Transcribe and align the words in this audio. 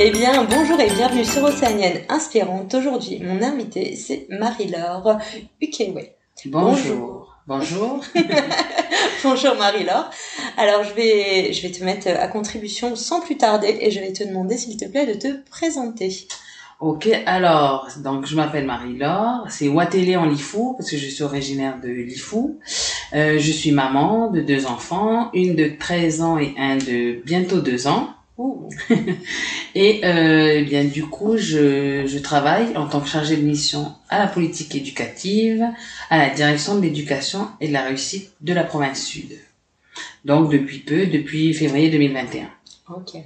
Eh 0.00 0.10
bien, 0.10 0.44
bonjour 0.44 0.80
et 0.80 0.90
bienvenue 0.90 1.24
sur 1.24 1.44
Océanienne 1.44 2.00
Inspirante. 2.08 2.74
Aujourd'hui, 2.74 3.20
mon 3.22 3.40
invité, 3.40 3.94
c'est 3.94 4.26
Marie-Laure 4.28 5.18
Ukewe. 5.62 6.10
Bonjour. 6.46 7.36
Bonjour. 7.46 8.00
bonjour 9.24 9.54
Marie-Laure. 9.54 10.10
Alors, 10.56 10.82
je 10.82 10.94
vais, 10.94 11.52
je 11.52 11.62
vais 11.62 11.70
te 11.70 11.84
mettre 11.84 12.08
à 12.08 12.26
contribution 12.26 12.96
sans 12.96 13.20
plus 13.20 13.36
tarder 13.36 13.78
et 13.80 13.92
je 13.92 14.00
vais 14.00 14.12
te 14.12 14.24
demander, 14.24 14.58
s'il 14.58 14.76
te 14.76 14.84
plaît, 14.84 15.06
de 15.06 15.14
te 15.14 15.28
présenter. 15.48 16.26
Ok, 16.80 17.08
alors, 17.26 17.88
donc 18.02 18.26
je 18.26 18.34
m'appelle 18.34 18.66
Marie-Laure, 18.66 19.46
c'est 19.48 19.68
Watélé 19.68 20.16
en 20.16 20.26
Lifou, 20.26 20.74
parce 20.76 20.90
que 20.90 20.96
je 20.96 21.06
suis 21.06 21.22
originaire 21.22 21.78
de 21.80 21.88
Lifou. 21.88 22.58
Euh, 23.14 23.38
je 23.38 23.52
suis 23.52 23.70
maman 23.70 24.28
de 24.32 24.40
deux 24.40 24.66
enfants, 24.66 25.30
une 25.34 25.54
de 25.54 25.70
13 25.78 26.20
ans 26.20 26.36
et 26.36 26.52
un 26.58 26.76
de 26.78 27.22
bientôt 27.24 27.60
deux 27.60 27.86
ans. 27.86 28.08
Et 29.76 30.00
euh, 30.04 30.54
eh 30.56 30.62
bien 30.62 30.84
du 30.84 31.06
coup, 31.06 31.36
je, 31.36 32.04
je 32.06 32.18
travaille 32.18 32.76
en 32.76 32.88
tant 32.88 33.00
que 33.00 33.08
chargée 33.08 33.36
de 33.36 33.42
mission 33.42 33.92
à 34.08 34.18
la 34.18 34.26
politique 34.26 34.74
éducative, 34.74 35.64
à 36.10 36.18
la 36.18 36.30
direction 36.30 36.74
de 36.76 36.82
l'éducation 36.82 37.48
et 37.60 37.68
de 37.68 37.72
la 37.72 37.82
réussite 37.82 38.32
de 38.40 38.52
la 38.52 38.64
province 38.64 39.04
sud. 39.04 39.38
Donc 40.24 40.50
depuis 40.50 40.78
peu, 40.78 41.06
depuis 41.06 41.54
février 41.54 41.90
2021. 41.90 42.48
Ok. 42.90 43.16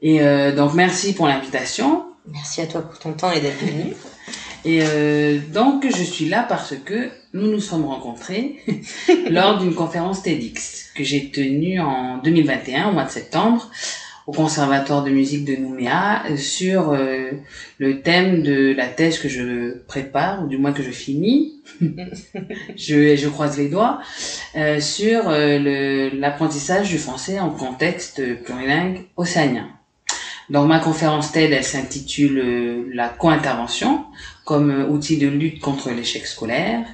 Et 0.00 0.20
euh, 0.20 0.54
donc 0.54 0.74
merci 0.74 1.14
pour 1.14 1.28
l'invitation. 1.28 2.04
Merci 2.26 2.60
à 2.60 2.66
toi 2.66 2.82
pour 2.82 2.98
ton 2.98 3.12
temps 3.12 3.30
et 3.30 3.40
d'être 3.40 3.60
venu. 3.60 3.94
Et 4.64 4.80
euh, 4.82 5.38
donc 5.52 5.86
je 5.88 6.02
suis 6.02 6.28
là 6.28 6.44
parce 6.48 6.74
que 6.84 7.10
nous 7.34 7.50
nous 7.50 7.60
sommes 7.60 7.84
rencontrés 7.84 8.56
lors 9.30 9.58
d'une 9.58 9.74
conférence 9.74 10.22
TEDx 10.22 10.92
que 10.94 11.04
j'ai 11.04 11.30
tenue 11.30 11.80
en 11.80 12.18
2021 12.18 12.90
au 12.90 12.92
mois 12.92 13.04
de 13.04 13.10
septembre 13.10 13.70
au 14.26 14.32
Conservatoire 14.32 15.02
de 15.02 15.10
musique 15.10 15.44
de 15.44 15.56
Nouméa 15.56 16.22
sur 16.36 16.90
euh, 16.90 17.32
le 17.78 18.02
thème 18.02 18.42
de 18.42 18.72
la 18.72 18.86
thèse 18.86 19.18
que 19.18 19.28
je 19.28 19.78
prépare 19.88 20.44
ou 20.44 20.46
du 20.46 20.58
moins 20.58 20.72
que 20.72 20.82
je 20.82 20.90
finis. 20.90 21.60
je, 22.76 23.16
je 23.16 23.28
croise 23.28 23.58
les 23.58 23.68
doigts 23.68 24.00
euh, 24.54 24.80
sur 24.80 25.28
euh, 25.28 26.10
l'apprentissage 26.14 26.88
du 26.88 26.98
français 26.98 27.40
en 27.40 27.50
contexte 27.50 28.22
plurilingue 28.44 29.06
océanien. 29.16 29.68
Donc 30.50 30.68
ma 30.68 30.78
conférence 30.78 31.32
TED, 31.32 31.52
elle 31.52 31.64
s'intitule 31.64 32.90
La 32.94 33.08
co-intervention 33.08 34.04
comme 34.44 34.86
outil 34.90 35.18
de 35.18 35.28
lutte 35.28 35.60
contre 35.60 35.90
l'échec 35.90 36.26
scolaire. 36.26 36.84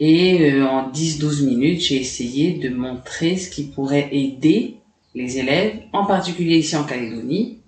Et 0.00 0.52
euh, 0.52 0.66
en 0.66 0.90
10-12 0.90 1.44
minutes, 1.44 1.80
j'ai 1.80 2.00
essayé 2.00 2.54
de 2.54 2.68
montrer 2.68 3.36
ce 3.36 3.48
qui 3.50 3.64
pourrait 3.64 4.08
aider 4.12 4.76
les 5.14 5.38
élèves, 5.38 5.80
en 5.92 6.04
particulier 6.04 6.58
ici 6.58 6.76
en 6.76 6.84
Calédonie, 6.84 7.60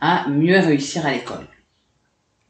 à 0.00 0.28
mieux 0.28 0.58
réussir 0.58 1.04
à 1.04 1.12
l'école. 1.12 1.46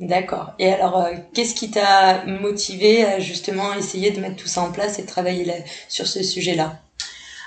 D'accord. 0.01 0.53
Et 0.59 0.71
alors, 0.71 1.07
qu'est-ce 1.33 1.55
qui 1.55 1.71
t'a 1.71 2.25
motivé 2.27 3.05
à 3.05 3.21
justement 3.21 3.73
essayer 3.73 4.11
de 4.11 4.21
mettre 4.21 4.37
tout 4.37 4.49
ça 4.49 4.63
en 4.63 4.73
place 4.73 4.99
et 4.99 5.03
de 5.03 5.07
travailler 5.07 5.51
sur 5.89 6.07
ce 6.07 6.23
sujet-là? 6.23 6.81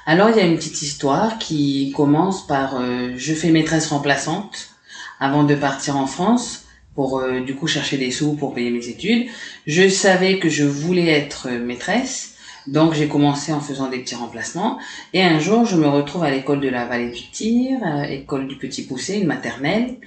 Alors, 0.06 0.30
il 0.30 0.38
y 0.38 0.40
a 0.40 0.46
une 0.46 0.56
petite 0.56 0.82
histoire 0.82 1.38
qui 1.38 1.92
commence 1.96 2.48
par 2.48 2.82
je 3.18 3.34
fais 3.34 3.50
maîtresse 3.50 3.88
remplaçante 3.88 4.70
avant 5.20 5.44
de 5.44 5.56
partir 5.56 5.98
en 5.98 6.08
France 6.08 6.65
pour 6.96 7.20
euh, 7.20 7.42
du 7.42 7.56
coup 7.56 7.68
chercher 7.68 7.98
des 7.98 8.12
sous 8.12 8.36
pour 8.36 8.54
payer 8.54 8.72
mes 8.72 8.88
études. 8.88 9.28
Je 9.68 9.88
savais 9.90 10.40
que 10.40 10.50
je 10.50 10.64
voulais 10.64 11.10
être 11.10 11.50
maîtresse, 11.50 12.36
donc 12.68 12.94
j'ai 12.94 13.08
commencé 13.08 13.54
en 13.54 13.60
faisant 13.60 13.90
des 13.90 14.00
petits 14.00 14.16
remplacements. 14.16 14.80
Et 15.14 15.22
un 15.22 15.40
jour, 15.40 15.66
je 15.66 15.76
me 15.76 15.88
retrouve 15.88 16.24
à 16.24 16.32
l'école 16.32 16.62
de 16.62 16.70
la 16.70 16.86
vallée 16.86 17.12
du 17.12 17.30
Tir, 17.30 17.80
euh, 17.86 18.04
école 18.04 18.48
du 18.48 18.56
Petit 18.56 18.84
Poussé, 18.84 19.20
une 19.20 19.28
maternelle, 19.28 19.98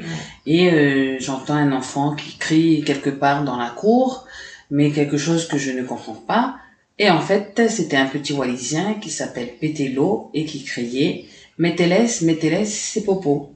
et 0.47 0.71
euh, 0.71 1.17
j'entends 1.21 1.55
un 1.55 1.73
enfant 1.73 2.15
qui 2.17 2.37
crie 2.39 2.83
quelque 2.85 3.11
part 3.11 3.45
dans 3.45 3.57
la 3.57 3.71
cour, 3.71 4.27
mais 4.71 4.91
quelque 4.91 5.19
chose 5.19 5.47
que 5.47 5.59
je 5.59 5.71
ne 5.71 5.83
comprends 5.83 6.15
pas. 6.15 6.57
Et 6.99 7.11
en 7.11 7.21
fait, 7.21 7.63
c'était 7.69 7.97
un 7.97 8.07
petit 8.07 8.33
Wallisien 8.33 8.95
qui 8.95 9.11
s'appelle 9.11 9.51
Pétélo 9.61 10.31
et 10.35 10.45
qui 10.45 10.65
criait 10.65 11.27
«Mettez-laisse, 11.59 12.23
mettez-laisse, 12.23 12.75
c'est 12.75 13.05
popo». 13.05 13.53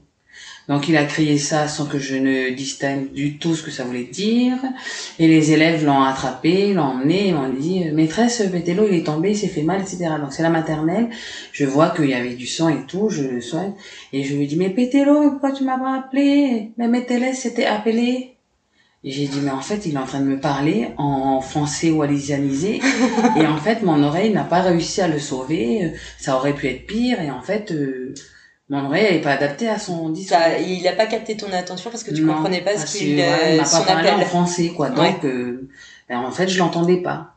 Donc 0.69 0.87
il 0.87 0.95
a 0.95 1.03
crié 1.03 1.37
ça 1.37 1.67
sans 1.67 1.85
que 1.85 1.99
je 1.99 2.15
ne 2.15 2.49
distingue 2.51 3.11
du 3.11 3.37
tout 3.37 3.53
ce 3.55 3.63
que 3.63 3.71
ça 3.71 3.83
voulait 3.83 4.05
dire. 4.05 4.57
Et 5.19 5.27
les 5.27 5.51
élèves 5.51 5.85
l'ont 5.85 6.03
attrapé, 6.03 6.73
l'ont 6.73 6.83
emmené, 6.83 7.29
et 7.29 7.33
m'ont 7.33 7.49
dit 7.49 7.85
maîtresse, 7.91 8.43
Pétélo 8.51 8.87
il 8.89 8.99
est 8.99 9.05
tombé, 9.05 9.31
il 9.31 9.37
s'est 9.37 9.47
fait 9.47 9.63
mal, 9.63 9.81
etc. 9.81 10.11
Donc 10.21 10.31
c'est 10.31 10.43
la 10.43 10.49
maternelle. 10.49 11.09
Je 11.51 11.65
vois 11.65 11.89
qu'il 11.89 12.05
y 12.05 12.13
avait 12.13 12.35
du 12.35 12.47
sang 12.47 12.69
et 12.69 12.85
tout, 12.87 13.09
je 13.09 13.23
le 13.23 13.41
soigne. 13.41 13.73
Et 14.13 14.23
je 14.23 14.35
lui 14.35 14.47
dis 14.47 14.55
mais 14.55 14.69
Pétélo, 14.69 15.31
pourquoi 15.31 15.51
tu 15.51 15.63
m'as 15.63 15.77
pas 15.77 15.97
appelé? 15.97 16.71
Mais 16.77 16.87
Métélès 16.87 17.37
s'était 17.37 17.65
appelé. 17.65 18.29
Et 19.05 19.11
j'ai 19.11 19.27
dit 19.27 19.41
mais 19.41 19.51
en 19.51 19.59
fait 19.59 19.85
il 19.85 19.95
est 19.95 19.97
en 19.97 20.05
train 20.05 20.21
de 20.21 20.25
me 20.25 20.39
parler 20.39 20.87
en 20.95 21.41
français 21.41 21.91
wallisianisé 21.91 22.79
et 23.37 23.45
en 23.45 23.57
fait 23.57 23.83
mon 23.83 24.01
oreille 24.01 24.31
n'a 24.31 24.45
pas 24.45 24.61
réussi 24.61 25.01
à 25.01 25.09
le 25.09 25.19
sauver. 25.19 25.91
Ça 26.17 26.37
aurait 26.37 26.53
pu 26.53 26.67
être 26.67 26.87
pire 26.87 27.19
et 27.19 27.29
en 27.29 27.41
fait 27.41 27.73
euh, 27.73 28.13
mon 28.69 28.85
oreille 28.85 29.13
n'est 29.13 29.21
pas 29.21 29.31
adaptée 29.31 29.67
à 29.67 29.77
son 29.77 30.09
discours. 30.09 30.37
il 30.65 30.83
n'a 30.83 30.93
pas 30.93 31.05
capté 31.05 31.35
ton 31.35 31.51
attention 31.51 31.89
parce 31.89 32.03
que 32.03 32.13
tu 32.13 32.21
ne 32.23 32.31
comprenais 32.31 32.61
pas 32.61 32.77
ce 32.77 32.97
qu'il 32.97 33.19
euh, 33.19 33.57
m'a 33.57 33.63
pas 33.63 33.81
parlé 33.81 34.09
en 34.09 34.21
français, 34.21 34.69
quoi. 34.69 34.89
Donc, 34.89 35.23
euh, 35.25 35.67
ben, 36.09 36.19
en 36.19 36.31
fait, 36.31 36.47
je 36.47 36.57
l'entendais 36.57 36.97
pas. 36.97 37.33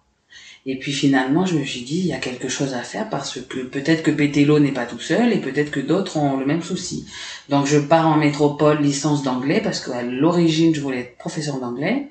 Et 0.68 0.78
puis 0.78 0.92
finalement, 0.92 1.46
je 1.46 1.56
me 1.56 1.64
suis 1.64 1.82
dit, 1.82 1.98
il 1.98 2.06
y 2.06 2.12
a 2.12 2.18
quelque 2.18 2.48
chose 2.48 2.74
à 2.74 2.82
faire 2.82 3.08
parce 3.08 3.40
que 3.40 3.58
peut-être 3.62 4.02
que 4.02 4.10
Pétélo 4.10 4.58
n'est 4.58 4.72
pas 4.72 4.84
tout 4.84 4.98
seul 4.98 5.32
et 5.32 5.36
peut-être 5.36 5.70
que 5.70 5.78
d'autres 5.78 6.16
ont 6.16 6.38
le 6.38 6.44
même 6.44 6.62
souci. 6.62 7.06
Donc 7.48 7.66
je 7.66 7.78
pars 7.78 8.08
en 8.08 8.16
métropole 8.16 8.82
licence 8.82 9.22
d'anglais 9.22 9.60
parce 9.62 9.78
qu'à 9.78 10.02
l'origine, 10.02 10.74
je 10.74 10.80
voulais 10.80 11.00
être 11.00 11.18
professeur 11.18 11.60
d'anglais. 11.60 12.08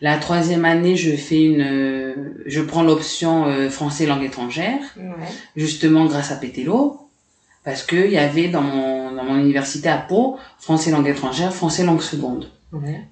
La 0.00 0.16
troisième 0.16 0.64
année, 0.64 0.96
je 0.96 1.14
fais 1.14 1.42
une, 1.42 1.60
euh, 1.60 2.14
je 2.46 2.60
prends 2.60 2.82
l'option 2.82 3.46
euh, 3.46 3.70
français 3.70 4.06
langue 4.06 4.24
étrangère, 4.24 4.80
justement 5.54 6.06
grâce 6.06 6.32
à 6.32 6.36
Pétélo 6.36 6.99
parce 7.64 7.82
que 7.82 7.96
il 7.96 8.12
y 8.12 8.18
avait 8.18 8.48
dans 8.48 8.62
mon 8.62 9.12
dans 9.12 9.24
mon 9.24 9.36
université 9.36 9.88
à 9.88 9.98
Pau 9.98 10.38
français 10.58 10.90
langue 10.90 11.08
étrangère, 11.08 11.52
français 11.52 11.84
langue 11.84 12.02
seconde. 12.02 12.50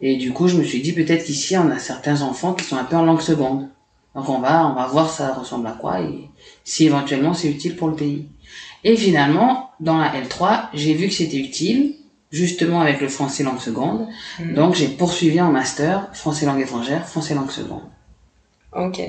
Et 0.01 0.17
du 0.17 0.33
coup, 0.33 0.47
je 0.47 0.57
me 0.57 0.63
suis 0.63 0.81
dit 0.81 0.93
peut-être 0.93 1.25
qu'ici 1.25 1.57
on 1.59 1.69
a 1.71 1.81
certains 1.81 2.23
enfants 2.23 2.55
qui 2.55 2.65
sont 2.65 2.77
un 2.77 2.85
peu 2.85 2.95
en 2.95 3.05
langue 3.05 3.21
seconde. 3.21 3.69
Donc 4.15 4.29
on 4.29 4.39
va 4.39 4.67
on 4.69 4.75
va 4.75 4.87
voir 4.87 5.11
ça 5.11 5.35
ressemble 5.35 5.67
à 5.67 5.73
quoi 5.73 6.01
et 6.01 6.29
si 6.65 6.87
éventuellement 6.87 7.35
c'est 7.35 7.49
utile 7.49 7.77
pour 7.77 7.89
le 7.89 7.95
pays. 7.95 8.27
Et 8.85 8.97
finalement, 8.97 9.71
dans 9.81 9.99
la 9.99 10.13
L3, 10.13 10.69
j'ai 10.73 10.95
vu 10.95 11.09
que 11.09 11.15
c'était 11.15 11.39
utile 11.39 11.95
justement 12.31 12.81
avec 12.81 13.01
le 13.01 13.09
français 13.09 13.43
langue 13.43 13.61
seconde. 13.61 14.07
Mhm. 14.39 14.55
Donc 14.55 14.75
j'ai 14.75 14.89
poursuivi 14.89 15.41
en 15.41 15.51
master 15.51 16.09
français 16.15 16.47
langue 16.47 16.61
étrangère, 16.61 17.07
français 17.07 17.35
langue 17.35 17.51
seconde. 17.51 17.83
OK. 18.73 19.01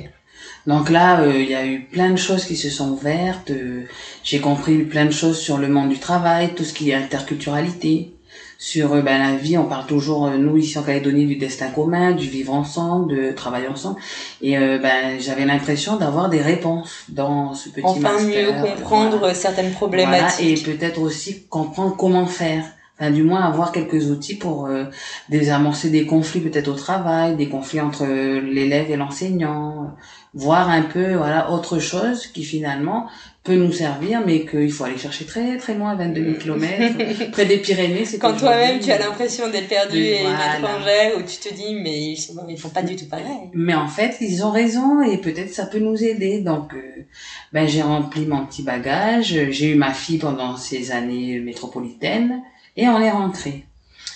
Donc 0.68 0.90
là, 0.90 1.22
euh, 1.22 1.34
il 1.36 1.50
y 1.50 1.56
a 1.56 1.66
eu 1.66 1.82
plein 1.82 2.12
de 2.12 2.16
choses 2.18 2.46
qui 2.46 2.56
se 2.56 2.70
sont 2.70 2.92
ouvertes. 2.92 3.52
Euh, 3.52 3.84
j'ai 4.24 4.40
compris 4.40 4.78
plein 4.80 5.06
de 5.06 5.12
choses 5.12 5.40
sur 5.40 5.58
le 5.58 5.68
monde 5.68 5.90
du 5.90 6.00
travail, 6.00 6.54
tout 6.56 6.64
ce 6.64 6.74
qui 6.74 6.92
est 6.92 6.96
interculturalité, 6.96 8.14
sur 8.58 8.94
euh, 8.94 9.02
ben, 9.02 9.18
la 9.18 9.36
vie. 9.36 9.58
On 9.58 9.66
parle 9.66 9.88
toujours, 9.88 10.30
nous 10.30 10.58
ici 10.58 10.78
en 10.78 10.84
Calédonie, 10.84 11.26
du 11.26 11.38
destin 11.38 11.70
commun, 11.70 12.12
du 12.12 12.28
vivre 12.28 12.54
ensemble, 12.54 13.16
de 13.16 13.32
travailler 13.32 13.68
ensemble. 13.68 14.00
Et 14.42 14.58
ben, 14.58 15.20
j'avais 15.20 15.46
l'impression 15.46 15.96
d'avoir 15.96 16.30
des 16.30 16.42
réponses 16.42 17.06
dans 17.10 17.54
ce 17.54 17.70
petit 17.70 17.86
enfin, 17.86 18.20
mieux 18.22 18.52
comprendre 18.62 19.34
certaines 19.34 19.72
problématiques. 19.72 20.68
et 20.68 20.72
peut-être 20.72 21.02
aussi 21.02 21.46
comprendre 21.50 21.96
comment 21.98 22.28
faire 22.28 22.66
enfin 23.00 23.12
du 23.12 23.24
moins 23.24 23.42
avoir 23.42 23.72
quelques 23.72 24.10
outils 24.10 24.36
pour 24.36 24.66
euh, 24.66 24.86
désamorcer 25.30 25.90
des 25.90 26.06
conflits 26.06 26.42
peut-être 26.42 26.68
au 26.68 26.74
travail, 26.74 27.36
des 27.36 27.48
conflits 27.48 27.80
entre 27.80 28.04
euh, 28.04 28.42
l'élève 28.42 28.92
et 28.92 28.98
l'enseignant, 28.98 29.96
voir 30.34 30.70
un 30.70 30.84
peu 30.84 31.16
voilà 31.16 31.52
autre 31.52 31.80
chose 31.80 32.28
qui 32.28 32.44
finalement 32.44 33.08
peut 33.44 33.56
nous 33.56 33.72
servir, 33.72 34.22
mais 34.26 34.46
qu'il 34.46 34.72
faut 34.72 34.84
aller 34.84 34.98
chercher 34.98 35.26
très 35.26 35.58
très 35.58 35.74
loin, 35.74 35.96
22 35.96 36.24
000 36.24 36.36
km, 36.38 37.32
près 37.32 37.46
des 37.46 37.58
Pyrénées. 37.58 38.06
C'est 38.06 38.20
Quand 38.20 38.38
toi-même 38.38 38.80
tu 38.80 38.92
as 38.92 39.00
l'impression 39.00 39.50
d'être 39.50 39.68
perdu 39.68 39.98
et 39.98 40.22
voilà. 40.22 40.60
étranger, 40.60 41.16
ou 41.18 41.22
tu 41.22 41.38
te 41.38 41.54
dis 41.54 41.74
mais 41.74 42.12
ils, 42.12 42.18
sont, 42.18 42.36
ils 42.48 42.60
font 42.60 42.70
pas 42.70 42.84
du 42.84 42.96
tout 42.96 43.06
pareil. 43.06 43.50
Mais 43.54 43.74
en 43.74 43.88
fait 43.88 44.18
ils 44.22 44.44
ont 44.44 44.52
raison 44.52 45.02
et 45.02 45.18
peut-être 45.18 45.54
ça 45.54 45.66
peut 45.66 45.80
nous 45.80 46.04
aider. 46.04 46.42
Donc 46.42 46.74
euh, 46.74 47.06
ben 47.54 47.68
j'ai 47.68 47.82
rempli 47.82 48.26
mon 48.26 48.46
petit 48.46 48.64
bagage, 48.64 49.36
j'ai 49.50 49.72
eu 49.72 49.76
ma 49.76 49.94
fille 49.94 50.20
pendant 50.20 50.58
ces 50.58 50.92
années 50.92 51.40
métropolitaines 51.40 52.42
et 52.76 52.88
on 52.88 53.00
est 53.00 53.12
rentré. 53.12 53.66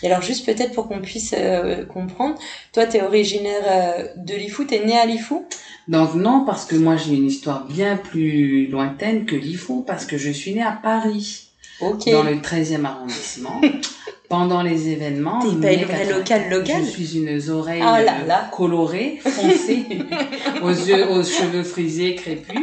Et 0.03 0.07
alors 0.07 0.21
juste 0.21 0.45
peut-être 0.45 0.73
pour 0.73 0.89
qu'on 0.89 1.00
puisse 1.00 1.33
euh, 1.35 1.85
comprendre, 1.85 2.35
toi 2.73 2.85
tu 2.85 2.97
es 2.97 3.01
originaire 3.01 3.63
euh, 3.65 4.07
de 4.17 4.35
Lifou, 4.35 4.65
tu 4.65 4.75
es 4.75 4.85
né 4.85 4.97
à 4.97 5.05
Lifou? 5.05 5.45
Donc 5.88 6.13
non, 6.15 6.44
parce 6.45 6.65
que 6.65 6.75
moi 6.75 6.97
j'ai 6.97 7.13
une 7.13 7.27
histoire 7.27 7.65
bien 7.65 7.95
plus 7.95 8.67
lointaine 8.67 9.25
que 9.25 9.35
Lifou, 9.35 9.81
parce 9.88 10.05
que 10.05 10.17
je 10.17 10.29
suis 10.29 10.53
née 10.53 10.61
à 10.61 10.77
Paris, 10.83 11.47
okay. 11.79 12.11
dans 12.11 12.23
le 12.23 12.35
13e 12.35 12.85
arrondissement. 12.85 13.61
Pendant 14.29 14.63
les 14.63 14.89
événements, 14.89 15.39
T'es 15.41 15.55
pas 15.61 15.73
une 15.73 15.83
vraie 15.85 16.09
locale 16.09 16.49
locale? 16.49 16.83
je 16.83 16.89
suis 16.89 17.17
une 17.17 17.51
oreille 17.51 17.83
Ah 17.85 18.01
là 18.01 18.15
là. 18.25 18.49
colorée, 18.51 19.19
foncée, 19.21 19.85
aux 20.63 20.69
yeux, 20.69 21.07
aux 21.11 21.23
cheveux 21.23 21.63
frisés, 21.63 22.15
crépus, 22.15 22.57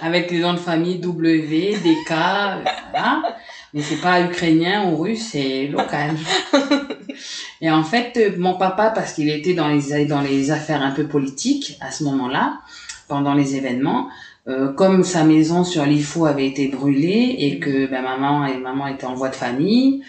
avec 0.00 0.30
les 0.30 0.38
noms 0.38 0.54
de 0.54 0.58
famille 0.58 0.98
W, 0.98 1.76
DK, 1.84 2.08
voilà. 2.90 3.36
Mais 3.74 3.80
c'est 3.82 4.00
pas 4.00 4.20
ukrainien 4.22 4.90
ou 4.90 4.96
russe, 4.96 5.28
c'est 5.32 5.66
local. 5.68 6.16
Et 7.60 7.70
en 7.70 7.84
fait, 7.84 8.16
euh, 8.16 8.36
mon 8.38 8.54
papa, 8.54 8.90
parce 8.90 9.14
qu'il 9.14 9.30
était 9.30 9.54
dans 9.54 9.68
les, 9.68 10.04
dans 10.04 10.20
les 10.20 10.50
affaires 10.50 10.82
un 10.82 10.90
peu 10.90 11.06
politiques 11.06 11.78
à 11.80 11.90
ce 11.90 12.04
moment-là, 12.04 12.58
pendant 13.08 13.34
les 13.34 13.56
événements, 13.56 14.08
euh, 14.48 14.72
comme 14.72 15.04
sa 15.04 15.22
maison 15.22 15.62
sur 15.62 15.86
l'IFO 15.86 16.26
avait 16.26 16.48
été 16.48 16.66
brûlée 16.66 17.36
et 17.38 17.60
que 17.60 17.86
ben, 17.86 18.02
maman 18.02 18.44
et 18.46 18.58
maman 18.58 18.88
étaient 18.88 19.06
en 19.06 19.14
voie 19.14 19.28
de 19.28 19.36
famille, 19.36 20.02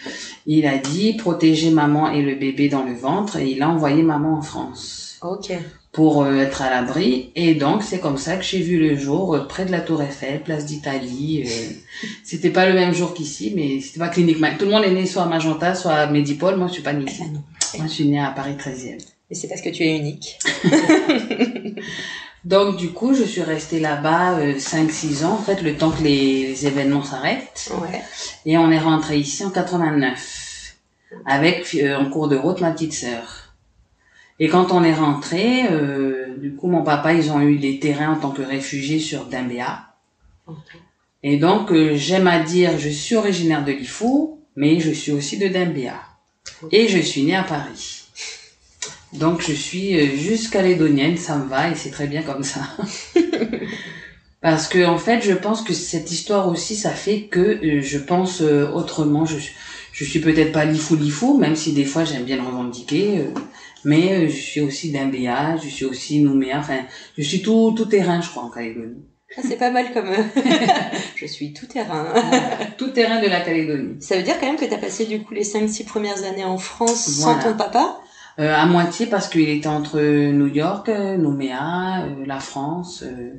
il 0.46 0.66
a 0.66 0.76
dit 0.78 1.14
protéger 1.14 1.70
maman 1.70 2.10
et 2.10 2.20
le 2.20 2.34
bébé 2.34 2.68
dans 2.68 2.82
le 2.82 2.94
ventre 2.94 3.36
et 3.36 3.48
il 3.48 3.62
a 3.62 3.68
envoyé 3.68 4.02
maman 4.02 4.38
en 4.38 4.42
France 4.42 5.18
Ok. 5.22 5.52
Pour 5.94 6.24
euh, 6.24 6.36
être 6.38 6.60
à 6.60 6.70
l'abri. 6.70 7.30
Et 7.36 7.54
donc, 7.54 7.82
c'est 7.84 8.00
comme 8.00 8.18
ça 8.18 8.36
que 8.36 8.42
j'ai 8.42 8.60
vu 8.60 8.78
le 8.78 8.96
jour 8.96 9.34
euh, 9.34 9.46
près 9.46 9.64
de 9.64 9.70
la 9.70 9.80
Tour 9.80 10.02
Eiffel, 10.02 10.42
place 10.42 10.66
d'Italie. 10.66 11.44
Euh, 11.46 12.06
c'était 12.24 12.50
pas 12.50 12.66
le 12.68 12.74
même 12.74 12.92
jour 12.92 13.14
qu'ici, 13.14 13.52
mais 13.54 13.80
c'était 13.80 14.00
pas 14.00 14.08
clinique. 14.08 14.36
Tout 14.58 14.66
le 14.66 14.72
monde 14.72 14.84
est 14.84 14.90
né 14.90 15.06
soit 15.06 15.22
à 15.22 15.26
Magenta, 15.26 15.74
soit 15.74 15.92
à 15.92 16.06
Médipole. 16.08 16.56
Moi, 16.56 16.66
je 16.66 16.74
suis 16.74 16.82
pas 16.82 16.92
née 16.92 17.04
ici. 17.04 17.22
Ah. 17.24 17.78
Moi, 17.78 17.86
je 17.86 17.92
suis 17.92 18.06
née 18.06 18.20
à 18.20 18.30
Paris 18.30 18.56
13e. 18.58 18.98
Et 19.30 19.34
c'est 19.34 19.48
parce 19.48 19.62
que 19.62 19.70
tu 19.70 19.84
es 19.84 19.96
unique. 19.96 20.38
Donc, 22.44 22.76
du 22.76 22.90
coup, 22.90 23.14
je 23.14 23.22
suis 23.22 23.40
restée 23.42 23.78
là-bas 23.78 24.38
euh, 24.38 24.54
5-6 24.54 25.24
ans, 25.24 25.32
en 25.32 25.42
fait, 25.42 25.62
le 25.62 25.76
temps 25.76 25.90
que 25.90 26.02
les, 26.02 26.48
les 26.48 26.66
événements 26.66 27.04
s'arrêtent. 27.04 27.72
Ouais. 27.80 28.02
Et 28.44 28.58
on 28.58 28.70
est 28.70 28.78
rentré 28.80 29.16
ici 29.16 29.44
en 29.44 29.50
89, 29.50 30.76
avec 31.24 31.74
euh, 31.76 31.96
en 31.96 32.10
cours 32.10 32.28
de 32.28 32.36
route 32.36 32.60
ma 32.60 32.72
petite 32.72 32.92
sœur. 32.92 33.43
Et 34.40 34.48
quand 34.48 34.72
on 34.72 34.82
est 34.82 34.94
rentré, 34.94 35.66
euh, 35.70 36.36
du 36.38 36.54
coup, 36.54 36.66
mon 36.66 36.82
papa, 36.82 37.14
ils 37.14 37.30
ont 37.30 37.40
eu 37.40 37.58
des 37.58 37.78
terrains 37.78 38.14
en 38.14 38.16
tant 38.16 38.30
que 38.30 38.42
réfugiés 38.42 38.98
sur 38.98 39.26
Dimbéa. 39.26 39.94
Et 41.22 41.36
donc, 41.36 41.70
euh, 41.70 41.96
j'aime 41.96 42.26
à 42.26 42.40
dire, 42.40 42.78
je 42.78 42.88
suis 42.88 43.16
originaire 43.16 43.64
de 43.64 43.72
Lifou, 43.72 44.40
mais 44.56 44.80
je 44.80 44.90
suis 44.90 45.12
aussi 45.12 45.38
de 45.38 45.48
Dimbéa. 45.48 46.00
Et 46.72 46.88
je 46.88 46.98
suis 46.98 47.22
née 47.22 47.36
à 47.36 47.44
Paris. 47.44 48.04
Donc, 49.14 49.42
je 49.42 49.52
suis 49.52 49.98
euh, 49.98 50.16
juste 50.16 50.50
calédonienne, 50.50 51.16
ça 51.16 51.36
me 51.36 51.48
va, 51.48 51.70
et 51.70 51.74
c'est 51.76 51.90
très 51.90 52.08
bien 52.08 52.22
comme 52.22 52.42
ça. 52.42 52.60
Parce 54.40 54.66
que, 54.66 54.84
en 54.84 54.98
fait, 54.98 55.22
je 55.22 55.32
pense 55.32 55.62
que 55.62 55.72
cette 55.72 56.10
histoire 56.10 56.48
aussi, 56.48 56.74
ça 56.74 56.90
fait 56.90 57.22
que 57.22 57.40
euh, 57.40 57.80
je 57.80 57.98
pense 57.98 58.42
euh, 58.42 58.68
autrement. 58.72 59.24
Je, 59.24 59.36
je 59.92 60.04
suis 60.04 60.18
peut-être 60.18 60.52
pas 60.52 60.64
Lifou 60.64 60.96
Lifou, 60.96 61.38
même 61.38 61.54
si 61.54 61.72
des 61.72 61.84
fois 61.84 62.04
j'aime 62.04 62.24
bien 62.24 62.36
le 62.36 62.42
revendiquer. 62.42 63.26
Euh, 63.84 63.88
mais 63.88 64.12
euh, 64.12 64.28
je 64.28 64.36
suis 64.36 64.60
aussi 64.60 64.90
d'Imbéa, 64.90 65.56
je 65.62 65.68
suis 65.68 65.84
aussi 65.84 66.20
Nouméa, 66.22 66.58
enfin, 66.58 66.80
je 67.16 67.22
suis 67.22 67.42
tout, 67.42 67.72
tout 67.76 67.86
terrain, 67.86 68.20
je 68.20 68.28
crois, 68.30 68.44
en 68.44 68.50
Calédonie. 68.50 69.02
Ah, 69.36 69.40
c'est 69.42 69.58
pas 69.58 69.70
mal 69.70 69.92
comme. 69.92 70.10
je 71.16 71.26
suis 71.26 71.52
tout 71.52 71.66
terrain. 71.66 72.06
tout 72.78 72.88
terrain 72.90 73.20
de 73.20 73.26
la 73.26 73.40
Calédonie. 73.40 73.96
Ça 74.00 74.16
veut 74.16 74.22
dire 74.22 74.38
quand 74.38 74.46
même 74.46 74.56
que 74.56 74.64
tu 74.64 74.74
as 74.74 74.78
passé 74.78 75.06
du 75.06 75.22
coup 75.22 75.34
les 75.34 75.42
5-6 75.44 75.84
premières 75.86 76.22
années 76.24 76.44
en 76.44 76.58
France 76.58 77.08
Voilà. 77.20 77.42
sans 77.42 77.50
ton 77.50 77.56
papa? 77.56 77.98
Euh, 78.38 78.52
à 78.54 78.66
moitié 78.66 79.06
parce 79.06 79.28
qu'il 79.28 79.48
était 79.48 79.68
entre 79.68 80.00
New 80.00 80.48
York, 80.48 80.88
euh, 80.88 81.16
Nouméa, 81.16 82.04
euh, 82.04 82.24
la 82.26 82.40
France. 82.40 83.02
euh, 83.06 83.32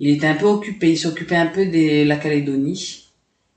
il 0.00 0.10
était 0.10 0.26
un 0.26 0.34
peu 0.34 0.46
occupé, 0.46 0.90
il 0.92 0.98
s'occupait 0.98 1.36
un 1.36 1.46
peu 1.46 1.66
de 1.66 2.06
la 2.06 2.16
Calédonie. 2.16 3.08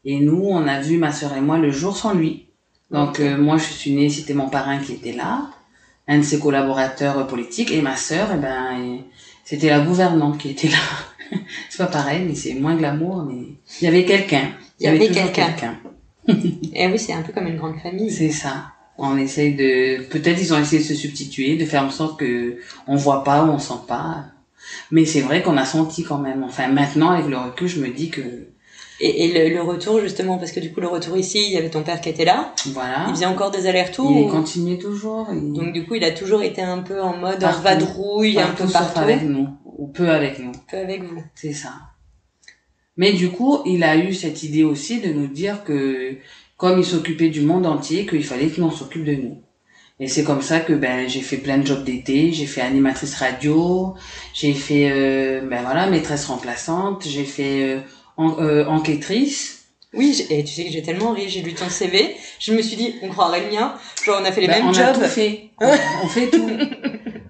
Et 0.05 0.19
nous, 0.19 0.43
on 0.45 0.67
a 0.67 0.79
vu 0.81 0.97
ma 0.97 1.11
sœur 1.11 1.35
et 1.35 1.41
moi 1.41 1.57
le 1.57 1.71
jour 1.71 1.95
sans 1.97 2.13
lui. 2.13 2.45
Donc 2.91 3.09
Ok. 3.11 3.19
euh, 3.21 3.37
moi, 3.37 3.57
je 3.57 3.63
suis 3.65 3.91
née, 3.91 4.09
c'était 4.09 4.33
mon 4.33 4.49
parrain 4.49 4.77
qui 4.79 4.93
était 4.93 5.11
là, 5.13 5.49
un 6.07 6.19
de 6.19 6.23
ses 6.23 6.39
collaborateurs 6.39 7.27
politiques, 7.27 7.71
et 7.71 7.81
ma 7.81 7.95
sœur, 7.95 8.29
eh 8.33 8.37
ben, 8.37 8.79
euh, 8.79 8.97
c'était 9.43 9.69
la 9.69 9.81
gouvernante 9.81 10.37
qui 10.37 10.49
était 10.49 10.69
là. 10.69 10.77
c'est 11.69 11.77
pas 11.77 11.87
pareil, 11.87 12.23
mais 12.27 12.35
c'est 12.35 12.53
moins 12.53 12.75
glamour, 12.75 13.23
mais 13.23 13.55
il 13.81 13.85
y 13.85 13.87
avait 13.87 14.05
quelqu'un. 14.05 14.51
Il 14.79 14.85
y 14.85 14.87
avait 14.87 15.09
quelqu'un. 15.09 15.77
Et 16.73 16.87
oui, 16.91 16.99
c'est 16.99 17.13
un 17.13 17.21
peu 17.21 17.33
comme 17.33 17.47
une 17.47 17.57
grande 17.57 17.79
famille. 17.79 18.11
C'est 18.11 18.31
ça. 18.31 18.71
On 18.97 19.17
essaye 19.17 19.55
de, 19.55 20.03
peut-être 20.09 20.41
ils 20.41 20.53
ont 20.53 20.59
essayé 20.59 20.81
de 20.81 20.87
se 20.87 20.95
substituer, 20.95 21.55
de 21.55 21.65
faire 21.65 21.83
en 21.83 21.91
sorte 21.91 22.19
que 22.19 22.57
on 22.87 22.95
voit 22.95 23.23
pas 23.23 23.45
ou 23.45 23.49
on 23.49 23.59
sent 23.59 23.81
pas. 23.87 24.25
Mais 24.91 25.05
c'est 25.05 25.21
vrai 25.21 25.41
qu'on 25.41 25.57
a 25.57 25.65
senti 25.65 26.03
quand 26.03 26.17
même. 26.17 26.43
Enfin, 26.43 26.67
maintenant, 26.67 27.11
avec 27.11 27.27
le 27.27 27.37
recul, 27.37 27.67
je 27.67 27.79
me 27.79 27.89
dis 27.89 28.09
que, 28.09 28.21
Et, 28.99 29.25
et 29.25 29.49
le, 29.49 29.53
le 29.55 29.61
retour 29.61 29.99
justement, 29.99 30.37
parce 30.37 30.51
que 30.51 30.59
du 30.59 30.73
coup 30.73 30.81
le 30.81 30.87
retour 30.87 31.17
ici, 31.17 31.45
il 31.45 31.53
y 31.53 31.57
avait 31.57 31.69
ton 31.69 31.83
père 31.83 32.01
qui 32.01 32.09
était 32.09 32.25
là, 32.25 32.53
voilà. 32.67 33.05
il 33.07 33.13
faisait 33.13 33.25
encore 33.25 33.51
des 33.51 33.67
allers-retours. 33.67 34.11
Il 34.11 34.29
continue 34.29 34.79
toujours. 34.79 35.27
Donc 35.31 35.73
du 35.73 35.85
coup, 35.85 35.95
il 35.95 36.03
a 36.03 36.11
toujours 36.11 36.41
été 36.41 36.61
un 36.61 36.79
peu 36.79 37.01
en 37.01 37.15
mode 37.15 37.43
en 37.43 37.47
Partout. 37.47 37.61
vadrouille, 37.63 38.39
un 38.39 38.47
peu 38.47 38.65
partout, 38.67 38.99
avec 38.99 39.21
nous. 39.23 39.49
Ou 39.77 39.87
peu 39.87 40.09
avec 40.09 40.39
nous. 40.39 40.51
peu 40.69 40.77
avec 40.77 41.03
vous. 41.03 41.23
C'est 41.35 41.53
ça. 41.53 41.73
Mais 42.95 43.13
du 43.13 43.29
coup, 43.29 43.59
il 43.65 43.83
a 43.83 43.95
eu 43.95 44.13
cette 44.13 44.41
idée 44.41 44.63
aussi 44.63 44.99
de 44.99 45.13
nous 45.13 45.27
dire 45.27 45.63
que, 45.63 46.15
comme 46.57 46.79
il 46.79 46.85
s'occupait 46.85 47.29
du 47.29 47.41
monde 47.41 47.67
entier, 47.67 48.07
qu'il 48.07 48.23
fallait 48.23 48.47
que 48.47 48.59
l'on 48.59 48.71
s'occupe 48.71 49.05
de 49.05 49.13
nous. 49.13 49.37
Et 49.99 50.07
c'est 50.07 50.23
comme 50.23 50.41
ça 50.43 50.59
que 50.59 50.73
ben 50.73 51.07
j'ai 51.09 51.21
fait 51.21 51.37
plein 51.37 51.57
de 51.57 51.65
jobs 51.65 51.83
d'été, 51.83 52.31
j'ai 52.31 52.45
fait 52.45 52.61
animatrice 52.61 53.15
radio, 53.15 53.95
j'ai 54.33 54.53
fait 54.53 54.91
euh, 54.91 55.41
ben 55.41 55.63
voilà 55.63 55.87
maîtresse 55.87 56.25
remplaçante, 56.25 57.03
j'ai 57.07 57.23
fait 57.23 57.63
euh, 57.63 57.79
en- 58.17 58.39
euh, 58.41 58.65
enquêtrice. 58.65 59.53
Oui, 59.93 60.25
et 60.29 60.43
tu 60.43 60.53
sais 60.53 60.65
que 60.65 60.71
j'ai 60.71 60.81
tellement 60.83 61.13
ri, 61.13 61.29
j'ai 61.29 61.41
lu 61.41 61.53
ton 61.53 61.69
CV, 61.69 62.15
je 62.39 62.51
me 62.53 62.61
suis 62.61 62.75
dit, 62.75 62.95
on 63.01 63.07
croirait 63.09 63.45
le 63.45 63.51
mien, 63.55 63.73
genre 64.05 64.19
on 64.21 64.25
a 64.25 64.31
fait 64.33 64.41
les 64.41 64.47
Ben, 64.47 64.55
mêmes 64.59 64.67
on 64.67 64.69
a 64.77 64.93
jobs. 64.93 65.01
tout 65.01 65.09
fait, 65.09 65.49
on, 65.61 65.71
on 66.03 66.07
fait 66.07 66.27
tout. 66.29 66.49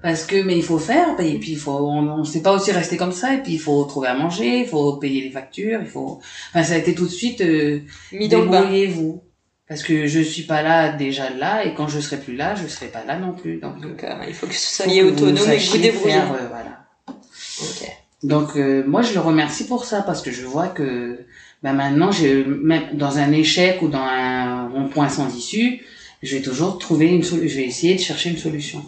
Parce 0.02 0.26
que 0.26 0.42
mais 0.42 0.58
il 0.58 0.64
faut 0.64 0.80
faire, 0.80 1.20
et 1.20 1.38
puis 1.38 1.52
il 1.52 1.58
faut 1.58 1.72
on, 1.72 2.20
on 2.20 2.24
sait 2.24 2.42
pas 2.42 2.52
aussi 2.54 2.72
rester 2.72 2.98
comme 2.98 3.12
ça, 3.12 3.34
et 3.36 3.44
puis 3.44 3.54
il 3.54 3.60
faut 3.60 3.84
trouver 3.86 4.08
à 4.08 4.16
manger, 4.16 4.60
il 4.62 4.66
faut 4.68 4.94
payer 4.98 5.22
les 5.22 5.30
factures, 5.30 5.80
il 5.82 5.88
faut. 5.88 6.20
Enfin 6.50 6.64
ça 6.64 6.74
a 6.74 6.78
été 6.78 6.96
tout 6.96 7.06
de 7.06 7.12
suite. 7.12 7.42
euh, 7.42 7.80
Mis. 8.12 8.28
Débrouillez-vous. 8.28 9.22
Parce 9.70 9.84
que 9.84 10.08
je 10.08 10.22
suis 10.22 10.44
pas 10.44 10.62
là 10.64 10.94
déjà 10.94 11.30
là 11.30 11.66
et 11.66 11.74
quand 11.74 11.90
je 11.90 12.00
serai 12.00 12.18
plus 12.18 12.36
là, 12.38 12.56
je 12.56 12.68
serai 12.68 12.88
pas 12.88 13.04
là 13.06 13.18
non 13.18 13.34
plus. 13.34 13.60
Donc, 13.60 13.82
Donc 13.82 14.02
euh, 14.04 14.14
il 14.28 14.34
faut 14.34 14.48
que 14.48 14.54
vous 14.54 14.58
soyez 14.58 15.04
autonome 15.04 15.36
et 15.52 15.58
que 15.58 15.72
vous 15.72 15.78
débrouillez. 15.78 16.14
faire, 16.14 16.32
euh, 16.34 16.48
voilà. 16.48 16.86
Ok. 17.10 17.88
Donc 18.24 18.56
euh, 18.56 18.84
moi 18.88 19.02
je 19.04 19.14
le 19.14 19.20
remercie 19.20 19.66
pour 19.68 19.86
ça 19.86 20.02
parce 20.02 20.22
que 20.22 20.32
je 20.32 20.44
vois 20.46 20.68
que 20.68 21.26
ben, 21.64 21.74
maintenant 21.74 22.12
j'ai 22.12 22.44
même 22.46 22.98
dans 22.98 23.18
un 23.20 23.32
échec 23.32 23.82
ou 23.82 23.88
dans 23.90 24.00
un 24.02 24.70
rond-point 24.70 25.10
sans 25.10 25.34
issue, 25.36 25.82
je 26.24 26.36
vais 26.36 26.42
toujours 26.42 26.80
trouver 26.80 27.08
une 27.08 27.24
solution. 27.24 27.50
Je 27.50 27.56
vais 27.62 27.68
essayer 27.68 27.96
de 27.96 28.00
chercher 28.00 28.32
une 28.32 28.38
solution. 28.38 28.84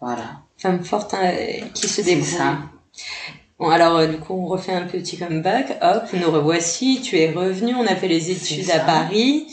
Voilà. 0.00 0.40
Femme 0.58 0.84
forte 0.84 1.14
hein, 1.14 1.30
qui 1.74 1.88
se 1.88 1.96
C'est 1.96 2.02
débrouille. 2.02 2.24
ça. 2.28 2.58
Bon, 3.58 3.70
alors 3.70 3.96
euh, 3.96 4.06
du 4.06 4.18
coup, 4.18 4.34
on 4.34 4.46
refait 4.46 4.72
un 4.74 4.86
petit 4.86 5.16
comeback. 5.18 5.78
Hop, 5.80 6.04
nous 6.12 6.30
revoici. 6.30 7.00
Tu 7.02 7.16
es 7.18 7.30
revenu. 7.32 7.74
On 7.74 7.86
a 7.86 7.96
fait 7.96 8.08
les 8.08 8.30
études 8.30 8.70
à 8.70 8.80
Paris. 8.80 9.46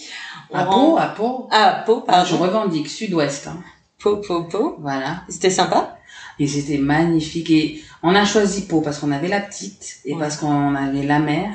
On 0.52 0.58
À 0.58 0.66
Pau, 0.66 0.98
à 0.98 1.08
Pau. 1.08 1.48
Ah, 1.52 1.78
à 1.80 1.84
Pau, 1.84 2.04
Ah, 2.08 2.26
je 2.26 2.36
pardon. 2.36 2.44
revendique 2.60 2.90
sud-ouest. 2.90 3.48
Hein. 3.48 3.64
Pau, 4.02 4.18
Pau, 4.18 4.44
Pau. 4.44 4.76
Voilà. 4.82 5.24
C'était 5.30 5.50
sympa. 5.50 5.98
Et 6.40 6.48
c'était 6.48 6.78
magnifique. 6.78 7.50
Et 7.50 7.82
on 8.04 8.14
a 8.16 8.26
choisi 8.26 8.66
Pau 8.68 8.82
parce 8.82 9.00
qu'on 9.00 9.12
avait 9.12 9.28
la 9.30 9.40
petite 9.42 10.00
et 10.06 10.14
Ouais. 10.14 10.20
parce 10.20 10.38
qu'on 10.38 10.76
avait 10.76 11.04
la 11.04 11.20
mer, 11.20 11.50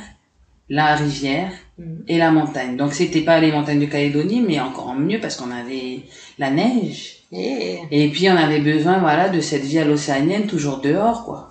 la 0.69 0.95
rivière 0.97 1.53
Mhm. 1.79 2.05
et 2.09 2.19
la 2.19 2.31
montagne. 2.31 2.77
Donc 2.77 2.93
c'était 2.95 3.21
pas 3.23 3.39
les 3.41 3.53
montagnes 3.53 3.81
de 3.81 3.87
Calédonie, 3.87 4.43
mais 4.47 4.59
encore 4.61 4.95
mieux 4.95 5.21
parce 5.21 5.37
qu'on 5.37 5.51
avait 5.51 6.01
la 6.39 6.51
neige. 6.51 7.17
Et... 7.33 7.79
Et 7.91 8.09
puis 8.11 8.29
on 8.31 8.37
avait 8.37 8.61
besoin, 8.61 8.99
voilà, 8.99 9.29
de 9.29 9.41
cette 9.41 9.63
vie 9.65 9.79
à 9.79 9.85
l'océanienne 9.85 10.47
toujours 10.47 10.79
dehors, 10.81 11.25
quoi. 11.25 11.48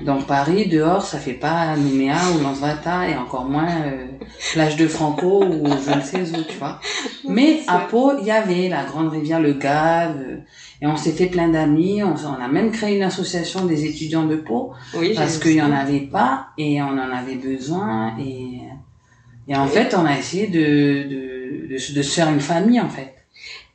Dans 0.00 0.22
Paris, 0.22 0.66
dehors, 0.66 1.04
ça 1.04 1.18
fait 1.18 1.34
pas 1.34 1.76
Nouméa 1.76 2.16
ou 2.34 2.42
Lansvata 2.42 3.08
et 3.08 3.16
encore 3.16 3.44
moins 3.44 3.68
euh, 3.84 4.06
plage 4.52 4.76
de 4.76 4.88
Franco 4.88 5.44
ou 5.44 5.66
je 5.66 5.94
ne 5.94 6.00
sais 6.00 6.22
où, 6.38 6.42
tu 6.42 6.56
vois. 6.56 6.80
Mais 7.28 7.60
à 7.66 7.80
Pau, 7.80 8.12
il 8.18 8.26
y 8.26 8.30
avait 8.30 8.68
la 8.68 8.84
grande 8.84 9.10
rivière, 9.10 9.40
le 9.40 9.52
Gave, 9.52 10.16
euh, 10.16 10.36
et 10.80 10.86
on 10.86 10.96
s'est 10.96 11.12
fait 11.12 11.26
plein 11.26 11.48
d'amis. 11.48 12.02
On, 12.02 12.14
on, 12.14 12.42
a 12.42 12.48
même 12.48 12.70
créé 12.70 12.96
une 12.96 13.02
association 13.02 13.66
des 13.66 13.84
étudiants 13.84 14.24
de 14.24 14.36
Pau 14.36 14.72
Oui, 14.94 15.12
parce 15.14 15.38
qu'il 15.38 15.52
y 15.52 15.62
en 15.62 15.72
avait 15.72 16.00
pas 16.00 16.48
et 16.56 16.80
on 16.80 16.86
en 16.86 17.10
avait 17.10 17.36
besoin 17.36 18.16
et 18.18 18.60
et 19.46 19.54
en 19.54 19.66
fait, 19.66 19.94
on 19.94 20.06
a 20.06 20.16
essayé 20.18 20.46
de 20.46 21.02
de, 21.08 21.66
de, 21.68 21.94
de 21.94 22.02
se 22.02 22.14
faire 22.14 22.30
une 22.30 22.40
famille 22.40 22.80
en 22.80 22.88
fait. 22.88 23.23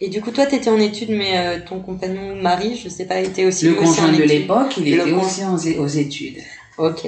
Et 0.01 0.07
du 0.09 0.21
coup, 0.21 0.31
toi, 0.31 0.45
t'étais 0.45 0.69
en 0.69 0.79
études, 0.79 1.09
mais 1.09 1.37
euh, 1.37 1.59
ton 1.67 1.79
compagnon 1.81 2.35
Marie, 2.35 2.79
je 2.81 2.87
sais 2.87 3.05
pas, 3.05 3.19
était 3.19 3.45
aussi, 3.45 3.65
Le 3.65 3.71
aussi 3.77 3.83
conjoint 3.99 4.09
en 4.13 4.17
de 4.17 4.23
l'époque, 4.23 4.77
il 4.77 4.95
Le 4.95 5.01
était 5.01 5.11
con- 5.11 5.21
aussi 5.25 5.41
aux, 5.43 5.81
aux 5.83 5.87
études. 5.87 6.37
Ok. 6.77 7.05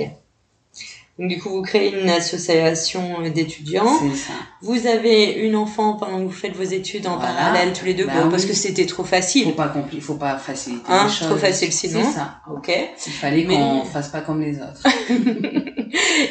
Donc 1.20 1.30
du 1.30 1.40
coup, 1.40 1.50
vous 1.50 1.62
créez 1.62 1.94
une 2.02 2.10
association 2.10 3.22
euh, 3.22 3.30
d'étudiants. 3.30 3.86
C'est 4.00 4.18
ça. 4.18 4.34
Vous 4.62 4.88
avez 4.88 5.34
une 5.34 5.56
enfant 5.56 5.94
pendant 5.94 6.18
que 6.18 6.24
vous 6.24 6.32
faites 6.32 6.56
vos 6.56 6.64
études 6.64 7.06
en 7.08 7.18
Voilà. 7.18 7.34
parallèle 7.36 7.74
tous 7.74 7.86
les 7.86 7.94
deux, 7.94 8.08
Bah 8.08 8.28
parce 8.30 8.46
que 8.46 8.54
c'était 8.54 8.86
trop 8.88 9.04
Faut 9.04 9.10
facile. 9.10 9.54
pas 9.54 9.68
compli- 9.68 10.02
faut 10.02 10.16
pas 10.16 10.38
faciliter 10.38 10.84
Hein, 10.90 11.06
les 11.06 11.14
choses. 11.14 11.28
trop 11.28 11.38
facile 11.38 11.72
sinon. 11.72 12.02
C'est 12.06 12.18
ça. 12.18 12.40
Ok. 12.52 12.72
Il 13.08 13.14
fallait 13.14 13.46
Mais- 13.46 13.56
qu'on 13.56 13.84
fasse 13.94 14.10
pas 14.10 14.22
comme 14.22 14.42
les 14.42 14.56
autres. 14.58 14.84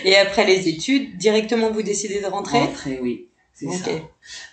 Et 0.04 0.16
après 0.16 0.44
les 0.46 0.68
études, 0.68 1.16
directement 1.16 1.70
vous 1.70 1.82
décidez 1.82 2.20
de 2.20 2.26
rentrer? 2.26 2.58
Rentrer, 2.58 2.98
oui. 3.02 3.28
C'est 3.60 3.66
Ok. 3.66 3.74
ça. 3.84 3.90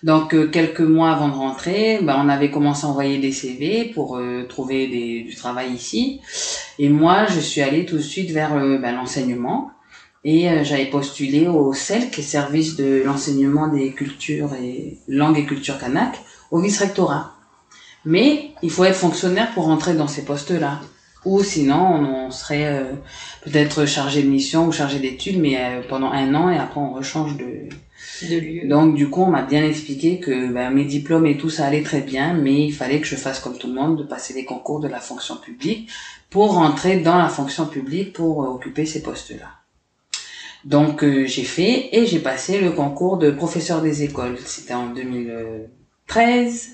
Donc 0.03 0.33
euh, 0.33 0.47
quelques 0.47 0.81
mois 0.81 1.11
avant 1.11 1.29
de 1.29 1.33
rentrer, 1.33 1.99
ben, 2.01 2.21
on 2.23 2.27
avait 2.29 2.51
commencé 2.51 2.85
à 2.85 2.89
envoyer 2.89 3.19
des 3.19 3.31
CV 3.31 3.85
pour 3.93 4.17
euh, 4.17 4.43
trouver 4.47 4.87
des, 4.87 5.21
du 5.23 5.35
travail 5.35 5.71
ici. 5.73 6.19
Et 6.77 6.89
moi, 6.89 7.25
je 7.27 7.39
suis 7.39 7.61
allée 7.61 7.85
tout 7.85 7.95
de 7.97 8.01
suite 8.01 8.31
vers 8.31 8.53
euh, 8.55 8.77
ben, 8.77 8.95
l'enseignement. 8.95 9.71
Et 10.25 10.49
euh, 10.49 10.63
j'avais 10.65 10.87
postulé 10.87 11.47
au 11.47 11.73
CEL, 11.73 12.09
qui 12.09 12.19
est 12.19 12.23
service 12.23 12.75
de 12.75 13.01
l'enseignement 13.05 13.67
des 13.69 13.91
cultures 13.91 14.53
et 14.55 14.97
langues 15.07 15.37
et 15.39 15.45
cultures 15.45 15.77
kanak, 15.79 16.19
au 16.51 16.59
vice-rectorat. 16.59 17.33
Mais 18.03 18.51
il 18.61 18.69
faut 18.71 18.83
être 18.83 18.95
fonctionnaire 18.97 19.51
pour 19.53 19.65
rentrer 19.65 19.93
dans 19.93 20.07
ces 20.07 20.25
postes-là. 20.25 20.81
Ou 21.25 21.43
sinon, 21.43 21.75
on, 21.75 22.25
on 22.27 22.31
serait 22.31 22.65
euh, 22.67 22.93
peut-être 23.43 23.85
chargé 23.85 24.21
de 24.23 24.29
mission 24.29 24.67
ou 24.67 24.71
chargé 24.71 24.99
d'études, 24.99 25.39
mais 25.39 25.57
euh, 25.57 25.81
pendant 25.87 26.11
un 26.11 26.33
an 26.35 26.49
et 26.49 26.57
après 26.57 26.79
on 26.79 26.93
rechange 26.93 27.37
de, 27.37 27.69
De 28.23 28.39
lieu. 28.39 28.67
donc 28.67 28.95
du 28.95 29.09
coup, 29.09 29.23
on 29.23 29.29
m'a 29.29 29.43
bien 29.43 29.63
expliqué 29.63 30.19
que 30.19 30.51
ben, 30.51 30.71
mes 30.71 30.85
diplômes 30.85 31.25
et 31.25 31.37
tout 31.37 31.49
ça 31.49 31.65
allait 31.65 31.83
très 31.83 32.01
bien, 32.01 32.33
mais 32.33 32.65
il 32.65 32.71
fallait 32.71 32.99
que 32.99 33.07
je 33.07 33.15
fasse 33.15 33.39
comme 33.39 33.57
tout 33.57 33.67
le 33.67 33.73
monde, 33.73 33.97
de 33.97 34.03
passer 34.03 34.33
les 34.33 34.45
concours 34.45 34.79
de 34.79 34.87
la 34.87 34.99
fonction 34.99 35.37
publique 35.37 35.89
pour 36.29 36.53
rentrer 36.53 36.97
dans 36.97 37.17
la 37.17 37.29
fonction 37.29 37.65
publique 37.67 38.13
pour 38.13 38.43
euh, 38.43 38.47
occuper 38.47 38.85
ces 38.85 39.01
postes-là. 39.01 39.47
Donc 40.65 41.03
euh, 41.03 41.25
j'ai 41.25 41.43
fait 41.43 41.89
et 41.93 42.05
j'ai 42.05 42.19
passé 42.19 42.59
le 42.59 42.71
concours 42.71 43.17
de 43.17 43.31
professeur 43.31 43.81
des 43.81 44.03
écoles. 44.03 44.37
C'était 44.45 44.73
en 44.73 44.87
2013, 44.87 46.69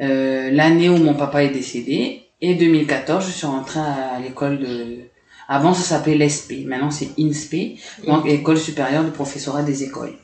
euh, 0.00 0.50
l'année 0.50 0.88
où 0.88 0.96
mon 0.96 1.14
papa 1.14 1.44
est 1.44 1.50
décédé. 1.50 2.22
Et 2.40 2.54
2014, 2.54 3.24
je 3.26 3.30
suis 3.30 3.46
rentrée 3.46 3.78
à 3.78 4.18
l'école 4.20 4.58
de... 4.58 4.98
Avant, 5.46 5.74
ça 5.74 5.82
s'appelait 5.82 6.16
l'ESP. 6.16 6.66
Maintenant, 6.66 6.90
c'est 6.90 7.10
INSPE, 7.18 7.78
donc 8.06 8.26
École 8.26 8.58
supérieure 8.58 9.04
de 9.04 9.10
professorat 9.10 9.62
des 9.62 9.84
écoles. 9.84 10.14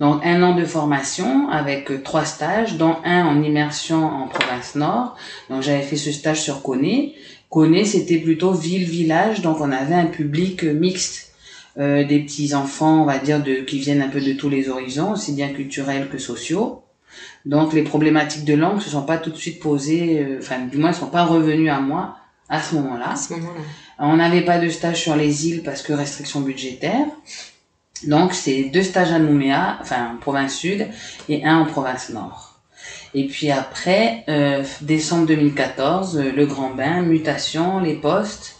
Donc 0.00 0.24
un 0.24 0.42
an 0.42 0.54
de 0.54 0.64
formation 0.64 1.48
avec 1.48 1.90
euh, 1.90 2.00
trois 2.02 2.24
stages, 2.24 2.76
dont 2.76 2.96
un 3.04 3.26
en 3.26 3.42
immersion 3.42 4.04
en 4.04 4.28
province 4.28 4.74
nord. 4.74 5.16
Donc 5.50 5.62
j'avais 5.62 5.82
fait 5.82 5.96
ce 5.96 6.12
stage 6.12 6.40
sur 6.40 6.62
Coné. 6.62 7.14
Coné 7.50 7.84
c'était 7.84 8.18
plutôt 8.18 8.52
ville-village, 8.52 9.40
donc 9.40 9.60
on 9.60 9.72
avait 9.72 9.94
un 9.94 10.06
public 10.06 10.64
euh, 10.64 10.72
mixte, 10.72 11.32
euh, 11.78 12.04
des 12.04 12.20
petits 12.20 12.54
enfants, 12.54 13.02
on 13.02 13.06
va 13.06 13.18
dire, 13.18 13.42
de, 13.42 13.54
qui 13.54 13.78
viennent 13.78 14.02
un 14.02 14.08
peu 14.08 14.20
de 14.20 14.32
tous 14.34 14.48
les 14.48 14.68
horizons, 14.68 15.12
aussi 15.12 15.32
bien 15.32 15.48
culturels 15.48 16.08
que 16.08 16.18
sociaux. 16.18 16.82
Donc 17.46 17.72
les 17.72 17.82
problématiques 17.82 18.44
de 18.44 18.54
langue 18.54 18.80
se 18.80 18.90
sont 18.90 19.02
pas 19.02 19.16
tout 19.16 19.30
de 19.30 19.36
suite 19.36 19.60
posées, 19.60 20.20
euh, 20.20 20.38
enfin 20.40 20.60
du 20.60 20.76
moins 20.76 20.90
elles 20.90 20.96
sont 20.96 21.06
pas 21.06 21.24
revenues 21.24 21.70
à 21.70 21.80
moi 21.80 22.16
à 22.48 22.62
ce 22.62 22.74
moment-là. 22.76 23.10
À 23.10 23.16
ce 23.16 23.32
moment-là. 23.34 23.60
On 23.98 24.16
n'avait 24.16 24.42
pas 24.42 24.58
de 24.58 24.68
stage 24.68 25.02
sur 25.02 25.16
les 25.16 25.48
îles 25.48 25.62
parce 25.62 25.82
que 25.82 25.92
restriction 25.92 26.40
budgétaire. 26.40 27.06
Donc 28.06 28.34
c'est 28.34 28.64
deux 28.64 28.82
stages 28.82 29.12
à 29.12 29.18
Nouméa, 29.18 29.78
enfin 29.80 30.12
en 30.14 30.16
province 30.18 30.54
sud, 30.54 30.86
et 31.28 31.44
un 31.44 31.58
en 31.58 31.64
province 31.64 32.10
nord. 32.10 32.60
Et 33.14 33.26
puis 33.26 33.50
après, 33.50 34.24
euh, 34.28 34.62
décembre 34.82 35.26
2014, 35.26 36.18
euh, 36.18 36.32
le 36.32 36.46
grand 36.46 36.74
bain, 36.74 37.02
mutation, 37.02 37.80
les 37.80 37.94
postes. 37.94 38.56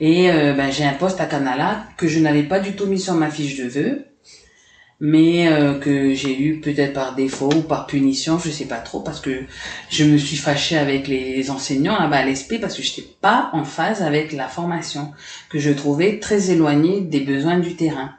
Et 0.00 0.30
euh, 0.30 0.52
ben, 0.52 0.70
j'ai 0.70 0.84
un 0.84 0.92
poste 0.92 1.20
à 1.20 1.26
Canala 1.26 1.84
que 1.96 2.08
je 2.08 2.18
n'avais 2.18 2.42
pas 2.42 2.58
du 2.58 2.72
tout 2.72 2.86
mis 2.86 2.98
sur 2.98 3.14
ma 3.14 3.30
fiche 3.30 3.56
de 3.56 3.68
vœux, 3.68 4.04
mais 5.00 5.48
euh, 5.48 5.78
que 5.78 6.14
j'ai 6.14 6.40
eu 6.40 6.60
peut-être 6.60 6.92
par 6.92 7.14
défaut 7.14 7.52
ou 7.54 7.62
par 7.62 7.86
punition, 7.86 8.38
je 8.38 8.50
sais 8.50 8.66
pas 8.66 8.78
trop, 8.78 9.00
parce 9.00 9.20
que 9.20 9.44
je 9.90 10.04
me 10.04 10.18
suis 10.18 10.36
fâchée 10.36 10.76
avec 10.76 11.06
les 11.08 11.50
enseignants 11.50 11.98
là-bas 11.98 12.18
à 12.18 12.24
l'ESP 12.24 12.60
parce 12.60 12.76
que 12.76 12.82
j'étais 12.82 13.06
pas 13.20 13.50
en 13.52 13.64
phase 13.64 14.02
avec 14.02 14.32
la 14.32 14.48
formation, 14.48 15.12
que 15.50 15.58
je 15.58 15.70
trouvais 15.70 16.18
très 16.18 16.50
éloignée 16.50 17.00
des 17.00 17.20
besoins 17.20 17.58
du 17.58 17.76
terrain. 17.76 18.14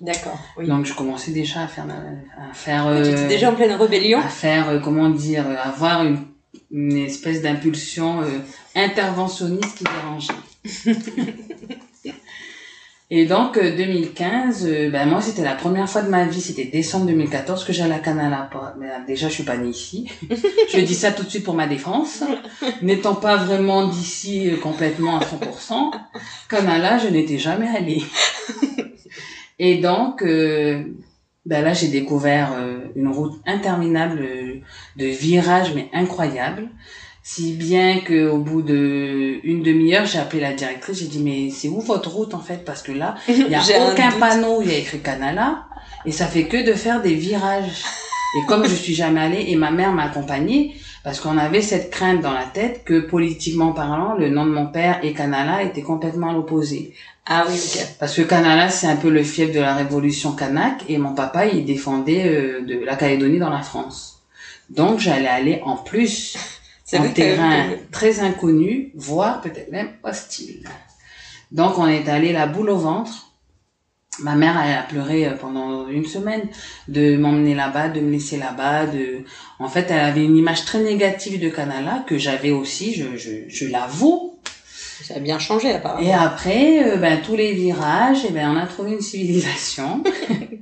D'accord. 0.00 0.38
Oui. 0.58 0.66
Donc 0.66 0.84
je 0.84 0.94
commençais 0.94 1.30
déjà 1.30 1.62
à 1.62 1.68
faire, 1.68 1.86
à 1.86 2.52
faire, 2.52 2.84
Tu 3.02 3.08
étais 3.10 3.20
euh, 3.20 3.28
déjà 3.28 3.50
en 3.50 3.54
pleine 3.54 3.72
rébellion. 3.72 4.18
à 4.18 4.28
faire, 4.28 4.68
euh, 4.68 4.78
comment 4.78 5.08
dire, 5.08 5.46
euh, 5.48 5.56
avoir 5.56 6.04
une, 6.04 6.18
une 6.70 6.98
espèce 6.98 7.40
d'impulsion 7.40 8.20
euh, 8.20 8.26
interventionniste 8.74 9.78
qui 9.78 9.84
dérangeait. 9.84 10.34
Et 13.08 13.24
donc, 13.24 13.56
euh, 13.56 13.76
2015, 13.76 14.66
euh, 14.66 14.90
ben 14.90 15.06
moi, 15.08 15.20
c'était 15.20 15.44
la 15.44 15.54
première 15.54 15.88
fois 15.88 16.02
de 16.02 16.08
ma 16.08 16.24
vie, 16.24 16.40
c'était 16.40 16.64
décembre 16.64 17.06
2014 17.06 17.64
que 17.64 17.72
j'allais 17.72 17.94
à 17.94 18.00
Canala. 18.00 18.50
Mais, 18.80 18.86
euh, 18.86 18.90
déjà, 19.06 19.28
je 19.28 19.34
suis 19.34 19.44
pas 19.44 19.56
née 19.56 19.68
ici. 19.68 20.10
je 20.74 20.80
dis 20.80 20.94
ça 20.94 21.12
tout 21.12 21.22
de 21.22 21.28
suite 21.30 21.44
pour 21.44 21.54
ma 21.54 21.68
défense. 21.68 22.24
N'étant 22.82 23.14
pas 23.14 23.36
vraiment 23.36 23.86
d'ici 23.86 24.50
euh, 24.50 24.56
complètement 24.56 25.18
à 25.18 25.20
100%, 25.20 25.92
Canala, 26.48 26.98
je 26.98 27.06
n'étais 27.06 27.38
jamais 27.38 27.68
allée. 27.68 28.02
Et 29.58 29.78
donc, 29.78 30.22
euh, 30.22 30.84
ben 31.46 31.64
là, 31.64 31.72
j'ai 31.72 31.88
découvert 31.88 32.52
euh, 32.54 32.78
une 32.94 33.08
route 33.08 33.40
interminable 33.46 34.20
euh, 34.20 34.54
de 34.96 35.06
virages, 35.06 35.72
mais 35.74 35.88
incroyable. 35.92 36.68
Si 37.22 37.54
bien 37.54 38.00
que 38.00 38.28
au 38.28 38.38
bout 38.38 38.62
de 38.62 39.40
une 39.42 39.62
demi-heure, 39.62 40.06
j'ai 40.06 40.18
appelé 40.18 40.40
la 40.40 40.52
directrice, 40.52 41.00
j'ai 41.00 41.06
dit 41.06 41.18
mais 41.18 41.50
c'est 41.50 41.68
où 41.68 41.80
votre 41.80 42.10
route 42.10 42.34
en 42.34 42.40
fait? 42.40 42.64
Parce 42.64 42.82
que 42.82 42.92
là, 42.92 43.16
il 43.28 43.48
y 43.48 43.54
a 43.54 43.90
aucun 43.90 44.12
panneau 44.12 44.58
où 44.58 44.62
il 44.62 44.70
y 44.70 44.74
a 44.74 44.78
écrit 44.78 45.00
Canala 45.00 45.64
et 46.04 46.12
ça 46.12 46.26
fait 46.26 46.44
que 46.44 46.64
de 46.64 46.72
faire 46.72 47.02
des 47.02 47.14
virages. 47.14 47.82
Et 48.38 48.46
comme 48.46 48.64
je 48.64 48.74
suis 48.74 48.94
jamais 48.94 49.20
allée 49.20 49.46
et 49.48 49.56
ma 49.56 49.72
mère 49.72 49.92
m'a 49.92 50.04
accompagnée 50.04 50.76
parce 51.02 51.18
qu'on 51.18 51.36
avait 51.38 51.62
cette 51.62 51.90
crainte 51.90 52.20
dans 52.20 52.32
la 52.32 52.44
tête 52.44 52.84
que 52.84 53.00
politiquement 53.00 53.72
parlant, 53.72 54.14
le 54.14 54.28
nom 54.28 54.44
de 54.44 54.50
mon 54.50 54.66
père 54.66 55.00
et 55.02 55.12
Canala 55.12 55.62
étaient 55.64 55.82
complètement 55.82 56.30
à 56.30 56.32
l'opposé. 56.32 56.94
Ah 57.26 57.44
oui, 57.48 57.54
ok. 57.56 57.86
Parce 57.98 58.14
que 58.14 58.22
Canala, 58.22 58.68
c'est 58.68 58.86
un 58.86 58.96
peu 58.96 59.10
le 59.10 59.24
fief 59.24 59.52
de 59.52 59.58
la 59.58 59.74
révolution 59.74 60.32
kanak 60.32 60.84
et 60.88 60.96
mon 60.96 61.12
papa, 61.12 61.46
il 61.46 61.64
défendait 61.64 62.28
euh, 62.28 62.60
de 62.62 62.78
la 62.84 62.94
Calédonie 62.94 63.40
dans 63.40 63.50
la 63.50 63.62
France. 63.62 64.22
Donc 64.70 65.00
j'allais 65.00 65.28
aller 65.28 65.60
en 65.64 65.76
plus 65.76 66.36
C'est 66.84 66.98
en 66.98 67.02
que 67.02 67.14
terrain 67.14 67.70
très 67.90 68.20
inconnu, 68.20 68.92
voire 68.94 69.40
peut-être 69.40 69.72
même 69.72 69.90
hostile. 70.04 70.68
Donc 71.50 71.78
on 71.78 71.88
est 71.88 72.08
allé 72.08 72.32
la 72.32 72.46
boule 72.46 72.70
au 72.70 72.76
ventre. 72.76 73.32
Ma 74.20 74.36
mère 74.36 74.56
elle 74.64 74.78
a 74.78 74.82
pleuré 74.82 75.26
euh, 75.26 75.32
pendant 75.32 75.88
une 75.88 76.06
semaine 76.06 76.48
de 76.86 77.16
m'emmener 77.16 77.56
là-bas, 77.56 77.88
de 77.88 78.00
me 78.00 78.12
laisser 78.12 78.36
là-bas. 78.36 78.86
De, 78.86 79.24
en 79.58 79.68
fait, 79.68 79.90
elle 79.90 79.98
avait 80.00 80.24
une 80.24 80.36
image 80.36 80.64
très 80.64 80.78
négative 80.78 81.40
de 81.40 81.48
Canala 81.48 82.04
que 82.06 82.18
j'avais 82.18 82.52
aussi, 82.52 82.94
je, 82.94 83.16
je, 83.16 83.48
je 83.48 83.66
l'avoue. 83.66 84.35
Ça 85.04 85.14
a 85.16 85.18
bien 85.18 85.38
changé 85.38 85.72
apparemment. 85.72 86.06
Et 86.06 86.12
après, 86.12 86.84
euh, 86.84 86.96
ben, 86.96 87.20
tous 87.24 87.36
les 87.36 87.52
virages, 87.52 88.24
et 88.24 88.30
ben, 88.30 88.50
on 88.50 88.56
a 88.56 88.66
trouvé 88.66 88.92
une 88.92 89.00
civilisation. 89.00 90.02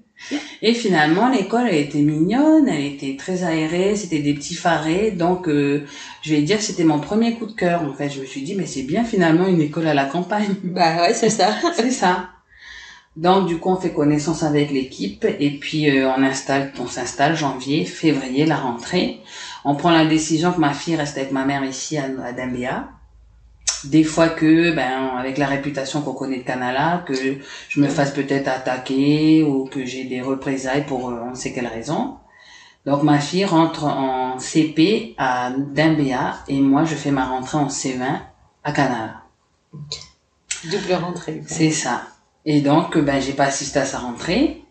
et 0.62 0.74
finalement, 0.74 1.28
l'école, 1.28 1.68
elle 1.68 1.76
était 1.76 2.00
mignonne, 2.00 2.68
elle 2.68 2.84
était 2.84 3.16
très 3.16 3.44
aérée, 3.44 3.96
c'était 3.96 4.20
des 4.20 4.34
petits 4.34 4.54
farés. 4.54 5.10
Donc, 5.10 5.48
euh, 5.48 5.84
je 6.22 6.34
vais 6.34 6.42
dire, 6.42 6.60
c'était 6.60 6.84
mon 6.84 6.98
premier 6.98 7.34
coup 7.34 7.46
de 7.46 7.52
cœur. 7.52 7.82
En 7.82 7.92
fait, 7.92 8.10
je 8.10 8.20
me 8.20 8.26
suis 8.26 8.42
dit, 8.42 8.54
mais 8.54 8.66
c'est 8.66 8.82
bien 8.82 9.04
finalement 9.04 9.46
une 9.46 9.60
école 9.60 9.86
à 9.86 9.94
la 9.94 10.04
campagne. 10.04 10.54
Bah 10.64 11.02
ouais, 11.02 11.14
c'est 11.14 11.30
ça. 11.30 11.54
c'est 11.74 11.90
ça. 11.90 12.30
Donc, 13.16 13.46
du 13.46 13.58
coup, 13.58 13.70
on 13.70 13.76
fait 13.76 13.92
connaissance 13.92 14.42
avec 14.42 14.72
l'équipe 14.72 15.24
et 15.24 15.50
puis 15.60 15.88
euh, 15.88 16.10
on 16.10 16.22
installe, 16.24 16.72
on 16.80 16.88
s'installe 16.88 17.36
janvier, 17.36 17.84
février, 17.84 18.44
la 18.44 18.56
rentrée. 18.56 19.20
On 19.64 19.76
prend 19.76 19.92
la 19.92 20.04
décision 20.04 20.52
que 20.52 20.58
ma 20.58 20.72
fille 20.72 20.96
reste 20.96 21.16
avec 21.16 21.30
ma 21.30 21.44
mère 21.44 21.64
ici 21.64 21.96
à, 21.96 22.06
à 22.24 22.32
Dambéa. 22.32 22.88
Des 23.86 24.04
fois 24.04 24.28
que, 24.28 24.74
ben, 24.74 25.16
avec 25.18 25.38
la 25.38 25.46
réputation 25.46 26.02
qu'on 26.02 26.14
connaît 26.14 26.38
de 26.38 26.42
Canala, 26.42 27.04
que 27.06 27.14
je 27.68 27.80
me 27.80 27.88
fasse 27.88 28.12
peut-être 28.12 28.48
attaquer 28.48 29.42
ou 29.42 29.64
que 29.64 29.84
j'ai 29.84 30.04
des 30.04 30.20
représailles 30.20 30.86
pour 30.86 31.10
euh, 31.10 31.20
on 31.24 31.30
ne 31.30 31.34
sait 31.34 31.52
quelle 31.52 31.66
raison. 31.66 32.16
Donc 32.86 33.02
ma 33.02 33.18
fille 33.18 33.44
rentre 33.44 33.84
en 33.84 34.38
CP 34.38 35.14
à 35.16 35.50
Dambéa 35.50 36.34
et 36.48 36.60
moi 36.60 36.84
je 36.84 36.94
fais 36.94 37.10
ma 37.10 37.24
rentrée 37.24 37.58
en 37.58 37.68
C20 37.68 38.20
à 38.62 38.72
Canala. 38.72 39.22
Double 40.70 40.94
rentrée. 40.94 41.42
C'est 41.46 41.70
ça. 41.70 42.02
Et 42.46 42.60
donc, 42.60 42.98
ben, 42.98 43.20
j'ai 43.20 43.32
pas 43.32 43.44
assisté 43.44 43.78
à 43.78 43.86
sa 43.86 43.98
rentrée. 43.98 44.62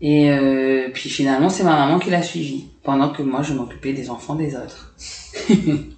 Et 0.00 0.30
euh, 0.30 0.88
puis 0.92 1.10
finalement, 1.10 1.48
c'est 1.48 1.64
ma 1.64 1.76
maman 1.76 1.98
qui 1.98 2.10
l'a 2.10 2.22
suivi, 2.22 2.68
pendant 2.82 3.10
que 3.10 3.22
moi, 3.22 3.42
je 3.42 3.52
m'occupais 3.52 3.92
des 3.92 4.10
enfants 4.10 4.34
des 4.34 4.54
autres. 4.54 4.94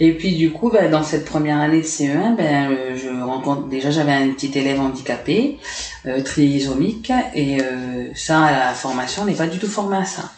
et 0.00 0.12
puis 0.12 0.36
du 0.36 0.52
coup, 0.52 0.70
ben, 0.70 0.90
dans 0.90 1.02
cette 1.02 1.24
première 1.24 1.58
année 1.58 1.80
de 1.80 1.86
CE1, 1.86 2.36
ben, 2.36 2.70
euh, 2.70 2.96
je 2.96 3.08
rencontre 3.08 3.66
déjà 3.66 3.90
j'avais 3.90 4.12
un 4.12 4.30
petit 4.30 4.56
élève 4.56 4.80
handicapé, 4.80 5.58
euh, 6.06 6.22
trisomique, 6.22 7.12
et 7.34 7.60
euh, 7.60 8.08
ça, 8.14 8.50
la 8.50 8.74
formation, 8.74 9.22
on 9.22 9.26
n'est 9.26 9.34
pas 9.34 9.46
du 9.46 9.58
tout 9.58 9.68
formé 9.68 9.96
à 9.96 10.04
ça. 10.04 10.32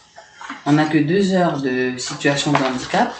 On 0.67 0.73
n'a 0.73 0.87
que 0.87 0.99
deux 0.99 1.33
heures 1.33 1.61
de 1.61 1.93
situation 1.99 2.52
de 2.52 2.59
handicap, 2.59 3.12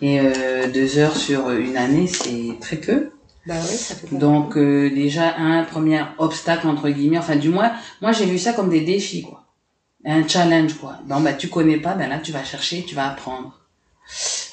et 0.00 0.20
euh, 0.20 0.68
deux 0.68 0.98
heures 0.98 1.16
sur 1.16 1.50
une 1.50 1.76
année, 1.76 2.06
c'est 2.06 2.58
très 2.60 2.76
peu. 2.76 3.10
Bah 3.46 3.54
oui, 3.60 3.76
ça 3.76 3.94
fait 3.94 4.12
Donc 4.16 4.56
euh, 4.56 4.90
déjà 4.90 5.36
un 5.36 5.62
premier 5.62 6.02
obstacle 6.18 6.66
entre 6.66 6.88
guillemets, 6.88 7.18
enfin 7.18 7.36
du 7.36 7.48
moins 7.48 7.70
moi 8.02 8.10
j'ai 8.10 8.26
vu 8.26 8.40
ça 8.40 8.52
comme 8.52 8.68
des 8.68 8.80
défis 8.80 9.22
quoi, 9.22 9.44
un 10.04 10.26
challenge 10.26 10.74
quoi. 10.74 10.98
Bon 11.04 11.20
bah 11.20 11.32
tu 11.32 11.48
connais 11.48 11.76
pas, 11.76 11.94
ben 11.94 12.08
là 12.08 12.18
tu 12.18 12.32
vas 12.32 12.42
chercher, 12.42 12.84
tu 12.84 12.96
vas 12.96 13.08
apprendre. 13.08 13.60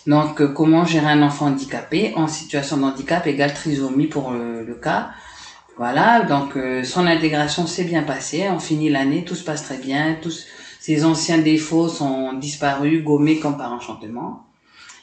Donc 0.08 0.42
euh, 0.42 0.48
comment 0.48 0.86
gérer 0.86 1.08
un 1.08 1.22
enfant 1.22 1.48
handicapé 1.48 2.14
en 2.16 2.28
situation 2.28 2.78
de 2.78 2.84
handicap 2.84 3.26
égale 3.28 3.54
trisomie 3.54 4.08
pour 4.08 4.32
le 4.32 4.74
cas. 4.76 5.12
Voilà, 5.78 6.22
donc 6.22 6.56
euh, 6.56 6.84
son 6.84 7.08
intégration 7.08 7.66
s'est 7.66 7.84
bien 7.84 8.04
passée, 8.04 8.48
on 8.50 8.60
finit 8.60 8.90
l'année, 8.90 9.24
tout 9.24 9.34
se 9.34 9.44
passe 9.44 9.64
très 9.64 9.78
bien, 9.78 10.16
tous 10.22 10.46
ses 10.80 11.04
anciens 11.04 11.40
défauts 11.40 11.88
sont 11.88 12.34
disparus, 12.34 13.04
gommés 13.04 13.40
comme 13.40 13.58
par 13.58 13.74
enchantement. 13.74 14.44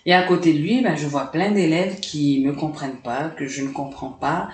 Et 0.06 0.14
à 0.14 0.22
côté 0.22 0.52
de 0.52 0.58
lui, 0.58 0.80
ben, 0.80 0.96
je 0.96 1.06
vois 1.06 1.32
plein 1.32 1.50
d'élèves 1.50 1.98
qui 2.00 2.42
me 2.44 2.52
comprennent 2.52 3.00
pas, 3.02 3.30
que 3.36 3.46
je 3.46 3.62
ne 3.62 3.68
comprends 3.68 4.10
pas, 4.10 4.48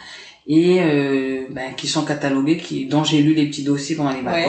et 0.46 0.78
euh, 0.80 1.46
ben, 1.50 1.74
qui 1.74 1.86
sont 1.86 2.04
catalogués, 2.04 2.56
qui, 2.56 2.86
dont 2.86 3.04
j'ai 3.04 3.20
lu 3.20 3.34
les 3.34 3.46
petits 3.46 3.62
dossiers 3.62 3.94
pendant 3.94 4.12
les 4.12 4.22
Ouais. 4.22 4.48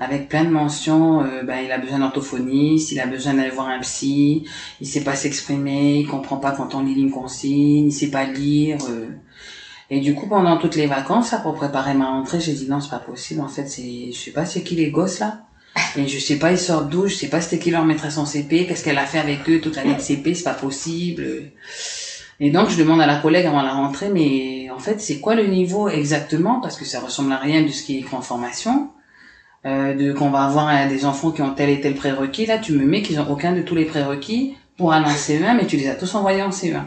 Avec 0.00 0.28
plein 0.28 0.44
de 0.44 0.50
mentions. 0.50 1.22
euh, 1.22 1.42
ben, 1.42 1.58
il 1.64 1.72
a 1.72 1.78
besoin 1.78 1.98
d'orthophoniste, 2.00 2.92
il 2.92 3.00
a 3.00 3.06
besoin 3.06 3.34
d'aller 3.34 3.50
voir 3.50 3.68
un 3.68 3.80
psy, 3.80 4.44
il 4.80 4.86
sait 4.86 5.02
pas 5.04 5.14
s'exprimer, 5.14 5.98
il 6.00 6.06
comprend 6.06 6.36
pas 6.38 6.52
quand 6.52 6.74
on 6.74 6.82
lit 6.84 6.94
une 7.00 7.10
consigne, 7.10 7.86
il 7.86 7.92
sait 7.92 8.10
pas 8.10 8.24
lire. 8.24 8.78
euh. 8.90 9.08
Et 9.90 10.00
du 10.00 10.14
coup, 10.14 10.28
pendant 10.28 10.58
toutes 10.58 10.76
les 10.76 10.86
vacances, 10.86 11.32
là, 11.32 11.38
pour 11.38 11.54
préparer 11.54 11.94
ma 11.94 12.10
rentrée, 12.10 12.40
j'ai 12.40 12.52
dit 12.52 12.68
non, 12.68 12.80
c'est 12.80 12.90
pas 12.90 12.98
possible. 12.98 13.40
En 13.40 13.48
fait, 13.48 13.66
c'est, 13.68 14.12
je 14.12 14.18
sais 14.18 14.32
pas, 14.32 14.44
c'est 14.44 14.62
qui 14.62 14.74
les 14.76 14.90
gosses 14.90 15.20
là. 15.20 15.42
Et 15.96 16.06
je 16.08 16.18
sais 16.18 16.38
pas, 16.38 16.50
ils 16.52 16.58
sortent 16.58 16.88
d'où, 16.90 17.06
je 17.06 17.14
sais 17.14 17.28
pas 17.28 17.40
c'était 17.40 17.58
qui 17.62 17.70
leur 17.70 17.84
maîtresse 17.84 18.18
en 18.18 18.26
CP, 18.26 18.66
qu'est-ce 18.66 18.82
qu'elle 18.84 18.98
a 18.98 19.06
fait 19.06 19.18
avec 19.18 19.48
eux 19.48 19.60
toute 19.60 19.76
l'année 19.76 19.94
de 19.94 20.00
CP, 20.00 20.34
c'est 20.34 20.42
pas 20.44 20.54
possible. 20.54 21.52
Et 22.40 22.50
donc, 22.50 22.68
je 22.70 22.76
demande 22.76 23.00
à 23.00 23.06
la 23.06 23.16
collègue 23.16 23.46
avant 23.46 23.62
la 23.62 23.72
rentrée, 23.72 24.08
mais 24.10 24.70
en 24.70 24.78
fait, 24.78 25.00
c'est 25.00 25.20
quoi 25.20 25.34
le 25.34 25.46
niveau 25.46 25.88
exactement? 25.88 26.60
Parce 26.60 26.76
que 26.76 26.84
ça 26.84 27.00
ressemble 27.00 27.32
à 27.32 27.38
rien 27.38 27.62
de 27.62 27.68
ce 27.68 27.82
qui 27.82 27.96
est 27.96 28.00
écrit 28.00 28.16
en 28.16 28.20
formation. 28.22 28.90
Euh, 29.66 29.92
de 29.94 30.12
qu'on 30.12 30.30
va 30.30 30.44
avoir 30.44 30.68
euh, 30.68 30.88
des 30.88 31.04
enfants 31.04 31.32
qui 31.32 31.42
ont 31.42 31.52
tel 31.52 31.68
et 31.68 31.80
tel 31.80 31.94
prérequis. 31.94 32.46
Là, 32.46 32.58
tu 32.58 32.72
me 32.72 32.84
mets 32.84 33.02
qu'ils 33.02 33.18
ont 33.18 33.28
aucun 33.28 33.52
de 33.52 33.60
tous 33.62 33.74
les 33.74 33.84
prérequis 33.86 34.56
pour 34.76 34.92
aller 34.92 35.06
en 35.06 35.14
CE1, 35.14 35.56
mais 35.56 35.66
tu 35.66 35.76
les 35.76 35.88
as 35.88 35.96
tous 35.96 36.14
envoyés 36.14 36.42
en 36.42 36.50
CE1. 36.50 36.82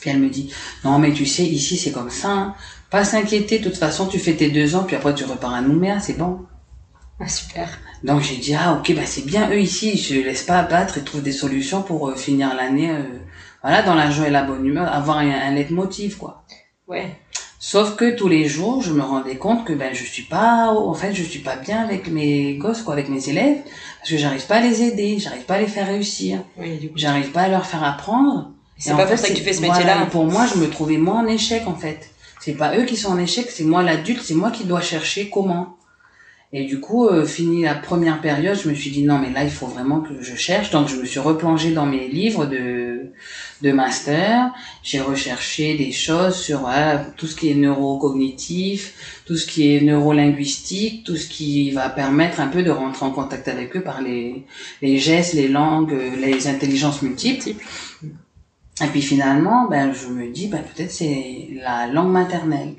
Puis 0.00 0.10
elle 0.10 0.18
me 0.18 0.28
dit, 0.28 0.52
non, 0.84 0.98
mais 0.98 1.12
tu 1.12 1.24
sais, 1.24 1.44
ici, 1.44 1.76
c'est 1.76 1.92
comme 1.92 2.10
ça. 2.10 2.30
hein. 2.30 2.54
Pas 2.90 3.04
s'inquiéter, 3.04 3.60
de 3.60 3.64
toute 3.64 3.76
façon, 3.76 4.06
tu 4.06 4.18
fais 4.18 4.34
tes 4.34 4.50
deux 4.50 4.74
ans, 4.74 4.82
puis 4.84 4.96
après, 4.96 5.14
tu 5.14 5.24
repars 5.24 5.54
à 5.54 5.60
Nouméa, 5.60 6.00
c'est 6.00 6.18
bon. 6.18 6.40
Ah, 7.20 7.28
super. 7.28 7.68
Donc 8.04 8.20
j'ai 8.20 8.36
dit 8.36 8.54
ah 8.54 8.74
ok 8.74 8.94
bah 8.94 9.06
c'est 9.06 9.24
bien 9.24 9.48
eux 9.50 9.58
ici 9.58 9.90
ils 9.94 9.98
se 9.98 10.12
laissent 10.12 10.42
pas 10.42 10.58
abattre 10.58 10.98
et 10.98 11.02
trouvent 11.02 11.22
des 11.22 11.32
solutions 11.32 11.80
pour 11.82 12.10
euh, 12.10 12.14
finir 12.14 12.54
l'année 12.54 12.90
euh, 12.90 13.02
voilà 13.62 13.82
dans 13.82 13.94
la 13.94 14.10
joie 14.10 14.28
et 14.28 14.30
la 14.30 14.42
bonne 14.42 14.66
humeur 14.66 14.92
avoir 14.92 15.16
un, 15.18 15.30
un 15.30 15.50
leitmotiv 15.52 16.18
quoi. 16.18 16.44
Ouais. 16.86 17.16
Sauf 17.68 17.96
que 17.96 18.14
tous 18.14 18.28
les 18.28 18.44
jours 18.44 18.80
je 18.80 18.92
me 18.92 19.02
rendais 19.02 19.38
compte 19.38 19.64
que 19.64 19.72
ben 19.72 19.92
je 19.92 20.04
suis 20.04 20.22
pas 20.22 20.70
en 20.70 20.94
fait 20.94 21.12
je 21.12 21.24
suis 21.24 21.40
pas 21.40 21.56
bien 21.56 21.82
avec 21.82 22.06
mes 22.06 22.54
gosses 22.54 22.80
quoi 22.80 22.92
avec 22.92 23.08
mes 23.08 23.28
élèves 23.28 23.58
parce 23.98 24.08
que 24.08 24.16
j'arrive 24.16 24.46
pas 24.46 24.58
à 24.58 24.60
les 24.60 24.82
aider 24.82 25.18
j'arrive 25.18 25.42
pas 25.42 25.54
à 25.54 25.58
les 25.58 25.66
faire 25.66 25.88
réussir 25.88 26.44
Oui, 26.56 26.92
j'arrive 26.94 27.32
pas 27.32 27.40
à 27.40 27.48
leur 27.48 27.66
faire 27.66 27.82
apprendre. 27.82 28.52
C'est 28.78 28.92
pas 28.92 29.04
fait, 29.08 29.16
pour 29.16 29.18
ça 29.18 29.28
que 29.30 29.36
tu 29.36 29.42
fais 29.42 29.52
ce 29.52 29.62
métier-là. 29.62 30.06
pour 30.12 30.26
moi 30.26 30.46
je 30.46 30.60
me 30.60 30.70
trouvais 30.70 30.96
moi 30.96 31.16
en 31.16 31.26
échec 31.26 31.66
en 31.66 31.74
fait. 31.74 32.10
C'est 32.40 32.52
pas 32.52 32.78
eux 32.78 32.84
qui 32.84 32.96
sont 32.96 33.10
en 33.10 33.18
échec 33.18 33.50
c'est 33.50 33.64
moi 33.64 33.82
l'adulte 33.82 34.22
c'est 34.22 34.34
moi 34.34 34.52
qui 34.52 34.62
dois 34.62 34.80
chercher 34.80 35.28
comment. 35.28 35.75
Et 36.58 36.64
du 36.64 36.80
coup, 36.80 37.06
euh, 37.06 37.26
fini 37.26 37.64
la 37.64 37.74
première 37.74 38.22
période, 38.22 38.58
je 38.58 38.70
me 38.70 38.74
suis 38.74 38.88
dit 38.88 39.02
non 39.02 39.18
mais 39.18 39.30
là 39.30 39.44
il 39.44 39.50
faut 39.50 39.66
vraiment 39.66 40.00
que 40.00 40.22
je 40.22 40.34
cherche. 40.34 40.70
Donc 40.70 40.88
je 40.88 40.96
me 40.96 41.04
suis 41.04 41.20
replongée 41.20 41.72
dans 41.72 41.84
mes 41.84 42.08
livres 42.08 42.46
de 42.46 43.10
de 43.60 43.72
master. 43.72 44.54
J'ai 44.82 45.00
recherché 45.00 45.76
des 45.76 45.92
choses 45.92 46.34
sur 46.34 46.60
voilà, 46.60 47.04
tout 47.18 47.26
ce 47.26 47.36
qui 47.36 47.50
est 47.50 47.54
neurocognitif, 47.54 49.20
tout 49.26 49.36
ce 49.36 49.46
qui 49.46 49.76
est 49.76 49.82
neurolinguistique, 49.82 51.04
tout 51.04 51.16
ce 51.16 51.28
qui 51.28 51.72
va 51.72 51.90
permettre 51.90 52.40
un 52.40 52.48
peu 52.48 52.62
de 52.62 52.70
rentrer 52.70 53.04
en 53.04 53.10
contact 53.10 53.48
avec 53.48 53.76
eux 53.76 53.82
par 53.82 54.00
les 54.00 54.46
les 54.80 54.96
gestes, 54.96 55.34
les 55.34 55.48
langues, 55.48 55.92
euh, 55.92 56.16
les 56.16 56.48
intelligences 56.48 57.02
multiples. 57.02 57.50
Et 58.84 58.88
puis 58.88 59.00
finalement, 59.00 59.68
ben, 59.68 59.92
je 59.94 60.06
me 60.08 60.28
dis, 60.30 60.48
ben, 60.48 60.60
peut-être 60.62 60.90
c'est 60.92 61.48
la 61.54 61.86
langue 61.86 62.10
maternelle. 62.12 62.74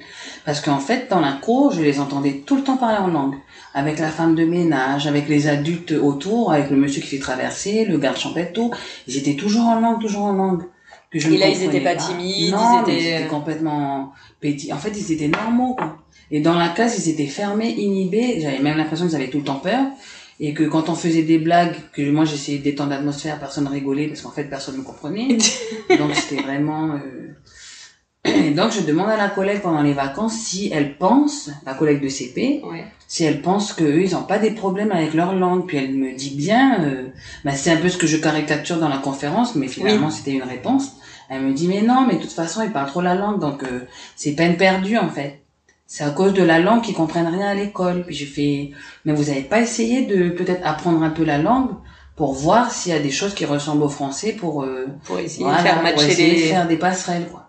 Parce 0.45 0.61
qu'en 0.61 0.77
fait, 0.77 1.07
dans 1.09 1.19
la 1.19 1.31
cour, 1.33 1.71
je 1.71 1.81
les 1.81 1.99
entendais 1.99 2.43
tout 2.45 2.55
le 2.55 2.63
temps 2.63 2.77
parler 2.77 2.99
en 2.99 3.07
langue. 3.07 3.35
Avec 3.73 3.97
la 3.97 4.09
femme 4.09 4.35
de 4.35 4.45
ménage, 4.45 5.07
avec 5.07 5.27
les 5.27 5.47
adultes 5.47 5.91
autour, 5.93 6.51
avec 6.53 6.69
le 6.69 6.77
monsieur 6.77 7.01
qui 7.01 7.07
fait 7.07 7.17
traverser, 7.19 7.85
le 7.85 7.97
garde 7.97 8.17
champêtre, 8.17 8.53
tout. 8.53 8.71
Ils 9.07 9.17
étaient 9.17 9.35
toujours 9.35 9.65
en 9.65 9.79
langue, 9.79 9.99
toujours 9.99 10.23
en 10.25 10.33
langue. 10.33 10.63
Que 11.09 11.19
je 11.19 11.31
Et 11.31 11.37
là, 11.37 11.47
ils 11.47 11.63
étaient 11.63 11.79
pas 11.81 11.95
timides, 11.95 12.51
Non, 12.51 12.57
ils 12.59 12.81
étaient- 12.91 13.01
ils 13.01 13.07
étaient 13.07 13.27
complètement 13.27 14.11
pétits. 14.39 14.73
En 14.73 14.77
fait, 14.77 14.91
ils 14.95 15.11
étaient 15.13 15.29
normaux, 15.29 15.73
quoi. 15.75 15.97
Et 16.29 16.41
dans 16.41 16.55
la 16.55 16.69
classe, 16.69 16.99
ils 17.03 17.09
étaient 17.09 17.25
fermés, 17.27 17.71
inhibés. 17.71 18.39
J'avais 18.41 18.59
même 18.59 18.77
l'impression 18.77 19.07
qu'ils 19.07 19.15
avaient 19.15 19.29
tout 19.29 19.37
le 19.37 19.45
temps 19.45 19.55
peur. 19.59 19.85
Et 20.39 20.53
que 20.53 20.63
quand 20.63 20.89
on 20.89 20.95
faisait 20.95 21.23
des 21.23 21.39
blagues, 21.39 21.73
que 21.93 22.09
moi 22.11 22.23
j'essayais 22.25 22.59
de 22.59 22.63
détendre 22.63 22.91
l'atmosphère, 22.91 23.39
personne 23.39 23.67
rigolait 23.67 24.07
parce 24.07 24.21
qu'en 24.21 24.31
fait 24.31 24.43
personne 24.43 24.75
ne 24.75 24.79
me 24.81 24.85
comprenait. 24.85 25.37
donc 25.97 26.13
c'était 26.15 26.41
vraiment. 26.43 26.91
euh, 26.93 27.33
Et 28.25 28.51
donc 28.51 28.71
je 28.71 28.81
demande 28.81 29.09
à 29.09 29.17
la 29.17 29.29
collègue 29.29 29.61
pendant 29.61 29.81
les 29.81 29.93
vacances 29.93 30.33
si 30.37 30.69
elle 30.71 30.97
pense, 30.97 31.49
la 31.65 31.73
collègue 31.73 32.01
de 32.03 32.09
CP, 32.09 32.61
Ouais. 32.65 32.85
si 33.07 33.23
elle 33.23 33.41
pense 33.41 33.73
que 33.73 33.83
eux 33.83 34.01
ils 34.03 34.15
ont 34.15 34.23
pas 34.23 34.37
des 34.37 34.51
problèmes 34.51 34.91
avec 34.91 35.13
leur 35.15 35.33
langue. 35.33 35.65
Puis 35.65 35.77
elle 35.77 35.93
me 35.95 36.13
dit 36.15 36.35
bien, 36.35 36.83
euh, 36.83 37.07
bah, 37.43 37.53
c'est 37.53 37.71
un 37.71 37.77
peu 37.77 37.89
ce 37.89 37.97
que 37.97 38.05
je 38.05 38.17
caricature 38.17 38.77
dans 38.77 38.89
la 38.89 38.97
conférence, 38.99 39.55
mais 39.55 39.67
finalement 39.67 40.11
c'était 40.11 40.33
une 40.33 40.43
réponse. 40.43 40.97
Elle 41.29 41.41
me 41.41 41.53
dit 41.53 41.67
mais 41.67 41.81
non, 41.81 42.05
mais 42.07 42.15
de 42.17 42.21
toute 42.21 42.31
façon 42.31 42.61
ils 42.61 42.71
parlent 42.71 42.87
trop 42.89 43.01
la 43.01 43.15
langue, 43.15 43.39
donc 43.39 43.63
euh, 43.63 43.81
c'est 44.15 44.33
peine 44.33 44.55
perdue 44.55 44.97
en 44.97 45.09
fait. 45.09 45.41
C'est 45.87 46.03
à 46.03 46.09
cause 46.09 46.33
de 46.33 46.43
la 46.43 46.59
langue 46.59 46.81
qu'ils 46.83 46.93
comprennent 46.95 47.27
rien 47.33 47.47
à 47.47 47.53
l'école. 47.55 48.03
Puis 48.05 48.13
j'ai 48.15 48.25
fait, 48.25 48.71
mais 49.05 49.13
vous 49.13 49.29
avez 49.29 49.41
pas 49.41 49.61
essayé 49.61 50.05
de 50.05 50.29
peut-être 50.29 50.65
apprendre 50.65 51.01
un 51.01 51.09
peu 51.09 51.23
la 51.23 51.37
langue 51.37 51.71
pour 52.17 52.33
voir 52.33 52.71
s'il 52.71 52.91
y 52.91 52.95
a 52.95 52.99
des 52.99 53.11
choses 53.11 53.33
qui 53.33 53.45
ressemblent 53.45 53.83
au 53.83 53.89
français 53.89 54.33
pour 54.33 54.63
euh, 54.63 54.85
Pour 55.05 55.17
essayer 55.19 55.43
voilà, 55.43 55.59
de 55.59 55.63
faire 55.63 55.75
pour 55.75 55.83
matcher 55.83 56.11
essayer 56.11 56.31
les. 56.35 56.41
de 56.41 56.47
faire 56.47 56.67
des 56.67 56.77
passerelles 56.77 57.27
quoi. 57.31 57.43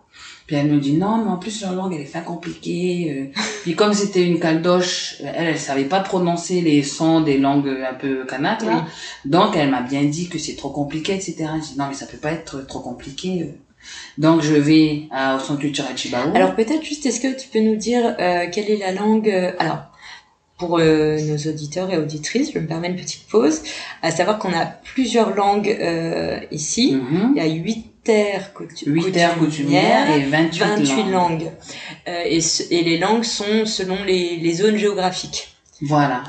Puis 0.46 0.56
elle 0.56 0.68
me 0.70 0.78
dit 0.78 0.92
non, 0.92 1.18
mais 1.18 1.30
en 1.30 1.36
plus 1.36 1.60
leur 1.62 1.72
langue 1.74 1.92
elle 1.94 2.00
est 2.00 2.06
fin 2.06 2.20
compliquée. 2.20 3.32
euh. 3.36 3.40
Puis 3.62 3.74
comme 3.74 3.92
c'était 3.92 4.24
une 4.24 4.38
caldoche, 4.38 5.16
elle 5.20 5.48
elle 5.48 5.58
savait 5.58 5.84
pas 5.84 6.00
prononcer 6.00 6.60
les 6.60 6.82
sons 6.82 7.20
des 7.20 7.38
langues 7.38 7.68
un 7.90 7.94
peu 7.94 8.24
kanak 8.24 8.62
là. 8.62 8.86
Donc 9.24 9.56
elle 9.56 9.70
m'a 9.70 9.82
bien 9.82 10.04
dit 10.04 10.28
que 10.28 10.38
c'est 10.38 10.54
trop 10.54 10.70
compliqué 10.70 11.14
etc. 11.14 11.34
J'ai 11.56 11.72
dit 11.72 11.78
non 11.78 11.86
mais 11.88 11.94
ça 11.94 12.06
peut 12.06 12.16
pas 12.18 12.32
être 12.32 12.66
trop 12.66 12.80
compliqué. 12.80 13.54
Euh. 13.88 14.22
Donc 14.22 14.42
je 14.42 14.54
vais 14.54 15.02
à, 15.10 15.36
au 15.36 15.38
centre 15.38 15.60
culturel 15.60 15.96
Chibaou. 15.96 16.34
Alors 16.34 16.54
peut-être 16.54 16.82
juste, 16.84 17.06
est-ce 17.06 17.20
que 17.20 17.38
tu 17.40 17.48
peux 17.48 17.60
nous 17.60 17.76
dire 17.76 18.16
euh, 18.18 18.46
quelle 18.52 18.70
est 18.70 18.78
la 18.78 18.92
langue 18.92 19.28
euh, 19.28 19.52
Alors, 19.58 19.78
pour 20.58 20.78
euh, 20.80 21.18
nos 21.20 21.36
auditeurs 21.36 21.88
et 21.92 21.98
auditrices, 21.98 22.50
je 22.52 22.58
me 22.58 22.66
permets 22.66 22.88
une 22.88 22.96
petite 22.96 23.28
pause, 23.28 23.62
à 24.02 24.10
savoir 24.10 24.38
qu'on 24.40 24.52
a 24.52 24.66
plusieurs 24.66 25.34
langues 25.36 25.68
euh, 25.80 26.40
ici. 26.50 26.96
Mhm. 26.96 27.34
Il 27.36 27.42
y 27.42 27.46
a 27.46 27.48
huit 27.48 27.84
terres 28.02 28.52
coutu- 28.54 28.86
8 28.90 29.16
heures 29.18 29.38
coutumières 29.38 30.10
et 30.16 30.24
28, 30.24 30.58
28 30.58 30.96
langues. 30.96 31.12
langues. 31.12 31.50
Euh, 32.08 32.22
et, 32.26 32.40
et 32.70 32.82
les 32.82 32.98
langues 32.98 33.22
sont 33.22 33.66
selon 33.66 34.02
les, 34.02 34.36
les 34.36 34.52
zones 34.54 34.76
géographiques. 34.76 35.54
Voilà. 35.82 36.24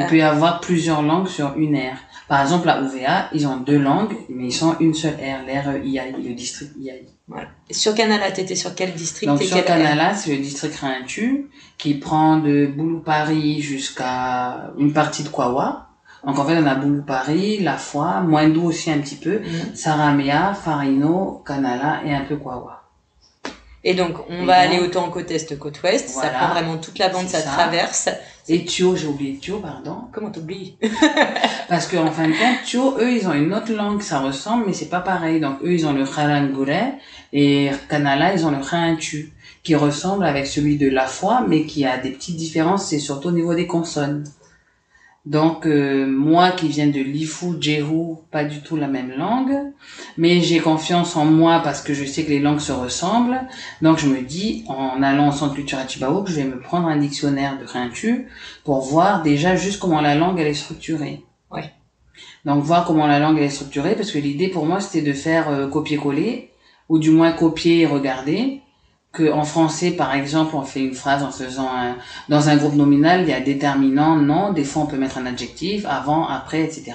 Il 0.00 0.06
peut 0.06 0.16
y 0.16 0.22
avoir 0.22 0.60
plusieurs 0.60 1.02
langues 1.02 1.28
sur 1.28 1.54
une 1.56 1.74
aire. 1.76 1.98
Par 2.28 2.40
exemple, 2.42 2.68
à 2.68 2.80
OVA, 2.80 3.28
ils 3.32 3.46
ont 3.46 3.56
deux 3.56 3.78
langues, 3.78 4.14
mais 4.28 4.46
ils 4.46 4.52
sont 4.52 4.76
une 4.78 4.94
seule 4.94 5.18
aire, 5.20 5.40
l'aire 5.44 5.76
IAI, 5.84 6.12
le 6.12 6.32
district 6.34 6.72
IAI. 6.78 7.06
Sur 7.70 7.94
Canala, 7.94 8.30
t'étais 8.30 8.54
sur 8.54 8.74
quel 8.74 8.92
district 8.94 9.28
Donc 9.28 9.42
et 9.42 9.46
sur 9.46 9.64
Canala, 9.64 10.14
c'est 10.14 10.30
le 10.36 10.38
district 10.42 10.76
Rintu, 10.80 11.48
qui 11.76 11.94
prend 11.94 12.36
de 12.38 12.66
Boulou-Paris 12.66 13.60
jusqu'à 13.60 14.70
une 14.78 14.92
partie 14.92 15.22
de 15.24 15.28
Kwawa. 15.28 15.88
Donc 16.24 16.38
en 16.38 16.44
fait, 16.44 16.56
on 16.58 16.66
a 16.66 16.74
Boulou-Paris, 16.74 17.58
La 17.62 17.76
Foi, 17.78 18.20
Moindou 18.20 18.66
aussi 18.66 18.90
un 18.92 18.98
petit 18.98 19.16
peu, 19.16 19.38
Mhm. 19.40 19.74
Saramea, 19.74 20.54
Farino, 20.54 21.42
Canala 21.46 22.00
et 22.04 22.14
un 22.14 22.20
peu 22.22 22.36
Kwawa. 22.36 22.76
Et 23.82 23.94
donc, 23.94 24.16
on 24.28 24.42
Et 24.42 24.44
va 24.44 24.66
donc- 24.66 24.74
aller 24.74 24.78
autant 24.84 25.08
côte 25.08 25.30
est, 25.30 25.58
côte 25.58 25.82
ouest. 25.82 26.10
Ça 26.10 26.28
prend 26.28 26.48
vraiment 26.48 26.76
toute 26.76 26.98
la 26.98 27.08
bande, 27.08 27.26
ça. 27.28 27.40
traverse. 27.40 28.10
Et 28.48 28.64
Thio, 28.64 28.96
j'ai 28.96 29.06
oublié 29.06 29.36
Thio, 29.38 29.58
pardon. 29.58 30.04
Comment 30.12 30.30
t'oublies? 30.30 30.76
Parce 31.68 31.86
qu'en 31.86 32.10
fin 32.10 32.28
de 32.28 32.32
compte, 32.32 32.64
Thio, 32.64 32.96
eux, 32.98 33.12
ils 33.12 33.28
ont 33.28 33.32
une 33.32 33.52
autre 33.54 33.72
langue, 33.72 34.02
ça 34.02 34.20
ressemble, 34.20 34.64
mais 34.66 34.72
c'est 34.72 34.88
pas 34.88 35.00
pareil. 35.00 35.40
Donc 35.40 35.58
eux, 35.62 35.72
ils 35.72 35.86
ont 35.86 35.92
le 35.92 36.04
Kharangure 36.04 36.94
et 37.32 37.70
Kanala, 37.88 38.34
ils 38.34 38.44
ont 38.44 38.50
le 38.50 38.58
Kharintu. 38.58 39.32
qui 39.62 39.74
ressemble 39.74 40.24
avec 40.24 40.46
celui 40.46 40.78
de 40.78 40.88
la 40.88 41.06
foi, 41.06 41.44
mais 41.46 41.64
qui 41.64 41.84
a 41.84 41.98
des 41.98 42.10
petites 42.10 42.36
différences, 42.36 42.86
c'est 42.86 42.98
surtout 42.98 43.28
au 43.28 43.32
niveau 43.32 43.54
des 43.54 43.66
consonnes. 43.66 44.24
Donc 45.26 45.66
euh, 45.66 46.06
moi 46.06 46.50
qui 46.50 46.68
viens 46.68 46.86
de 46.86 47.00
l'Ifu, 47.00 47.60
Jehu, 47.60 48.16
pas 48.30 48.44
du 48.44 48.62
tout 48.62 48.76
la 48.76 48.88
même 48.88 49.12
langue, 49.16 49.54
mais 50.16 50.40
j'ai 50.40 50.60
confiance 50.60 51.14
en 51.14 51.26
moi 51.26 51.60
parce 51.62 51.82
que 51.82 51.92
je 51.92 52.06
sais 52.06 52.24
que 52.24 52.30
les 52.30 52.40
langues 52.40 52.60
se 52.60 52.72
ressemblent. 52.72 53.42
Donc 53.82 53.98
je 53.98 54.06
me 54.06 54.22
dis, 54.22 54.64
en 54.66 55.02
allant 55.02 55.28
au 55.28 55.32
centre 55.32 55.54
culturel 55.54 55.86
Chibaou, 55.88 56.22
que 56.22 56.30
je 56.30 56.36
vais 56.36 56.44
me 56.44 56.58
prendre 56.58 56.88
un 56.88 56.96
dictionnaire 56.96 57.58
de 57.58 57.66
Rintu 57.66 58.28
pour 58.64 58.80
voir 58.80 59.22
déjà 59.22 59.56
juste 59.56 59.78
comment 59.78 60.00
la 60.00 60.14
langue 60.14 60.40
elle 60.40 60.46
est 60.46 60.54
structurée. 60.54 61.22
Ouais. 61.50 61.70
Donc 62.46 62.64
voir 62.64 62.86
comment 62.86 63.06
la 63.06 63.18
langue 63.18 63.36
elle 63.36 63.44
est 63.44 63.50
structurée, 63.50 63.96
parce 63.96 64.12
que 64.12 64.18
l'idée 64.18 64.48
pour 64.48 64.64
moi 64.64 64.80
c'était 64.80 65.06
de 65.06 65.12
faire 65.12 65.50
euh, 65.50 65.68
copier-coller, 65.68 66.50
ou 66.88 66.98
du 66.98 67.10
moins 67.10 67.32
copier 67.32 67.80
et 67.80 67.86
regarder, 67.86 68.62
que 69.12 69.32
en 69.32 69.44
français 69.44 69.90
par 69.90 70.14
exemple 70.14 70.54
on 70.54 70.62
fait 70.62 70.80
une 70.80 70.94
phrase 70.94 71.22
en 71.22 71.30
faisant 71.30 71.68
un, 71.68 71.96
dans 72.28 72.48
un 72.48 72.56
groupe 72.56 72.74
nominal 72.74 73.22
il 73.22 73.28
y 73.28 73.32
a 73.32 73.40
déterminant 73.40 74.14
non 74.16 74.52
des 74.52 74.64
fois 74.64 74.82
on 74.82 74.86
peut 74.86 74.96
mettre 74.96 75.18
un 75.18 75.26
adjectif 75.26 75.84
avant 75.86 76.28
après 76.28 76.62
etc 76.62 76.92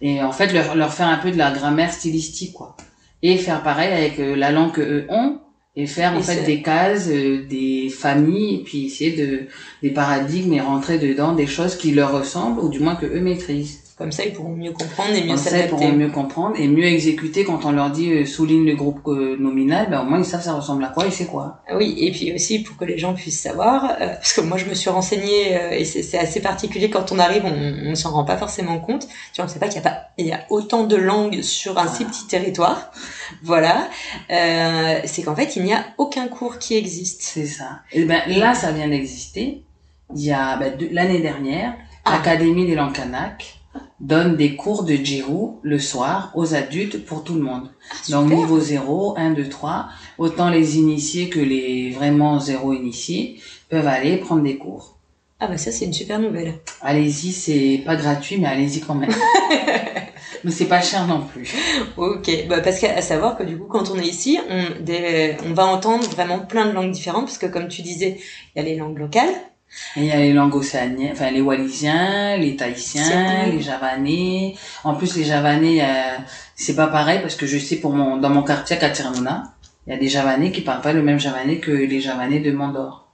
et 0.00 0.22
en 0.22 0.32
fait 0.32 0.52
leur, 0.52 0.74
leur 0.74 0.92
faire 0.92 1.08
un 1.08 1.18
peu 1.18 1.30
de 1.30 1.38
la 1.38 1.50
grammaire 1.50 1.92
stylistique 1.92 2.54
quoi. 2.54 2.76
Et 3.22 3.36
faire 3.36 3.62
pareil 3.62 3.92
avec 3.92 4.18
euh, 4.18 4.34
la 4.34 4.50
langue 4.50 4.72
que 4.72 4.80
eux 4.80 5.06
ont 5.10 5.38
et 5.76 5.86
faire 5.86 6.16
en 6.16 6.22
fait 6.22 6.44
des 6.44 6.62
cases 6.62 7.08
euh, 7.08 7.46
des 7.46 7.90
familles 7.90 8.56
et 8.56 8.62
puis 8.62 8.86
essayer 8.86 9.14
de 9.14 9.46
des 9.82 9.90
paradigmes 9.90 10.52
et 10.54 10.60
rentrer 10.60 10.98
dedans 10.98 11.32
des 11.32 11.46
choses 11.46 11.76
qui 11.76 11.92
leur 11.92 12.12
ressemblent 12.12 12.60
ou 12.60 12.68
du 12.68 12.80
moins 12.80 12.96
que 12.96 13.06
eux 13.06 13.20
maîtrisent 13.20 13.79
Comme 14.00 14.12
ça, 14.12 14.24
ils 14.24 14.32
pourront 14.32 14.56
mieux 14.56 14.72
comprendre 14.72 15.10
et 15.14 15.20
mieux 15.22 15.28
comme 15.28 15.36
ça, 15.36 15.58
ils 15.58 15.68
pourront 15.68 15.82
s'adapter. 15.82 15.98
mieux 16.04 16.08
comprendre 16.10 16.56
et 16.58 16.66
mieux 16.68 16.84
exécuter 16.86 17.44
quand 17.44 17.66
on 17.66 17.72
leur 17.72 17.90
dit 17.90 18.10
euh, 18.10 18.24
souligne 18.24 18.64
le 18.64 18.74
groupe 18.74 19.00
euh, 19.08 19.36
nominal, 19.38 19.88
ben 19.90 20.00
au 20.00 20.04
moins 20.06 20.18
ils 20.18 20.24
savent 20.24 20.42
ça 20.42 20.54
ressemble 20.54 20.82
à 20.84 20.88
quoi 20.88 21.06
et 21.06 21.10
c'est 21.10 21.26
quoi. 21.26 21.60
Ah 21.68 21.76
Oui, 21.76 21.94
et 21.98 22.10
puis 22.10 22.32
aussi 22.34 22.60
pour 22.62 22.78
que 22.78 22.86
les 22.86 22.96
gens 22.96 23.12
puissent 23.12 23.42
savoir, 23.42 23.84
euh, 24.00 24.14
parce 24.14 24.32
que 24.32 24.40
moi 24.40 24.56
je 24.56 24.64
me 24.64 24.72
suis 24.72 24.88
renseignée 24.88 25.54
euh, 25.54 25.72
et 25.72 25.84
c'est 25.84 26.16
assez 26.18 26.40
particulier 26.40 26.88
quand 26.88 27.12
on 27.12 27.18
arrive, 27.18 27.44
on, 27.44 27.90
ne 27.90 27.94
s'en 27.94 28.10
rend 28.12 28.24
pas 28.24 28.38
forcément 28.38 28.78
compte. 28.80 29.06
Tu 29.06 29.36
vois, 29.36 29.44
on 29.44 29.48
ne 29.48 29.52
sait 29.52 29.58
pas 29.58 29.68
qu'il 29.68 29.76
y 29.82 29.86
a 29.86 29.90
pas, 29.90 29.98
il 30.16 30.26
y 30.26 30.32
a 30.32 30.40
autant 30.48 30.84
de 30.84 30.96
langues 30.96 31.42
sur 31.42 31.78
un 31.78 31.86
si 31.86 32.06
petit 32.06 32.26
territoire. 32.26 32.90
Voilà, 33.42 33.88
Euh, 34.30 34.98
c'est 35.04 35.22
qu'en 35.22 35.36
fait 35.36 35.56
il 35.56 35.62
n'y 35.64 35.74
a 35.74 35.84
aucun 35.98 36.26
cours 36.28 36.58
qui 36.58 36.74
existe. 36.74 37.20
C'est 37.22 37.44
ça. 37.46 37.80
Et 37.92 38.04
ben 38.04 38.22
là, 38.28 38.54
ça 38.54 38.72
vient 38.72 38.88
d'exister. 38.88 39.62
Il 40.16 40.22
y 40.22 40.32
a 40.32 40.56
ben, 40.56 40.76
de- 40.76 40.88
l'année 40.90 41.20
dernière, 41.20 41.74
Ah. 42.04 42.12
l'Académie 42.12 42.66
des 42.66 42.74
langues 42.74 42.94
kanak 42.94 43.59
donne 44.00 44.36
des 44.36 44.56
cours 44.56 44.84
de 44.84 44.94
Jiru 44.94 45.52
le 45.62 45.78
soir 45.78 46.32
aux 46.34 46.54
adultes 46.54 47.04
pour 47.04 47.22
tout 47.22 47.34
le 47.34 47.42
monde. 47.42 47.70
Donc 48.08 48.24
Super. 48.24 48.38
niveau 48.38 48.58
0, 48.58 49.14
1, 49.16 49.30
2, 49.32 49.48
3, 49.48 49.88
autant 50.18 50.48
les 50.48 50.78
initiés 50.78 51.28
que 51.28 51.40
les 51.40 51.90
vraiment 51.90 52.40
zéro 52.40 52.72
initiés 52.72 53.40
peuvent 53.68 53.86
aller 53.86 54.16
prendre 54.16 54.42
des 54.42 54.56
cours. 54.56 54.96
Ah 55.38 55.46
bah 55.46 55.56
ça 55.56 55.72
c'est 55.72 55.86
une 55.86 55.92
super 55.92 56.18
nouvelle. 56.18 56.54
Allez-y, 56.82 57.32
c'est 57.32 57.82
pas 57.84 57.96
gratuit, 57.96 58.36
mais 58.38 58.48
allez-y 58.48 58.80
quand 58.80 58.94
même. 58.94 59.10
mais 60.44 60.50
c'est 60.50 60.66
pas 60.66 60.82
cher 60.82 61.06
non 61.06 61.22
plus. 61.22 61.54
Ok, 61.96 62.30
bah 62.48 62.60
parce 62.60 62.78
qu'à 62.78 63.00
savoir 63.00 63.36
que 63.36 63.42
du 63.42 63.56
coup 63.58 63.66
quand 63.66 63.90
on 63.90 63.98
est 63.98 64.06
ici, 64.06 64.38
on, 64.48 64.82
des, 64.82 65.36
on 65.46 65.52
va 65.54 65.66
entendre 65.66 66.06
vraiment 66.08 66.40
plein 66.40 66.66
de 66.66 66.72
langues 66.72 66.92
différentes 66.92 67.26
parce 67.26 67.38
que 67.38 67.46
comme 67.46 67.68
tu 67.68 67.80
disais, 67.82 68.18
il 68.54 68.58
y 68.58 68.60
a 68.60 68.68
les 68.68 68.76
langues 68.76 68.98
locales. 68.98 69.34
Et 69.96 70.00
il 70.00 70.06
y 70.06 70.12
a 70.12 70.16
les 70.18 70.32
langues 70.32 70.54
océaniennes, 70.56 71.12
enfin 71.12 71.30
les 71.30 71.40
Wallisiens, 71.40 72.36
les 72.36 72.56
Tahitiens, 72.56 73.02
Tiens. 73.04 73.46
les 73.46 73.60
Javanais. 73.60 74.54
En 74.84 74.94
plus, 74.94 75.16
les 75.16 75.24
Javanais, 75.24 75.80
euh, 75.82 76.16
c'est 76.56 76.74
pas 76.74 76.88
pareil 76.88 77.20
parce 77.22 77.36
que 77.36 77.46
je 77.46 77.56
sais 77.58 77.76
pour 77.76 77.92
mon 77.92 78.16
dans 78.16 78.30
mon 78.30 78.42
quartier 78.42 78.76
à 78.76 78.78
Katirmona, 78.80 79.54
il 79.86 79.92
y 79.92 79.96
a 79.96 79.98
des 79.98 80.08
Javanais 80.08 80.50
qui 80.50 80.60
parlent 80.62 80.80
pas 80.82 80.92
le 80.92 81.02
même 81.02 81.20
Javanais 81.20 81.58
que 81.58 81.70
les 81.70 82.00
Javanais 82.00 82.40
de 82.40 82.50
Mandor. 82.50 83.06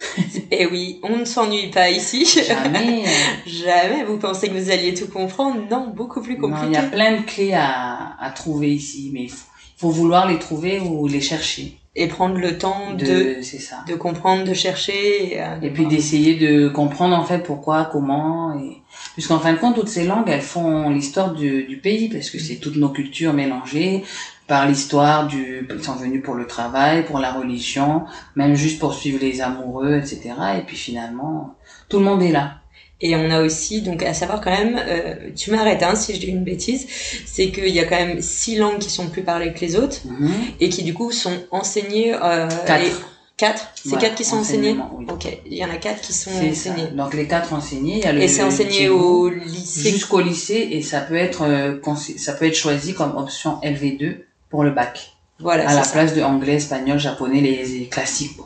Et 0.50 0.66
oui, 0.66 0.98
on 1.02 1.18
ne 1.18 1.24
s'ennuie 1.26 1.68
pas 1.70 1.90
ici. 1.90 2.24
Jamais. 2.24 3.04
Jamais. 3.46 4.04
Vous 4.04 4.16
pensez 4.18 4.48
que 4.48 4.54
vous 4.54 4.70
alliez 4.70 4.94
tout 4.94 5.08
comprendre? 5.08 5.60
Non, 5.70 5.88
beaucoup 5.94 6.22
plus 6.22 6.38
non, 6.38 6.48
il 6.48 6.52
compliqué. 6.52 6.72
y 6.72 6.76
a 6.76 6.82
plein 6.84 7.18
de 7.18 7.22
clés 7.22 7.52
à, 7.52 8.16
à 8.18 8.30
trouver 8.30 8.70
ici, 8.72 9.10
mais 9.12 9.24
il 9.24 9.30
faut, 9.30 9.46
faut 9.76 9.90
vouloir 9.90 10.26
les 10.26 10.38
trouver 10.38 10.80
ou 10.80 11.06
les 11.06 11.20
chercher. 11.20 11.76
Et 11.96 12.06
prendre 12.06 12.36
le 12.36 12.56
temps 12.56 12.92
de, 12.94 13.04
De, 13.04 13.42
c'est 13.42 13.58
ça. 13.58 13.84
de 13.88 13.94
comprendre, 13.96 14.44
de 14.44 14.54
chercher. 14.54 15.34
Et, 15.34 15.42
euh, 15.42 15.56
Et 15.60 15.70
puis 15.70 15.86
d'essayer 15.86 16.36
de 16.36 16.68
comprendre 16.68 17.16
en 17.16 17.24
fait 17.24 17.40
pourquoi, 17.40 17.86
comment, 17.90 18.54
et 18.54 18.80
puisqu'en 19.14 19.40
fin 19.40 19.52
de 19.52 19.58
compte 19.58 19.74
toutes 19.74 19.88
ces 19.88 20.04
langues 20.04 20.28
elles 20.28 20.40
font 20.40 20.88
l'histoire 20.90 21.32
du, 21.34 21.64
du 21.64 21.78
pays 21.78 22.08
parce 22.08 22.30
que 22.30 22.38
c'est 22.38 22.56
toutes 22.56 22.76
nos 22.76 22.90
cultures 22.90 23.32
mélangées 23.32 24.04
par 24.46 24.66
l'histoire 24.68 25.26
du 25.26 25.66
ils 25.68 25.82
sont 25.82 25.94
venus 25.96 26.22
pour 26.22 26.34
le 26.34 26.46
travail, 26.46 27.04
pour 27.04 27.18
la 27.18 27.32
religion, 27.32 28.04
même 28.36 28.54
juste 28.54 28.78
pour 28.78 28.94
suivre 28.94 29.18
les 29.20 29.40
amoureux, 29.40 29.96
etc. 29.96 30.20
Et 30.58 30.62
puis 30.62 30.76
finalement 30.76 31.54
tout 31.88 31.98
le 31.98 32.04
monde 32.04 32.22
est 32.22 32.32
là. 32.32 32.59
Et 33.02 33.16
on 33.16 33.30
a 33.30 33.40
aussi, 33.42 33.80
donc 33.82 34.02
à 34.02 34.12
savoir 34.12 34.40
quand 34.42 34.50
même, 34.50 34.78
euh, 34.86 35.30
tu 35.34 35.50
m'arrêtes 35.50 35.82
hein, 35.82 35.94
si 35.94 36.14
je 36.14 36.20
dis 36.20 36.26
une 36.26 36.44
bêtise, 36.44 36.86
c'est 37.24 37.50
qu'il 37.50 37.68
y 37.68 37.80
a 37.80 37.84
quand 37.84 37.96
même 37.96 38.20
six 38.20 38.56
langues 38.56 38.78
qui 38.78 38.90
sont 38.90 39.08
plus 39.08 39.22
parlées 39.22 39.54
que 39.54 39.60
les 39.60 39.76
autres 39.76 39.98
Mhm. 40.04 40.30
et 40.60 40.68
qui 40.68 40.82
du 40.82 40.92
coup 40.92 41.10
sont 41.10 41.32
enseignées. 41.50 42.14
Euh, 42.14 42.48
Quatre. 42.66 42.84
et- 42.84 42.92
Quatre 43.38 43.68
C'est 43.74 43.88
Voilà, 43.88 44.04
quatre 44.04 44.16
qui 44.16 44.24
sont 44.24 44.36
enseignées 44.36 44.76
oui. 44.98 45.06
Ok, 45.10 45.26
il 45.46 45.54
y 45.56 45.64
en 45.64 45.70
a 45.70 45.76
quatre 45.76 46.02
qui 46.02 46.12
sont 46.12 46.28
C'est 46.30 46.52
ça. 46.52 46.72
enseignées. 46.72 46.90
Donc 46.90 47.14
les 47.14 47.26
quatre 47.26 47.54
enseignés, 47.54 47.94
il 47.96 48.04
y 48.04 48.06
a 48.06 48.12
le 48.12 48.20
Et 48.20 48.28
c'est 48.28 48.42
enseigné 48.42 48.90
au 48.90 49.30
lycée. 49.30 49.92
jusqu'au 49.92 50.20
lycée 50.20 50.68
et 50.72 50.82
ça 50.82 51.00
peut 51.00 51.14
être 51.16 51.44
euh, 51.46 51.78
ça 52.18 52.34
peut 52.34 52.44
être 52.44 52.54
choisi 52.54 52.92
comme 52.92 53.16
option 53.16 53.58
LV2 53.62 54.16
pour 54.50 54.62
le 54.62 54.72
bac. 54.72 55.12
Voilà, 55.38 55.66
à 55.70 55.74
la 55.74 55.84
ça. 55.84 55.90
place 55.92 56.14
de 56.14 56.20
anglais, 56.20 56.56
espagnol, 56.56 56.98
japonais, 56.98 57.40
les, 57.40 57.64
les 57.64 57.86
classiques. 57.86 58.36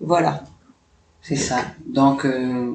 Voilà. 0.00 0.42
C'est 1.22 1.36
ça. 1.36 1.58
Donc, 1.86 2.24
euh, 2.26 2.72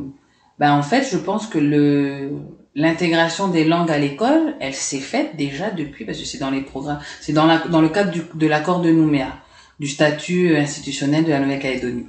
ben 0.59 0.73
en 0.73 0.83
fait, 0.83 1.07
je 1.11 1.17
pense 1.17 1.47
que 1.47 1.57
le 1.57 2.31
l'intégration 2.75 3.47
des 3.47 3.63
langues 3.63 3.89
à 3.89 3.97
l'école, 3.97 4.55
elle 4.59 4.73
s'est 4.73 4.99
faite 4.99 5.35
déjà 5.35 5.71
depuis 5.71 6.05
parce 6.05 6.19
que 6.19 6.25
c'est 6.25 6.37
dans 6.37 6.51
les 6.51 6.61
programmes, 6.61 6.99
c'est 7.21 7.33
dans 7.33 7.45
la 7.45 7.59
dans 7.59 7.81
le 7.81 7.89
cadre 7.89 8.11
du, 8.11 8.21
de 8.33 8.47
l'accord 8.47 8.81
de 8.81 8.91
Nouméa, 8.91 9.33
du 9.79 9.87
statut 9.87 10.55
institutionnel 10.55 11.25
de 11.25 11.31
la 11.31 11.39
Nouvelle-Calédonie. 11.39 12.05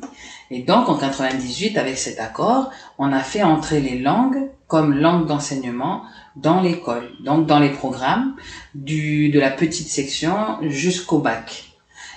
Et 0.51 0.63
donc 0.63 0.89
en 0.89 0.97
98, 0.97 1.77
avec 1.77 1.99
cet 1.99 2.21
accord, 2.21 2.71
on 2.99 3.13
a 3.13 3.21
fait 3.21 3.43
entrer 3.43 3.81
les 3.81 3.99
langues 3.99 4.51
comme 4.67 4.95
langue 4.95 5.27
d'enseignement 5.27 6.03
dans 6.37 6.61
l'école, 6.61 7.11
donc 7.25 7.47
dans 7.47 7.59
les 7.59 7.71
programmes 7.71 8.35
du 8.75 9.31
de 9.31 9.41
la 9.41 9.51
petite 9.51 9.89
section 9.89 10.59
jusqu'au 10.63 11.19
bac. 11.19 11.68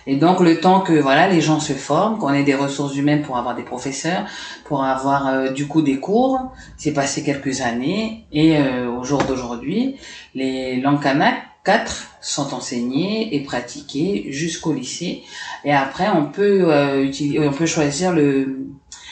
Et 0.08 0.16
donc 0.16 0.40
le 0.40 0.60
temps 0.60 0.82
que 0.82 0.94
voilà 0.94 1.28
les 1.28 1.42
gens 1.42 1.60
se 1.60 1.74
forment, 1.74 2.18
qu'on 2.18 2.34
ait 2.34 2.44
des 2.44 2.56
ressources 2.56 2.96
humaines 2.96 3.22
pour 3.22 3.38
avoir 3.38 3.56
des 3.56 3.64
professeurs, 3.64 4.26
pour 4.66 4.84
avoir 4.84 5.28
euh, 5.28 5.50
du 5.50 5.68
coup 5.68 5.82
des 5.82 6.00
cours, 6.00 6.52
c'est 6.78 6.94
passé 6.94 7.24
quelques 7.24 7.62
années. 7.62 8.26
Et 8.32 8.58
euh, 8.58 8.90
au 8.90 9.04
jour 9.04 9.24
d'aujourd'hui, 9.24 9.98
les 10.34 10.80
langues 10.82 11.02
kanak 11.02 11.36
4 11.64 12.18
sont 12.22 12.54
enseignées 12.54 13.36
et 13.36 13.44
pratiquées 13.44 14.26
jusqu'au 14.30 14.74
lycée. 14.74 15.24
Et 15.64 15.72
après 15.72 16.10
on 16.10 16.26
peut 16.26 16.72
euh, 16.72 17.04
utiliser 17.04 17.40
on 17.40 17.54
peut 17.54 17.68
choisir 17.68 18.12
le 18.12 18.72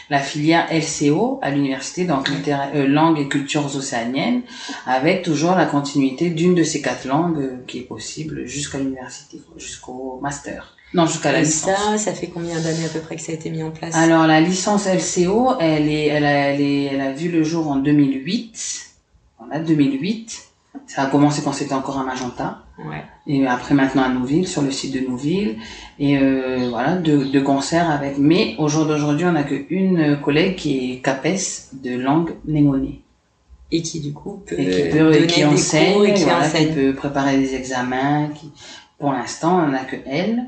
la 0.09 0.19
filière 0.19 0.67
LCO 0.71 1.39
à 1.41 1.51
l'université 1.51 2.05
donc 2.05 2.29
euh, 2.29 2.87
langue 2.87 3.19
et 3.19 3.27
cultures 3.27 3.75
océaniennes 3.75 4.41
avec 4.85 5.21
toujours 5.21 5.53
la 5.53 5.65
continuité 5.65 6.29
d'une 6.29 6.55
de 6.55 6.63
ces 6.63 6.81
quatre 6.81 7.05
langues 7.05 7.37
euh, 7.37 7.63
qui 7.67 7.79
est 7.79 7.83
possible 7.83 8.45
jusqu'à 8.45 8.79
l'université 8.79 9.39
jusqu'au 9.57 10.19
master 10.21 10.75
non 10.93 11.05
jusqu'à 11.05 11.31
la 11.31 11.39
Et 11.39 11.43
licence 11.43 11.75
ça, 11.77 11.97
ça 11.97 12.13
fait 12.13 12.27
combien 12.27 12.59
d'années 12.59 12.85
à 12.85 12.89
peu 12.89 12.99
près 12.99 13.15
que 13.15 13.21
ça 13.21 13.31
a 13.31 13.35
été 13.35 13.49
mis 13.49 13.61
en 13.63 13.71
place? 13.71 13.95
Alors 13.95 14.25
la 14.27 14.41
licence 14.41 14.87
LCO, 14.87 15.53
elle 15.59 15.87
est, 15.87 16.07
elle 16.07 16.25
a, 16.25 16.31
elle 16.31 16.61
est, 16.61 16.83
elle 16.85 17.01
a 17.01 17.11
vu 17.11 17.29
le 17.29 17.43
jour 17.43 17.67
en 17.69 17.75
2008. 17.75 18.85
On 19.39 19.51
a 19.51 19.59
2008. 19.59 20.45
Ça 20.87 21.03
a 21.03 21.05
commencé 21.07 21.41
quand 21.43 21.51
c'était 21.53 21.73
encore 21.73 21.99
à 21.99 22.03
Magenta. 22.03 22.63
Ouais. 22.79 23.03
Et 23.27 23.45
après 23.45 23.75
maintenant 23.75 24.03
à 24.03 24.09
Nouville, 24.09 24.47
sur 24.47 24.61
le 24.61 24.71
site 24.71 24.93
de 24.93 24.99
Nouville. 25.07 25.57
Et 25.99 26.17
euh, 26.17 26.67
voilà, 26.69 26.95
de, 26.95 27.25
de 27.25 27.39
concert 27.39 27.89
avec. 27.89 28.17
Mais 28.17 28.55
au 28.57 28.67
jour 28.67 28.85
d'aujourd'hui, 28.85 29.25
on 29.25 29.33
n'a 29.33 29.43
qu'une 29.43 30.19
collègue 30.21 30.55
qui 30.55 30.93
est 30.93 31.01
CAPES 31.01 31.73
de 31.83 31.95
langue 31.97 32.31
négonée. 32.45 33.01
Et 33.71 33.83
qui 33.83 33.99
du 33.99 34.13
coup 34.13 34.41
peut 34.47 34.55
Et 34.59 34.69
qui 34.69 34.89
peut, 34.97 35.11
donner 35.11 35.27
qui 35.27 35.41
des 35.41 35.45
enseigne, 35.45 35.93
cours 35.93 36.05
et 36.05 36.13
qui 36.15 36.23
voilà, 36.23 36.39
qui 36.39 36.47
enseigne. 36.47 36.73
peut 36.73 36.93
préparer 36.95 37.37
des 37.37 37.53
examens. 37.53 38.29
Qui, 38.33 38.51
pour 38.97 39.11
l'instant, 39.11 39.63
on 39.63 39.67
n'a 39.67 39.83
que 39.85 39.95
elle. 40.07 40.45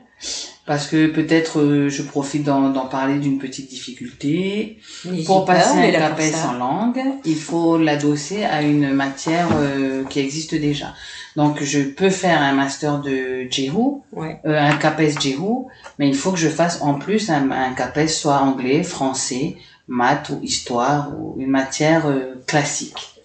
Parce 0.67 0.87
que 0.87 1.07
peut-être 1.07 1.59
euh, 1.59 1.89
je 1.89 2.03
profite 2.03 2.43
d'en 2.43 2.85
parler 2.85 3.17
d'une 3.17 3.39
petite 3.39 3.69
difficulté. 3.69 4.77
Pour 5.25 5.43
pas, 5.43 5.55
passer 5.55 5.79
un 5.79 5.91
CAPES 5.91 6.35
en 6.47 6.53
langue, 6.53 7.01
il 7.25 7.35
faut 7.35 7.77
l'adosser 7.77 8.43
à 8.45 8.61
une 8.61 8.93
matière 8.93 9.49
euh, 9.55 10.03
qui 10.05 10.19
existe 10.19 10.53
déjà. 10.53 10.93
Donc, 11.35 11.63
je 11.63 11.79
peux 11.79 12.09
faire 12.11 12.41
un 12.41 12.53
master 12.53 13.01
de 13.01 13.47
Jehu, 13.49 13.71
Ouais. 14.11 14.39
euh, 14.45 14.57
un 14.59 14.75
CAPES 14.77 15.19
Jehu, 15.19 15.65
mais 15.97 16.07
il 16.07 16.15
faut 16.15 16.31
que 16.31 16.37
je 16.39 16.49
fasse 16.49 16.81
en 16.81 16.93
plus 16.93 17.29
un, 17.31 17.49
un 17.51 17.73
CAPES 17.73 18.07
soit 18.07 18.37
anglais, 18.37 18.83
français, 18.83 19.57
maths 19.87 20.29
ou 20.29 20.39
histoire 20.43 21.11
ou 21.17 21.35
une 21.39 21.49
matière 21.49 22.05
classique. 22.45 23.15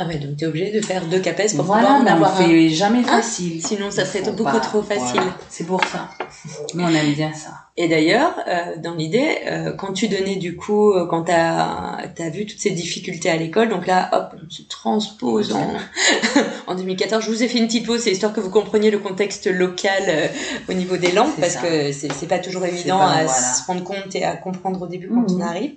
Ah 0.00 0.06
ouais, 0.06 0.16
donc 0.18 0.36
t'es 0.36 0.46
obligé 0.46 0.70
de 0.70 0.80
faire 0.80 1.04
deux 1.06 1.18
CAPES 1.18 1.56
pour 1.56 1.64
Voilà, 1.64 1.88
pouvoir 1.88 2.02
en 2.02 2.06
avoir 2.06 2.40
un. 2.40 2.68
jamais 2.68 3.00
Hein 3.00 3.02
facile. 3.20 3.60
Sinon, 3.66 3.90
ça 3.90 4.04
serait 4.04 4.22
beaucoup 4.30 4.60
trop 4.60 4.80
facile. 4.80 5.16
voilà, 5.16 5.36
C'est 5.50 5.64
pour 5.64 5.82
ça. 5.84 6.08
Mais 6.74 6.84
on 6.84 6.88
aime 6.88 7.12
bien 7.14 7.32
ça. 7.34 7.67
Et 7.80 7.86
d'ailleurs, 7.86 8.34
euh, 8.48 8.76
dans 8.82 8.96
l'idée, 8.96 9.38
euh, 9.46 9.72
quand 9.72 9.92
tu 9.92 10.08
donnais 10.08 10.34
du 10.34 10.56
coup, 10.56 10.90
euh, 10.90 11.06
quand 11.06 11.22
tu 11.26 11.30
as, 11.30 12.30
vu 12.30 12.44
toutes 12.44 12.58
ces 12.58 12.72
difficultés 12.72 13.30
à 13.30 13.36
l'école, 13.36 13.68
donc 13.68 13.86
là, 13.86 14.10
hop, 14.12 14.34
on 14.44 14.50
se 14.50 14.62
transpose 14.62 15.52
en, 15.52 15.74
en 16.66 16.74
2014. 16.74 17.24
Je 17.24 17.30
vous 17.30 17.44
ai 17.44 17.46
fait 17.46 17.58
une 17.58 17.68
petite 17.68 17.86
pause, 17.86 18.00
c'est 18.00 18.10
histoire 18.10 18.32
que 18.32 18.40
vous 18.40 18.50
compreniez 18.50 18.90
le 18.90 18.98
contexte 18.98 19.46
local 19.46 20.02
euh, 20.08 20.26
au 20.68 20.72
niveau 20.72 20.96
des 20.96 21.12
langues, 21.12 21.36
parce 21.38 21.54
que 21.54 21.92
c'est 21.92 22.26
pas 22.26 22.40
toujours 22.40 22.64
évident 22.66 23.00
à 23.00 23.28
se 23.28 23.64
rendre 23.64 23.84
compte 23.84 24.12
et 24.16 24.24
à 24.24 24.34
comprendre 24.34 24.82
au 24.82 24.88
début 24.88 25.08
quand 25.08 25.30
on 25.30 25.36
mhm. 25.36 25.42
arrive. 25.42 25.72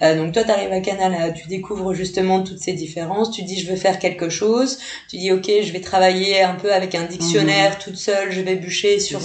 Euh, 0.00 0.16
donc 0.16 0.32
toi, 0.32 0.44
tu 0.44 0.50
arrives 0.50 0.72
à 0.72 0.80
Canal, 0.80 1.34
tu 1.34 1.46
découvres 1.46 1.92
justement 1.92 2.42
toutes 2.42 2.60
ces 2.60 2.72
différences, 2.72 3.30
tu 3.30 3.42
dis 3.42 3.60
je 3.60 3.70
veux 3.70 3.76
faire 3.76 3.98
quelque 3.98 4.30
chose, 4.30 4.78
tu 5.10 5.18
dis 5.18 5.30
ok, 5.30 5.50
je 5.62 5.72
vais 5.72 5.80
travailler 5.80 6.42
un 6.42 6.54
peu 6.54 6.72
avec 6.72 6.94
un 6.94 7.04
dictionnaire 7.04 7.72
mhm. 7.72 7.78
toute 7.84 7.96
seule, 7.96 8.32
je 8.32 8.40
vais 8.40 8.56
bûcher 8.56 8.98
sur 8.98 9.20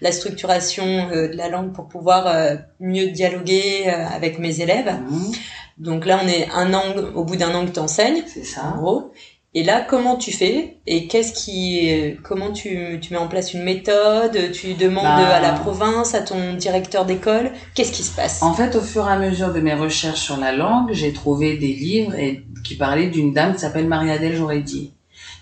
la 0.00 0.12
structuration 0.12 1.10
de 1.10 1.36
la 1.36 1.48
langue 1.50 1.57
pour 1.64 1.88
pouvoir 1.88 2.26
euh, 2.26 2.56
mieux 2.80 3.08
dialoguer 3.08 3.84
euh, 3.86 4.06
avec 4.06 4.38
mes 4.38 4.60
élèves. 4.60 4.92
Mhm. 5.10 5.32
Donc 5.78 6.06
là, 6.06 6.20
on 6.22 6.26
est 6.26 6.48
un 6.54 6.74
an, 6.74 6.82
au 7.14 7.24
bout 7.24 7.36
d'un 7.36 7.54
an 7.54 7.64
que 7.66 7.70
tu 7.70 7.80
enseignes. 7.80 8.22
C'est 8.26 8.44
ça. 8.44 8.74
En 8.74 8.80
gros. 8.80 9.12
Et 9.54 9.62
là, 9.64 9.80
comment 9.80 10.16
tu 10.16 10.30
fais 10.30 10.76
et 10.86 11.06
qu'est-ce 11.06 11.32
qui, 11.32 12.16
comment 12.22 12.52
tu, 12.52 12.98
tu, 13.00 13.12
mets 13.14 13.18
en 13.18 13.28
place 13.28 13.54
une 13.54 13.62
méthode 13.62 14.52
Tu 14.52 14.74
demandes 14.74 15.04
bah. 15.04 15.36
à 15.36 15.40
la 15.40 15.52
province, 15.52 16.14
à 16.14 16.20
ton 16.20 16.54
directeur 16.54 17.06
d'école, 17.06 17.52
qu'est-ce 17.74 17.92
qui 17.92 18.02
se 18.02 18.14
passe? 18.14 18.42
En 18.42 18.52
fait, 18.52 18.76
au 18.76 18.82
fur 18.82 19.08
et 19.08 19.12
à 19.12 19.18
mesure 19.18 19.52
de 19.52 19.60
mes 19.60 19.72
recherches 19.72 20.20
sur 20.20 20.36
la 20.36 20.52
langue, 20.52 20.90
j'ai 20.92 21.14
trouvé 21.14 21.56
des 21.56 21.72
livres 21.72 22.14
et, 22.14 22.44
qui 22.62 22.76
parlaient 22.76 23.08
d'une 23.08 23.32
dame 23.32 23.54
qui 23.54 23.60
s'appelle 23.60 23.88
Maria-Adèle 23.88 24.36
Joretti, 24.36 24.92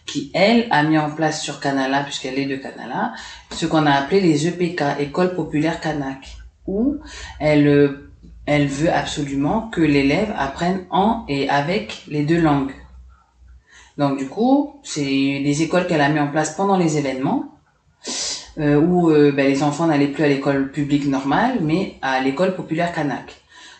qui 0.06 0.30
elle 0.34 0.66
a 0.70 0.82
mis 0.84 0.98
en 0.98 1.10
place 1.10 1.42
sur 1.42 1.60
Canala, 1.60 2.04
puisqu'elle 2.04 2.38
est 2.38 2.46
de 2.46 2.56
Canala, 2.56 3.14
ce 3.50 3.66
qu'on 3.66 3.86
a 3.86 3.92
appelé 3.92 4.20
les 4.20 4.46
EPK, 4.46 5.00
École 5.00 5.34
populaire 5.34 5.80
Kanak, 5.80 6.36
où 6.66 6.96
elle 7.40 8.06
elle 8.46 8.68
veut 8.68 8.92
absolument 8.92 9.68
que 9.68 9.80
l'élève 9.80 10.32
apprenne 10.38 10.86
en 10.90 11.24
et 11.28 11.50
avec 11.50 12.04
les 12.06 12.22
deux 12.22 12.40
langues. 12.40 12.72
Donc 13.98 14.18
du 14.18 14.28
coup, 14.28 14.78
c'est 14.84 15.02
des 15.02 15.62
écoles 15.62 15.86
qu'elle 15.86 16.00
a 16.00 16.08
mis 16.08 16.20
en 16.20 16.28
place 16.28 16.54
pendant 16.54 16.76
les 16.76 16.96
événements, 16.96 17.58
euh, 18.58 18.76
où 18.76 19.10
euh, 19.10 19.32
ben, 19.32 19.46
les 19.46 19.62
enfants 19.62 19.86
n'allaient 19.86 20.06
plus 20.06 20.22
à 20.22 20.28
l'école 20.28 20.70
publique 20.70 21.06
normale, 21.06 21.58
mais 21.60 21.96
à 22.02 22.20
l'école 22.20 22.54
populaire 22.54 22.92
Kanak. 22.92 23.34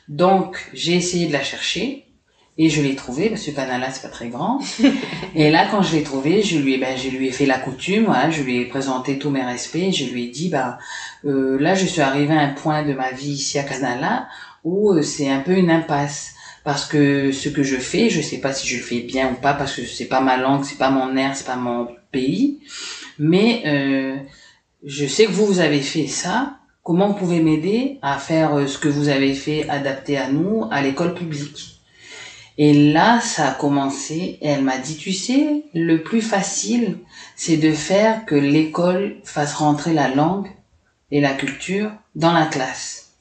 Donc 0.08 0.68
j'ai 0.72 0.94
essayé 0.94 1.28
de 1.28 1.32
la 1.32 1.42
chercher, 1.42 2.05
et 2.58 2.70
je 2.70 2.80
l'ai 2.80 2.94
trouvé 2.94 3.28
parce 3.28 3.42
que 3.42 3.50
Canala 3.50 3.90
c'est 3.90 4.02
pas 4.02 4.08
très 4.08 4.28
grand. 4.28 4.60
et 5.34 5.50
là 5.50 5.66
quand 5.70 5.82
je 5.82 5.96
l'ai 5.96 6.02
trouvé, 6.02 6.42
je 6.42 6.58
lui 6.58 6.74
ai 6.74 6.78
ben 6.78 6.96
je 6.96 7.08
lui 7.08 7.28
ai 7.28 7.32
fait 7.32 7.46
la 7.46 7.58
coutume, 7.58 8.04
voilà, 8.06 8.30
je 8.30 8.42
lui 8.42 8.58
ai 8.58 8.64
présenté 8.64 9.18
tous 9.18 9.30
mes 9.30 9.42
respects, 9.42 9.92
je 9.92 10.04
lui 10.06 10.24
ai 10.24 10.28
dit 10.28 10.48
bah 10.48 10.78
euh, 11.24 11.58
là 11.60 11.74
je 11.74 11.86
suis 11.86 12.00
arrivé 12.00 12.34
à 12.34 12.40
un 12.40 12.52
point 12.52 12.82
de 12.82 12.94
ma 12.94 13.10
vie 13.10 13.32
ici 13.32 13.58
à 13.58 13.62
Canala 13.62 14.28
où 14.64 14.92
euh, 14.92 15.02
c'est 15.02 15.28
un 15.28 15.40
peu 15.40 15.52
une 15.52 15.70
impasse 15.70 16.34
parce 16.64 16.84
que 16.84 17.30
ce 17.30 17.48
que 17.48 17.62
je 17.62 17.76
fais, 17.76 18.10
je 18.10 18.20
sais 18.20 18.38
pas 18.38 18.52
si 18.52 18.66
je 18.66 18.76
le 18.78 18.82
fais 18.82 19.00
bien 19.00 19.30
ou 19.30 19.34
pas 19.34 19.54
parce 19.54 19.76
que 19.76 19.84
c'est 19.84 20.06
pas 20.06 20.20
ma 20.20 20.36
langue, 20.36 20.64
c'est 20.64 20.78
pas 20.78 20.90
mon 20.90 21.16
air, 21.16 21.36
c'est 21.36 21.46
pas 21.46 21.54
mon 21.54 21.88
pays, 22.10 22.58
mais 23.18 23.62
euh, 23.66 24.16
je 24.84 25.06
sais 25.06 25.26
que 25.26 25.30
vous 25.30 25.46
vous 25.46 25.60
avez 25.60 25.80
fait 25.80 26.08
ça. 26.08 26.58
Comment 26.82 27.08
vous 27.08 27.14
pouvez 27.14 27.40
m'aider 27.40 27.98
à 28.02 28.18
faire 28.18 28.54
euh, 28.54 28.66
ce 28.66 28.78
que 28.78 28.88
vous 28.88 29.08
avez 29.08 29.34
fait 29.34 29.68
adapté 29.68 30.18
à 30.18 30.28
nous 30.28 30.66
à 30.70 30.82
l'école 30.82 31.14
publique? 31.14 31.75
Et 32.58 32.92
là, 32.92 33.20
ça 33.20 33.48
a 33.48 33.52
commencé 33.52 34.38
et 34.40 34.48
elle 34.48 34.62
m'a 34.62 34.78
dit, 34.78 34.96
tu 34.96 35.12
sais, 35.12 35.64
le 35.74 36.02
plus 36.02 36.22
facile, 36.22 36.98
c'est 37.36 37.58
de 37.58 37.72
faire 37.72 38.24
que 38.24 38.34
l'école 38.34 39.16
fasse 39.24 39.54
rentrer 39.54 39.92
la 39.92 40.08
langue 40.08 40.48
et 41.10 41.20
la 41.20 41.34
culture 41.34 41.90
dans 42.14 42.32
la 42.32 42.46
classe. 42.46 43.12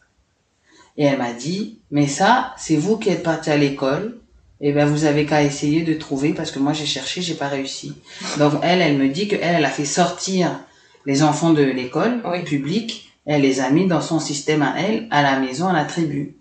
Et 0.98 1.04
elle 1.04 1.18
m'a 1.18 1.34
dit, 1.34 1.80
mais 1.92 2.08
ça, 2.08 2.54
c'est 2.58 2.78
vous 2.78 2.98
qui 2.98 3.10
êtes 3.10 3.24
parti 3.24 3.50
à 3.50 3.58
l'école, 3.58 4.18
et 4.62 4.72
ben 4.72 4.86
vous 4.86 5.04
avez 5.04 5.26
qu'à 5.26 5.44
essayer 5.44 5.84
de 5.84 5.94
trouver 5.94 6.34
parce 6.34 6.50
que 6.50 6.60
moi 6.60 6.72
j'ai 6.72 6.86
cherché, 6.86 7.22
j'ai 7.22 7.34
pas 7.34 7.50
réussi. 7.50 7.94
Donc 8.38 8.54
elle, 8.64 8.82
elle 8.82 8.98
me 8.98 9.10
dit 9.10 9.28
que 9.28 9.36
elle, 9.36 9.56
elle 9.58 9.66
a 9.66 9.70
fait 9.70 9.86
sortir 9.86 10.60
les 11.06 11.24
enfants 11.24 11.52
de 11.52 11.62
l'école 11.62 12.22
publique, 12.46 13.12
elle 13.26 13.42
les 13.42 13.60
a 13.60 13.70
mis 13.70 13.86
dans 13.86 14.02
son 14.02 14.20
système 14.20 14.62
à 14.62 14.76
elle, 14.80 15.08
à 15.12 15.22
la 15.22 15.40
maison, 15.40 15.68
à 15.68 15.74
la 15.74 15.84
tribu. 15.84 16.36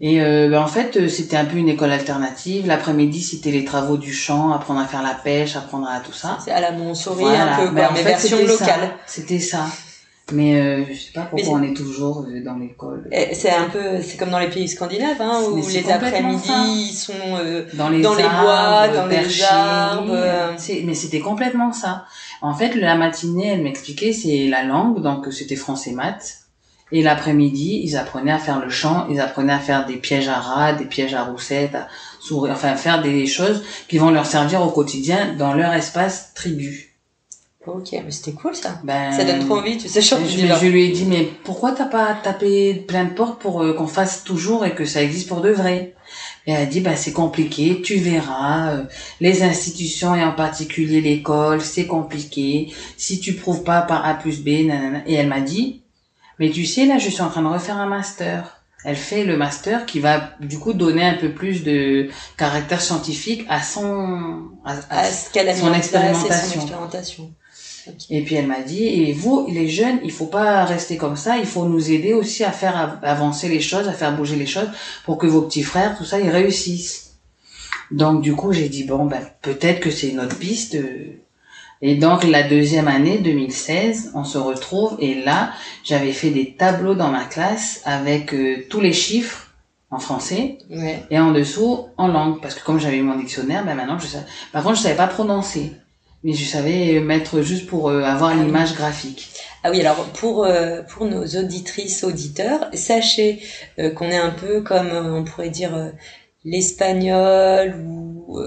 Et 0.00 0.20
euh, 0.20 0.48
ben, 0.50 0.60
en 0.60 0.66
fait, 0.66 0.96
euh, 0.96 1.08
c'était 1.08 1.36
un 1.36 1.44
peu 1.44 1.56
une 1.56 1.68
école 1.68 1.92
alternative. 1.92 2.66
L'après-midi, 2.66 3.22
c'était 3.22 3.52
les 3.52 3.64
travaux 3.64 3.96
du 3.96 4.12
champ, 4.12 4.52
apprendre 4.52 4.80
à 4.80 4.86
faire 4.86 5.02
la 5.02 5.14
pêche, 5.14 5.54
apprendre 5.56 5.88
à 5.88 6.00
tout 6.00 6.12
ça. 6.12 6.38
C'est 6.44 6.50
à 6.50 6.60
la 6.60 6.72
Montsouris 6.72 7.24
un 7.24 7.56
peu, 7.56 7.70
ben, 7.70 7.90
mais 7.94 8.02
version 8.02 8.44
locale. 8.44 8.96
C'était 9.06 9.38
ça. 9.38 9.66
Mais 10.32 10.58
euh, 10.58 10.84
je 10.90 10.98
sais 10.98 11.12
pas 11.12 11.26
pourquoi 11.26 11.58
on 11.58 11.62
est 11.62 11.74
toujours 11.74 12.24
euh, 12.26 12.42
dans 12.42 12.54
l'école. 12.54 13.08
C'est 13.34 13.50
un 13.50 13.68
peu, 13.68 14.00
c'est 14.00 14.16
comme 14.16 14.30
dans 14.30 14.38
les 14.38 14.48
pays 14.48 14.66
scandinaves, 14.68 15.20
hein, 15.20 15.42
où 15.50 15.56
les 15.56 15.90
après-midi 15.90 16.50
ils 16.88 16.94
sont 16.94 17.12
dans 17.74 17.90
les, 17.90 18.00
dans 18.00 18.14
les 18.14 18.22
bois, 18.22 18.88
dans 18.88 19.06
les 19.06 19.42
arbres. 19.42 20.16
Mais 20.84 20.94
c'était 20.94 21.20
complètement 21.20 21.72
ça. 21.72 22.06
En 22.40 22.54
fait, 22.54 22.74
la 22.74 22.94
matinée, 22.94 23.48
elle 23.48 23.62
m'expliquait, 23.62 24.14
c'est 24.14 24.48
la 24.48 24.64
langue, 24.64 25.02
donc 25.02 25.30
c'était 25.30 25.56
français 25.56 25.92
maths. 25.92 26.43
Et 26.94 27.02
l'après-midi, 27.02 27.80
ils 27.82 27.96
apprenaient 27.96 28.30
à 28.30 28.38
faire 28.38 28.60
le 28.60 28.70
chant, 28.70 29.08
ils 29.10 29.18
apprenaient 29.18 29.52
à 29.52 29.58
faire 29.58 29.84
des 29.84 29.96
pièges 29.96 30.28
à 30.28 30.38
rats, 30.38 30.72
des 30.74 30.84
pièges 30.84 31.12
à 31.12 31.24
roussettes, 31.24 31.74
à 31.74 31.88
sourire, 32.20 32.52
enfin 32.52 32.76
faire 32.76 33.02
des 33.02 33.26
choses 33.26 33.64
qui 33.88 33.98
vont 33.98 34.12
leur 34.12 34.26
servir 34.26 34.62
au 34.62 34.70
quotidien 34.70 35.34
dans 35.36 35.54
leur 35.54 35.72
espace 35.72 36.30
tribu. 36.36 36.94
Ok, 37.66 37.88
mais 37.92 38.12
c'était 38.12 38.30
cool 38.30 38.54
ça. 38.54 38.80
Ben, 38.84 39.10
ça 39.10 39.24
donne 39.24 39.44
trop 39.44 39.56
envie, 39.56 39.76
tu 39.76 39.88
sais. 39.88 40.00
Je, 40.00 40.14
je, 40.14 40.66
lui 40.66 40.84
ai 40.84 40.92
dit, 40.92 41.04
mais 41.04 41.28
pourquoi 41.42 41.72
t'as 41.72 41.86
pas 41.86 42.14
tapé 42.14 42.74
plein 42.74 43.06
de 43.06 43.10
portes 43.10 43.40
pour 43.40 43.64
euh, 43.64 43.72
qu'on 43.72 43.88
fasse 43.88 44.22
toujours 44.22 44.64
et 44.64 44.76
que 44.76 44.84
ça 44.84 45.02
existe 45.02 45.28
pour 45.28 45.40
de 45.40 45.50
vrai? 45.50 45.94
Et 46.46 46.52
elle 46.52 46.62
a 46.62 46.66
dit, 46.66 46.78
bah 46.78 46.94
c'est 46.94 47.12
compliqué, 47.12 47.82
tu 47.82 47.96
verras. 47.96 48.70
Euh, 48.70 48.82
les 49.20 49.42
institutions 49.42 50.14
et 50.14 50.22
en 50.22 50.32
particulier 50.32 51.00
l'école, 51.00 51.60
c'est 51.60 51.86
compliqué. 51.86 52.72
Si 52.96 53.18
tu 53.18 53.32
prouves 53.32 53.64
pas 53.64 53.82
par 53.82 54.06
A 54.06 54.14
plus 54.14 54.44
B, 54.44 54.66
nanana. 54.66 55.02
Et 55.08 55.14
elle 55.14 55.28
m'a 55.28 55.40
dit, 55.40 55.80
mais 56.38 56.50
tu 56.50 56.66
sais, 56.66 56.86
là, 56.86 56.98
je 56.98 57.08
suis 57.08 57.22
en 57.22 57.30
train 57.30 57.42
de 57.42 57.48
refaire 57.48 57.76
un 57.76 57.86
master. 57.86 58.60
Elle 58.84 58.96
fait 58.96 59.24
le 59.24 59.36
master 59.38 59.86
qui 59.86 59.98
va 59.98 60.32
du 60.40 60.58
coup 60.58 60.74
donner 60.74 61.04
un 61.04 61.14
peu 61.14 61.30
plus 61.30 61.64
de 61.64 62.10
caractère 62.36 62.82
scientifique 62.82 63.46
à 63.48 63.62
son 63.62 64.50
à, 64.64 64.74
son, 65.04 65.72
expérimentation. 65.72 67.30
Et 68.10 68.22
puis 68.22 68.34
elle 68.34 68.46
m'a 68.46 68.60
dit 68.60 68.84
et 68.84 69.12
vous 69.14 69.46
les 69.48 69.68
jeunes 69.68 70.00
il 70.04 70.12
faut 70.12 70.26
pas 70.26 70.64
rester 70.64 70.96
comme 70.96 71.16
ça 71.16 71.38
il 71.38 71.46
faut 71.46 71.66
nous 71.66 71.90
aider 71.90 72.14
aussi 72.14 72.42
à 72.44 72.50
faire 72.50 72.98
avancer 73.02 73.48
les 73.48 73.60
choses 73.60 73.88
à 73.88 73.92
faire 73.92 74.16
bouger 74.16 74.36
les 74.36 74.46
choses 74.46 74.68
pour 75.04 75.18
que 75.18 75.26
vos 75.26 75.42
petits 75.42 75.62
frères 75.62 75.96
tout 75.96 76.04
ça 76.04 76.20
ils 76.20 76.30
réussissent. 76.30 77.14
Donc 77.90 78.20
du 78.20 78.34
coup 78.34 78.52
j'ai 78.52 78.68
dit 78.68 78.84
bon 78.84 79.06
ben 79.06 79.26
peut-être 79.40 79.80
que 79.80 79.90
c'est 79.90 80.12
notre 80.12 80.38
piste 80.38 80.76
et 81.86 81.96
donc 81.96 82.24
la 82.24 82.42
deuxième 82.42 82.88
année, 82.88 83.18
2016, 83.18 84.12
on 84.14 84.24
se 84.24 84.38
retrouve 84.38 84.96
et 85.00 85.16
là, 85.16 85.50
j'avais 85.84 86.12
fait 86.12 86.30
des 86.30 86.54
tableaux 86.54 86.94
dans 86.94 87.10
ma 87.10 87.26
classe 87.26 87.82
avec 87.84 88.32
euh, 88.32 88.64
tous 88.70 88.80
les 88.80 88.94
chiffres 88.94 89.52
en 89.90 89.98
français 89.98 90.56
et 91.10 91.18
en 91.18 91.30
dessous 91.32 91.88
en 91.98 92.08
langue 92.08 92.40
parce 92.40 92.54
que 92.54 92.64
comme 92.64 92.80
j'avais 92.80 93.02
mon 93.02 93.18
dictionnaire, 93.18 93.66
ben 93.66 93.74
maintenant 93.74 93.98
je 93.98 94.06
sais. 94.06 94.24
Par 94.50 94.62
contre, 94.62 94.76
je 94.76 94.80
savais 94.80 94.94
pas 94.94 95.08
prononcer, 95.08 95.72
mais 96.22 96.32
je 96.32 96.46
savais 96.46 97.00
mettre 97.00 97.42
juste 97.42 97.66
pour 97.66 97.90
euh, 97.90 98.02
avoir 98.02 98.30
ah 98.30 98.42
l'image 98.42 98.74
graphique. 98.74 99.28
Ah 99.62 99.70
oui, 99.70 99.82
alors 99.82 100.06
pour 100.14 100.46
euh, 100.46 100.80
pour 100.84 101.04
nos 101.04 101.26
auditrices 101.26 102.02
auditeurs, 102.02 102.66
sachez 102.72 103.42
qu'on 103.76 104.08
est 104.08 104.16
un 104.16 104.30
peu 104.30 104.62
comme 104.62 104.90
on 104.90 105.22
pourrait 105.22 105.50
dire 105.50 105.92
l'espagnol 106.46 107.74
ou 107.86 108.40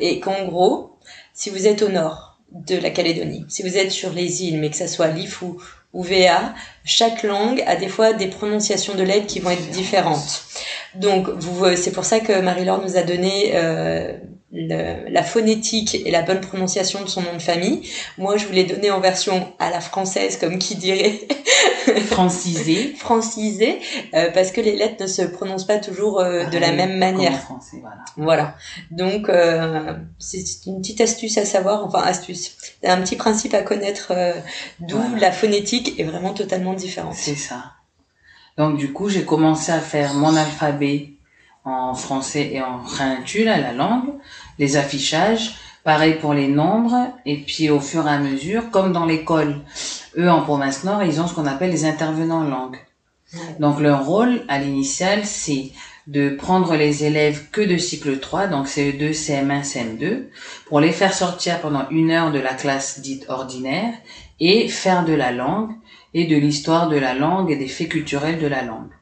et 0.00 0.20
qu'en 0.20 0.46
gros, 0.46 0.96
si 1.34 1.50
vous 1.50 1.66
êtes 1.66 1.82
au 1.82 1.90
nord 1.90 2.27
de 2.52 2.76
la 2.76 2.90
Calédonie. 2.90 3.44
Si 3.48 3.62
vous 3.62 3.76
êtes 3.76 3.90
sur 3.90 4.12
les 4.12 4.44
îles, 4.44 4.58
mais 4.58 4.70
que 4.70 4.76
ça 4.76 4.88
soit 4.88 5.08
l'IF 5.08 5.42
ou, 5.42 5.58
VA, 5.94 6.54
chaque 6.84 7.22
langue 7.22 7.62
a 7.66 7.74
des 7.74 7.88
fois 7.88 8.12
des 8.12 8.28
prononciations 8.28 8.94
de 8.94 9.02
lettres 9.02 9.26
qui 9.26 9.40
vont 9.40 9.50
être 9.50 9.70
différentes. 9.70 10.44
Donc, 10.94 11.26
c'est 11.76 11.92
pour 11.92 12.04
ça 12.04 12.20
que 12.20 12.40
Marie-Laure 12.40 12.82
nous 12.82 12.96
a 12.96 13.02
donné 13.02 13.52
euh, 13.54 14.12
la 14.50 15.22
phonétique 15.22 15.94
et 16.06 16.10
la 16.10 16.22
bonne 16.22 16.40
prononciation 16.40 17.02
de 17.02 17.08
son 17.08 17.22
nom 17.22 17.34
de 17.34 17.42
famille. 17.42 17.88
Moi, 18.16 18.36
je 18.38 18.46
vous 18.46 18.52
l'ai 18.52 18.64
donné 18.64 18.90
en 18.90 19.00
version 19.00 19.52
à 19.58 19.70
la 19.70 19.80
française, 19.80 20.38
comme 20.38 20.58
qui 20.58 20.76
dirait. 20.76 21.20
Francisé. 22.06 22.94
Francisé, 22.96 23.78
euh, 24.14 24.30
parce 24.32 24.50
que 24.50 24.60
les 24.60 24.76
lettres 24.76 25.02
ne 25.02 25.06
se 25.06 25.22
prononcent 25.22 25.66
pas 25.66 25.78
toujours 25.78 26.20
euh, 26.20 26.44
de 26.44 26.58
la 26.58 26.72
même 26.72 26.98
manière. 26.98 27.38
Français, 27.40 27.78
voilà. 27.80 28.04
voilà. 28.16 28.54
Donc, 28.90 29.28
euh, 29.28 29.94
c'est 30.18 30.66
une 30.66 30.80
petite 30.80 31.00
astuce 31.00 31.36
à 31.38 31.44
savoir, 31.44 31.84
enfin 31.84 32.00
astuce. 32.00 32.56
Un 32.84 33.00
petit 33.02 33.16
principe 33.16 33.54
à 33.54 33.62
connaître, 33.62 34.12
d'où 34.80 35.00
la 35.18 35.32
phonétique 35.32 35.98
est 35.98 36.04
vraiment 36.04 36.32
totalement 36.32 36.74
différente. 36.74 37.14
C'est 37.14 37.34
ça. 37.34 37.72
Donc, 38.56 38.76
du 38.76 38.92
coup, 38.92 39.08
j'ai 39.08 39.24
commencé 39.24 39.72
à 39.72 39.80
faire 39.80 40.14
mon 40.14 40.34
alphabet 40.36 41.12
en 41.68 41.94
français 41.94 42.50
et 42.52 42.62
en 42.62 42.82
là, 43.44 43.58
la 43.58 43.72
langue, 43.72 44.14
les 44.58 44.76
affichages, 44.76 45.54
Pareil 45.88 46.16
pour 46.20 46.34
les 46.34 46.48
nombres. 46.48 47.14
Et 47.24 47.38
puis 47.38 47.70
au 47.70 47.80
fur 47.80 48.06
et 48.06 48.10
à 48.10 48.18
mesure, 48.18 48.70
comme 48.70 48.92
dans 48.92 49.06
l'école, 49.06 49.60
eux 50.18 50.30
en 50.30 50.42
province 50.42 50.84
nord, 50.84 51.02
ils 51.02 51.18
ont 51.18 51.26
ce 51.26 51.34
qu'on 51.34 51.46
appelle 51.46 51.70
les 51.70 51.86
intervenants 51.86 52.40
en 52.40 52.48
langue. 52.48 52.76
Donc 53.58 53.80
leur 53.80 54.04
rôle 54.04 54.42
à 54.48 54.58
l'initial, 54.58 55.24
c'est 55.24 55.72
de 56.06 56.28
prendre 56.28 56.76
les 56.76 57.04
élèves 57.04 57.48
que 57.50 57.62
de 57.62 57.78
cycle 57.78 58.18
3, 58.18 58.48
donc 58.48 58.66
CE2, 58.66 59.12
CM1, 59.14 59.62
CM2, 59.62 60.24
pour 60.66 60.80
les 60.80 60.92
faire 60.92 61.14
sortir 61.14 61.58
pendant 61.60 61.88
une 61.88 62.10
heure 62.10 62.32
de 62.32 62.38
la 62.38 62.52
classe 62.52 63.00
dite 63.00 63.24
ordinaire 63.30 63.94
et 64.40 64.68
faire 64.68 65.06
de 65.06 65.14
la 65.14 65.32
langue 65.32 65.72
et 66.12 66.26
de 66.26 66.36
l'histoire 66.36 66.90
de 66.90 66.96
la 66.96 67.14
langue 67.14 67.50
et 67.50 67.56
des 67.56 67.66
faits 67.66 67.88
culturels 67.88 68.38
de 68.38 68.46
la 68.46 68.62
langue. 68.62 68.92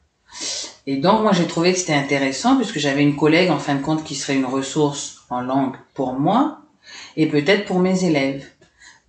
Et 0.86 0.96
donc 0.96 1.22
moi 1.22 1.32
j'ai 1.32 1.46
trouvé 1.46 1.72
que 1.72 1.78
c'était 1.78 1.94
intéressant 1.94 2.56
puisque 2.56 2.78
j'avais 2.78 3.02
une 3.02 3.16
collègue 3.16 3.50
en 3.50 3.58
fin 3.58 3.74
de 3.74 3.82
compte 3.82 4.04
qui 4.04 4.14
serait 4.14 4.36
une 4.36 4.44
ressource 4.44 5.24
en 5.30 5.40
langue 5.40 5.74
pour 5.94 6.14
moi 6.14 6.60
et 7.16 7.26
peut-être 7.26 7.64
pour 7.64 7.80
mes 7.80 8.04
élèves. 8.04 8.44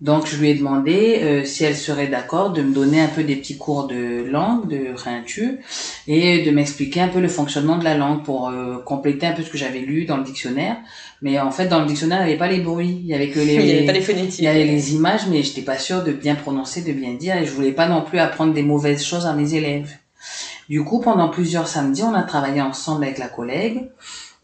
Donc 0.00 0.28
je 0.28 0.36
lui 0.36 0.50
ai 0.50 0.54
demandé 0.54 1.20
euh, 1.22 1.44
si 1.44 1.64
elle 1.64 1.76
serait 1.76 2.06
d'accord 2.06 2.52
de 2.52 2.62
me 2.62 2.72
donner 2.72 3.00
un 3.00 3.08
peu 3.08 3.24
des 3.24 3.34
petits 3.34 3.58
cours 3.58 3.88
de 3.88 4.24
langue, 4.30 4.68
de 4.68 4.94
rintu, 4.94 5.58
et 6.06 6.44
de 6.44 6.50
m'expliquer 6.52 7.00
un 7.00 7.08
peu 7.08 7.18
le 7.18 7.26
fonctionnement 7.26 7.78
de 7.78 7.82
la 7.82 7.96
langue 7.96 8.22
pour 8.22 8.48
euh, 8.48 8.78
compléter 8.78 9.26
un 9.26 9.32
peu 9.32 9.42
ce 9.42 9.50
que 9.50 9.58
j'avais 9.58 9.80
lu 9.80 10.04
dans 10.04 10.16
le 10.16 10.22
dictionnaire. 10.22 10.76
Mais 11.20 11.40
en 11.40 11.50
fait, 11.50 11.66
dans 11.66 11.80
le 11.80 11.86
dictionnaire, 11.86 12.20
il 12.20 12.26
n'y 12.26 12.30
avait 12.30 12.38
pas 12.38 12.46
les 12.46 12.60
bruits, 12.60 13.00
il 13.02 13.08
y 13.08 13.14
avait 13.14 13.28
que 13.28 13.40
les, 13.40 13.54
il 13.56 13.66
y 13.66 13.72
avait 13.72 13.86
pas 13.86 13.92
les 13.92 14.00
phonétiques. 14.00 14.38
il 14.38 14.44
y 14.44 14.48
avait 14.48 14.66
les 14.66 14.94
images, 14.94 15.26
mais 15.28 15.42
j'étais 15.42 15.62
pas 15.62 15.78
sûre 15.78 16.04
de 16.04 16.12
bien 16.12 16.36
prononcer, 16.36 16.82
de 16.82 16.92
bien 16.92 17.14
dire, 17.14 17.36
et 17.36 17.44
je 17.44 17.50
voulais 17.50 17.72
pas 17.72 17.88
non 17.88 18.02
plus 18.02 18.20
apprendre 18.20 18.54
des 18.54 18.62
mauvaises 18.62 19.04
choses 19.04 19.26
à 19.26 19.32
mes 19.32 19.54
élèves. 19.54 19.96
Du 20.68 20.84
coup, 20.84 21.00
pendant 21.00 21.28
plusieurs 21.28 21.66
samedis, 21.66 22.02
on 22.02 22.14
a 22.14 22.22
travaillé 22.22 22.60
ensemble 22.60 23.04
avec 23.04 23.18
la 23.18 23.28
collègue. 23.28 23.88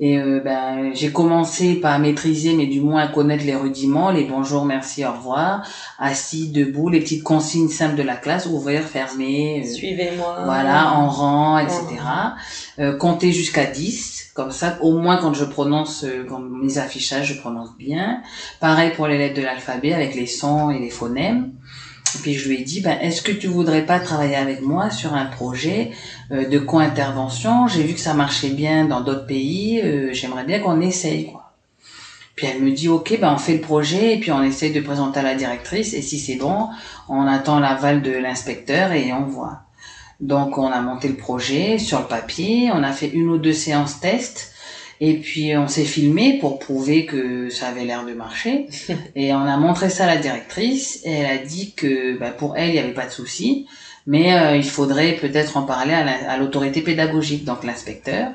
Et 0.01 0.19
euh, 0.19 0.41
ben, 0.41 0.93
j'ai 0.93 1.13
commencé 1.13 1.77
par 1.77 2.01
maîtriser, 2.01 2.55
mais 2.55 2.67
du 2.67 2.81
moins 2.81 3.03
à 3.03 3.09
connaître 3.09 3.45
les 3.45 3.55
rudiments, 3.55 4.11
les 4.11 4.25
bonjour, 4.25 4.65
merci, 4.65 5.05
au 5.05 5.13
revoir, 5.13 5.65
assis, 6.01 6.51
debout, 6.51 6.89
les 6.89 6.99
petites 6.99 7.23
consignes 7.23 7.69
simples 7.69 7.95
de 7.95 8.03
la 8.03 8.17
classe, 8.17 8.47
ouvrir, 8.47 8.83
fermer, 8.83 9.63
euh, 9.65 9.73
Suivez-moi. 9.73 10.43
voilà, 10.47 10.95
en 10.95 11.09
rang, 11.09 11.59
etc. 11.59 11.83
Euh, 12.81 12.97
compter 12.97 13.31
jusqu'à 13.31 13.67
10, 13.67 14.33
comme 14.35 14.51
ça, 14.51 14.79
au 14.81 14.99
moins 14.99 15.19
quand 15.19 15.33
je 15.33 15.45
prononce, 15.45 16.05
quand 16.29 16.41
mes 16.41 16.79
affichages, 16.79 17.33
je 17.35 17.41
prononce 17.41 17.77
bien. 17.79 18.21
Pareil 18.59 18.91
pour 18.97 19.07
les 19.07 19.17
lettres 19.17 19.37
de 19.37 19.43
l'alphabet 19.43 19.93
avec 19.93 20.17
les 20.17 20.27
sons 20.27 20.71
et 20.71 20.81
les 20.81 20.91
phonèmes. 20.91 21.53
Et 22.14 22.18
puis 22.22 22.35
je 22.35 22.48
lui 22.48 22.61
ai 22.61 22.64
dit, 22.64 22.81
ben, 22.81 22.98
est-ce 23.00 23.22
que 23.22 23.33
tu 23.33 23.46
voudrais 23.46 23.85
pas 23.85 23.98
travailler 23.98 24.37
avec 24.37 24.61
moi 24.61 24.90
sur 24.90 25.14
un 25.14 25.27
projet 25.27 25.90
euh, 26.31 26.48
de 26.48 26.59
co-intervention? 26.59 27.66
J'ai 27.66 27.83
vu 27.83 27.94
que 27.94 28.00
ça 28.00 28.14
marchait 28.14 28.50
bien 28.50 28.85
dans 28.85 29.00
d'autres 29.00 29.27
pays, 29.27 29.81
euh, 29.81 30.12
j'aimerais 30.12 30.44
bien 30.44 30.61
qu'on 30.61 30.81
essaye. 30.81 31.27
Quoi. 31.27 31.53
Puis 32.37 32.46
elle 32.46 32.62
me 32.62 32.72
dit, 32.72 32.88
ok, 32.88 33.18
ben 33.20 33.33
on 33.33 33.38
fait 33.38 33.55
le 33.55 33.61
projet 33.61 34.14
et 34.14 34.20
puis 34.20 34.33
on 34.33 34.42
essaye 34.42 34.72
de 34.72 34.81
présenter 34.81 35.20
à 35.20 35.22
la 35.22 35.35
directrice 35.35 35.94
et 35.94 36.03
si 36.03 36.18
c'est 36.18 36.37
bon, 36.37 36.68
on 37.09 37.27
attend 37.27 37.61
l'aval 37.61 38.03
de 38.03 38.11
l'inspecteur 38.12 38.92
et 38.92 39.12
on 39.12 39.24
voit. 39.24 39.61
Donc 40.20 40.59
on 40.59 40.66
a 40.66 40.81
monté 40.81 41.09
le 41.09 41.16
projet 41.16 41.79
sur 41.79 42.00
le 42.00 42.07
papier, 42.07 42.70
on 42.72 42.83
a 42.83 42.92
fait 42.92 43.09
une 43.09 43.29
ou 43.29 43.38
deux 43.38 43.53
séances 43.53 44.00
test 44.00 44.54
et 45.07 45.14
puis 45.25 45.57
on 45.57 45.69
s'est 45.69 45.85
filmé 45.85 46.38
pour 46.40 46.59
prouver 46.59 47.05
que 47.07 47.49
ça 47.51 47.69
avait 47.69 47.85
l'air 47.85 48.05
de 48.07 48.14
marcher. 48.14 48.67
Et 49.17 49.33
on 49.35 49.40
a 49.55 49.57
montré 49.57 49.90
ça 49.90 50.05
à 50.05 50.14
la 50.14 50.17
directrice 50.27 51.01
et 51.05 51.12
elle 51.12 51.38
a 51.38 51.45
dit 51.45 51.75
que 51.75 52.19
bah, 52.19 52.31
pour 52.31 52.57
elle 52.57 52.71
il 52.71 52.73
n'y 52.75 52.79
avait 52.79 52.95
pas 52.95 53.07
de 53.07 53.11
souci, 53.21 53.67
mais 54.07 54.27
euh, 54.35 54.57
il 54.57 54.64
faudrait 54.64 55.12
peut-être 55.14 55.57
en 55.57 55.62
parler 55.64 55.93
à 55.95 56.05
la- 56.05 56.31
à 56.33 56.37
l'autorité 56.38 56.81
pédagogique, 56.83 57.45
donc 57.45 57.64
l'inspecteur. 57.64 58.33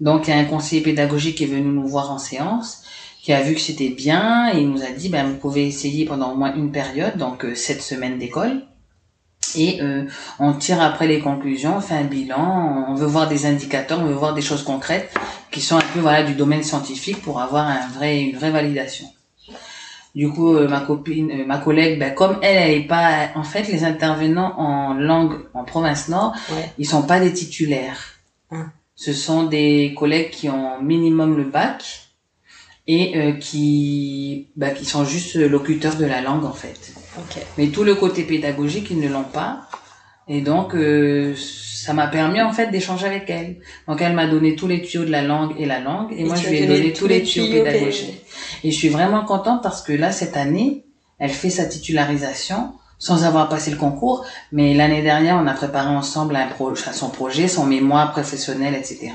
Donc 0.00 0.26
il 0.26 0.30
y 0.30 0.34
a 0.34 0.38
un 0.38 0.44
conseiller 0.44 0.82
pédagogique 0.82 1.36
qui 1.38 1.44
est 1.44 1.54
venu 1.56 1.62
nous 1.62 1.88
voir 1.88 2.10
en 2.12 2.18
séance, 2.18 2.82
qui 3.22 3.32
a 3.32 3.40
vu 3.42 3.54
que 3.54 3.60
c'était 3.60 3.88
bien 3.88 4.52
et 4.54 4.60
il 4.60 4.68
nous 4.70 4.82
a 4.84 4.90
dit 4.90 5.08
ben 5.08 5.24
vous 5.26 5.36
pouvez 5.36 5.66
essayer 5.66 6.04
pendant 6.04 6.32
au 6.32 6.36
moins 6.36 6.54
une 6.54 6.70
période, 6.72 7.16
donc 7.16 7.44
euh, 7.44 7.54
sept 7.54 7.82
semaines 7.82 8.18
d'école. 8.18 8.62
Et 9.54 9.80
euh, 9.80 10.04
on 10.38 10.52
tire 10.54 10.80
après 10.82 11.06
les 11.06 11.20
conclusions, 11.20 11.76
on 11.76 11.80
fait 11.80 11.94
un 11.94 12.04
bilan, 12.04 12.86
on 12.88 12.94
veut 12.94 13.06
voir 13.06 13.28
des 13.28 13.46
indicateurs, 13.46 14.00
on 14.00 14.06
veut 14.06 14.14
voir 14.14 14.34
des 14.34 14.42
choses 14.42 14.62
concrètes 14.62 15.14
qui 15.50 15.60
sont 15.60 15.76
un 15.76 15.84
peu 15.94 16.00
voilà 16.00 16.22
du 16.24 16.34
domaine 16.34 16.62
scientifique 16.62 17.22
pour 17.22 17.40
avoir 17.40 17.66
un 17.66 17.86
vrai 17.88 18.20
une 18.20 18.36
vraie 18.36 18.50
validation. 18.50 19.06
Du 20.14 20.30
coup, 20.30 20.54
euh, 20.56 20.66
ma 20.66 20.80
copine, 20.80 21.30
euh, 21.30 21.44
ma 21.44 21.58
collègue, 21.58 21.98
ben, 21.98 22.14
comme 22.14 22.38
elle, 22.40 22.56
elle 22.70 22.78
est 22.78 22.86
pas, 22.86 23.28
en 23.34 23.42
fait, 23.42 23.68
les 23.68 23.84
intervenants 23.84 24.54
en 24.58 24.94
langue 24.94 25.34
en 25.52 25.64
province 25.64 26.08
nord, 26.08 26.34
Ouais. 26.50 26.72
ils 26.78 26.86
sont 26.86 27.02
pas 27.02 27.20
des 27.20 27.34
titulaires. 27.34 28.00
Hum. 28.50 28.70
Ce 28.94 29.12
sont 29.12 29.42
des 29.44 29.94
collègues 29.94 30.30
qui 30.30 30.48
ont 30.48 30.80
minimum 30.80 31.36
le 31.36 31.44
bac 31.44 32.08
et 32.86 33.18
euh, 33.18 33.32
qui, 33.32 34.46
bah, 34.56 34.70
qui 34.70 34.86
sont 34.86 35.04
juste 35.04 35.34
locuteurs 35.36 35.96
de 35.96 36.06
la 36.06 36.22
langue 36.22 36.46
en 36.46 36.52
fait. 36.54 36.94
Ok. 37.18 37.42
Mais 37.58 37.68
tout 37.68 37.84
le 37.84 37.94
côté 37.94 38.22
pédagogique, 38.24 38.88
ils 38.90 39.00
ne 39.00 39.08
l'ont 39.08 39.24
pas. 39.24 39.62
Et 40.28 40.40
donc, 40.40 40.74
euh, 40.74 41.34
ça 41.36 41.92
m'a 41.92 42.08
permis 42.08 42.40
en 42.42 42.52
fait 42.52 42.70
d'échanger 42.70 43.06
avec 43.06 43.30
elle. 43.30 43.58
Donc, 43.86 44.00
elle 44.02 44.14
m'a 44.14 44.26
donné 44.26 44.56
tous 44.56 44.66
les 44.66 44.82
tuyaux 44.82 45.04
de 45.04 45.10
la 45.10 45.22
langue 45.22 45.54
et 45.58 45.66
la 45.66 45.80
langue, 45.80 46.12
et, 46.12 46.22
Et 46.22 46.24
moi 46.24 46.34
je 46.34 46.48
lui 46.48 46.56
ai 46.58 46.66
donné 46.66 46.92
tous 46.92 47.06
les 47.06 47.20
les 47.20 47.24
tuyaux 47.24 47.46
tuyaux 47.46 47.64
pédagogiques. 47.64 48.22
Et 48.64 48.70
je 48.70 48.76
suis 48.76 48.88
vraiment 48.88 49.24
contente 49.24 49.62
parce 49.62 49.82
que 49.82 49.92
là, 49.92 50.10
cette 50.10 50.36
année, 50.36 50.84
elle 51.18 51.30
fait 51.30 51.50
sa 51.50 51.64
titularisation 51.64 52.72
sans 52.98 53.24
avoir 53.24 53.48
passé 53.48 53.70
le 53.70 53.76
concours. 53.76 54.24
Mais 54.52 54.74
l'année 54.74 55.02
dernière, 55.02 55.36
on 55.36 55.46
a 55.46 55.52
préparé 55.52 55.88
ensemble 55.88 56.34
un 56.36 56.46
pro 56.46 56.74
son 56.74 57.10
projet, 57.10 57.46
son 57.46 57.66
mémoire 57.66 58.12
professionnel, 58.12 58.74
etc. 58.74 59.12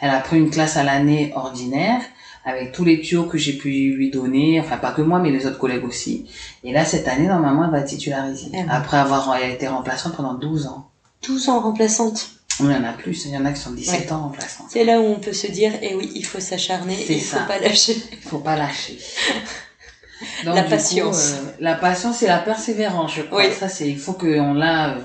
Elle 0.00 0.10
a 0.10 0.18
pris 0.18 0.36
une 0.36 0.50
classe 0.50 0.76
à 0.76 0.82
l'année 0.82 1.32
ordinaire 1.34 2.00
avec 2.44 2.72
tous 2.72 2.84
les 2.84 3.00
tuyaux 3.00 3.24
que 3.24 3.38
j'ai 3.38 3.54
pu 3.54 3.70
lui 3.94 4.10
donner, 4.10 4.60
enfin 4.60 4.76
pas 4.76 4.92
que 4.92 5.02
moi, 5.02 5.18
mais 5.18 5.30
les 5.30 5.46
autres 5.46 5.58
collègues 5.58 5.84
aussi. 5.84 6.26
Et 6.62 6.72
là, 6.72 6.84
cette 6.84 7.08
année, 7.08 7.26
normalement, 7.26 7.64
elle 7.64 7.70
va 7.70 7.80
être 7.80 7.88
titularisée. 7.88 8.48
Eh. 8.52 8.64
Après 8.68 8.98
avoir 8.98 9.36
été 9.42 9.66
remplaçante 9.66 10.14
pendant 10.16 10.34
12 10.34 10.66
ans. 10.66 10.90
12 11.26 11.48
ans 11.48 11.60
remplaçante. 11.60 12.30
Il 12.60 12.66
y 12.66 12.74
en 12.74 12.84
a 12.84 12.92
plus, 12.92 13.24
il 13.24 13.32
y 13.32 13.36
en 13.36 13.44
a 13.46 13.52
qui 13.52 13.60
sont 13.60 13.72
17 13.72 14.12
ans 14.12 14.22
remplaçantes. 14.24 14.66
C'est 14.70 14.84
là 14.84 15.00
où 15.00 15.04
on 15.04 15.18
peut 15.18 15.32
se 15.32 15.48
dire, 15.48 15.72
eh 15.82 15.94
oui, 15.96 16.12
il 16.14 16.24
faut 16.24 16.38
s'acharner, 16.38 16.96
il 17.08 17.20
faut 17.20 17.36
ça. 17.38 17.42
pas 17.44 17.58
lâcher. 17.58 17.96
Il 18.12 18.18
faut 18.28 18.38
pas 18.38 18.56
lâcher. 18.56 18.98
Donc, 20.44 20.54
La 20.54 20.62
patience. 20.62 21.32
euh, 21.32 21.50
la 21.58 21.74
patience 21.74 22.22
et 22.22 22.26
la 22.28 22.38
persévérance, 22.38 23.14
je 23.16 23.22
crois. 23.22 23.38
Oui. 23.44 23.52
Ça, 23.52 23.68
c'est, 23.68 23.88
il 23.88 23.98
faut 23.98 24.12
qu'on 24.12 24.54
l'a 24.54 24.90
euh, 24.94 25.00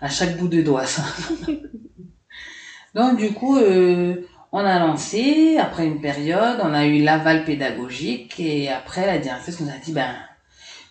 à 0.00 0.08
chaque 0.08 0.36
bout 0.38 0.48
de 0.48 0.62
doigt, 0.62 0.86
ça. 0.86 1.02
Donc, 2.94 3.18
du 3.18 3.32
coup, 3.32 3.56
euh, 3.58 4.14
on 4.56 4.64
a 4.64 4.78
lancé, 4.78 5.56
après 5.58 5.84
une 5.84 6.00
période, 6.00 6.60
on 6.62 6.72
a 6.72 6.86
eu 6.86 7.02
l'aval 7.02 7.44
pédagogique 7.44 8.38
et 8.38 8.68
après, 8.68 9.04
la 9.04 9.18
directrice 9.18 9.58
nous 9.58 9.68
a 9.68 9.76
dit, 9.84 9.90
ben, 9.90 10.14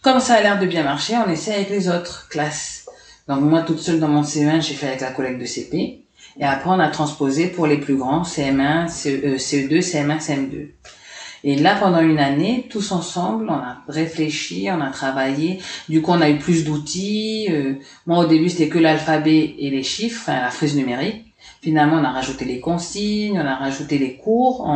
comme 0.02 0.20
ça 0.20 0.34
a 0.34 0.42
l'air 0.42 0.60
de 0.60 0.66
bien 0.66 0.84
marcher, 0.84 1.16
on 1.16 1.30
essaie 1.30 1.54
avec 1.54 1.70
les 1.70 1.88
autres 1.88 2.28
classes. 2.28 2.86
Donc, 3.30 3.40
moi, 3.40 3.62
toute 3.62 3.80
seule 3.80 4.02
dans 4.02 4.10
mon 4.10 4.22
CE1, 4.22 4.62
j'ai 4.62 4.74
fait 4.74 4.88
avec 4.88 5.00
la 5.00 5.12
collègue 5.12 5.40
de 5.40 5.46
CP. 5.46 6.04
Et 6.38 6.44
après, 6.44 6.72
on 6.72 6.80
a 6.80 6.90
transposé 6.90 7.48
pour 7.48 7.66
les 7.66 7.78
plus 7.78 7.96
grands, 7.96 8.24
CM1, 8.24 8.90
CE, 8.90 9.08
euh, 9.08 9.38
CE2, 9.38 9.80
CM1, 9.80 10.20
CM2. 10.20 10.68
Et 11.46 11.56
là, 11.56 11.78
pendant 11.80 12.02
une 12.02 12.20
année, 12.20 12.68
tous 12.70 12.92
ensemble, 12.92 13.50
on 13.50 13.54
a 13.54 13.78
réfléchi, 13.88 14.68
on 14.72 14.82
a 14.82 14.90
travaillé. 14.90 15.62
Du 15.88 16.02
coup, 16.02 16.12
on 16.12 16.20
a 16.20 16.30
eu 16.30 16.38
plus 16.38 16.66
d'outils. 16.66 17.48
Euh, 17.50 17.76
moi, 18.08 18.26
au 18.26 18.28
début, 18.28 18.50
c'était 18.50 18.68
que 18.68 18.80
l'alphabet 18.80 19.56
et 19.58 19.70
les 19.70 19.84
chiffres, 19.84 20.20
enfin, 20.24 20.42
la 20.42 20.52
frise 20.52 20.76
numérique. 20.76 21.33
Finalement, 21.64 21.96
on 21.96 22.04
a 22.04 22.12
rajouté 22.12 22.44
les 22.44 22.60
consignes, 22.60 23.40
on 23.40 23.48
a 23.48 23.56
rajouté 23.56 23.98
les 23.98 24.18
cours. 24.18 24.68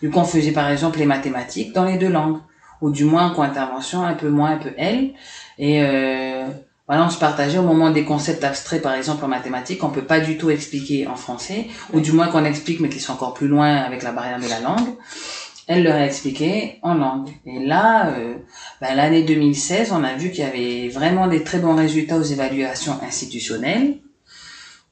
Du 0.00 0.08
coup, 0.08 0.18
on 0.18 0.24
faisait 0.24 0.52
par 0.52 0.70
exemple 0.70 0.98
les 0.98 1.04
mathématiques 1.04 1.74
dans 1.74 1.84
les 1.84 1.98
deux 1.98 2.08
langues. 2.08 2.38
Ou 2.80 2.90
du 2.90 3.04
moins, 3.04 3.30
co-intervention, 3.34 4.02
un 4.02 4.14
peu 4.14 4.30
moins, 4.30 4.52
un 4.52 4.56
peu 4.56 4.72
elle. 4.78 5.10
Et 5.58 5.82
euh, 5.82 6.46
voilà, 6.88 7.04
on 7.04 7.10
se 7.10 7.18
partageait 7.18 7.58
au 7.58 7.62
moment 7.62 7.90
des 7.90 8.04
concepts 8.04 8.42
abstraits, 8.42 8.80
par 8.80 8.94
exemple 8.94 9.24
en 9.24 9.28
mathématiques, 9.28 9.84
on 9.84 9.90
peut 9.90 10.06
pas 10.06 10.20
du 10.20 10.38
tout 10.38 10.48
expliquer 10.48 11.06
en 11.06 11.16
français. 11.16 11.66
Ou 11.92 12.00
du 12.00 12.12
moins 12.12 12.28
qu'on 12.28 12.46
explique, 12.46 12.80
mais 12.80 12.88
qui 12.88 12.98
sont 12.98 13.12
encore 13.12 13.34
plus 13.34 13.46
loin 13.46 13.76
avec 13.76 14.02
la 14.02 14.12
barrière 14.12 14.40
de 14.40 14.48
la 14.48 14.60
langue 14.60 14.96
elle 15.68 15.84
leur 15.84 15.94
a 15.94 16.04
expliqué 16.04 16.78
en 16.82 16.94
langue. 16.94 17.30
Et 17.46 17.64
là, 17.64 18.10
euh, 18.10 18.34
ben, 18.80 18.94
l'année 18.94 19.22
2016, 19.22 19.92
on 19.92 20.02
a 20.02 20.14
vu 20.14 20.30
qu'il 20.30 20.40
y 20.40 20.46
avait 20.46 20.88
vraiment 20.88 21.28
des 21.28 21.44
très 21.44 21.58
bons 21.58 21.76
résultats 21.76 22.16
aux 22.16 22.22
évaluations 22.22 22.98
institutionnelles. 23.02 23.98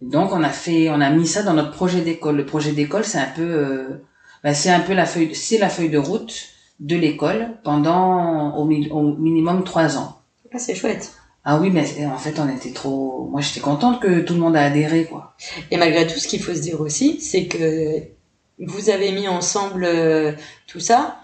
Donc, 0.00 0.32
on 0.32 0.42
a 0.42 0.48
fait, 0.48 0.88
on 0.90 1.00
a 1.00 1.10
mis 1.10 1.26
ça 1.26 1.42
dans 1.42 1.52
notre 1.54 1.72
projet 1.72 2.00
d'école. 2.00 2.36
Le 2.36 2.46
projet 2.46 2.72
d'école, 2.72 3.04
c'est 3.04 3.18
un 3.18 3.28
peu, 3.34 3.42
euh, 3.42 4.02
ben, 4.42 4.54
c'est 4.54 4.70
un 4.70 4.80
peu 4.80 4.94
la 4.94 5.06
feuille, 5.06 5.34
c'est 5.34 5.58
la 5.58 5.68
feuille 5.68 5.90
de 5.90 5.98
route 5.98 6.34
de 6.80 6.96
l'école 6.96 7.58
pendant 7.64 8.54
au, 8.56 8.64
mi- 8.64 8.88
au 8.90 9.02
minimum 9.02 9.64
trois 9.64 9.98
ans. 9.98 10.20
Ah, 10.52 10.58
c'est 10.58 10.74
chouette. 10.74 11.12
Ah 11.44 11.58
oui, 11.58 11.70
mais 11.70 11.84
en 12.06 12.18
fait, 12.18 12.38
on 12.38 12.48
était 12.54 12.72
trop. 12.72 13.28
Moi, 13.30 13.40
j'étais 13.40 13.60
contente 13.60 14.00
que 14.00 14.20
tout 14.20 14.34
le 14.34 14.40
monde 14.40 14.56
a 14.56 14.64
adhéré, 14.64 15.04
quoi. 15.04 15.34
Et 15.70 15.76
malgré 15.76 16.06
tout, 16.06 16.18
ce 16.18 16.28
qu'il 16.28 16.42
faut 16.42 16.54
se 16.54 16.60
dire 16.60 16.80
aussi, 16.80 17.20
c'est 17.20 17.46
que 17.46 18.02
vous 18.58 18.90
avez 18.90 19.12
mis 19.12 19.28
ensemble 19.28 19.84
euh, 19.84 20.32
tout 20.66 20.80
ça, 20.80 21.19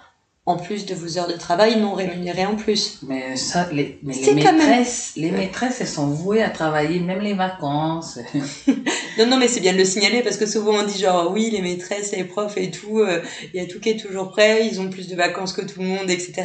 en 0.47 0.57
plus 0.57 0.87
de 0.87 0.95
vos 0.95 1.19
heures 1.19 1.27
de 1.27 1.33
travail 1.35 1.81
non 1.81 1.93
rémunérées 1.95 2.47
en 2.47 2.55
plus. 2.55 3.01
Mais 3.03 3.37
ça, 3.37 3.69
les, 3.73 3.99
mais 4.05 4.15
les 4.15 4.33
même- 4.35 4.57
maîtresses, 4.57 5.13
les 5.17 5.33
maîtresses, 5.33 5.81
elles 5.81 5.89
sont 5.89 6.07
vouées 6.07 6.43
à 6.43 6.51
travailler, 6.51 7.01
même 7.01 7.21
les 7.21 7.35
vacances. 7.35 8.19
Non, 9.19 9.27
non, 9.27 9.39
mais 9.39 9.49
c'est 9.49 9.61
bien 9.61 9.73
de 9.73 9.79
le 9.79 9.85
signaler 9.87 10.23
parce 10.23 10.37
que 10.37 10.45
souvent 10.45 10.75
on 10.75 10.83
dit 10.85 10.99
genre 10.99 11.33
oui, 11.33 11.49
les 11.51 11.63
maîtresses, 11.63 12.13
les 12.15 12.25
profs 12.25 12.59
et 12.59 12.71
tout, 12.71 12.99
euh, 12.99 13.23
il 13.55 13.59
y 13.59 13.65
a 13.65 13.67
tout 13.67 13.81
qui 13.81 13.89
est 13.89 13.97
toujours 13.97 14.29
prêt, 14.31 14.67
ils 14.71 14.79
ont 14.79 14.91
plus 14.91 15.09
de 15.09 15.17
vacances 15.17 15.55
que 15.55 15.63
tout 15.63 15.81
le 15.81 15.87
monde, 15.87 16.11
etc. 16.11 16.43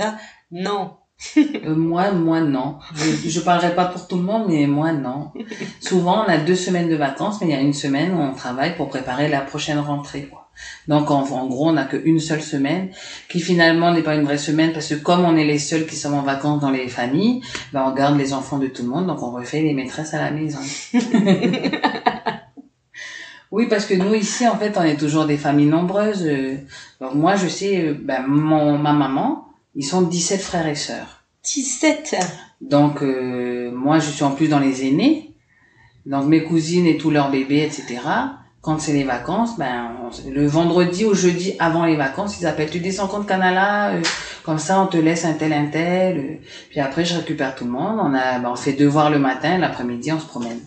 Non. 0.51 0.91
Euh, 1.37 1.75
moi, 1.75 2.11
moi 2.11 2.39
non. 2.41 2.77
Je, 2.95 3.29
je 3.29 3.39
parlerai 3.41 3.75
pas 3.75 3.85
pour 3.85 4.07
tout 4.07 4.15
le 4.15 4.23
monde, 4.23 4.45
mais 4.47 4.65
moi 4.65 4.91
non. 4.93 5.31
Souvent, 5.81 6.23
on 6.25 6.29
a 6.29 6.37
deux 6.37 6.55
semaines 6.55 6.89
de 6.89 6.95
vacances, 6.95 7.39
mais 7.41 7.47
il 7.47 7.51
y 7.51 7.55
a 7.55 7.59
une 7.59 7.73
semaine 7.73 8.13
où 8.15 8.19
on 8.19 8.33
travaille 8.33 8.75
pour 8.75 8.89
préparer 8.89 9.27
la 9.27 9.41
prochaine 9.41 9.77
rentrée. 9.77 10.23
Quoi. 10.31 10.40
Donc 10.87 11.11
en, 11.11 11.23
en 11.23 11.47
gros, 11.47 11.69
on 11.69 11.73
n'a 11.73 11.85
qu'une 11.85 12.19
seule 12.19 12.41
semaine, 12.41 12.89
qui 13.29 13.39
finalement 13.39 13.93
n'est 13.93 14.01
pas 14.01 14.15
une 14.15 14.23
vraie 14.23 14.37
semaine, 14.37 14.73
parce 14.73 14.87
que 14.87 14.95
comme 14.95 15.23
on 15.25 15.35
est 15.35 15.45
les 15.45 15.59
seuls 15.59 15.85
qui 15.85 15.95
sommes 15.95 16.15
en 16.15 16.23
vacances 16.23 16.61
dans 16.61 16.71
les 16.71 16.87
familles, 16.87 17.41
ben 17.73 17.83
on 17.87 17.93
garde 17.93 18.17
les 18.17 18.33
enfants 18.33 18.57
de 18.57 18.67
tout 18.67 18.83
le 18.83 18.89
monde, 18.89 19.07
donc 19.07 19.21
on 19.21 19.31
refait 19.31 19.61
les 19.61 19.73
maîtresses 19.73 20.13
à 20.13 20.19
la 20.19 20.31
maison. 20.31 20.59
oui, 23.51 23.67
parce 23.69 23.85
que 23.85 23.93
nous 23.93 24.13
ici, 24.13 24.47
en 24.47 24.57
fait, 24.57 24.77
on 24.77 24.83
est 24.83 24.97
toujours 24.97 25.25
des 25.25 25.37
familles 25.37 25.67
nombreuses. 25.67 26.27
Donc 26.99 27.15
moi, 27.15 27.35
je 27.35 27.47
sais, 27.47 27.93
ben, 27.93 28.23
mon, 28.27 28.77
ma 28.77 28.93
maman, 28.93 29.47
ils 29.75 29.85
sont 29.85 30.01
17 30.01 30.41
frères 30.41 30.67
et 30.67 30.75
sœurs. 30.75 31.23
17 31.43 32.15
Donc 32.61 33.01
euh, 33.01 33.71
moi, 33.71 33.99
je 33.99 34.09
suis 34.09 34.23
en 34.23 34.31
plus 34.31 34.47
dans 34.47 34.59
les 34.59 34.87
aînés. 34.87 35.33
Donc 36.05 36.25
mes 36.25 36.43
cousines 36.43 36.87
et 36.87 36.97
tous 36.97 37.11
leurs 37.11 37.31
bébés, 37.31 37.63
etc. 37.63 37.99
Quand 38.61 38.79
c'est 38.79 38.93
les 38.93 39.03
vacances, 39.03 39.57
ben 39.57 39.91
on- 40.03 40.29
le 40.29 40.45
vendredi 40.45 41.03
ou 41.03 41.15
jeudi 41.15 41.55
avant 41.57 41.83
les 41.85 41.95
vacances, 41.95 42.39
ils 42.39 42.45
appellent 42.45 42.69
tu 42.69 42.79
descends 42.79 43.07
compte 43.07 43.25
Canala, 43.27 43.89
euh, 43.93 44.01
comme 44.43 44.59
ça 44.59 44.79
on 44.81 44.85
te 44.85 44.97
laisse 44.97 45.25
un 45.25 45.33
tel 45.33 45.51
un 45.51 45.65
tel. 45.65 46.17
euh. 46.19 46.35
puis 46.69 46.79
après 46.79 47.03
je 47.03 47.15
récupère 47.15 47.55
tout 47.55 47.65
le 47.65 47.71
monde. 47.71 47.99
On 47.99 48.13
a, 48.13 48.37
ben, 48.37 48.49
on 48.51 48.55
fait 48.55 48.73
devoir 48.73 49.09
le 49.09 49.17
matin, 49.17 49.57
l'après-midi 49.57 50.11
on 50.11 50.19
se 50.19 50.27
promène. 50.27 50.59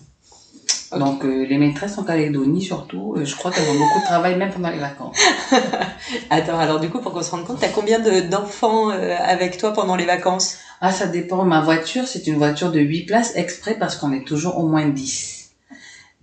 Donc 0.99 1.25
euh, 1.25 1.45
les 1.49 1.57
maîtresses 1.59 1.97
en 1.99 2.03
Calédonie 2.05 2.63
surtout, 2.63 3.15
euh, 3.17 3.25
je 3.25 3.35
crois 3.37 3.53
qu'elles 3.53 3.69
ont 3.69 3.79
beaucoup 3.79 4.01
de 4.01 4.05
travail 4.05 4.37
même 4.37 4.51
pendant 4.51 4.71
les 4.71 4.79
vacances. 4.79 5.17
Attends, 6.31 6.59
alors 6.59 6.81
du 6.81 6.89
coup, 6.91 7.01
pour 7.01 7.13
qu'on 7.13 7.23
se 7.23 7.31
rende 7.31 7.45
compte, 7.45 7.59
t'as 7.61 7.69
combien 7.69 7.99
de- 8.01 8.29
d'enfants 8.29 8.91
euh, 8.91 9.17
avec 9.25 9.57
toi 9.57 9.73
pendant 9.73 9.97
les 9.97 10.05
vacances? 10.05 10.57
Ah, 10.81 10.93
ça 10.93 11.07
dépend. 11.07 11.45
Ma 11.45 11.61
voiture, 11.63 12.07
c'est 12.07 12.27
une 12.27 12.37
voiture 12.37 12.71
de 12.71 12.79
8 12.81 13.07
places 13.07 13.33
exprès 13.37 13.75
parce 13.79 13.97
qu'on 13.97 14.13
est 14.13 14.25
toujours 14.27 14.59
au 14.59 14.67
moins 14.69 14.87
10. 14.87 15.34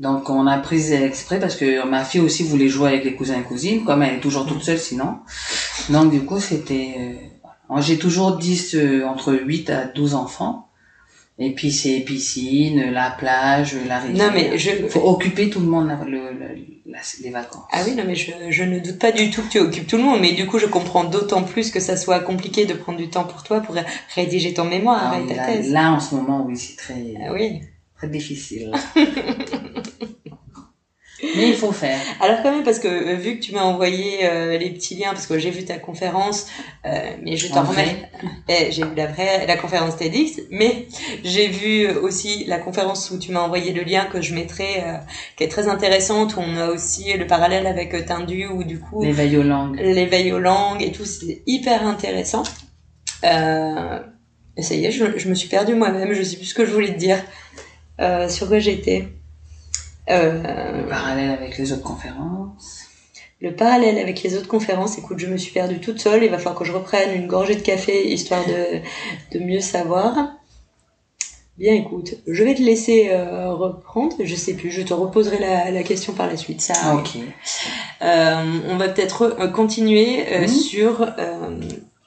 Donc, 0.02 0.30
on 0.32 0.48
a 0.48 0.58
pris 0.58 0.92
exprès 0.94 1.40
parce 1.40 1.56
que 1.56 1.88
ma 1.88 2.04
fille 2.04 2.22
aussi 2.22 2.42
voulait 2.44 2.70
jouer 2.70 2.90
avec 2.90 3.04
les 3.06 3.14
cousins 3.16 3.40
et 3.40 3.44
cousines, 3.44 3.84
comme 3.86 4.02
elle 4.02 4.16
est 4.16 4.20
toujours 4.20 4.48
toute 4.48 4.64
seule 4.64 4.80
sinon. 4.80 5.20
Donc, 5.90 6.12
du 6.12 6.22
coup, 6.22 6.40
c'était... 6.40 6.96
euh. 6.98 7.78
J'ai 7.82 7.98
toujours 7.98 8.36
10, 8.38 8.76
euh, 8.76 9.06
entre 9.06 9.34
8 9.34 9.70
à 9.70 9.86
12 9.86 10.16
enfants. 10.16 10.68
Et 11.40 11.54
puis, 11.54 11.72
c'est 11.72 12.00
piscine, 12.02 12.92
la 12.92 13.12
plage, 13.12 13.76
la 13.88 14.00
rivière. 14.00 14.28
Non, 14.28 14.34
mais 14.34 14.58
je... 14.58 14.88
faut 14.90 15.08
occuper 15.08 15.50
tout 15.50 15.60
le 15.60 15.68
monde 15.68 15.90
le, 16.06 16.34
le- 16.34 16.56
la- 16.88 17.00
les 17.24 17.30
vacances. 17.30 17.64
Ah 17.72 17.82
oui, 17.86 17.96
non, 17.96 18.04
mais 18.06 18.16
je, 18.16 18.32
je 18.50 18.64
ne 18.64 18.80
doute 18.80 19.00
pas 19.00 19.12
du 19.12 19.30
tout 19.30 19.42
que 19.44 19.50
tu 19.50 19.60
occupes 19.60 19.88
tout 19.88 19.98
le 19.98 20.04
monde, 20.04 20.20
mais 20.20 20.34
du 20.34 20.46
coup, 20.48 20.60
je 20.60 20.66
comprends 20.66 21.04
d'autant 21.06 21.44
plus 21.44 21.72
que 21.72 21.80
ça 21.80 21.96
soit 21.96 22.20
compliqué 22.20 22.66
de 22.66 22.74
prendre 22.74 22.98
du 22.98 23.10
temps 23.10 23.24
pour 23.24 23.44
toi 23.44 23.62
pour 23.62 23.76
rédiger 24.16 24.54
ton 24.54 24.66
mémoire 24.66 25.14
Ah 25.16 25.20
ta 25.28 25.36
là, 25.36 25.46
thèse. 25.46 25.72
là, 25.72 25.92
en 25.94 26.00
ce 26.00 26.16
moment, 26.16 26.44
oui, 26.46 26.58
c'est 26.58 26.76
très, 26.76 27.14
Ah 27.26 27.32
oui. 27.34 27.62
Très 28.02 28.10
difficile. 28.10 28.72
mais 31.36 31.50
il 31.50 31.56
faut 31.56 31.72
faire. 31.72 32.00
Alors 32.20 32.42
quand 32.42 32.52
même, 32.52 32.64
parce 32.64 32.80
que 32.80 32.88
euh, 32.88 33.14
vu 33.14 33.38
que 33.38 33.44
tu 33.44 33.54
m'as 33.54 33.62
envoyé 33.62 34.26
euh, 34.26 34.58
les 34.58 34.72
petits 34.72 34.96
liens, 34.96 35.12
parce 35.12 35.28
que 35.28 35.38
j'ai 35.38 35.52
vu 35.52 35.64
ta 35.66 35.78
conférence, 35.78 36.48
euh, 36.88 36.90
mais 37.22 37.38
je 37.38 37.48
t'en 37.48 37.62
remets. 37.62 38.10
Eh, 38.50 38.72
j'ai 38.72 38.84
vu 38.84 38.96
la 38.96 39.06
vraie, 39.06 39.46
la 39.46 39.56
conférence 39.56 39.98
TEDx, 39.98 40.42
mais 40.50 40.88
j'ai 41.24 41.48
vu 41.48 41.88
aussi 41.90 42.46
la 42.46 42.58
conférence 42.58 43.12
où 43.12 43.20
tu 43.20 43.32
m'as 43.32 43.42
envoyé 43.42 43.72
le 43.72 43.84
lien 43.84 44.06
que 44.06 44.20
je 44.20 44.34
mettrai, 44.34 44.82
euh, 44.84 44.98
qui 45.38 45.44
est 45.44 45.48
très 45.48 45.68
intéressante, 45.68 46.36
où 46.38 46.40
on 46.40 46.58
a 46.58 46.70
aussi 46.70 47.14
le 47.14 47.28
parallèle 47.28 47.68
avec 47.68 48.04
Tindu, 48.08 48.48
où 48.48 48.64
du 48.64 48.80
coup 48.80 49.04
L'éveil 49.04 49.38
aux 49.38 49.44
langues. 49.44 49.80
l'éveil 49.80 50.32
aux 50.32 50.40
langues 50.40 50.82
et 50.82 50.92
tout, 50.92 51.06
c'est 51.06 51.44
hyper 51.46 51.86
intéressant. 51.86 52.42
Euh, 53.24 54.00
et 54.58 54.64
ça 54.64 54.76
y 54.76 54.86
est, 54.86 54.92
je, 54.92 55.18
je 55.18 55.30
me 55.30 55.36
suis 55.36 55.48
perdue 55.48 55.76
moi-même, 55.76 56.14
je 56.14 56.24
sais 56.24 56.36
plus 56.36 56.46
ce 56.46 56.54
que 56.54 56.66
je 56.66 56.72
voulais 56.72 56.94
te 56.94 56.98
dire, 57.00 57.18
euh, 58.02 58.28
sur 58.30 58.48
quoi 58.48 58.60
j'étais. 58.60 59.08
Euh, 60.10 60.82
Le 60.84 60.88
parallèle 60.90 61.30
avec 61.32 61.58
les 61.58 61.72
autres 61.72 61.84
conférences. 61.84 62.82
le 63.40 63.56
parallèle 63.56 63.98
avec 63.98 64.22
les 64.24 64.36
autres 64.36 64.48
conférences, 64.48 64.98
écoute, 64.98 65.20
je 65.20 65.28
me 65.28 65.38
suis 65.38 65.52
perdue 65.52 65.80
toute 65.80 66.00
seule, 66.00 66.24
il 66.24 66.30
va 66.30 66.38
falloir 66.38 66.56
que 66.56 66.66
je 66.66 66.72
reprenne 66.74 67.16
une 67.16 67.28
gorgée 67.28 67.56
de 67.56 67.62
café 67.62 68.12
histoire 68.12 68.44
de, 68.46 68.80
de 69.38 69.44
mieux 69.44 69.62
savoir. 69.62 70.34
Bien, 71.58 71.74
écoute, 71.76 72.16
je 72.28 72.44
vais 72.44 72.56
te 72.56 72.62
laisser 72.62 73.10
euh, 73.12 73.54
reprendre, 73.54 74.16
je 74.24 74.36
sais 74.36 74.54
plus, 74.54 74.72
je 74.72 74.82
te 74.82 74.94
reposerai 74.94 75.38
la, 75.38 75.70
la 75.70 75.84
question 75.84 76.14
par 76.14 76.26
la 76.28 76.36
suite. 76.38 76.62
Ça, 76.62 76.96
ok. 76.96 77.18
Euh, 78.02 78.60
on 78.70 78.78
va 78.78 78.90
peut-être 78.90 79.28
re- 79.30 79.52
continuer 79.52 80.26
euh, 80.32 80.42
Mhm. 80.42 80.48
sur 80.48 81.02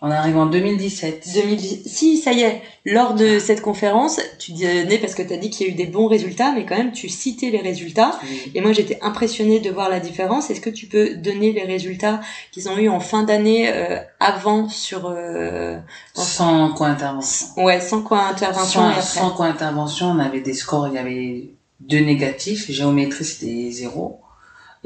On 0.07 0.11
arrive 0.11 0.37
en 0.37 0.45
2017. 0.45 1.31
2010. 1.33 1.83
Si, 1.87 2.19
ça 2.19 2.33
y 2.35 2.43
est, 2.43 2.61
lors 2.85 3.15
de 3.15 3.39
cette 3.39 3.63
conférence, 3.63 4.21
tu 4.39 4.53
donnais, 4.53 4.99
parce 4.99 5.15
que 5.15 5.23
tu 5.23 5.33
as 5.33 5.39
dit 5.39 5.49
qu'il 5.49 5.67
y 5.67 5.71
a 5.71 5.73
eu 5.73 5.77
des 5.77 5.87
bons 5.87 6.09
résultats, 6.09 6.53
mais 6.53 6.67
quand 6.67 6.77
même, 6.77 6.93
tu 6.93 7.09
citais 7.09 7.49
les 7.49 7.63
résultats. 7.63 8.21
Oui. 8.23 8.53
Et 8.55 8.61
moi, 8.61 8.75
j'étais 8.75 8.99
impressionnée 9.01 9.61
de 9.61 9.71
voir 9.71 9.89
la 9.89 10.01
différence. 10.01 10.51
Est-ce 10.51 10.61
que 10.61 10.69
tu 10.69 10.89
peux 10.89 11.15
donner 11.15 11.53
les 11.53 11.65
résultats 11.65 12.21
qu'ils 12.53 12.69
ont 12.69 12.77
eu 12.77 12.91
en 12.91 13.01
fin 13.01 13.23
d'année 13.23 13.71
euh, 13.73 13.97
avant 14.21 14.69
sur... 14.69 15.07
Euh, 15.07 15.79
Sans 16.13 16.75
co-intervention. 16.75 17.65
ouais, 17.65 17.81
sans 17.81 18.03
quoi 18.03 18.27
intervention 18.27 18.83
Sans, 18.97 19.01
sans 19.01 19.31
co-intervention, 19.31 20.09
on 20.09 20.19
avait 20.19 20.43
des 20.43 20.53
scores, 20.53 20.89
il 20.89 20.97
y 20.97 20.99
avait 20.99 21.49
deux 21.81 22.01
négatifs. 22.01 22.71
Géométrie, 22.71 23.25
c'était 23.25 23.71
zéro. 23.71 24.21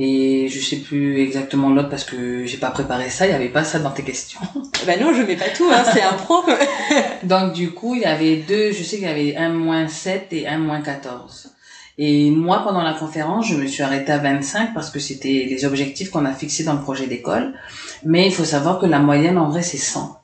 Et 0.01 0.47
je 0.49 0.61
sais 0.61 0.77
plus 0.77 1.21
exactement 1.21 1.71
l'autre 1.71 1.89
parce 1.89 2.05
que 2.05 2.47
j'ai 2.47 2.57
pas 2.57 2.71
préparé 2.71 3.11
ça, 3.11 3.27
il 3.27 3.33
y 3.33 3.35
avait 3.35 3.49
pas 3.49 3.65
ça 3.65 3.81
dans 3.81 3.91
tes 3.91 4.05
questions. 4.05 4.39
Bah 4.87 4.93
non, 5.01 5.13
je 5.13 5.23
mets 5.23 5.37
pas 5.37 5.49
tout, 5.49 5.69
hein, 5.69 5.83
c'est 5.93 6.03
un 6.03 6.13
pro. 6.13 6.45
Donc 7.25 7.53
du 7.53 7.73
coup, 7.73 7.97
il 7.97 8.03
y 8.03 8.05
avait 8.05 8.37
deux, 8.37 8.71
je 8.71 8.85
sais 8.85 8.99
qu'il 8.99 9.07
y 9.07 9.11
avait 9.11 9.37
un 9.37 9.49
moins 9.49 9.89
7 9.89 10.29
et 10.31 10.47
un 10.47 10.59
moins 10.59 10.81
14. 10.81 11.53
Et 12.01 12.31
moi, 12.31 12.63
pendant 12.63 12.83
la 12.83 12.95
conférence, 12.95 13.49
je 13.49 13.57
me 13.57 13.67
suis 13.67 13.83
arrêtée 13.83 14.13
à 14.13 14.19
25 14.19 14.73
parce 14.73 14.91
que 14.91 15.01
c'était 15.01 15.47
les 15.51 15.65
objectifs 15.65 16.11
qu'on 16.11 16.25
a 16.27 16.33
fixés 16.33 16.63
dans 16.63 16.75
le 16.75 16.81
projet 16.81 17.09
d'école. 17.09 17.55
Mais 18.05 18.25
il 18.25 18.33
faut 18.33 18.45
savoir 18.45 18.79
que 18.79 18.87
la 18.87 19.01
moyenne, 19.01 19.37
en 19.37 19.49
vrai, 19.49 19.63
c'est 19.63 19.79
100. 19.79 20.17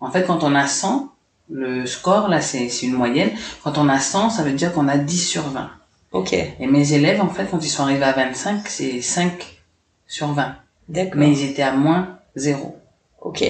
En 0.00 0.10
fait, 0.10 0.26
quand 0.26 0.42
on 0.42 0.54
a 0.54 0.66
100, 0.66 1.12
le 1.50 1.84
score, 1.84 2.28
là, 2.28 2.40
c'est 2.40 2.66
une 2.82 2.94
moyenne. 2.94 3.30
Quand 3.62 3.76
on 3.76 3.90
a 3.90 3.98
100, 3.98 4.30
ça 4.30 4.42
veut 4.42 4.52
dire 4.52 4.72
qu'on 4.72 4.88
a 4.88 4.96
10 4.96 5.28
sur 5.28 5.42
20. 5.50 5.70
Ok, 6.12 6.32
Et 6.32 6.66
mes 6.66 6.92
élèves, 6.92 7.20
en 7.20 7.28
fait, 7.28 7.46
quand 7.50 7.64
ils 7.64 7.68
sont 7.68 7.82
arrivés 7.84 8.04
à 8.04 8.12
25, 8.12 8.66
c'est 8.68 9.00
5 9.00 9.60
sur 10.06 10.28
20. 10.32 10.56
d'accord. 10.88 11.14
Mais 11.16 11.30
ils 11.32 11.44
étaient 11.50 11.62
à 11.62 11.72
moins 11.72 12.18
0. 12.36 12.76
Ok. 13.20 13.44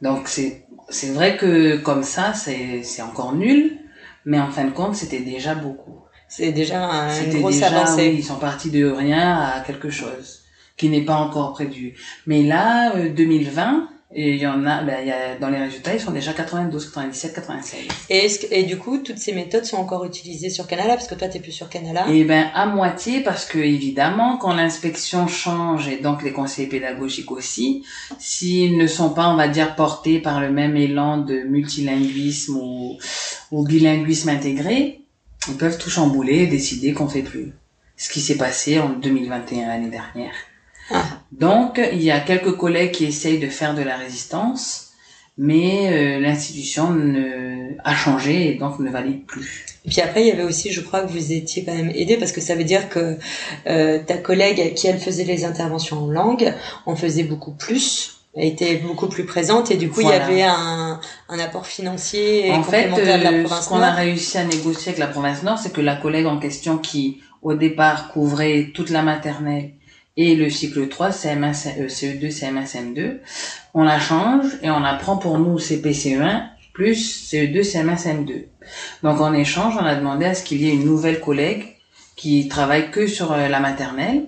Donc 0.00 0.28
c'est 0.28 0.64
c'est 0.88 1.10
vrai 1.12 1.36
que 1.36 1.76
comme 1.76 2.02
ça 2.02 2.34
c'est 2.34 2.82
c'est 2.82 3.02
encore 3.02 3.34
nul, 3.34 3.78
mais 4.24 4.38
en 4.40 4.50
fin 4.50 4.64
de 4.64 4.70
compte 4.72 4.94
c'était 4.96 5.20
déjà 5.20 5.54
beaucoup. 5.54 6.00
C'est 6.28 6.50
déjà 6.52 6.82
un- 6.84 7.24
une 7.24 7.38
grosse 7.40 7.54
déjà 7.54 7.66
avancée. 7.68 8.08
oui, 8.10 8.16
ils 8.18 8.24
sont 8.24 8.36
partis 8.36 8.70
de 8.70 8.84
rien 8.90 9.38
à 9.38 9.60
quelque 9.60 9.90
chose 9.90 10.40
qui 10.76 10.88
n'est 10.88 11.04
pas 11.04 11.16
encore 11.16 11.52
prévu. 11.52 11.94
Mais 12.26 12.42
là 12.42 12.94
euh, 12.96 13.10
2020 13.10 13.88
et 14.14 14.34
il 14.34 14.38
y 14.40 14.46
en 14.46 14.66
a 14.66 14.82
ben 14.82 14.98
il 15.00 15.08
y 15.08 15.10
a 15.12 15.36
dans 15.38 15.48
les 15.48 15.58
résultats 15.58 15.94
ils 15.94 16.00
sont 16.00 16.10
déjà 16.12 16.32
92, 16.32 16.84
97, 16.86 17.34
96. 17.34 17.80
Et, 18.10 18.18
est-ce 18.18 18.40
que- 18.40 18.52
et 18.54 18.64
du 18.64 18.76
coup, 18.78 18.98
toutes 18.98 19.18
ces 19.18 19.32
méthodes 19.32 19.64
sont 19.64 19.78
encore 19.78 20.04
utilisées 20.04 20.50
sur 20.50 20.66
Canala, 20.66 20.94
parce 20.94 21.06
que 21.06 21.14
toi, 21.14 21.28
t'es 21.28 21.40
plus 21.40 21.52
sur 21.52 21.68
Canala. 21.68 22.06
Et 22.08 22.24
ben 22.24 22.50
à 22.54 22.66
moitié 22.66 23.20
parce 23.20 23.44
que 23.46 23.58
évidemment 23.58 24.36
quand 24.36 24.52
l'inspection 24.54 25.26
change 25.28 25.88
et 25.88 25.98
donc 25.98 26.22
les 26.22 26.32
conseillers 26.32 26.68
pédagogiques 26.68 27.30
aussi, 27.32 27.84
s'ils 28.18 28.76
ne 28.76 28.86
sont 28.86 29.10
pas 29.10 29.28
on 29.28 29.36
va 29.36 29.48
dire 29.48 29.74
portés 29.76 30.18
par 30.18 30.40
le 30.40 30.50
même 30.50 30.76
élan 30.76 31.18
de 31.18 31.42
multilinguisme 31.44 32.56
ou, 32.56 32.98
ou 33.50 33.64
bilinguisme 33.64 34.28
intégré, 34.28 35.00
ils 35.48 35.56
peuvent 35.56 35.78
tout 35.78 35.90
chambouler 35.90 36.40
et 36.42 36.46
décider 36.46 36.92
qu'on 36.92 37.08
fait 37.08 37.22
plus. 37.22 37.52
Ce 37.96 38.10
qui 38.10 38.20
s'est 38.20 38.36
passé 38.38 38.78
en 38.80 38.90
2021 38.90 39.68
l'année 39.68 39.88
dernière. 39.90 40.32
Ah. 40.90 41.04
Donc 41.32 41.80
il 41.92 42.02
y 42.02 42.10
a 42.10 42.20
quelques 42.20 42.56
collègues 42.56 42.92
qui 42.92 43.04
essayent 43.04 43.38
de 43.38 43.48
faire 43.48 43.74
de 43.74 43.82
la 43.82 43.96
résistance, 43.96 44.90
mais 45.38 45.88
euh, 45.92 46.20
l'institution 46.20 46.90
ne 46.90 47.72
a 47.84 47.94
changé 47.94 48.50
et 48.50 48.54
donc 48.54 48.78
ne 48.78 48.90
valide 48.90 49.24
plus. 49.26 49.64
Et 49.84 49.88
puis 49.88 50.00
après, 50.00 50.22
il 50.22 50.28
y 50.28 50.30
avait 50.30 50.44
aussi, 50.44 50.72
je 50.72 50.80
crois 50.80 51.00
que 51.00 51.10
vous 51.10 51.32
étiez 51.32 51.64
quand 51.64 51.74
même 51.74 51.90
aidé 51.94 52.16
parce 52.16 52.32
que 52.32 52.40
ça 52.40 52.54
veut 52.54 52.64
dire 52.64 52.88
que 52.88 53.16
euh, 53.66 53.98
ta 54.06 54.16
collègue 54.18 54.74
qui 54.74 54.86
elle 54.86 54.98
faisait 54.98 55.24
les 55.24 55.44
interventions 55.44 56.04
en 56.04 56.06
langue 56.08 56.54
en 56.86 56.94
faisait 56.94 57.24
beaucoup 57.24 57.52
plus, 57.52 58.18
était 58.36 58.76
beaucoup 58.76 59.08
plus 59.08 59.24
présente 59.24 59.70
et 59.70 59.76
du 59.76 59.90
coup 59.90 60.00
Voilà. 60.00 60.16
il 60.30 60.38
y 60.38 60.42
avait 60.42 60.42
un, 60.42 61.00
un 61.28 61.38
apport 61.38 61.66
financier 61.66 62.48
et 62.48 62.52
En 62.52 62.62
fait, 62.62 62.88
de 62.90 63.02
la 63.02 63.16
euh, 63.16 63.42
province 63.42 63.64
ce 63.64 63.68
qu'on 63.68 63.82
a 63.82 63.90
réussi 63.90 64.38
à 64.38 64.44
négocier 64.44 64.90
avec 64.90 64.98
la 64.98 65.08
province 65.08 65.42
Nord, 65.42 65.58
c'est 65.58 65.72
que 65.72 65.80
la 65.80 65.96
collègue 65.96 66.26
en 66.26 66.38
question 66.38 66.78
qui, 66.78 67.20
au 67.42 67.54
départ, 67.54 68.12
couvrait 68.12 68.70
toute 68.74 68.90
la 68.90 69.02
maternelle 69.02 69.72
et 70.16 70.34
le 70.34 70.50
cycle 70.50 70.88
3, 70.88 71.10
CM1, 71.10 71.80
euh, 71.80 71.88
CE2, 71.88 72.30
CM1, 72.30 72.66
CM2, 72.66 73.18
on 73.74 73.82
la 73.84 73.98
change 73.98 74.46
et 74.62 74.70
on 74.70 74.80
la 74.80 74.94
prend 74.94 75.16
pour 75.16 75.38
nous 75.38 75.58
CPCE1 75.58 76.48
plus 76.72 77.30
CE2, 77.30 77.62
CM1, 77.62 77.96
CM2. 77.96 78.44
Donc 79.02 79.20
en 79.20 79.32
échange, 79.34 79.74
on 79.78 79.84
a 79.84 79.94
demandé 79.94 80.26
à 80.26 80.34
ce 80.34 80.42
qu'il 80.42 80.62
y 80.62 80.68
ait 80.68 80.74
une 80.74 80.84
nouvelle 80.84 81.20
collègue 81.20 81.76
qui 82.16 82.48
travaillent 82.48 82.90
que 82.90 83.06
sur 83.06 83.32
euh, 83.32 83.48
la 83.48 83.60
maternelle. 83.60 84.26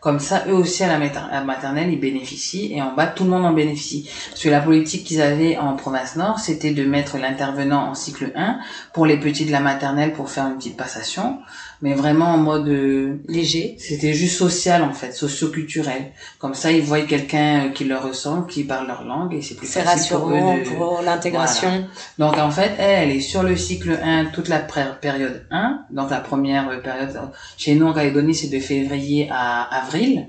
Comme 0.00 0.20
ça, 0.20 0.44
eux 0.46 0.54
aussi 0.54 0.84
à 0.84 0.98
la, 0.98 1.44
maternelle, 1.44 1.90
ils 1.90 1.98
bénéficient 1.98 2.72
et 2.72 2.80
en 2.80 2.94
bas, 2.94 3.08
tout 3.08 3.24
le 3.24 3.30
monde 3.30 3.44
en 3.44 3.52
bénéficie. 3.52 4.08
Parce 4.30 4.42
que 4.42 4.48
la 4.48 4.60
politique 4.60 5.04
qu'ils 5.04 5.20
avaient 5.20 5.56
en 5.56 5.74
province 5.74 6.14
nord, 6.14 6.38
c'était 6.38 6.70
de 6.70 6.84
mettre 6.84 7.18
l'intervenant 7.18 7.88
en 7.88 7.94
cycle 7.94 8.30
1 8.36 8.60
pour 8.92 9.04
les 9.04 9.18
petits 9.18 9.46
de 9.46 9.52
la 9.52 9.58
maternelle 9.58 10.12
pour 10.12 10.30
faire 10.30 10.46
une 10.46 10.58
petite 10.58 10.76
passation 10.76 11.40
mais 11.82 11.94
vraiment 11.94 12.26
en 12.26 12.38
mode 12.38 12.68
euh, 12.68 13.18
léger. 13.28 13.76
C'était 13.78 14.14
juste 14.14 14.36
social 14.36 14.82
en 14.82 14.92
fait, 14.92 15.12
socio-culturel. 15.12 16.12
Comme 16.38 16.54
ça, 16.54 16.72
ils 16.72 16.82
voient 16.82 17.02
quelqu'un 17.02 17.66
euh, 17.66 17.68
qui 17.70 17.84
leur 17.84 18.06
ressemble, 18.06 18.46
qui 18.46 18.64
parle 18.64 18.86
leur 18.86 19.04
langue 19.04 19.34
et 19.34 19.42
c'est 19.42 19.54
plus 19.54 19.66
facile 19.66 19.88
rassurant 19.88 20.58
pour, 20.76 21.02
l'intégration. 21.02 21.86
Donc 22.18 22.38
en 22.38 22.50
fait, 22.50 22.72
elle, 22.78 23.10
elle 23.10 23.16
est 23.16 23.20
sur 23.20 23.42
le 23.42 23.56
cycle 23.56 23.98
1 24.02 24.26
toute 24.26 24.48
la 24.48 24.58
période 24.58 25.46
1. 25.50 25.86
Donc 25.90 26.10
la 26.10 26.20
première 26.20 26.68
euh, 26.68 26.78
période 26.78 27.18
chez 27.56 27.74
nous 27.74 27.86
en 27.86 27.92
Calédonie, 27.92 28.34
c'est 28.34 28.48
de 28.48 28.60
février 28.60 29.28
à 29.30 29.62
avril. 29.62 30.28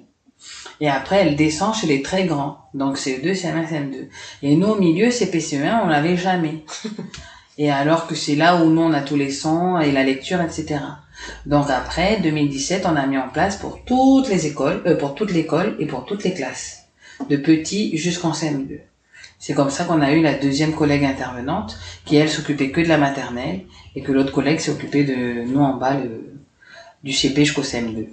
Et 0.80 0.90
après, 0.90 1.18
elle 1.18 1.36
descend 1.36 1.74
chez 1.74 1.88
les 1.88 2.02
très 2.02 2.26
grands. 2.26 2.58
Donc 2.74 2.98
c'est 2.98 3.20
2 3.20 3.32
CM1, 3.32 3.68
CM2. 3.68 4.08
Et 4.44 4.56
nous, 4.56 4.68
au 4.68 4.76
milieu, 4.76 5.10
c'est 5.10 5.26
PCE1, 5.34 5.82
on 5.84 5.88
l'avait 5.88 6.18
jamais. 6.18 6.64
et 7.58 7.72
alors 7.72 8.06
que 8.06 8.16
c'est 8.16 8.36
là 8.36 8.58
où 8.58 8.70
nous, 8.70 8.82
on 8.82 8.94
a 8.94 9.02
tous 9.02 9.16
les 9.16 9.32
sons 9.32 9.80
et 9.80 9.92
la 9.92 10.04
lecture, 10.04 10.42
etc. 10.42 10.80
Donc 11.46 11.70
après 11.70 12.20
2017, 12.22 12.86
on 12.86 12.96
a 12.96 13.06
mis 13.06 13.18
en 13.18 13.30
place 13.30 13.58
pour 13.58 13.84
toutes 13.84 14.30
les 14.30 14.46
écoles, 14.46 14.82
euh, 14.86 14.96
pour 14.96 15.16
toute 15.16 15.32
l'école 15.32 15.76
et 15.80 15.86
pour 15.86 16.06
toutes 16.06 16.24
les 16.24 16.34
classes, 16.34 16.86
de 17.30 17.38
petits 17.38 17.98
jusqu'en 17.98 18.32
CM2. 18.32 18.80
C'est 19.40 19.54
comme 19.54 19.70
ça 19.70 19.86
qu'on 19.86 20.02
a 20.02 20.12
eu 20.12 20.22
la 20.22 20.34
deuxième 20.34 20.74
collègue 20.74 21.06
intervenante, 21.06 21.78
qui 22.06 22.16
elle 22.16 22.30
s'occupait 22.30 22.72
que 22.72 22.82
de 22.82 22.88
la 22.88 22.98
maternelle, 22.98 23.62
et 23.96 24.02
que 24.02 24.12
l'autre 24.12 24.32
collègue 24.32 24.60
s'est 24.60 24.72
occupée 24.72 25.04
de 25.04 25.44
nous 25.46 25.60
en 25.60 25.76
bas, 25.76 25.98
du 27.04 27.14
CP 27.14 27.46
jusqu'au 27.46 27.62
CM2. 27.62 28.08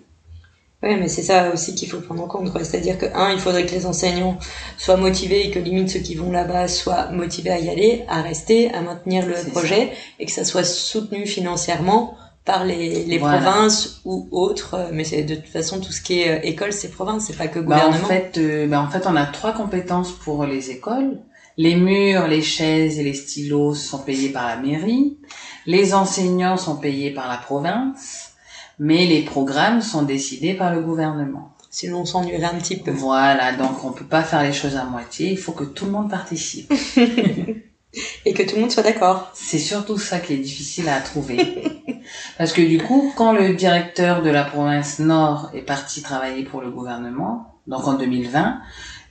Oui, 0.83 0.97
mais 0.97 1.09
c'est 1.09 1.23
ça 1.23 1.51
aussi 1.51 1.75
qu'il 1.75 1.89
faut 1.89 2.01
prendre 2.01 2.25
en 2.25 2.29
compte. 2.29 2.53
C'est-à-dire 2.63 2.99
que, 2.99 3.07
un, 3.15 3.33
il 3.33 3.39
faudrait 3.39 3.65
que 3.65 3.71
les 3.71 3.87
enseignants 3.87 4.39
soient 4.77 4.99
motivés 4.99 5.47
et 5.47 5.51
que 5.51 5.59
limite 5.59 5.89
ceux 5.89 6.01
qui 6.01 6.15
vont 6.15 6.31
là-bas 6.31 6.69
soient 6.69 7.11
motivés 7.11 7.51
à 7.51 7.59
y 7.59 7.71
aller, 7.71 8.05
à 8.07 8.21
rester, 8.21 8.71
à 8.75 8.83
maintenir 8.83 9.27
le 9.27 9.35
projet, 9.51 9.93
et 10.19 10.27
que 10.27 10.33
ça 10.33 10.45
soit 10.45 10.65
soutenu 10.65 11.27
financièrement 11.27 12.19
par 12.45 12.65
les, 12.65 13.05
les 13.05 13.19
provinces 13.19 14.01
ou 14.05 14.29
autres, 14.31 14.75
euh, 14.75 14.91
mais 14.93 15.05
c'est 15.05 15.23
de 15.23 15.35
toute 15.35 15.49
façon 15.49 15.81
tout 15.81 15.93
ce 15.93 16.03
qui 16.03 16.21
est 16.21 16.31
euh, 16.31 16.41
école, 16.43 16.73
c'est 16.73 16.91
province, 16.91 17.25
c'est 17.27 17.37
pas 17.37 17.49
que 17.49 17.59
gouvernement. 17.59 17.97
Bah 17.97 18.05
en 18.05 18.09
fait, 18.09 18.37
euh, 18.37 18.67
bah 18.67 18.83
en 18.83 18.91
fait, 18.91 19.07
on 19.07 19.17
a 19.17 19.25
trois 19.25 19.53
compétences 19.53 20.13
pour 20.13 20.45
les 20.45 20.71
écoles. 20.71 21.19
Les 21.57 21.77
murs, 21.77 22.27
les 22.27 22.43
chaises 22.43 22.99
et 22.99 23.03
les 23.03 23.15
stylos 23.15 23.75
sont 23.75 23.99
payés 23.99 24.29
par 24.29 24.47
la 24.47 24.57
mairie. 24.57 25.19
Les 25.67 25.95
enseignants 25.95 26.57
sont 26.57 26.77
payés 26.77 27.13
par 27.13 27.29
la 27.29 27.39
province, 27.39 28.33
mais 28.79 29.07
les 29.07 29.23
programmes 29.23 29.81
sont 29.81 30.03
décidés 30.03 30.55
par 30.55 30.75
le 30.75 30.81
gouvernement. 30.81 31.53
Sinon, 31.71 32.01
on 32.01 32.05
s'ennuierait 32.05 32.45
un 32.45 32.59
petit 32.59 32.77
peu. 32.77 32.91
Voilà, 32.91 33.53
donc 33.53 33.85
on 33.85 33.93
peut 33.93 34.05
pas 34.05 34.23
faire 34.23 34.43
les 34.43 34.53
choses 34.53 34.77
à 34.77 34.85
moitié. 34.85 35.31
Il 35.31 35.39
faut 35.39 35.53
que 35.53 35.65
tout 35.65 35.87
le 35.87 35.93
monde 35.93 36.11
participe. 36.11 36.73
et 38.25 38.33
que 38.33 38.43
tout 38.43 38.57
le 38.57 38.63
monde 38.63 38.71
soit 38.71 38.83
d'accord. 38.83 39.31
C'est 39.35 39.59
surtout 39.59 39.99
ça 39.99 40.19
qui 40.19 40.35
est 40.35 40.39
difficile 40.39 40.89
à 40.89 41.01
trouver. 41.01 41.83
Parce 42.39 42.53
que 42.53 42.63
du 42.63 42.79
coup, 42.79 43.13
quand 43.17 43.33
le 43.33 43.55
directeur 43.55 44.23
de 44.23 44.31
la 44.31 44.45
province 44.45 44.99
Nord 44.99 45.51
est 45.55 45.63
parti 45.63 46.03
travailler 46.03 46.45
pour 46.45 46.61
le 46.61 46.71
gouvernement, 46.71 47.55
donc 47.67 47.87
en 47.87 47.95
2020, 47.95 48.61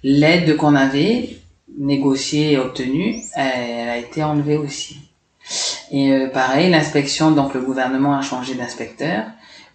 l'aide 0.03 0.57
qu'on 0.57 0.75
avait 0.75 1.37
négociée 1.77 2.53
et 2.53 2.57
obtenue, 2.57 3.21
elle 3.35 3.89
a 3.89 3.97
été 3.97 4.23
enlevée 4.23 4.57
aussi. 4.57 4.99
Et 5.91 6.13
euh, 6.13 6.29
pareil, 6.29 6.69
l'inspection, 6.69 7.31
donc 7.31 7.53
le 7.53 7.61
gouvernement 7.61 8.15
a 8.15 8.21
changé 8.21 8.55
d'inspecteur 8.55 9.25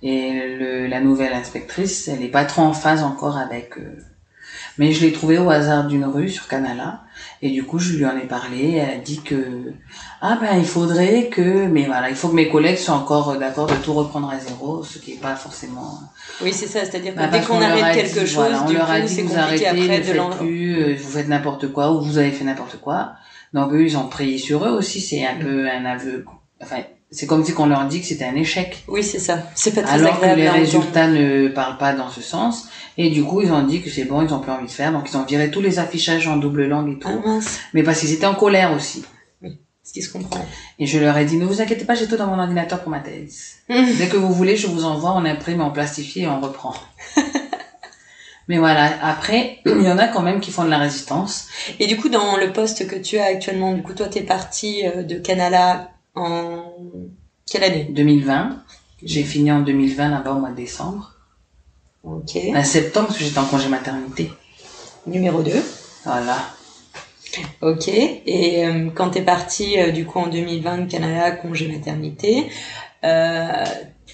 et 0.02 0.32
le, 0.32 0.86
la 0.86 1.00
nouvelle 1.00 1.32
inspectrice, 1.32 2.08
elle 2.08 2.20
n'est 2.20 2.28
pas 2.28 2.44
trop 2.44 2.62
en 2.62 2.72
phase 2.72 3.02
encore 3.02 3.36
avec. 3.36 3.76
Euh, 3.78 3.98
mais 4.78 4.92
je 4.92 5.04
l'ai 5.04 5.12
trouvée 5.12 5.38
au 5.38 5.50
hasard 5.50 5.86
d'une 5.86 6.04
rue 6.04 6.28
sur 6.28 6.48
Canala 6.48 7.02
et 7.40 7.50
du 7.50 7.64
coup, 7.64 7.78
je 7.78 7.96
lui 7.96 8.04
en 8.04 8.16
ai 8.16 8.26
parlé. 8.26 8.74
Elle 8.74 8.90
a 8.90 8.98
dit 8.98 9.20
que 9.20 9.72
ah 10.20 10.38
ben 10.40 10.58
il 10.58 10.64
faudrait 10.64 11.28
que, 11.28 11.66
mais 11.66 11.84
voilà, 11.86 12.10
il 12.10 12.16
faut 12.16 12.28
que 12.28 12.34
mes 12.34 12.48
collègues 12.48 12.78
soient 12.78 12.96
encore 12.96 13.36
d'accord 13.38 13.66
de 13.66 13.76
tout 13.76 13.92
reprendre 13.92 14.28
à 14.30 14.38
zéro, 14.38 14.82
ce 14.82 14.98
qui 14.98 15.12
est 15.12 15.20
pas 15.20 15.36
forcément. 15.36 16.00
Oui, 16.42 16.52
c'est 16.52 16.66
ça. 16.66 16.80
C'est-à-dire 16.80 17.14
que 17.14 17.18
bah, 17.18 17.28
dès 17.28 17.40
qu'on 17.42 17.60
arrête 17.60 17.94
quelque 17.94 18.26
chose, 18.26 18.34
voilà, 18.34 18.64
on 18.66 18.72
leur 18.72 18.90
a 18.90 19.00
dit 19.00 19.22
vous 19.22 19.36
arrêtez, 19.36 19.66
après 19.66 19.98
ne 19.98 20.36
plus, 20.36 20.82
euh, 20.82 20.96
vous 20.96 21.10
faites 21.10 21.28
n'importe 21.28 21.72
quoi 21.72 21.92
ou 21.92 22.00
vous 22.00 22.18
avez 22.18 22.32
fait 22.32 22.44
n'importe 22.44 22.80
quoi. 22.80 23.12
Donc 23.52 23.72
eux, 23.72 23.84
ils 23.84 23.96
ont 23.96 24.08
prié 24.08 24.38
sur 24.38 24.64
eux 24.64 24.70
aussi. 24.70 25.00
C'est 25.00 25.24
un 25.24 25.36
mm. 25.36 25.38
peu 25.38 25.68
un 25.68 25.84
aveu. 25.84 26.24
Enfin, 26.60 26.82
c'est 27.10 27.26
comme 27.26 27.44
si 27.44 27.54
qu'on 27.54 27.66
leur 27.66 27.86
dit 27.86 28.00
que 28.00 28.06
c'était 28.06 28.26
un 28.26 28.34
échec. 28.34 28.84
Oui, 28.86 29.02
c'est 29.02 29.18
ça. 29.18 29.42
C'est 29.54 29.74
pas 29.74 29.82
très 29.82 29.94
Alors 29.94 30.20
que 30.20 30.26
les 30.26 30.48
résultats 30.48 31.08
ne 31.08 31.48
parlent 31.48 31.78
pas 31.78 31.94
dans 31.94 32.10
ce 32.10 32.20
sens. 32.20 32.68
Et 32.98 33.10
du 33.10 33.24
coup, 33.24 33.40
ils 33.40 33.50
ont 33.50 33.62
dit 33.62 33.80
que 33.80 33.88
c'est 33.88 34.04
bon, 34.04 34.22
ils 34.22 34.34
ont 34.34 34.40
plus 34.40 34.52
envie 34.52 34.66
de 34.66 34.70
faire. 34.70 34.92
Donc, 34.92 35.08
ils 35.10 35.16
ont 35.16 35.24
viré 35.24 35.50
tous 35.50 35.62
les 35.62 35.78
affichages 35.78 36.26
en 36.26 36.36
double 36.36 36.66
langue 36.66 36.92
et 36.92 36.98
tout. 36.98 37.08
Ah, 37.08 37.38
Mais 37.72 37.82
parce 37.82 38.00
qu'ils 38.00 38.12
étaient 38.12 38.26
en 38.26 38.34
colère 38.34 38.72
aussi. 38.74 39.04
Oui, 39.40 39.58
ce 39.82 39.92
qui 39.92 40.02
se 40.02 40.12
comprend. 40.12 40.44
Et 40.78 40.86
je 40.86 40.98
leur 40.98 41.16
ai 41.16 41.24
dit, 41.24 41.38
ne 41.38 41.46
vous 41.46 41.62
inquiétez 41.62 41.86
pas, 41.86 41.94
j'ai 41.94 42.06
tout 42.06 42.16
dans 42.16 42.26
mon 42.26 42.38
ordinateur 42.38 42.80
pour 42.82 42.90
ma 42.90 43.00
thèse. 43.00 43.54
Dès 43.68 44.08
que 44.08 44.16
vous 44.16 44.32
voulez, 44.32 44.56
je 44.56 44.66
vous 44.66 44.84
envoie, 44.84 45.12
on 45.12 45.24
imprime, 45.24 45.62
on 45.62 45.70
plastifie 45.70 46.22
et 46.22 46.28
on 46.28 46.40
reprend. 46.40 46.74
Mais 48.48 48.58
voilà, 48.58 48.90
après, 49.02 49.60
il 49.66 49.82
y 49.82 49.90
en 49.90 49.98
a 49.98 50.08
quand 50.08 50.22
même 50.22 50.40
qui 50.40 50.50
font 50.50 50.64
de 50.64 50.70
la 50.70 50.78
résistance. 50.78 51.48
Et 51.80 51.86
du 51.86 51.96
coup, 51.96 52.08
dans 52.08 52.36
le 52.36 52.52
poste 52.52 52.86
que 52.86 52.96
tu 52.96 53.18
as 53.18 53.26
actuellement, 53.26 53.72
du 53.72 53.82
coup, 53.82 53.92
toi, 53.92 54.08
t'es 54.08 54.22
parti 54.22 54.86
euh, 54.86 55.02
de 55.02 55.18
Canala 55.18 55.90
en 56.14 56.74
quelle 57.50 57.64
année? 57.64 57.86
2020. 57.90 58.62
J'ai 59.02 59.22
fini 59.22 59.50
en 59.52 59.60
2020 59.60 60.10
là-bas 60.10 60.32
au 60.32 60.40
mois 60.40 60.50
de 60.50 60.56
décembre. 60.56 61.14
Ok. 62.04 62.36
En 62.54 62.64
septembre, 62.64 63.08
parce 63.08 63.18
que 63.18 63.24
j'étais 63.24 63.38
en 63.38 63.46
congé 63.46 63.68
maternité. 63.68 64.30
Numéro 65.06 65.42
2. 65.42 65.52
Voilà. 66.04 66.36
Ok. 67.60 67.88
Et 67.88 68.66
euh, 68.66 68.90
quand 68.94 69.10
t'es 69.10 69.22
partie, 69.22 69.80
euh, 69.80 69.90
du 69.90 70.04
coup, 70.04 70.18
en 70.18 70.26
2020, 70.26 70.86
Canada, 70.86 71.30
congé 71.30 71.68
maternité, 71.68 72.48
euh, 73.04 73.64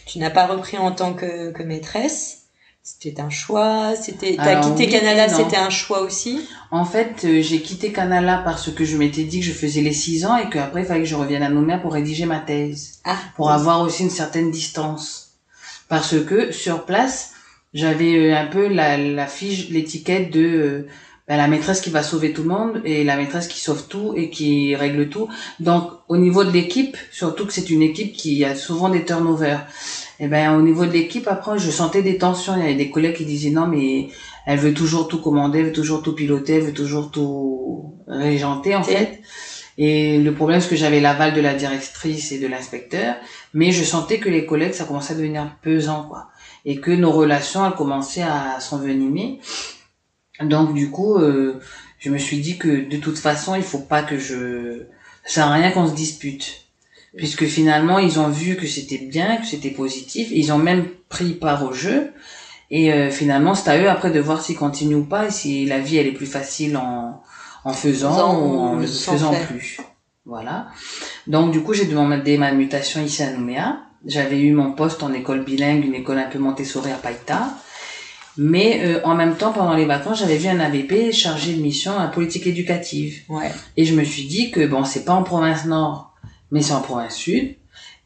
tu 0.06 0.18
n'as 0.18 0.30
pas 0.30 0.46
repris 0.46 0.76
en 0.76 0.92
tant 0.92 1.14
que, 1.14 1.50
que 1.52 1.62
maîtresse? 1.62 2.43
C'était 2.86 3.18
un 3.22 3.30
choix 3.30 3.96
C'était 3.96 4.36
t'as 4.36 4.60
quitté 4.60 4.88
Canada, 4.90 5.26
c'était 5.26 5.56
un 5.56 5.70
choix 5.70 6.02
aussi? 6.02 6.46
En 6.70 6.84
fait, 6.84 7.24
euh, 7.24 7.40
j'ai 7.40 7.62
quitté 7.62 7.92
Canada 7.92 8.42
parce 8.44 8.70
que 8.70 8.84
je 8.84 8.98
m'étais 8.98 9.24
dit 9.24 9.40
que 9.40 9.46
je 9.46 9.52
faisais 9.52 9.80
les 9.80 9.94
six 9.94 10.26
ans 10.26 10.36
et 10.36 10.50
qu'après 10.50 10.82
il 10.82 10.86
fallait 10.86 11.00
que 11.00 11.06
je 11.06 11.14
revienne 11.14 11.42
à 11.42 11.48
Nouméa 11.48 11.78
pour 11.78 11.94
rédiger 11.94 12.26
ma 12.26 12.40
thèse, 12.40 13.00
ah, 13.04 13.16
pour 13.36 13.50
avoir 13.50 13.80
aussi 13.80 14.02
une 14.02 14.10
certaine 14.10 14.50
distance. 14.50 15.30
Parce 15.88 16.14
que 16.26 16.52
sur 16.52 16.84
place, 16.84 17.32
j'avais 17.72 18.32
euh, 18.32 18.36
un 18.36 18.46
peu 18.46 18.68
la, 18.68 18.98
la 18.98 19.26
fiche, 19.26 19.70
l'étiquette 19.70 20.30
de 20.30 20.44
euh, 20.44 20.86
ben, 21.26 21.38
la 21.38 21.48
maîtresse 21.48 21.80
qui 21.80 21.88
va 21.88 22.02
sauver 22.02 22.34
tout 22.34 22.42
le 22.42 22.48
monde 22.48 22.82
et 22.84 23.02
la 23.02 23.16
maîtresse 23.16 23.48
qui 23.48 23.60
sauve 23.60 23.88
tout 23.88 24.12
et 24.14 24.28
qui 24.28 24.76
règle 24.76 25.08
tout. 25.08 25.28
Donc 25.58 25.90
au 26.08 26.18
niveau 26.18 26.44
de 26.44 26.50
l'équipe, 26.50 26.98
surtout 27.10 27.46
que 27.46 27.52
c'est 27.54 27.70
une 27.70 27.80
équipe 27.80 28.12
qui 28.12 28.44
a 28.44 28.54
souvent 28.54 28.90
des 28.90 29.06
turnovers. 29.06 29.66
Et 30.20 30.24
eh 30.24 30.28
ben 30.28 30.56
au 30.56 30.62
niveau 30.62 30.86
de 30.86 30.92
l'équipe, 30.92 31.26
après 31.26 31.58
je 31.58 31.70
sentais 31.70 32.02
des 32.02 32.18
tensions. 32.18 32.54
Il 32.56 32.60
y 32.60 32.64
avait 32.64 32.74
des 32.74 32.90
collègues 32.90 33.16
qui 33.16 33.24
disaient 33.24 33.50
non 33.50 33.66
mais 33.66 34.08
elle 34.46 34.58
veut 34.58 34.74
toujours 34.74 35.08
tout 35.08 35.20
commander, 35.20 35.58
elle 35.58 35.66
veut 35.66 35.72
toujours 35.72 36.02
tout 36.02 36.14
piloter, 36.14 36.54
elle 36.54 36.64
veut 36.66 36.72
toujours 36.72 37.10
tout 37.10 37.96
régenter 38.06 38.76
en 38.76 38.84
fait. 38.84 39.20
Et 39.76 40.20
le 40.20 40.32
problème, 40.32 40.60
c'est 40.60 40.68
que 40.68 40.76
j'avais 40.76 41.00
l'aval 41.00 41.34
de 41.34 41.40
la 41.40 41.52
directrice 41.52 42.30
et 42.30 42.38
de 42.38 42.46
l'inspecteur, 42.46 43.16
mais 43.54 43.72
je 43.72 43.82
sentais 43.82 44.20
que 44.20 44.28
les 44.28 44.46
collègues, 44.46 44.72
ça 44.72 44.84
commençait 44.84 45.14
à 45.14 45.16
devenir 45.16 45.56
pesant, 45.62 46.04
quoi 46.08 46.28
et 46.64 46.80
que 46.80 46.90
nos 46.90 47.12
relations 47.12 47.66
elles 47.66 47.74
commençaient 47.74 48.22
à 48.22 48.58
s'envenimer. 48.60 49.40
Donc 50.40 50.74
du 50.74 50.90
coup, 50.90 51.16
euh, 51.16 51.60
je 51.98 52.10
me 52.10 52.18
suis 52.18 52.38
dit 52.38 52.58
que 52.58 52.88
de 52.88 52.96
toute 52.96 53.18
façon, 53.18 53.54
il 53.54 53.62
faut 53.62 53.78
pas 53.78 54.02
que 54.02 54.18
je 54.18 54.86
ça 55.24 55.34
sert 55.34 55.46
à 55.46 55.54
rien 55.54 55.70
qu'on 55.70 55.88
se 55.88 55.94
dispute. 55.94 56.63
Puisque 57.16 57.46
finalement, 57.46 57.98
ils 57.98 58.18
ont 58.18 58.28
vu 58.28 58.56
que 58.56 58.66
c'était 58.66 58.98
bien, 58.98 59.36
que 59.36 59.46
c'était 59.46 59.70
positif, 59.70 60.28
ils 60.32 60.52
ont 60.52 60.58
même 60.58 60.86
pris 61.08 61.34
part 61.34 61.64
au 61.64 61.72
jeu. 61.72 62.10
Et 62.70 62.92
euh, 62.92 63.10
finalement, 63.10 63.54
c'est 63.54 63.70
à 63.70 63.78
eux 63.78 63.88
après 63.88 64.10
de 64.10 64.18
voir 64.18 64.42
s'ils 64.42 64.56
continuent 64.56 64.96
ou 64.96 65.04
pas, 65.04 65.26
et 65.26 65.30
si 65.30 65.64
la 65.64 65.78
vie 65.78 65.96
elle 65.96 66.08
est 66.08 66.12
plus 66.12 66.26
facile 66.26 66.76
en, 66.76 67.22
en 67.64 67.72
faisant, 67.72 68.40
ou 68.40 68.58
en 68.58 68.76
ne 68.76 68.86
faisant 68.86 69.34
plus. 69.46 69.78
Voilà. 70.26 70.68
Donc 71.26 71.52
du 71.52 71.60
coup, 71.60 71.74
j'ai 71.74 71.84
demandé 71.84 72.38
ma 72.38 72.52
mutation 72.52 73.02
ici 73.02 73.22
à 73.22 73.30
Nouméa. 73.32 73.78
J'avais 74.06 74.40
eu 74.40 74.52
mon 74.52 74.72
poste 74.72 75.02
en 75.02 75.12
école 75.12 75.44
bilingue, 75.44 75.84
une 75.84 75.94
école 75.94 76.18
un 76.18 76.28
peu 76.28 76.38
Montessori 76.38 76.90
à 76.90 76.96
Païta. 76.96 77.48
Mais 78.36 78.80
euh, 78.84 79.00
en 79.04 79.14
même 79.14 79.36
temps, 79.36 79.52
pendant 79.52 79.74
les 79.74 79.84
vacances, 79.84 80.18
j'avais 80.18 80.36
vu 80.36 80.48
un 80.48 80.58
AVP 80.60 81.12
chargé 81.12 81.54
de 81.54 81.62
mission 81.62 81.98
à 81.98 82.08
politique 82.08 82.46
éducative. 82.46 83.22
Ouais. 83.28 83.50
Et 83.76 83.84
je 83.84 83.94
me 83.94 84.02
suis 84.02 84.24
dit 84.24 84.50
que 84.50 84.66
bon, 84.66 84.84
c'est 84.84 85.04
pas 85.04 85.14
en 85.14 85.22
province 85.22 85.66
nord, 85.66 86.13
mais 86.54 86.62
c'est 86.62 86.72
en 86.72 86.80
province 86.80 87.16
sud. 87.16 87.56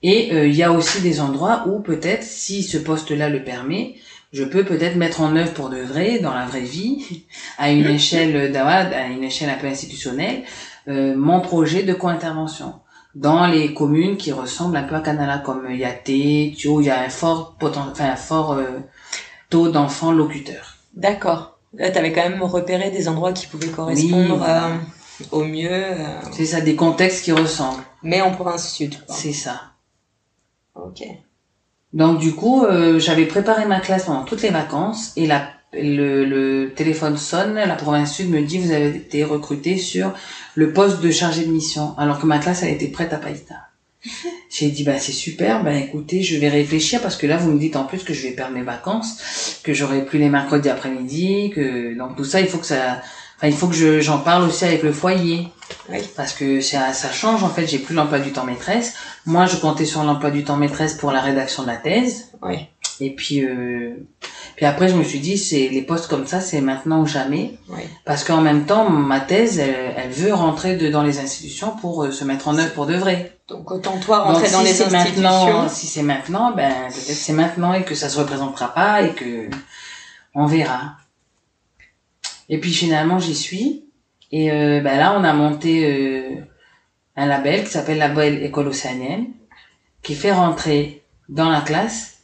Et 0.02 0.32
euh, 0.32 0.46
il 0.46 0.54
y 0.54 0.62
a 0.62 0.72
aussi 0.72 1.02
des 1.02 1.20
endroits 1.20 1.64
où 1.68 1.80
peut-être, 1.80 2.22
si 2.22 2.62
ce 2.62 2.78
poste-là 2.78 3.28
le 3.28 3.44
permet, 3.44 3.96
je 4.32 4.42
peux 4.42 4.64
peut-être 4.64 4.96
mettre 4.96 5.20
en 5.20 5.36
œuvre 5.36 5.52
pour 5.52 5.68
de 5.68 5.76
vrai, 5.76 6.18
dans 6.18 6.32
la 6.32 6.46
vraie 6.46 6.62
vie, 6.62 7.24
à 7.58 7.70
une 7.70 7.86
échelle 7.98 8.50
d'awad, 8.50 8.92
à 8.94 9.06
une 9.08 9.22
échelle 9.22 9.50
un 9.50 9.58
peu 9.58 9.66
institutionnelle, 9.66 10.44
euh, 10.88 11.14
mon 11.14 11.40
projet 11.42 11.82
de 11.82 11.92
co-intervention. 11.92 12.72
dans 13.14 13.46
les 13.46 13.74
communes 13.74 14.16
qui 14.16 14.32
ressemblent 14.32 14.78
un 14.78 14.84
peu 14.84 14.94
à 14.94 15.00
Canala, 15.00 15.38
comme 15.38 15.70
Yaté, 15.70 16.54
Thio, 16.56 16.80
il 16.80 16.86
y 16.86 16.90
a 16.90 17.00
un 17.02 17.10
fort 17.10 17.56
poten... 17.58 17.82
enfin, 17.90 18.10
un 18.12 18.16
fort 18.16 18.52
euh, 18.52 18.78
taux 19.50 19.68
d'enfants 19.68 20.12
locuteurs. 20.12 20.76
D'accord. 20.94 21.58
Là, 21.74 21.90
t'avais 21.90 22.12
quand 22.12 22.26
même 22.26 22.42
repéré 22.42 22.90
des 22.90 23.08
endroits 23.08 23.34
qui 23.34 23.46
pouvaient 23.46 23.68
correspondre 23.68 24.36
voilà. 24.36 24.68
euh, 24.68 24.76
au 25.32 25.44
mieux, 25.44 25.70
euh, 25.70 25.94
C'est 26.32 26.44
ça, 26.46 26.60
des 26.60 26.76
contextes 26.76 27.24
qui 27.24 27.32
ressemblent. 27.32 27.82
mais 28.02 28.20
en 28.20 28.30
province 28.30 28.72
sud. 28.72 28.94
C'est 29.08 29.32
ça. 29.32 29.72
Ok. 30.74 31.02
Donc 31.92 32.18
du 32.18 32.34
coup, 32.34 32.64
euh, 32.64 32.98
j'avais 32.98 33.24
préparé 33.26 33.64
ma 33.64 33.80
classe 33.80 34.04
pendant 34.04 34.24
toutes 34.24 34.42
les 34.42 34.50
vacances 34.50 35.12
et 35.16 35.26
la, 35.26 35.48
le, 35.72 36.24
le 36.24 36.72
téléphone 36.74 37.16
sonne, 37.16 37.54
la 37.54 37.74
province 37.74 38.14
sud 38.14 38.30
me 38.30 38.42
dit 38.42 38.58
vous 38.58 38.72
avez 38.72 38.88
été 38.94 39.24
recruté 39.24 39.78
sur 39.78 40.12
le 40.54 40.72
poste 40.72 41.00
de 41.00 41.10
chargé 41.10 41.44
de 41.46 41.50
mission, 41.50 41.94
alors 41.98 42.20
que 42.20 42.26
ma 42.26 42.38
classe 42.38 42.62
elle 42.62 42.74
était 42.74 42.88
prête 42.88 43.12
à 43.12 43.16
Païta. 43.16 43.54
J'ai 44.50 44.68
dit 44.70 44.84
bah 44.84 44.98
c'est 44.98 45.12
super, 45.12 45.64
bah 45.64 45.74
écoutez 45.74 46.22
je 46.22 46.36
vais 46.38 46.48
réfléchir 46.48 47.00
parce 47.02 47.16
que 47.16 47.26
là 47.26 47.36
vous 47.38 47.50
me 47.50 47.58
dites 47.58 47.76
en 47.76 47.84
plus 47.84 48.04
que 48.04 48.14
je 48.14 48.22
vais 48.22 48.32
perdre 48.34 48.54
mes 48.54 48.62
vacances, 48.62 49.60
que 49.64 49.72
j'aurai 49.74 50.04
plus 50.04 50.18
les 50.18 50.28
mercredis 50.28 50.68
après-midi, 50.68 51.50
que 51.54 51.96
donc 51.96 52.16
tout 52.16 52.24
ça 52.24 52.40
il 52.40 52.48
faut 52.48 52.58
que 52.58 52.66
ça, 52.66 53.00
enfin 53.38 53.46
il 53.46 53.54
faut 53.54 53.68
que 53.68 53.74
je 53.74 54.00
j'en 54.00 54.18
parle 54.18 54.44
aussi 54.44 54.64
avec 54.64 54.82
le 54.82 54.92
foyer 54.92 55.48
Oui. 55.88 55.98
parce 56.16 56.32
que 56.32 56.60
ça, 56.60 56.92
ça 56.92 57.10
change 57.12 57.42
en 57.44 57.48
fait 57.48 57.66
j'ai 57.66 57.78
plus 57.78 57.94
l'emploi 57.94 58.18
du 58.18 58.32
temps 58.32 58.44
maîtresse 58.44 58.94
moi 59.26 59.46
je 59.46 59.56
comptais 59.56 59.84
sur 59.86 60.02
l'emploi 60.04 60.30
du 60.30 60.44
temps 60.44 60.56
maîtresse 60.56 60.94
pour 60.94 61.10
la 61.12 61.20
rédaction 61.20 61.62
de 61.62 61.68
la 61.68 61.76
thèse 61.76 62.32
Oui. 62.42 62.66
et 63.00 63.14
puis 63.14 63.44
euh, 63.44 63.94
puis 64.56 64.66
après 64.66 64.88
je 64.88 64.96
me 64.96 65.04
suis 65.04 65.20
dit 65.20 65.38
c'est 65.38 65.68
les 65.68 65.82
postes 65.82 66.08
comme 66.08 66.26
ça 66.26 66.40
c'est 66.40 66.60
maintenant 66.60 67.02
ou 67.02 67.06
jamais 67.06 67.58
Oui. 67.68 67.82
parce 68.04 68.24
qu'en 68.24 68.40
même 68.40 68.66
temps 68.66 68.90
ma 68.90 69.20
thèse 69.20 69.58
elle, 69.60 69.94
elle 69.96 70.10
veut 70.10 70.34
rentrer 70.34 70.76
de, 70.76 70.88
dans 70.90 71.02
les 71.04 71.18
institutions 71.20 71.70
pour 71.80 72.02
euh, 72.04 72.10
se 72.10 72.24
mettre 72.24 72.48
en 72.48 72.58
œuvre 72.58 72.72
pour 72.72 72.86
de 72.86 72.94
vrai 72.96 73.38
Donc 73.48 73.70
autant 73.70 73.98
toi 73.98 74.18
donc 74.18 74.26
rentrer 74.34 74.46
si 74.48 74.52
dans 74.54 74.62
les 74.62 74.72
c'est 74.72 74.84
institutions. 74.94 75.22
maintenant 75.22 75.68
si 75.68 75.86
c'est 75.86 76.02
maintenant 76.02 76.50
ben 76.56 76.72
peut-être 76.88 77.22
c'est 77.26 77.32
maintenant 77.34 77.72
et 77.72 77.84
que 77.84 77.94
ça 77.94 78.08
se 78.08 78.18
représentera 78.18 78.74
pas 78.74 79.02
et 79.02 79.10
que 79.12 79.48
on 80.34 80.46
verra 80.46 80.96
et 82.48 82.58
puis 82.58 82.72
finalement 82.72 83.18
j'y 83.18 83.34
suis 83.34 83.84
et 84.32 84.50
euh, 84.50 84.80
ben 84.80 84.98
là 84.98 85.16
on 85.18 85.24
a 85.24 85.32
monté 85.32 85.84
euh, 85.86 86.40
un 87.16 87.26
label 87.26 87.64
qui 87.64 87.70
s'appelle 87.70 87.98
label 87.98 88.42
école 88.44 88.68
océanienne 88.68 89.26
qui 90.02 90.14
fait 90.14 90.32
rentrer 90.32 91.02
dans 91.28 91.48
la 91.50 91.60
classe 91.60 92.14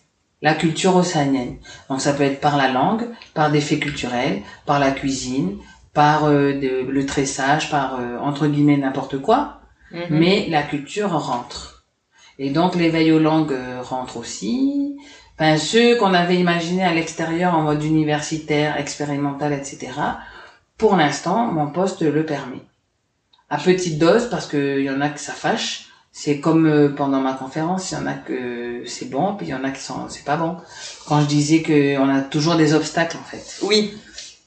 la 0.42 0.52
culture 0.54 0.94
océanienne. 0.94 1.56
Donc 1.88 2.02
ça 2.02 2.12
peut 2.12 2.22
être 2.22 2.38
par 2.38 2.58
la 2.58 2.70
langue, 2.70 3.08
par 3.32 3.50
des 3.50 3.62
faits 3.62 3.80
culturels, 3.80 4.42
par 4.66 4.78
la 4.78 4.90
cuisine, 4.90 5.56
par 5.94 6.24
euh, 6.26 6.52
de- 6.52 6.84
le 6.86 7.06
tressage, 7.06 7.70
par 7.70 7.98
euh, 7.98 8.18
entre 8.18 8.46
guillemets 8.46 8.76
n'importe 8.76 9.18
quoi, 9.22 9.60
Mhm. 9.90 10.06
mais 10.10 10.46
la 10.50 10.62
culture 10.62 11.10
rentre. 11.12 11.84
Et 12.38 12.50
donc 12.50 12.74
l'éveil 12.74 13.10
aux 13.12 13.18
langues 13.20 13.52
euh, 13.52 13.80
rentre 13.80 14.18
aussi. 14.18 14.96
Enfin, 15.38 15.58
ceux 15.58 15.96
qu'on 15.96 16.14
avait 16.14 16.36
imaginés 16.36 16.84
à 16.84 16.94
l'extérieur 16.94 17.54
en 17.54 17.62
mode 17.62 17.82
universitaire, 17.82 18.76
expérimental, 18.78 19.52
etc. 19.52 19.88
Pour 20.78 20.96
l'instant, 20.96 21.46
mon 21.46 21.68
poste 21.68 22.02
le 22.02 22.24
permet. 22.24 22.62
À 23.50 23.58
petite 23.58 23.98
dose, 23.98 24.28
parce 24.30 24.46
qu'il 24.46 24.80
y 24.80 24.90
en 24.90 25.00
a 25.00 25.08
que 25.08 25.20
ça 25.20 25.32
fâche. 25.32 25.86
C'est 26.12 26.38
comme 26.38 26.66
euh, 26.66 26.88
pendant 26.94 27.20
ma 27.20 27.32
conférence, 27.32 27.90
il 27.90 27.94
y 27.94 27.96
en 27.96 28.06
a 28.06 28.14
que 28.14 28.84
c'est 28.86 29.10
bon, 29.10 29.34
puis 29.34 29.48
il 29.48 29.50
y 29.50 29.54
en 29.54 29.64
a 29.64 29.70
qui 29.70 29.82
sont 29.82 30.08
c'est 30.08 30.24
pas 30.24 30.36
bon. 30.36 30.56
Quand 31.08 31.20
je 31.20 31.26
disais 31.26 31.62
que 31.62 31.98
on 31.98 32.08
a 32.08 32.20
toujours 32.20 32.54
des 32.54 32.72
obstacles 32.72 33.16
en 33.16 33.24
fait. 33.24 33.58
Oui. 33.62 33.92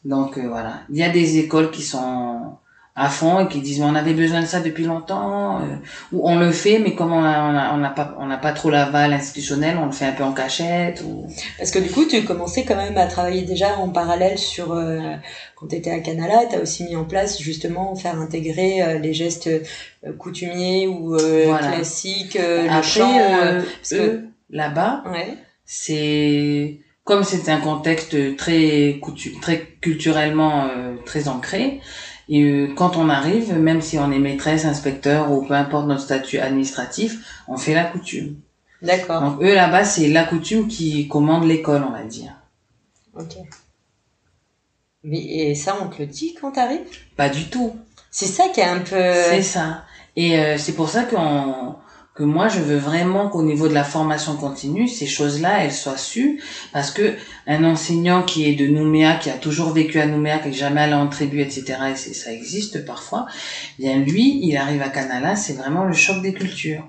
Donc 0.05 0.37
euh, 0.37 0.47
voilà, 0.47 0.83
il 0.89 0.95
y 0.95 1.03
a 1.03 1.09
des 1.09 1.39
écoles 1.39 1.69
qui 1.69 1.83
sont 1.83 2.57
à 2.99 3.09
fond 3.09 3.39
et 3.41 3.47
qui 3.47 3.61
disent 3.61 3.79
mais 3.79 3.85
on 3.85 3.93
avait 3.95 4.15
besoin 4.15 4.41
de 4.41 4.47
ça 4.47 4.59
depuis 4.59 4.83
longtemps 4.85 5.57
euh, 5.59 5.75
ou 6.11 6.27
on 6.27 6.39
le 6.39 6.51
fait 6.51 6.79
mais 6.79 6.95
comme 6.95 7.13
on 7.13 7.23
a, 7.23 7.43
on 7.43 7.55
a, 7.55 7.73
on 7.75 7.77
n'a 7.77 7.91
pas 7.91 8.15
on 8.19 8.25
n'a 8.25 8.37
pas 8.37 8.53
trop 8.53 8.71
l'aval 8.71 9.13
institutionnel, 9.13 9.77
on 9.79 9.85
le 9.85 9.91
fait 9.91 10.05
un 10.05 10.13
peu 10.13 10.23
en 10.23 10.33
cachette 10.33 11.01
ou 11.05 11.27
Parce 11.59 11.69
que 11.69 11.77
du 11.79 11.91
coup, 11.91 12.05
tu 12.05 12.23
commençais 12.25 12.65
quand 12.65 12.75
même 12.75 12.97
à 12.97 13.05
travailler 13.05 13.43
déjà 13.43 13.77
en 13.77 13.89
parallèle 13.89 14.39
sur 14.39 14.71
euh, 14.73 14.99
quand 15.55 15.67
tu 15.67 15.75
étais 15.75 15.91
à 15.91 15.99
Canala, 15.99 16.47
tu 16.49 16.55
as 16.55 16.59
aussi 16.59 16.85
mis 16.85 16.95
en 16.95 17.03
place 17.05 17.39
justement 17.39 17.95
faire 17.95 18.19
intégrer 18.19 18.81
euh, 18.81 18.97
les 18.97 19.13
gestes 19.13 19.45
euh, 19.47 20.13
coutumiers 20.17 20.87
ou 20.87 21.15
euh, 21.15 21.43
Voilà. 21.45 21.67
classiques, 21.73 22.35
euh, 22.35 22.63
le 22.63 22.69
après 22.69 22.81
chant. 22.81 23.17
euh, 23.19 23.61
parce 23.81 23.89
que- 23.91 24.21
là-bas 24.49 25.03
Ouais. 25.11 25.35
c'est 25.65 26.79
comme 27.03 27.23
c'est 27.23 27.49
un 27.49 27.59
contexte 27.59 28.15
très 28.37 28.99
très 29.41 29.59
culturellement 29.81 30.65
euh, 30.65 30.95
très 31.05 31.27
ancré 31.27 31.79
et 32.29 32.43
euh, 32.43 32.73
quand 32.75 32.97
on 32.97 33.09
arrive 33.09 33.53
même 33.57 33.81
si 33.81 33.97
on 33.97 34.11
est 34.11 34.19
maîtresse 34.19 34.65
inspecteur 34.65 35.31
ou 35.31 35.45
peu 35.45 35.53
importe 35.53 35.87
notre 35.87 36.01
statut 36.01 36.39
administratif 36.39 37.41
on 37.47 37.57
fait 37.57 37.73
la 37.73 37.85
coutume 37.85 38.35
D'accord. 38.81 39.21
donc 39.21 39.41
eux 39.41 39.53
là-bas 39.55 39.83
c'est 39.85 40.07
la 40.09 40.23
coutume 40.23 40.67
qui 40.67 41.07
commande 41.07 41.45
l'école 41.45 41.83
on 41.83 41.91
va 41.91 42.03
dire 42.03 42.33
Ok. 43.15 43.35
Mais 45.03 45.19
et 45.19 45.55
ça, 45.55 45.77
on 45.81 45.87
te 45.87 45.99
le 46.01 46.05
dit 46.07 46.35
quand 46.39 46.51
t'arrives? 46.51 46.81
Pas 47.15 47.29
du 47.29 47.45
tout 47.45 47.75
C'est 48.11 48.25
ça 48.25 48.49
qui 48.53 48.59
est 48.59 48.65
un 48.65 48.79
peu. 48.79 49.13
c'est 49.29 49.41
ça 49.41 49.83
et 50.15 50.37
euh, 50.39 50.57
c'est 50.57 50.73
pour 50.73 50.89
ça 50.89 51.03
qu'on 51.03 51.75
que 52.17 52.23
moi 52.23 52.47
je 52.47 52.59
veux 52.59 52.77
vraiment 52.77 53.29
qu'au 53.29 53.43
niveau 53.43 53.67
de 53.67 53.73
la 53.73 53.83
formation 53.83 54.35
continue 54.35 54.87
ces 54.87 55.05
choses-là 55.05 55.63
elles 55.63 55.71
soient 55.71 55.97
sues 55.97 56.41
parce 56.73 56.91
que 56.91 57.13
un 57.45 57.63
enseignant 57.63 58.23
qui 58.23 58.49
est 58.49 58.55
de 58.55 58.67
Nouméa 58.67 59.15
qui 59.15 59.29
a 59.29 59.33
toujours 59.33 59.71
vécu 59.71 59.99
à 59.99 60.07
Nouméa 60.07 60.39
qui 60.39 60.49
est 60.49 60.53
jamais 60.53 60.81
allé 60.81 60.93
en 60.93 61.07
tribu 61.07 61.41
etc 61.41 61.77
et 61.91 61.95
ça 61.95 62.33
existe 62.33 62.85
parfois 62.85 63.27
bien 63.77 63.99
lui 63.99 64.39
il 64.41 64.57
arrive 64.57 64.81
à 64.81 64.89
Canala 64.89 65.35
c'est 65.35 65.53
vraiment 65.53 65.85
le 65.85 65.93
choc 65.93 66.21
des 66.21 66.33
cultures 66.33 66.83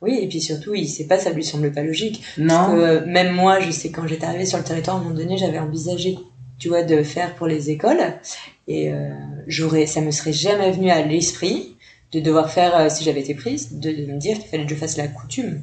Oui, 0.00 0.18
et 0.22 0.28
puis 0.28 0.40
surtout, 0.40 0.74
il 0.74 0.86
sait 0.86 1.08
pas, 1.08 1.18
ça 1.18 1.30
lui 1.30 1.42
semble 1.42 1.72
pas 1.72 1.82
logique. 1.82 2.22
Parce 2.36 2.48
non 2.48 2.76
que 2.76 3.04
même 3.04 3.32
moi, 3.34 3.58
je 3.58 3.72
sais 3.72 3.90
quand 3.90 4.06
j'étais 4.06 4.26
arrivée 4.26 4.46
sur 4.46 4.58
le 4.58 4.64
territoire, 4.64 4.96
à 4.96 5.00
un 5.00 5.02
moment 5.02 5.16
donné, 5.16 5.36
j'avais 5.36 5.58
envisagé, 5.58 6.16
tu 6.60 6.68
vois, 6.68 6.84
de 6.84 7.02
faire 7.02 7.34
pour 7.34 7.48
les 7.48 7.70
écoles. 7.70 8.04
Et 8.68 8.92
euh, 8.92 9.10
j'aurais, 9.48 9.86
ça 9.86 10.00
me 10.00 10.12
serait 10.12 10.32
jamais 10.32 10.70
venu 10.70 10.90
à 10.90 11.02
l'esprit 11.02 11.77
de 12.12 12.20
devoir 12.20 12.50
faire, 12.50 12.76
euh, 12.78 12.88
si 12.88 13.04
j'avais 13.04 13.20
été 13.20 13.34
prise, 13.34 13.72
de, 13.72 13.90
de 13.90 14.06
me 14.12 14.18
dire 14.18 14.38
qu'il 14.38 14.48
fallait 14.48 14.64
que 14.64 14.70
je 14.70 14.74
fasse 14.74 14.96
la 14.96 15.08
coutume. 15.08 15.60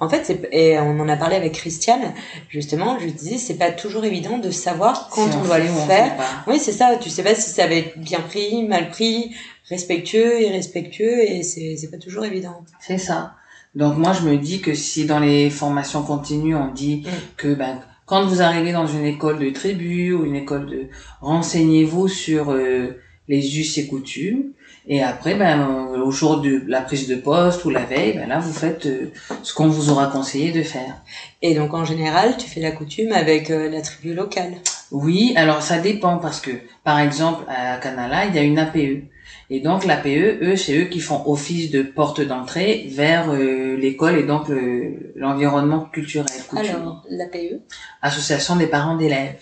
En 0.00 0.08
fait, 0.08 0.48
et 0.50 0.78
on 0.78 0.98
en 1.00 1.08
a 1.08 1.16
parlé 1.16 1.36
avec 1.36 1.52
Christiane, 1.52 2.14
justement, 2.48 2.98
je 2.98 3.08
disais, 3.08 3.36
c'est 3.36 3.58
pas 3.58 3.70
toujours 3.70 4.04
évident 4.04 4.38
de 4.38 4.50
savoir 4.50 5.08
quand 5.10 5.28
on, 5.36 5.44
doit 5.44 5.58
le 5.58 5.66
faire. 5.66 6.12
Oui, 6.46 6.58
c'est 6.58 6.72
ça, 6.72 6.96
tu 7.00 7.10
sais 7.10 7.22
pas 7.22 7.34
si 7.34 7.50
ça 7.50 7.66
va 7.66 7.74
être 7.74 7.98
bien 7.98 8.20
pris, 8.20 8.62
mal 8.66 8.88
pris, 8.88 9.34
respectueux, 9.68 10.40
irrespectueux, 10.42 11.22
et 11.30 11.42
c'est, 11.42 11.76
c'est 11.76 11.90
pas 11.90 11.98
toujours 11.98 12.24
évident. 12.24 12.64
C'est 12.80 12.98
ça. 12.98 13.34
Donc 13.74 13.96
moi 13.96 14.12
je 14.12 14.28
me 14.28 14.36
dis 14.36 14.60
que 14.60 14.74
si 14.74 15.06
dans 15.06 15.18
les 15.18 15.48
formations 15.48 16.02
continues 16.02 16.54
on 16.54 16.70
dit 16.70 17.04
Mm. 17.06 17.10
que 17.38 17.54
ben 17.54 17.80
quand 18.04 18.26
vous 18.26 18.42
arrivez 18.42 18.72
dans 18.72 18.86
une 18.86 19.06
école 19.06 19.38
de 19.38 19.48
tribu 19.48 20.12
ou 20.12 20.26
une 20.26 20.36
école 20.36 20.66
de 20.66 20.88
renseignez-vous 21.22 22.06
sur 22.08 22.50
euh, 22.50 22.98
les 23.28 23.58
us 23.58 23.78
et 23.78 23.86
coutumes 23.86 24.52
et 24.88 25.02
après 25.02 25.34
ben 25.34 25.88
au 26.04 26.10
jour 26.10 26.40
de 26.40 26.62
la 26.66 26.80
prise 26.80 27.06
de 27.08 27.14
poste 27.16 27.64
ou 27.64 27.70
la 27.70 27.84
veille 27.84 28.14
ben 28.14 28.28
là 28.28 28.38
vous 28.40 28.52
faites 28.52 28.86
euh, 28.86 29.12
ce 29.42 29.54
qu'on 29.54 29.68
vous 29.68 29.90
aura 29.90 30.06
conseillé 30.08 30.50
de 30.52 30.62
faire. 30.62 30.96
Et 31.40 31.54
donc, 31.54 31.74
en 31.74 31.84
général, 31.84 32.36
tu 32.36 32.48
fais 32.48 32.60
la 32.60 32.70
coutume 32.72 33.12
avec 33.12 33.50
euh, 33.50 33.68
la 33.68 33.80
tribu 33.80 34.14
locale. 34.14 34.54
Oui, 34.90 35.32
alors 35.36 35.62
ça 35.62 35.78
dépend 35.78 36.18
parce 36.18 36.40
que 36.40 36.50
par 36.84 36.98
exemple 37.00 37.44
à 37.48 37.76
Canala 37.78 38.26
il 38.26 38.34
y 38.34 38.38
a 38.38 38.42
une 38.42 38.58
APE 38.58 39.04
et 39.50 39.60
donc 39.60 39.84
l'APE 39.84 40.06
eux 40.42 40.56
c'est 40.56 40.76
eux 40.76 40.84
qui 40.84 41.00
font 41.00 41.22
office 41.26 41.70
de 41.70 41.82
porte 41.82 42.20
d'entrée 42.20 42.86
vers 42.90 43.30
euh, 43.30 43.76
l'école 43.76 44.16
et 44.18 44.22
donc 44.24 44.48
le- 44.48 45.12
l'environnement 45.16 45.80
culturel. 45.92 46.26
Alors, 46.56 47.04
l'APE 47.08 47.60
Association 48.02 48.56
des 48.56 48.66
parents 48.66 48.96
d'élèves. 48.96 49.36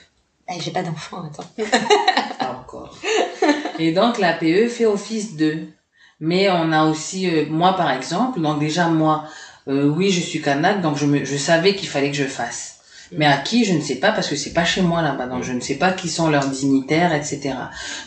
Eh, 0.53 0.61
J'ai 0.61 0.71
pas 0.73 0.83
d'enfant, 0.83 1.23
attends. 1.25 1.45
Et 3.81 3.93
donc 3.93 4.19
l'APE 4.19 4.69
fait 4.69 4.85
office 4.85 5.37
de. 5.37 5.61
Mais 6.21 6.51
on 6.51 6.71
a 6.71 6.85
aussi, 6.85 7.31
euh, 7.31 7.47
moi 7.49 7.75
par 7.77 7.91
exemple, 7.91 8.39
donc 8.43 8.61
déjà 8.61 8.89
moi, 8.89 9.25
euh, 9.69 9.89
oui 9.89 10.11
je 10.11 10.21
suis 10.21 10.43
Kanak, 10.43 10.83
donc 10.83 10.99
je, 10.99 11.07
me, 11.07 11.25
je 11.25 11.37
savais 11.39 11.75
qu'il 11.75 11.89
fallait 11.89 12.11
que 12.11 12.17
je 12.17 12.25
fasse. 12.25 12.81
Mais 13.13 13.25
à 13.25 13.39
qui, 13.39 13.65
je 13.65 13.73
ne 13.73 13.81
sais 13.81 13.97
pas, 13.97 14.13
parce 14.13 14.29
que 14.29 14.37
c'est 14.37 14.53
pas 14.53 14.67
chez 14.67 14.83
moi 14.83 15.01
là-bas, 15.01 15.27
donc 15.27 15.45
je 15.45 15.53
ne 15.53 15.61
sais 15.61 15.77
pas 15.77 15.93
qui 15.93 16.11
sont 16.11 16.29
leurs 16.29 16.47
dignitaires, 16.47 17.15
etc. 17.15 17.55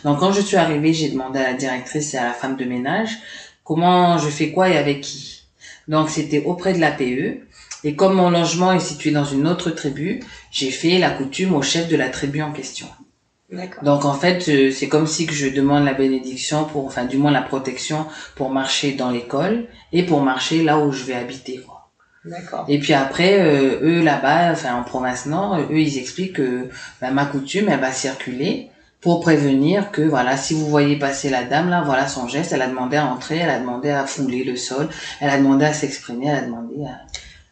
Donc 0.03 0.19
quand 0.19 0.31
je 0.31 0.41
suis 0.41 0.57
arrivée, 0.57 0.93
j'ai 0.93 1.09
demandé 1.09 1.39
à 1.39 1.51
la 1.51 1.53
directrice 1.55 2.13
et 2.13 2.17
à 2.17 2.23
la 2.23 2.33
femme 2.33 2.55
de 2.55 2.65
ménage 2.65 3.17
comment 3.63 4.19
je 4.19 4.29
fais 4.29 4.51
quoi 4.51 4.69
et 4.69 4.77
avec 4.77 5.01
qui. 5.01 5.41
Donc 5.87 6.09
c'était 6.11 6.43
auprès 6.45 6.73
de 6.73 6.79
l'APE. 6.79 7.41
Et 7.83 7.95
comme 7.95 8.13
mon 8.13 8.29
logement 8.29 8.71
est 8.73 8.79
situé 8.79 9.09
dans 9.09 9.25
une 9.25 9.47
autre 9.47 9.71
tribu, 9.71 10.21
j'ai 10.51 10.69
fait 10.69 10.99
la 10.99 11.09
coutume 11.09 11.55
au 11.55 11.63
chef 11.63 11.89
de 11.89 11.97
la 11.97 12.09
tribu 12.09 12.41
en 12.43 12.53
question. 12.53 12.87
Donc 13.81 14.05
en 14.05 14.13
fait, 14.13 14.47
euh, 14.49 14.71
c'est 14.71 14.87
comme 14.87 15.07
si 15.07 15.25
que 15.25 15.33
je 15.33 15.47
demande 15.47 15.85
la 15.85 15.93
bénédiction 15.93 16.65
pour, 16.65 16.85
enfin 16.85 17.05
du 17.05 17.17
moins 17.17 17.31
la 17.31 17.41
protection 17.41 18.05
pour 18.35 18.49
marcher 18.49 18.93
dans 18.93 19.11
l'école 19.11 19.65
et 19.91 20.03
pour 20.03 20.21
marcher 20.21 20.63
là 20.63 20.79
où 20.79 20.91
je 20.91 21.03
vais 21.03 21.15
habiter. 21.15 21.57
Quoi. 21.57 21.89
D'accord. 22.25 22.65
Et 22.67 22.79
puis 22.79 22.93
après, 22.93 23.41
euh, 23.41 23.79
eux 23.81 24.01
là-bas, 24.01 24.51
enfin 24.51 24.75
en 24.75 24.83
province 24.83 25.25
nord, 25.25 25.57
eux 25.59 25.79
ils 25.79 25.97
expliquent 25.97 26.37
que 26.37 26.69
ben, 27.01 27.11
ma 27.11 27.25
coutume 27.25 27.69
elle 27.69 27.79
va 27.79 27.91
circuler 27.91 28.69
pour 29.01 29.19
prévenir 29.19 29.91
que 29.91 30.01
voilà, 30.01 30.37
si 30.37 30.53
vous 30.53 30.67
voyez 30.67 30.97
passer 30.97 31.29
la 31.29 31.43
dame 31.43 31.69
là, 31.69 31.83
voilà 31.85 32.07
son 32.07 32.29
geste, 32.29 32.53
elle 32.53 32.61
a 32.61 32.67
demandé 32.67 32.95
à 32.95 33.05
entrer, 33.05 33.37
elle 33.37 33.49
a 33.49 33.59
demandé 33.59 33.89
à 33.89 34.05
fouler 34.05 34.45
le 34.45 34.55
sol, 34.55 34.87
elle 35.19 35.29
a 35.29 35.37
demandé 35.37 35.65
à 35.65 35.73
s'exprimer, 35.73 36.27
elle 36.27 36.37
a 36.37 36.41
demandé 36.43 36.85
à 36.85 37.01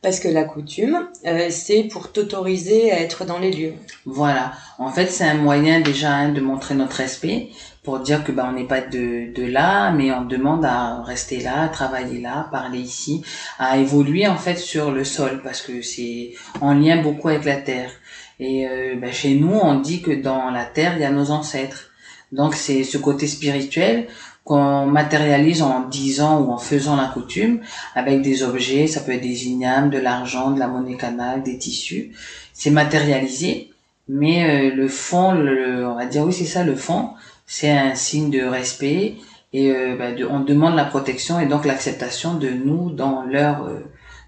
parce 0.01 0.19
que 0.19 0.27
la 0.27 0.43
coutume, 0.43 1.07
euh, 1.27 1.47
c'est 1.51 1.83
pour 1.83 2.11
t'autoriser 2.11 2.91
à 2.91 2.99
être 2.99 3.23
dans 3.23 3.37
les 3.37 3.51
lieux. 3.51 3.73
Voilà. 4.05 4.53
En 4.79 4.91
fait, 4.91 5.07
c'est 5.07 5.25
un 5.25 5.35
moyen 5.35 5.79
déjà 5.79 6.11
hein, 6.11 6.29
de 6.29 6.41
montrer 6.41 6.73
notre 6.73 6.95
respect, 6.95 7.49
pour 7.83 7.99
dire 7.99 8.23
que 8.23 8.31
bah, 8.31 8.47
on 8.49 8.53
n'est 8.53 8.67
pas 8.67 8.81
de, 8.81 9.31
de 9.33 9.43
là, 9.43 9.91
mais 9.91 10.11
on 10.11 10.25
demande 10.25 10.65
à 10.65 11.03
rester 11.03 11.39
là, 11.39 11.63
à 11.63 11.69
travailler 11.69 12.19
là, 12.19 12.47
parler 12.51 12.79
ici, 12.79 13.23
à 13.59 13.77
évoluer 13.77 14.27
en 14.27 14.37
fait 14.37 14.57
sur 14.57 14.91
le 14.91 15.03
sol, 15.03 15.41
parce 15.43 15.61
que 15.61 15.81
c'est 15.81 16.33
en 16.61 16.73
lien 16.73 17.01
beaucoup 17.01 17.29
avec 17.29 17.45
la 17.45 17.57
terre. 17.57 17.91
Et 18.39 18.67
euh, 18.67 18.95
bah, 18.99 19.11
chez 19.11 19.35
nous, 19.35 19.53
on 19.53 19.79
dit 19.79 20.01
que 20.01 20.11
dans 20.11 20.49
la 20.49 20.65
terre, 20.65 20.93
il 20.95 21.01
y 21.01 21.05
a 21.05 21.11
nos 21.11 21.29
ancêtres. 21.29 21.91
Donc 22.31 22.55
c'est 22.55 22.83
ce 22.83 22.97
côté 22.97 23.27
spirituel 23.27 24.07
qu'on 24.43 24.85
matérialise 24.85 25.61
en 25.61 25.87
disant 25.87 26.41
ou 26.41 26.51
en 26.51 26.57
faisant 26.57 26.95
la 26.95 27.07
coutume 27.07 27.59
avec 27.95 28.21
des 28.21 28.43
objets, 28.43 28.87
ça 28.87 29.01
peut 29.01 29.11
être 29.13 29.21
des 29.21 29.47
ignames, 29.47 29.89
de 29.89 29.99
l'argent, 29.99 30.51
de 30.51 30.59
la 30.59 30.67
monnaie 30.67 30.97
canale, 30.97 31.43
des 31.43 31.57
tissus. 31.57 32.11
C'est 32.53 32.71
matérialisé, 32.71 33.69
mais 34.07 34.71
euh, 34.71 34.75
le 34.75 34.87
fond, 34.87 35.33
le, 35.33 35.87
on 35.87 35.95
va 35.95 36.05
dire 36.05 36.23
oui 36.23 36.33
c'est 36.33 36.45
ça 36.45 36.63
le 36.63 36.75
fond, 36.75 37.09
c'est 37.45 37.71
un 37.71 37.95
signe 37.95 38.29
de 38.29 38.41
respect 38.41 39.15
et 39.53 39.71
euh, 39.71 39.95
bah, 39.97 40.09
on 40.29 40.39
demande 40.39 40.75
la 40.75 40.85
protection 40.85 41.39
et 41.39 41.45
donc 41.45 41.65
l'acceptation 41.65 42.35
de 42.35 42.49
nous 42.49 42.89
dans 42.91 43.23
leur 43.23 43.63
euh, 43.63 43.79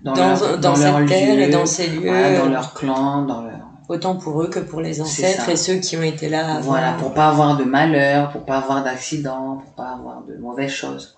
dans, 0.03 0.14
leur, 0.16 0.59
dans, 0.59 0.76
leur 0.76 1.05
terre 1.05 1.39
et 1.39 1.49
dans 1.49 1.66
ces 1.66 1.88
lieux, 1.88 2.11
dans 2.38 2.49
leur 2.49 2.74
clan, 2.74 3.24
dans 3.24 3.41
leur 3.41 3.72
autant 3.90 4.16
pour 4.16 4.42
eux 4.42 4.48
que 4.48 4.60
pour 4.60 4.82
les 4.82 5.02
ancêtres 5.02 5.50
et 5.50 5.56
ceux 5.56 5.76
qui 5.76 5.98
ont 5.98 6.04
été 6.04 6.30
là 6.30 6.56
avant. 6.56 6.72
Voilà, 6.72 6.94
pour 6.94 7.14
pas 7.14 7.30
avoir 7.30 7.58
de 7.58 7.64
malheur, 7.64 8.32
pour 8.32 8.46
pas 8.46 8.58
avoir 8.58 8.84
d'accident, 8.84 9.58
pour 9.64 9.74
pas 9.74 9.92
avoir 9.92 10.24
de 10.24 10.36
mauvaises 10.36 10.72
choses. 10.72 11.18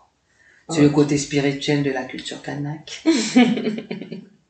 C'est 0.69 0.81
le 0.81 0.89
côté 0.89 1.17
spirituel 1.17 1.83
de 1.83 1.91
la 1.91 2.03
culture 2.03 2.41
kanak. 2.41 3.03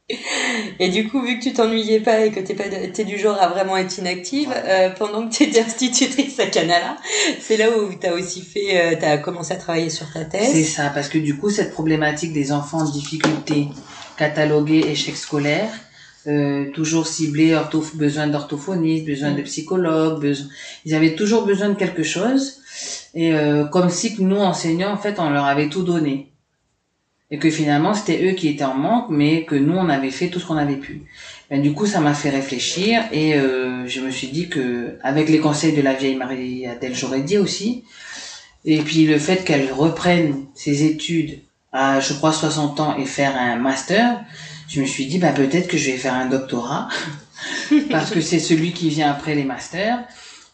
et 0.80 0.90
du 0.90 1.10
coup, 1.10 1.22
vu 1.22 1.40
que 1.40 1.44
tu 1.44 1.52
t'ennuyais 1.52 2.00
pas 2.00 2.22
et 2.22 2.32
que 2.32 2.40
t'es 2.40 2.54
pas, 2.54 2.64
t'es 2.70 3.04
du 3.04 3.18
genre 3.18 3.38
à 3.42 3.50
vraiment 3.50 3.76
être 3.76 3.98
inactive, 3.98 4.50
euh, 4.56 4.90
pendant 4.92 5.28
que 5.28 5.34
tu 5.34 5.44
étais 5.44 5.60
institutrice 5.60 6.40
à 6.40 6.46
Canala, 6.46 6.96
c'est 7.42 7.58
là 7.58 7.66
où 7.70 7.94
tu 7.94 8.08
as 8.08 8.14
aussi 8.14 8.42
fait, 8.42 8.94
euh, 8.94 8.96
tu 8.98 9.04
as 9.04 9.18
commencé 9.18 9.54
à 9.54 9.58
travailler 9.58 9.90
sur 9.90 10.10
ta 10.14 10.24
thèse. 10.24 10.54
C'est 10.54 10.64
ça, 10.64 10.90
parce 10.90 11.10
que 11.10 11.18
du 11.18 11.38
coup, 11.38 11.50
cette 11.50 11.72
problématique 11.72 12.32
des 12.32 12.54
enfants 12.54 12.80
en 12.80 12.90
difficulté, 12.90 13.68
catalogués 14.16 14.86
échecs 14.88 15.18
scolaires, 15.18 15.74
euh, 16.28 16.72
toujours 16.72 17.08
ciblé 17.08 17.56
besoin 17.94 18.28
d'orthophonistes, 18.28 19.06
besoin 19.06 19.32
de 19.32 19.42
psychologues, 19.44 20.20
besoin... 20.20 20.48
ils 20.84 20.96
avaient 20.96 21.16
toujours 21.16 21.46
besoin 21.46 21.70
de 21.70 21.76
quelque 21.76 22.04
chose 22.04 22.62
et 23.14 23.34
euh, 23.34 23.66
comme 23.66 23.90
si 23.90 24.16
que 24.16 24.22
nous 24.22 24.38
enseignants 24.38 24.92
en 24.92 24.98
fait 24.98 25.20
on 25.20 25.30
leur 25.30 25.46
avait 25.46 25.70
tout 25.70 25.84
donné 25.84 26.32
et 27.32 27.38
que 27.38 27.50
finalement 27.50 27.94
c'était 27.94 28.28
eux 28.28 28.34
qui 28.34 28.48
étaient 28.48 28.66
en 28.66 28.74
manque 28.76 29.10
mais 29.10 29.46
que 29.46 29.56
nous 29.56 29.76
on 29.76 29.88
avait 29.88 30.12
fait 30.12 30.30
tout 30.30 30.40
ce 30.40 30.46
qu'on 30.46 30.58
avait 30.58 30.78
pu. 30.78 31.04
Ben, 31.50 31.62
du 31.62 31.74
coup 31.74 31.86
ça 31.86 32.02
m'a 32.02 32.14
fait 32.14 32.32
réfléchir 32.32 33.04
et 33.12 33.36
euh, 33.36 33.88
je 33.88 34.02
me 34.02 34.10
suis 34.10 34.28
dit 34.28 34.50
que 34.50 34.98
avec 35.04 35.30
les 35.30 35.40
conseils 35.40 35.74
de 35.74 35.82
la 35.82 35.94
vieille 35.94 36.16
Marie 36.16 36.66
Adèle 36.66 36.96
j'aurais 36.96 37.22
dit 37.22 37.38
aussi 37.38 37.84
et 38.66 38.80
puis 38.80 39.06
le 39.06 39.20
fait 39.20 39.44
qu'elle 39.46 39.72
reprenne 39.72 40.46
ses 40.56 40.86
études 40.86 41.40
à 41.72 42.00
je 42.00 42.14
crois 42.14 42.34
60 42.34 42.80
ans 42.80 42.98
et 42.98 43.06
faire 43.06 43.36
un 43.38 43.58
master 43.58 44.22
je 44.76 44.82
me 44.82 44.86
suis 44.86 45.06
dit 45.06 45.20
bah 45.20 45.32
peut-être 45.32 45.70
que 45.70 45.78
je 45.78 45.92
vais 45.92 45.98
faire 45.98 46.14
un 46.14 46.26
doctorat 46.26 46.90
parce 47.90 48.12
que 48.12 48.20
c'est 48.20 48.40
celui 48.40 48.74
qui 48.74 48.90
vient 48.90 49.10
après 49.10 49.34
les 49.34 49.46
masters 49.46 50.00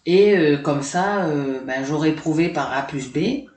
et 0.05 0.37
euh, 0.37 0.57
comme 0.57 0.83
ça 0.83 1.25
euh, 1.25 1.59
ben, 1.65 1.83
j'aurais 1.83 2.11
prouvé 2.11 2.49
par 2.49 2.71
A 2.71 2.83
plus 2.83 3.07
B 3.11 3.47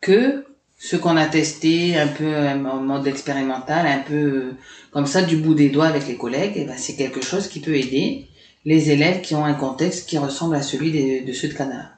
que 0.00 0.46
ce 0.78 0.96
qu'on 0.96 1.18
a 1.18 1.26
testé 1.26 1.98
un 1.98 2.06
peu 2.06 2.34
en 2.36 2.80
mode 2.80 3.06
expérimental 3.06 3.86
un 3.86 3.98
peu 3.98 4.14
euh, 4.14 4.56
comme 4.92 5.06
ça 5.06 5.20
du 5.20 5.36
bout 5.36 5.52
des 5.52 5.68
doigts 5.68 5.88
avec 5.88 6.08
les 6.08 6.16
collègues 6.16 6.56
et 6.56 6.64
ben 6.64 6.76
c'est 6.78 6.96
quelque 6.96 7.22
chose 7.22 7.48
qui 7.48 7.60
peut 7.60 7.76
aider 7.76 8.26
les 8.64 8.90
élèves 8.90 9.20
qui 9.20 9.34
ont 9.34 9.44
un 9.44 9.52
contexte 9.52 10.08
qui 10.08 10.16
ressemble 10.16 10.56
à 10.56 10.62
celui 10.62 11.22
de 11.22 11.32
ceux 11.34 11.48
de 11.48 11.52
Canada. 11.52 11.93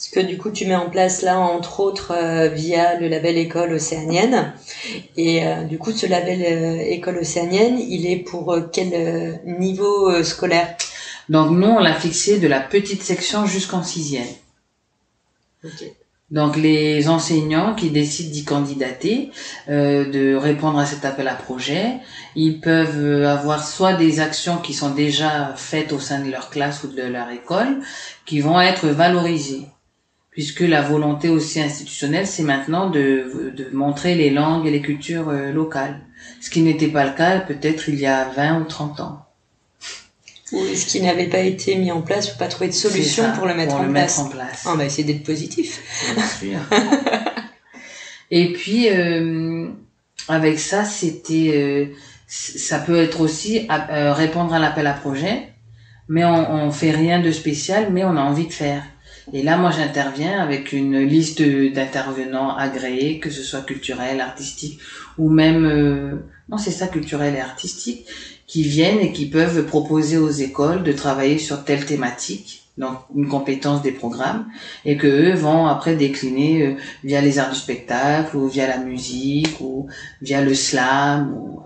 Ce 0.00 0.10
que 0.10 0.20
du 0.20 0.38
coup 0.38 0.52
tu 0.52 0.64
mets 0.64 0.76
en 0.76 0.88
place 0.88 1.22
là, 1.22 1.40
entre 1.40 1.80
autres 1.80 2.12
euh, 2.12 2.46
via 2.46 3.00
le 3.00 3.08
label 3.08 3.36
École 3.36 3.72
océanienne. 3.72 4.52
Et 5.16 5.44
euh, 5.44 5.64
du 5.64 5.76
coup, 5.76 5.90
ce 5.90 6.06
label 6.06 6.40
euh, 6.40 6.80
École 6.86 7.18
océanienne, 7.18 7.80
il 7.80 8.06
est 8.06 8.18
pour 8.18 8.56
quel 8.72 9.40
niveau 9.44 10.22
scolaire? 10.22 10.76
Donc 11.28 11.50
nous, 11.50 11.66
on 11.66 11.80
l'a 11.80 11.94
fixé 11.94 12.38
de 12.38 12.46
la 12.46 12.60
petite 12.60 13.02
section 13.02 13.44
jusqu'en 13.44 13.82
sixième. 13.82 14.28
Donc 16.30 16.56
les 16.56 17.08
enseignants 17.08 17.74
qui 17.74 17.90
décident 17.90 18.30
d'y 18.30 18.44
candidater, 18.44 19.30
de 19.66 20.36
répondre 20.36 20.78
à 20.78 20.86
cet 20.86 21.04
appel 21.04 21.26
à 21.26 21.34
projet, 21.34 21.94
ils 22.36 22.60
peuvent 22.60 23.24
avoir 23.24 23.66
soit 23.66 23.94
des 23.94 24.20
actions 24.20 24.58
qui 24.58 24.74
sont 24.74 24.90
déjà 24.90 25.54
faites 25.56 25.92
au 25.92 25.98
sein 25.98 26.20
de 26.20 26.30
leur 26.30 26.50
classe 26.50 26.84
ou 26.84 26.88
de 26.88 27.02
leur 27.02 27.30
école, 27.30 27.80
qui 28.26 28.40
vont 28.40 28.60
être 28.60 28.86
valorisées 28.86 29.66
puisque 30.38 30.60
la 30.60 30.82
volonté 30.82 31.30
aussi 31.30 31.60
institutionnelle, 31.60 32.24
c'est 32.24 32.44
maintenant 32.44 32.90
de, 32.90 33.52
de, 33.56 33.70
montrer 33.72 34.14
les 34.14 34.30
langues 34.30 34.68
et 34.68 34.70
les 34.70 34.80
cultures 34.80 35.30
euh, 35.30 35.50
locales. 35.50 35.98
Ce 36.40 36.48
qui 36.48 36.62
n'était 36.62 36.86
pas 36.86 37.04
le 37.04 37.10
cas 37.10 37.40
peut-être 37.40 37.88
il 37.88 37.96
y 37.96 38.06
a 38.06 38.28
20 38.28 38.60
ou 38.60 38.64
30 38.64 39.00
ans. 39.00 39.26
Ou 40.52 40.64
ce 40.76 40.86
qui 40.86 41.00
n'avait 41.00 41.26
pas 41.26 41.40
été 41.40 41.74
mis 41.74 41.90
en 41.90 42.02
place 42.02 42.32
ou 42.32 42.38
pas 42.38 42.46
trouvé 42.46 42.68
de 42.68 42.72
solution 42.72 43.24
pour 43.32 43.48
le 43.48 43.54
mettre, 43.54 43.74
en, 43.74 43.82
le 43.82 43.90
place. 43.90 44.18
mettre 44.18 44.28
en 44.28 44.30
place. 44.30 44.64
On 44.66 44.76
va 44.76 44.84
essayer 44.84 45.02
d'être 45.02 45.24
positif. 45.24 45.80
Bien 46.14 46.24
sûr. 46.24 46.60
et 48.30 48.52
puis, 48.52 48.90
euh, 48.90 49.66
avec 50.28 50.60
ça, 50.60 50.84
c'était, 50.84 51.50
euh, 51.52 51.86
ça 52.28 52.78
peut 52.78 53.02
être 53.02 53.20
aussi 53.22 53.66
euh, 53.90 54.12
répondre 54.12 54.54
à 54.54 54.60
l'appel 54.60 54.86
à 54.86 54.92
projet, 54.92 55.48
mais 56.08 56.24
on, 56.24 56.48
on 56.48 56.70
fait 56.70 56.92
rien 56.92 57.20
de 57.20 57.32
spécial, 57.32 57.88
mais 57.90 58.04
on 58.04 58.16
a 58.16 58.22
envie 58.22 58.46
de 58.46 58.52
faire. 58.52 58.84
Et 59.32 59.42
là, 59.42 59.58
moi, 59.58 59.70
j'interviens 59.70 60.40
avec 60.40 60.72
une 60.72 61.00
liste 61.00 61.42
d'intervenants 61.42 62.56
agréés, 62.56 63.18
que 63.18 63.30
ce 63.30 63.42
soit 63.42 63.60
culturel, 63.60 64.20
artistique, 64.20 64.78
ou 65.18 65.28
même, 65.28 65.66
euh, 65.66 66.16
non, 66.48 66.56
c'est 66.56 66.70
ça, 66.70 66.86
culturel 66.86 67.34
et 67.34 67.40
artistique, 67.40 68.06
qui 68.46 68.62
viennent 68.62 69.00
et 69.00 69.12
qui 69.12 69.26
peuvent 69.26 69.66
proposer 69.66 70.16
aux 70.16 70.30
écoles 70.30 70.82
de 70.82 70.92
travailler 70.92 71.38
sur 71.38 71.64
telle 71.64 71.84
thématique, 71.84 72.62
donc 72.78 72.96
une 73.14 73.28
compétence 73.28 73.82
des 73.82 73.92
programmes, 73.92 74.46
et 74.86 74.96
que 74.96 75.06
eux 75.06 75.34
vont 75.34 75.66
après 75.66 75.94
décliner 75.94 76.62
euh, 76.62 76.74
via 77.04 77.20
les 77.20 77.38
arts 77.38 77.50
du 77.50 77.58
spectacle, 77.58 78.34
ou 78.34 78.46
via 78.48 78.66
la 78.66 78.78
musique, 78.78 79.60
ou 79.60 79.88
via 80.22 80.40
le 80.40 80.54
slam. 80.54 81.34
Ou... 81.34 81.60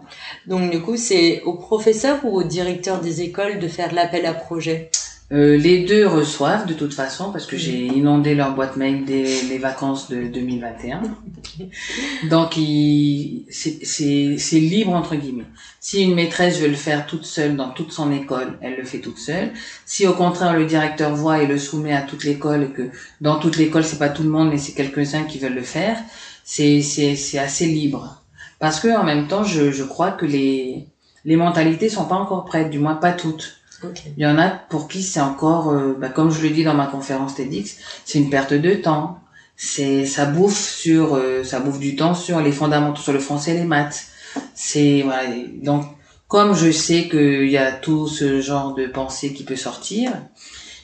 Donc, 0.48 0.72
du 0.72 0.80
coup, 0.80 0.96
c'est 0.96 1.42
aux 1.42 1.54
professeurs 1.54 2.18
ou 2.24 2.36
aux 2.36 2.44
directeurs 2.44 3.00
des 3.00 3.22
écoles 3.22 3.60
de 3.60 3.68
faire 3.68 3.94
l'appel 3.94 4.26
à 4.26 4.34
projet? 4.34 4.90
Euh, 5.32 5.56
les 5.56 5.84
deux 5.84 6.06
reçoivent 6.06 6.66
de 6.66 6.74
toute 6.74 6.92
façon 6.92 7.32
parce 7.32 7.46
que 7.46 7.56
j'ai 7.56 7.86
inondé 7.86 8.34
leur 8.34 8.54
boîte 8.54 8.76
mail 8.76 9.06
dès 9.06 9.24
les 9.48 9.56
vacances 9.56 10.10
de 10.10 10.24
2021. 10.24 11.00
Donc 12.28 12.58
c'est 13.50 14.60
libre 14.60 14.92
entre 14.92 15.14
guillemets. 15.14 15.46
Si 15.80 16.02
une 16.02 16.14
maîtresse 16.14 16.60
veut 16.60 16.68
le 16.68 16.74
faire 16.74 17.06
toute 17.06 17.24
seule 17.24 17.56
dans 17.56 17.70
toute 17.70 17.92
son 17.92 18.12
école, 18.12 18.58
elle 18.60 18.76
le 18.76 18.84
fait 18.84 18.98
toute 18.98 19.16
seule. 19.16 19.52
Si 19.86 20.06
au 20.06 20.12
contraire 20.12 20.52
le 20.52 20.66
directeur 20.66 21.14
voit 21.14 21.42
et 21.42 21.46
le 21.46 21.56
soumet 21.56 21.94
à 21.94 22.02
toute 22.02 22.24
l'école 22.24 22.64
et 22.64 22.68
que 22.68 22.90
dans 23.22 23.38
toute 23.38 23.56
l'école 23.56 23.84
c'est 23.84 23.98
pas 23.98 24.10
tout 24.10 24.24
le 24.24 24.28
monde 24.28 24.50
mais 24.50 24.58
c'est 24.58 24.72
quelques-uns 24.72 25.24
qui 25.24 25.38
veulent 25.38 25.54
le 25.54 25.62
faire, 25.62 25.96
c'est 26.44 26.82
c'est 26.82 27.38
assez 27.38 27.64
libre. 27.64 28.22
Parce 28.58 28.80
que 28.80 28.94
en 28.94 29.04
même 29.04 29.28
temps 29.28 29.44
je 29.44 29.70
je 29.70 29.84
crois 29.84 30.10
que 30.10 30.26
les 30.26 30.86
les 31.24 31.36
mentalités 31.36 31.88
sont 31.88 32.04
pas 32.04 32.16
encore 32.16 32.44
prêtes, 32.44 32.68
du 32.68 32.78
moins 32.78 32.96
pas 32.96 33.12
toutes. 33.12 33.61
Il 34.16 34.22
y 34.22 34.26
en 34.26 34.38
a 34.38 34.48
pour 34.48 34.88
qui 34.88 35.02
c'est 35.02 35.20
encore, 35.20 35.70
euh, 35.70 35.96
bah, 35.98 36.08
comme 36.08 36.30
je 36.30 36.42
le 36.42 36.50
dis 36.50 36.64
dans 36.64 36.74
ma 36.74 36.86
conférence 36.86 37.34
TEDx, 37.34 37.76
c'est 38.04 38.18
une 38.18 38.30
perte 38.30 38.54
de 38.54 38.74
temps. 38.74 39.18
C'est 39.56 40.06
ça 40.06 40.24
bouffe 40.24 40.58
sur, 40.58 41.14
euh, 41.14 41.44
ça 41.44 41.60
bouffe 41.60 41.78
du 41.78 41.94
temps 41.94 42.14
sur 42.14 42.40
les 42.40 42.52
fondamentaux, 42.52 43.00
sur 43.00 43.12
le 43.12 43.20
français 43.20 43.52
et 43.52 43.54
les 43.54 43.64
maths. 43.64 44.06
C'est 44.54 45.02
voilà. 45.02 45.28
Donc 45.62 45.84
comme 46.26 46.54
je 46.54 46.70
sais 46.70 47.08
qu'il 47.08 47.50
y 47.50 47.58
a 47.58 47.72
tout 47.72 48.08
ce 48.08 48.40
genre 48.40 48.74
de 48.74 48.86
pensée 48.86 49.34
qui 49.34 49.44
peut 49.44 49.56
sortir, 49.56 50.12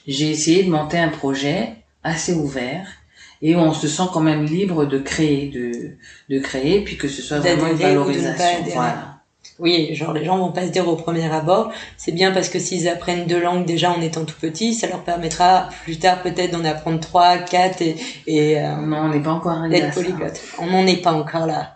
j'ai 0.06 0.30
essayé 0.30 0.62
de 0.62 0.70
monter 0.70 0.98
un 0.98 1.08
projet 1.08 1.76
assez 2.02 2.34
ouvert 2.34 2.86
et 3.40 3.54
où 3.56 3.58
on 3.58 3.72
se 3.72 3.88
sent 3.88 4.04
quand 4.12 4.20
même 4.20 4.44
libre 4.44 4.84
de 4.84 4.98
créer, 4.98 5.48
de, 5.48 5.92
de 6.34 6.40
créer, 6.40 6.82
puis 6.82 6.96
que 6.96 7.08
ce 7.08 7.22
soit 7.22 7.38
vraiment 7.38 7.68
une 7.68 7.76
valorisation. 7.76 8.64
Voilà. 8.74 9.17
Oui, 9.58 9.92
genre 9.94 10.12
les 10.12 10.24
gens 10.24 10.38
vont 10.38 10.52
pas 10.52 10.66
se 10.66 10.70
dire 10.70 10.86
au 10.86 10.94
premier 10.94 11.28
abord, 11.32 11.72
c'est 11.96 12.12
bien 12.12 12.30
parce 12.30 12.48
que 12.48 12.60
s'ils 12.60 12.88
apprennent 12.88 13.26
deux 13.26 13.40
langues 13.40 13.66
déjà 13.66 13.90
en 13.90 14.00
étant 14.00 14.24
tout 14.24 14.36
petit, 14.40 14.72
ça 14.72 14.86
leur 14.86 15.02
permettra 15.02 15.68
plus 15.82 15.98
tard 15.98 16.22
peut-être 16.22 16.52
d'en 16.52 16.64
apprendre 16.64 17.00
trois, 17.00 17.38
quatre 17.38 17.82
et, 17.82 17.96
et 18.28 18.58
euh, 18.60 18.76
non, 18.76 18.98
on 18.98 19.08
n'est 19.08 19.22
pas 19.22 19.32
encore 19.32 19.68
d'être 19.68 19.94
polyglotte. 19.94 20.40
On 20.58 20.66
n'en 20.66 20.86
est 20.86 21.02
pas 21.02 21.12
encore 21.12 21.46
là. 21.46 21.74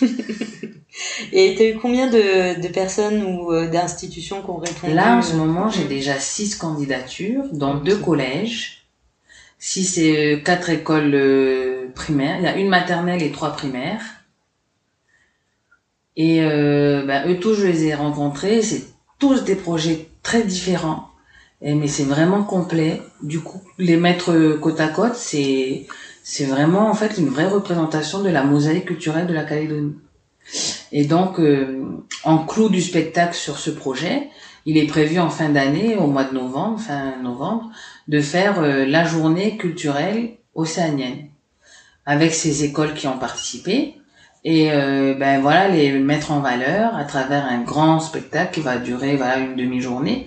et 1.32 1.54
tu 1.56 1.62
as 1.62 1.68
eu 1.70 1.74
combien 1.74 2.06
de, 2.06 2.60
de 2.60 2.68
personnes 2.68 3.24
ou 3.24 3.52
euh, 3.52 3.68
d'institutions 3.68 4.40
qui 4.40 4.50
ont 4.50 4.58
répondu 4.58 4.94
Là, 4.94 5.16
en 5.16 5.22
ce 5.22 5.34
moment, 5.34 5.68
j'ai 5.68 5.84
déjà 5.84 6.18
six 6.20 6.54
candidatures 6.54 7.44
dans 7.52 7.74
deux 7.74 7.96
collèges 7.96 8.86
Si 9.58 9.84
c'est 9.84 10.40
quatre 10.44 10.70
écoles 10.70 11.14
euh, 11.14 11.88
primaires, 11.96 12.36
il 12.38 12.44
y 12.44 12.48
a 12.48 12.56
une 12.56 12.68
maternelle 12.68 13.22
et 13.24 13.32
trois 13.32 13.52
primaires. 13.52 14.02
Et 16.16 16.42
euh, 16.42 17.04
ben, 17.06 17.28
eux 17.28 17.38
tous, 17.38 17.54
je 17.54 17.66
les 17.66 17.86
ai 17.86 17.94
rencontrés. 17.94 18.62
C'est 18.62 18.84
tous 19.18 19.44
des 19.44 19.56
projets 19.56 20.08
très 20.22 20.42
différents. 20.42 21.10
Mais 21.62 21.88
c'est 21.88 22.04
vraiment 22.04 22.42
complet. 22.42 23.00
Du 23.22 23.40
coup, 23.40 23.62
les 23.78 23.96
mettre 23.96 24.58
côte 24.60 24.80
à 24.80 24.88
côte, 24.88 25.14
c'est 25.14 25.86
c'est 26.22 26.46
vraiment 26.46 26.90
en 26.90 26.94
fait 26.94 27.18
une 27.18 27.28
vraie 27.28 27.46
représentation 27.46 28.22
de 28.22 28.30
la 28.30 28.42
mosaïque 28.42 28.86
culturelle 28.86 29.26
de 29.26 29.34
la 29.34 29.44
Calédonie. 29.44 29.94
Et 30.90 31.04
donc, 31.04 31.38
euh, 31.38 31.84
en 32.24 32.38
clou 32.38 32.68
du 32.68 32.80
spectacle 32.80 33.34
sur 33.34 33.58
ce 33.58 33.70
projet, 33.70 34.30
il 34.64 34.78
est 34.78 34.86
prévu 34.86 35.18
en 35.18 35.28
fin 35.28 35.50
d'année, 35.50 35.96
au 35.96 36.06
mois 36.06 36.24
de 36.24 36.34
novembre, 36.34 36.80
fin 36.80 37.16
novembre, 37.22 37.70
de 38.08 38.20
faire 38.20 38.62
euh, 38.62 38.86
la 38.86 39.04
journée 39.04 39.58
culturelle 39.58 40.30
océanienne 40.54 41.28
avec 42.06 42.34
ces 42.34 42.64
écoles 42.64 42.94
qui 42.94 43.06
ont 43.06 43.18
participé 43.18 43.96
et 44.44 44.70
euh, 44.70 45.14
ben 45.14 45.40
voilà 45.40 45.68
les 45.68 45.92
mettre 45.92 46.30
en 46.30 46.40
valeur 46.40 46.94
à 46.94 47.04
travers 47.04 47.44
un 47.46 47.62
grand 47.62 47.98
spectacle 47.98 48.54
qui 48.54 48.60
va 48.60 48.76
durer 48.76 49.16
voilà 49.16 49.38
une 49.38 49.56
demi-journée 49.56 50.26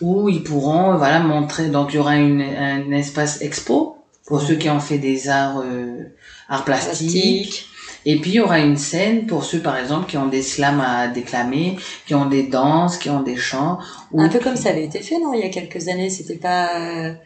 où 0.00 0.28
ils 0.28 0.42
pourront 0.42 0.96
voilà 0.96 1.20
montrer 1.20 1.68
donc 1.68 1.92
il 1.92 1.96
y 1.96 1.98
aura 1.98 2.16
une, 2.16 2.42
un 2.42 2.90
espace 2.92 3.42
expo 3.42 3.98
pour 4.26 4.40
ceux 4.40 4.56
qui 4.56 4.70
ont 4.70 4.80
fait 4.80 4.98
des 4.98 5.28
arts 5.28 5.62
euh, 5.64 6.14
arts 6.48 6.64
plastiques 6.64 7.68
et 8.08 8.20
puis 8.20 8.30
il 8.30 8.34
y 8.34 8.40
aura 8.40 8.60
une 8.60 8.76
scène 8.76 9.26
pour 9.26 9.44
ceux 9.44 9.60
par 9.60 9.76
exemple 9.76 10.08
qui 10.08 10.16
ont 10.16 10.28
des 10.28 10.42
slams 10.42 10.80
à 10.80 11.08
déclamer, 11.08 11.76
qui 12.06 12.14
ont 12.14 12.26
des 12.26 12.44
danses, 12.44 12.98
qui 12.98 13.10
ont 13.10 13.22
des 13.22 13.36
chants. 13.36 13.78
Un 14.16 14.28
peu 14.28 14.38
comme 14.38 14.54
ça 14.54 14.68
avait 14.70 14.84
été 14.84 15.00
fait 15.00 15.18
non 15.18 15.34
il 15.34 15.40
y 15.40 15.42
a 15.42 15.48
quelques 15.48 15.88
années, 15.88 16.08
c'était 16.08 16.36
pas 16.36 17.16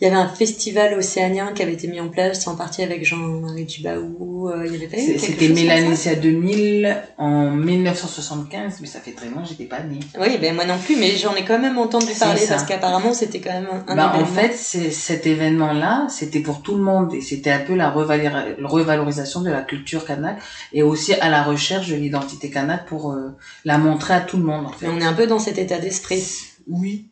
il 0.00 0.04
y 0.04 0.06
avait 0.06 0.16
un 0.16 0.28
festival 0.28 0.94
océanien 0.96 1.52
qui 1.52 1.62
avait 1.62 1.74
été 1.74 1.88
mis 1.88 2.00
en 2.00 2.08
place 2.08 2.46
en 2.46 2.56
partie 2.56 2.82
avec 2.82 3.04
Jean-Marie 3.04 3.64
Dubaou. 3.64 4.48
Euh, 4.48 4.64
il 4.64 4.72
y 4.72 4.76
avait 4.76 4.86
pas 4.86 4.96
eu 4.96 5.18
C'était 5.18 5.48
Mélanésia 5.48 6.14
2000 6.14 7.04
en 7.18 7.50
1975, 7.50 8.78
mais 8.80 8.86
ça 8.86 9.00
fait 9.00 9.10
très 9.10 9.26
longtemps, 9.26 9.44
j'étais 9.44 9.64
pas 9.64 9.80
née. 9.80 10.00
Oui, 10.18 10.38
ben 10.40 10.54
moi 10.54 10.64
non 10.64 10.78
plus, 10.78 10.96
mais 10.96 11.10
j'en 11.16 11.34
ai 11.34 11.44
quand 11.44 11.58
même 11.58 11.78
entendu 11.78 12.12
parler 12.18 12.42
parce 12.48 12.64
qu'apparemment 12.64 13.12
c'était 13.12 13.40
quand 13.40 13.52
même 13.52 13.68
un 13.86 13.94
bah, 13.94 14.12
En 14.14 14.24
fait, 14.24 14.54
cet 14.54 15.26
événement-là, 15.26 16.06
c'était 16.08 16.40
pour 16.40 16.62
tout 16.62 16.76
le 16.76 16.82
monde 16.82 17.12
et 17.12 17.20
c'était 17.20 17.50
un 17.50 17.60
peu 17.60 17.74
la 17.74 17.90
revalorisation 17.90 19.42
de 19.42 19.50
la 19.50 19.62
culture 19.62 20.06
kanak 20.06 20.38
et 20.72 20.82
aussi 20.82 21.12
à 21.14 21.28
la 21.28 21.42
recherche 21.42 21.88
de 21.88 21.96
l'identité 21.96 22.50
kanak 22.50 22.86
pour 22.86 23.12
euh, 23.12 23.36
la 23.64 23.78
montrer 23.78 24.14
à 24.14 24.20
tout 24.20 24.38
le 24.38 24.44
monde. 24.44 24.66
En 24.66 24.72
fait. 24.72 24.86
on 24.88 25.00
est 25.00 25.04
un 25.04 25.12
peu 25.12 25.26
dans 25.26 25.38
cet 25.38 25.58
état 25.58 25.78
d'esprit. 25.78 26.24
Oui. 26.68 27.10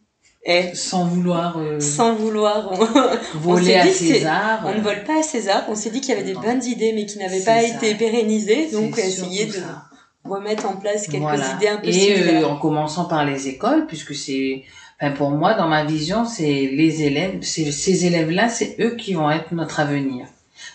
Et 0.48 0.74
sans 0.74 1.06
vouloir 1.06 1.58
euh, 1.58 1.80
sans 1.80 2.14
vouloir 2.14 2.72
voler 3.34 3.74
à 3.74 3.86
César 3.88 4.62
on 4.64 4.74
ne 4.74 4.80
vole 4.80 5.02
pas 5.02 5.18
à 5.18 5.22
César 5.22 5.64
on 5.68 5.74
s'est 5.74 5.90
dit 5.90 6.00
qu'il 6.00 6.10
y 6.10 6.12
avait 6.12 6.22
des 6.22 6.34
bonnes 6.34 6.62
idées 6.62 6.92
mais 6.94 7.04
qui 7.04 7.18
n'avaient 7.18 7.42
pas 7.42 7.64
été 7.64 7.96
pérennisées 7.96 8.70
donc 8.70 8.96
essayer 8.96 9.46
de 9.46 9.58
remettre 10.22 10.66
en 10.66 10.76
place 10.76 11.08
quelques 11.08 11.50
idées 11.56 11.68
un 11.68 11.78
peu 11.78 11.88
et 11.88 12.42
euh, 12.42 12.46
en 12.46 12.56
commençant 12.58 13.06
par 13.06 13.24
les 13.24 13.48
écoles 13.48 13.86
puisque 13.86 14.14
c'est 14.14 14.62
enfin 15.00 15.12
pour 15.12 15.30
moi 15.30 15.54
dans 15.54 15.66
ma 15.66 15.84
vision 15.84 16.24
c'est 16.24 16.70
les 16.72 17.02
élèves 17.02 17.38
c'est 17.42 17.72
ces 17.72 18.06
élèves 18.06 18.30
là 18.30 18.48
c'est 18.48 18.76
eux 18.78 18.94
qui 18.94 19.14
vont 19.14 19.30
être 19.30 19.52
notre 19.52 19.80
avenir. 19.80 20.26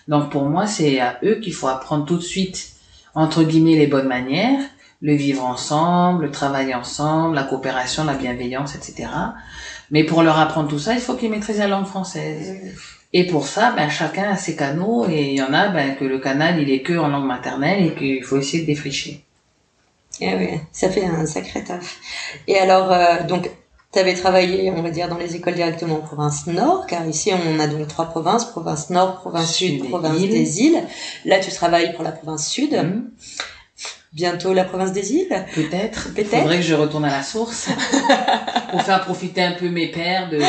Donc 0.10 0.32
pour 0.32 0.44
moi 0.44 0.68
c'est 0.68 1.00
à 1.00 1.18
eux 1.24 1.36
qu'il 1.36 1.54
faut 1.54 1.68
apprendre 1.68 2.06
tout 2.06 2.18
de 2.18 2.24
suite 2.24 2.74
entre 3.16 3.44
guillemets 3.44 3.78
les 3.78 3.88
bonnes 3.88 4.08
manières 4.08 4.60
le 5.02 5.16
vivre 5.16 5.44
ensemble, 5.44 6.26
le 6.26 6.32
travailler 6.32 6.76
ensemble, 6.76 7.36
la 7.36 7.44
coopération, 7.44 8.04
la 8.04 8.14
bienveillance, 8.14 8.76
etc. 8.76 9.10
Mais 9.90 10.04
pour 10.04 10.24
leur 10.24 10.40
apprendre 10.40 10.70
tout 10.70 10.80
ça, 10.80 10.94
il 10.94 11.00
faut 11.00 11.16
qu'ils 11.16 11.32
maîtrisent 11.32 11.60
la 11.60 11.68
langue 11.68 11.86
française. 11.86 12.56
Et 13.14 13.28
pour 13.28 13.46
ça, 13.46 13.74
ben, 13.76 13.90
chacun 13.90 14.30
a 14.32 14.38
ses 14.38 14.56
canaux 14.56 15.06
et 15.10 15.32
il 15.32 15.38
y 15.38 15.42
en 15.42 15.54
a 15.54 15.68
ben, 15.70 15.96
que 15.96 16.06
le 16.06 16.20
canal, 16.20 16.62
il 16.62 16.72
est 16.72 16.82
que 16.82 16.98
en 16.98 17.08
langue 17.08 17.26
maternelle 17.26 17.86
et 17.88 17.96
qu'il 17.96 18.24
faut 18.24 18.38
essayer 18.38 18.62
de 18.62 18.68
défricher. 18.68 19.24
Eh 20.22 20.36
oui, 20.36 20.50
ça 20.72 20.90
fait 20.90 21.04
un 21.04 21.26
sacré 21.26 21.64
taf. 21.64 21.98
Et 22.48 22.58
alors, 22.58 22.92
euh, 22.92 23.24
donc, 23.28 23.50
tu 23.92 24.00
avais 24.00 24.14
travaillé, 24.14 24.72
on 24.72 24.82
va 24.82 24.92
dire, 24.92 25.10
dans 25.10 25.18
les 25.18 25.36
écoles 25.36 25.56
directement 25.56 25.96
en 25.96 26.02
province 26.02 26.48
nord, 26.48 26.86
car 26.86 27.06
ici 27.08 27.32
on 27.34 27.60
a 27.60 27.68
donc 27.68 27.88
trois 27.88 28.06
provinces, 28.06 28.46
province 28.46 28.90
nord, 28.92 29.20
province 29.20 29.54
sud, 29.54 29.90
province 29.90 30.20
des 30.20 30.62
îles. 30.62 30.82
Là, 31.26 31.40
tu 31.40 31.52
travailles 31.52 31.94
pour 31.94 32.04
la 32.04 32.12
province 32.12 32.48
sud. 32.48 32.74
Mhm 32.74 33.10
bientôt 34.14 34.54
la 34.54 34.64
province 34.64 34.92
des 34.92 35.14
îles 35.14 35.46
Peut-être. 35.56 36.14
Peut-être. 36.14 36.42
Faudrait 36.42 36.58
que 36.58 36.64
je 36.64 36.76
retourne 36.76 37.06
à 37.06 37.12
la 37.12 37.24
source 37.24 37.70
pour 38.72 38.82
faire 38.82 39.02
profiter 39.02 39.42
un 39.42 39.54
peu 39.54 39.70
mes 39.70 39.90
pères 39.90 40.30
de. 40.30 40.40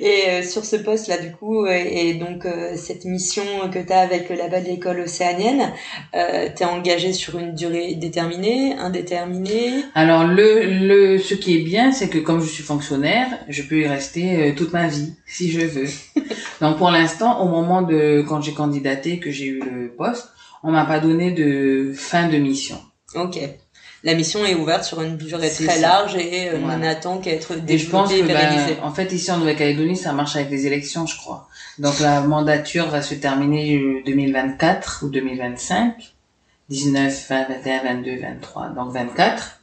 Et 0.00 0.28
euh, 0.28 0.42
sur 0.42 0.64
ce 0.64 0.76
poste 0.76 1.08
là 1.08 1.16
du 1.16 1.32
coup 1.32 1.66
et, 1.66 2.14
donc 2.14 2.44
euh, 2.44 2.76
cette 2.76 3.06
mission 3.06 3.42
que 3.72 3.78
tu 3.78 3.92
as 3.92 4.00
avec 4.00 4.28
le 4.28 4.36
label 4.36 4.64
de 4.64 4.68
l'école 4.68 5.00
océanienne, 5.00 5.72
euh, 6.14 6.48
tu 6.54 6.62
es 6.62 6.66
engagé 6.66 7.14
sur 7.14 7.38
une 7.38 7.54
durée 7.54 7.94
déterminée, 7.94 8.74
indéterminée? 8.74 9.84
Alors 9.94 10.26
le 10.26 10.86
le 10.86 11.18
ce 11.18 11.34
qui 11.34 11.56
est 11.56 11.62
bien 11.62 11.92
c'est 11.92 12.08
que 12.08 12.18
comme 12.18 12.42
je 12.42 12.48
suis 12.48 12.62
fonctionnaire, 12.62 13.26
je 13.48 13.62
peux 13.62 13.78
y 13.78 13.86
rester 13.86 14.54
toute 14.54 14.74
ma 14.74 14.86
vie 14.86 15.14
si 15.26 15.50
je 15.50 15.60
veux. 15.60 15.88
donc 16.60 16.76
pour 16.76 16.90
l'instant 16.90 17.40
au 17.42 17.48
moment 17.48 17.80
de 17.80 18.22
quand 18.28 18.42
j'ai 18.42 18.52
candidaté 18.52 19.18
que 19.18 19.30
j'ai 19.30 19.46
eu 19.46 19.60
le 19.60 19.88
poste, 19.88 20.28
on 20.62 20.70
m'a 20.70 20.84
pas 20.84 21.00
donné 21.00 21.32
de 21.32 21.92
fin 21.96 22.28
de 22.28 22.36
mission. 22.36 22.80
Ok. 23.14 23.38
La 24.04 24.14
mission 24.14 24.44
est 24.44 24.54
ouverte 24.54 24.84
sur 24.84 25.02
une 25.02 25.16
durée 25.16 25.50
très 25.50 25.80
large 25.80 26.14
et 26.14 26.50
euh, 26.50 26.58
on 26.62 26.82
attend 26.82 27.18
qu'à 27.18 27.32
être 27.32 27.54
développée, 27.54 27.72
et 27.74 27.78
je 27.78 27.90
pense 27.90 28.12
que, 28.12 28.22
ben, 28.22 28.76
en 28.82 28.92
fait, 28.92 29.12
ici 29.12 29.30
en 29.32 29.38
Nouvelle-Calédonie, 29.38 29.96
ça 29.96 30.12
marche 30.12 30.36
avec 30.36 30.50
les 30.50 30.66
élections, 30.66 31.04
je 31.06 31.16
crois. 31.16 31.48
Donc 31.78 31.98
la 31.98 32.20
mandature 32.20 32.88
va 32.88 33.02
se 33.02 33.14
terminer 33.14 34.02
2024 34.06 35.04
ou 35.04 35.08
2025. 35.08 36.14
19, 36.68 37.28
20, 37.28 37.48
21, 37.48 37.82
22, 37.82 38.20
23, 38.20 38.68
donc 38.68 38.92
24. 38.92 39.60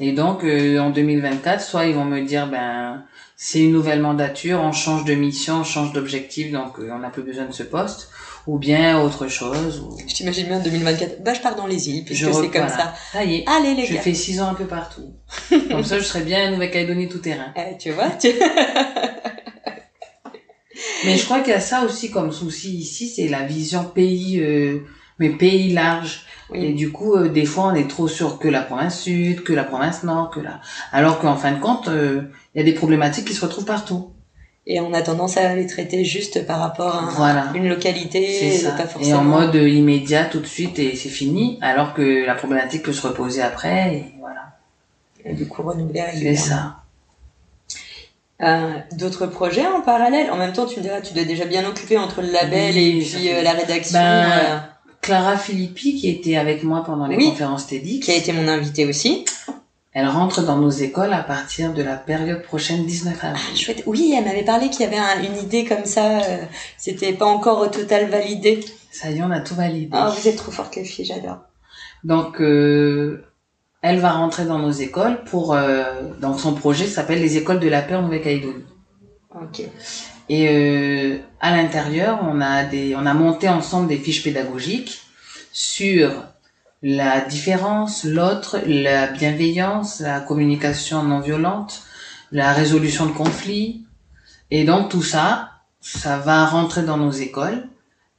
Et 0.00 0.12
donc 0.12 0.44
euh, 0.44 0.78
en 0.78 0.90
2024, 0.90 1.60
soit 1.60 1.86
ils 1.86 1.94
vont 1.94 2.04
me 2.04 2.20
dire 2.20 2.46
ben 2.46 3.02
c'est 3.36 3.60
une 3.60 3.72
nouvelle 3.72 4.00
mandature, 4.00 4.60
on 4.60 4.72
change 4.72 5.04
de 5.04 5.14
mission, 5.14 5.60
on 5.60 5.64
change 5.64 5.92
d'objectif, 5.92 6.52
donc 6.52 6.78
euh, 6.78 6.90
on 6.92 6.98
n'a 6.98 7.10
plus 7.10 7.22
besoin 7.22 7.46
de 7.46 7.52
ce 7.52 7.64
poste 7.64 8.10
ou 8.48 8.58
bien 8.58 9.00
autre 9.02 9.28
chose. 9.28 9.80
Ou... 9.80 9.96
Je 10.08 10.14
t'imagine 10.14 10.46
bien 10.46 10.58
en 10.58 10.62
2024. 10.62 11.22
Bah, 11.22 11.34
je 11.34 11.40
pars 11.40 11.54
dans 11.54 11.66
les 11.66 11.90
îles, 11.90 12.02
puisque 12.04 12.32
c'est 12.32 12.48
comme 12.50 12.68
ça. 12.68 12.94
Ça 13.12 13.22
y 13.22 13.36
est. 13.36 13.44
Allez, 13.46 13.74
les 13.74 13.84
je 13.84 13.98
fais 13.98 14.14
six 14.14 14.40
ans 14.40 14.48
un 14.48 14.54
peu 14.54 14.64
partout. 14.64 15.12
comme 15.70 15.84
ça, 15.84 15.98
je 15.98 16.04
serais 16.04 16.22
bien 16.22 16.48
à 16.48 16.50
Nouvelle-Calédonie 16.50 17.08
tout 17.08 17.18
terrain. 17.18 17.52
Eh, 17.56 17.76
tu 17.76 17.90
vois, 17.90 18.08
Mais 21.04 21.16
je 21.16 21.24
crois 21.24 21.40
qu'il 21.40 21.52
y 21.52 21.56
a 21.56 21.60
ça 21.60 21.84
aussi 21.84 22.10
comme 22.10 22.32
souci 22.32 22.74
ici, 22.74 23.08
c'est 23.08 23.28
la 23.28 23.44
vision 23.44 23.84
pays, 23.84 24.40
euh, 24.40 24.80
mais 25.18 25.28
pays 25.28 25.72
large. 25.72 26.24
Et 26.54 26.72
du 26.72 26.90
coup, 26.90 27.14
euh, 27.14 27.28
des 27.28 27.44
fois, 27.44 27.66
on 27.66 27.74
est 27.74 27.88
trop 27.88 28.08
sûr 28.08 28.38
que 28.38 28.48
la 28.48 28.62
province 28.62 29.02
sud, 29.02 29.42
que 29.42 29.52
la 29.52 29.64
province 29.64 30.04
nord, 30.04 30.30
que 30.30 30.40
la... 30.40 30.62
Alors 30.90 31.18
qu'en 31.18 31.36
fin 31.36 31.52
de 31.52 31.60
compte, 31.60 31.88
euh, 31.88 32.22
il 32.54 32.58
y 32.58 32.62
a 32.62 32.64
des 32.64 32.72
problématiques 32.72 33.26
qui 33.26 33.34
se 33.34 33.44
retrouvent 33.44 33.66
partout 33.66 34.14
et 34.70 34.80
on 34.80 34.92
a 34.92 35.00
tendance 35.00 35.38
à 35.38 35.54
les 35.56 35.66
traiter 35.66 36.04
juste 36.04 36.46
par 36.46 36.60
rapport 36.60 36.94
à 36.94 37.52
une 37.54 37.68
localité 37.68 38.54
et 38.54 38.62
pas 38.64 38.86
forcément... 38.86 39.16
et 39.16 39.18
en 39.18 39.24
mode 39.24 39.54
immédiat 39.54 40.26
tout 40.26 40.40
de 40.40 40.46
suite 40.46 40.78
et 40.78 40.94
c'est 40.94 41.08
fini 41.08 41.58
alors 41.62 41.94
que 41.94 42.26
la 42.26 42.34
problématique 42.34 42.82
peut 42.82 42.92
se 42.92 43.06
reposer 43.06 43.40
après 43.40 43.94
et 43.94 44.04
voilà. 44.20 44.42
Et 45.24 45.32
du 45.32 45.48
coup 45.48 45.62
renouveler 45.62 46.04
c'est 46.14 46.36
ça. 46.36 46.76
Euh, 48.40 48.70
d'autres 48.96 49.26
projets 49.26 49.66
en 49.66 49.80
parallèle? 49.80 50.30
En 50.30 50.36
même 50.36 50.52
temps 50.52 50.66
tu 50.66 50.78
me 50.78 50.84
diras 50.84 51.00
tu 51.00 51.14
dois 51.14 51.24
déjà 51.24 51.46
bien 51.46 51.66
occupé 51.66 51.96
entre 51.96 52.20
le 52.20 52.30
label 52.30 52.76
et 52.76 53.00
puis 53.00 53.32
euh, 53.32 53.42
la 53.42 53.52
rédaction 53.52 53.98
ben, 53.98 54.30
euh. 54.30 54.58
Clara 55.00 55.38
Philippi 55.38 55.94
qui 55.94 56.10
était 56.10 56.36
avec 56.36 56.62
moi 56.62 56.84
pendant 56.84 57.06
les 57.06 57.16
conférences 57.16 57.66
TEDx 57.66 58.04
qui 58.04 58.10
a 58.10 58.16
été 58.16 58.32
mon 58.32 58.46
invitée 58.46 58.84
aussi 58.84 59.24
elle 59.98 60.06
rentre 60.06 60.42
dans 60.42 60.56
nos 60.56 60.70
écoles 60.70 61.12
à 61.12 61.24
partir 61.24 61.74
de 61.74 61.82
la 61.82 61.96
période 61.96 62.42
prochaine 62.42 62.86
19 62.86 63.24
avril. 63.24 63.42
Ah, 63.50 63.56
chouette. 63.56 63.82
Oui, 63.84 64.14
elle 64.16 64.24
m'avait 64.24 64.44
parlé 64.44 64.70
qu'il 64.70 64.82
y 64.82 64.84
avait 64.84 65.26
une 65.26 65.36
idée 65.36 65.64
comme 65.64 65.86
ça. 65.86 66.20
Euh, 66.20 66.36
c'était 66.76 67.12
pas 67.12 67.26
encore 67.26 67.58
au 67.58 67.66
total 67.66 68.08
validé. 68.08 68.60
Ça 68.92 69.10
y 69.10 69.18
est, 69.18 69.22
on 69.22 69.30
a 69.32 69.40
tout 69.40 69.56
validé. 69.56 69.90
Ah, 69.92 70.14
vous 70.16 70.28
êtes 70.28 70.36
trop 70.36 70.52
forte 70.52 70.76
les 70.76 70.84
filles, 70.84 71.04
j'adore. 71.04 71.38
Donc, 72.04 72.40
euh, 72.40 73.24
elle 73.82 73.98
va 73.98 74.12
rentrer 74.12 74.44
dans 74.44 74.60
nos 74.60 74.70
écoles 74.70 75.24
pour 75.24 75.52
euh, 75.52 75.82
dans 76.20 76.38
son 76.38 76.54
projet 76.54 76.86
s'appelle 76.86 77.20
les 77.20 77.36
écoles 77.36 77.58
de 77.58 77.68
la 77.68 77.82
paix 77.82 77.96
en 77.96 78.02
Nouvelle-Calédonie. 78.02 78.66
Ok. 79.34 79.62
Et 80.28 80.48
euh, 80.48 81.18
à 81.40 81.56
l'intérieur, 81.56 82.20
on 82.22 82.40
a 82.40 82.62
des, 82.62 82.94
on 82.94 83.04
a 83.04 83.14
monté 83.14 83.48
ensemble 83.48 83.88
des 83.88 83.96
fiches 83.96 84.22
pédagogiques 84.22 85.00
sur 85.52 86.12
la 86.82 87.20
différence, 87.22 88.04
l'autre, 88.04 88.60
la 88.66 89.08
bienveillance, 89.08 90.00
la 90.00 90.20
communication 90.20 91.02
non 91.02 91.20
violente, 91.20 91.82
la 92.32 92.52
résolution 92.52 93.06
de 93.06 93.12
conflits. 93.12 93.84
Et 94.50 94.64
donc 94.64 94.88
tout 94.88 95.02
ça, 95.02 95.50
ça 95.80 96.18
va 96.18 96.46
rentrer 96.46 96.82
dans 96.82 96.96
nos 96.96 97.10
écoles 97.10 97.66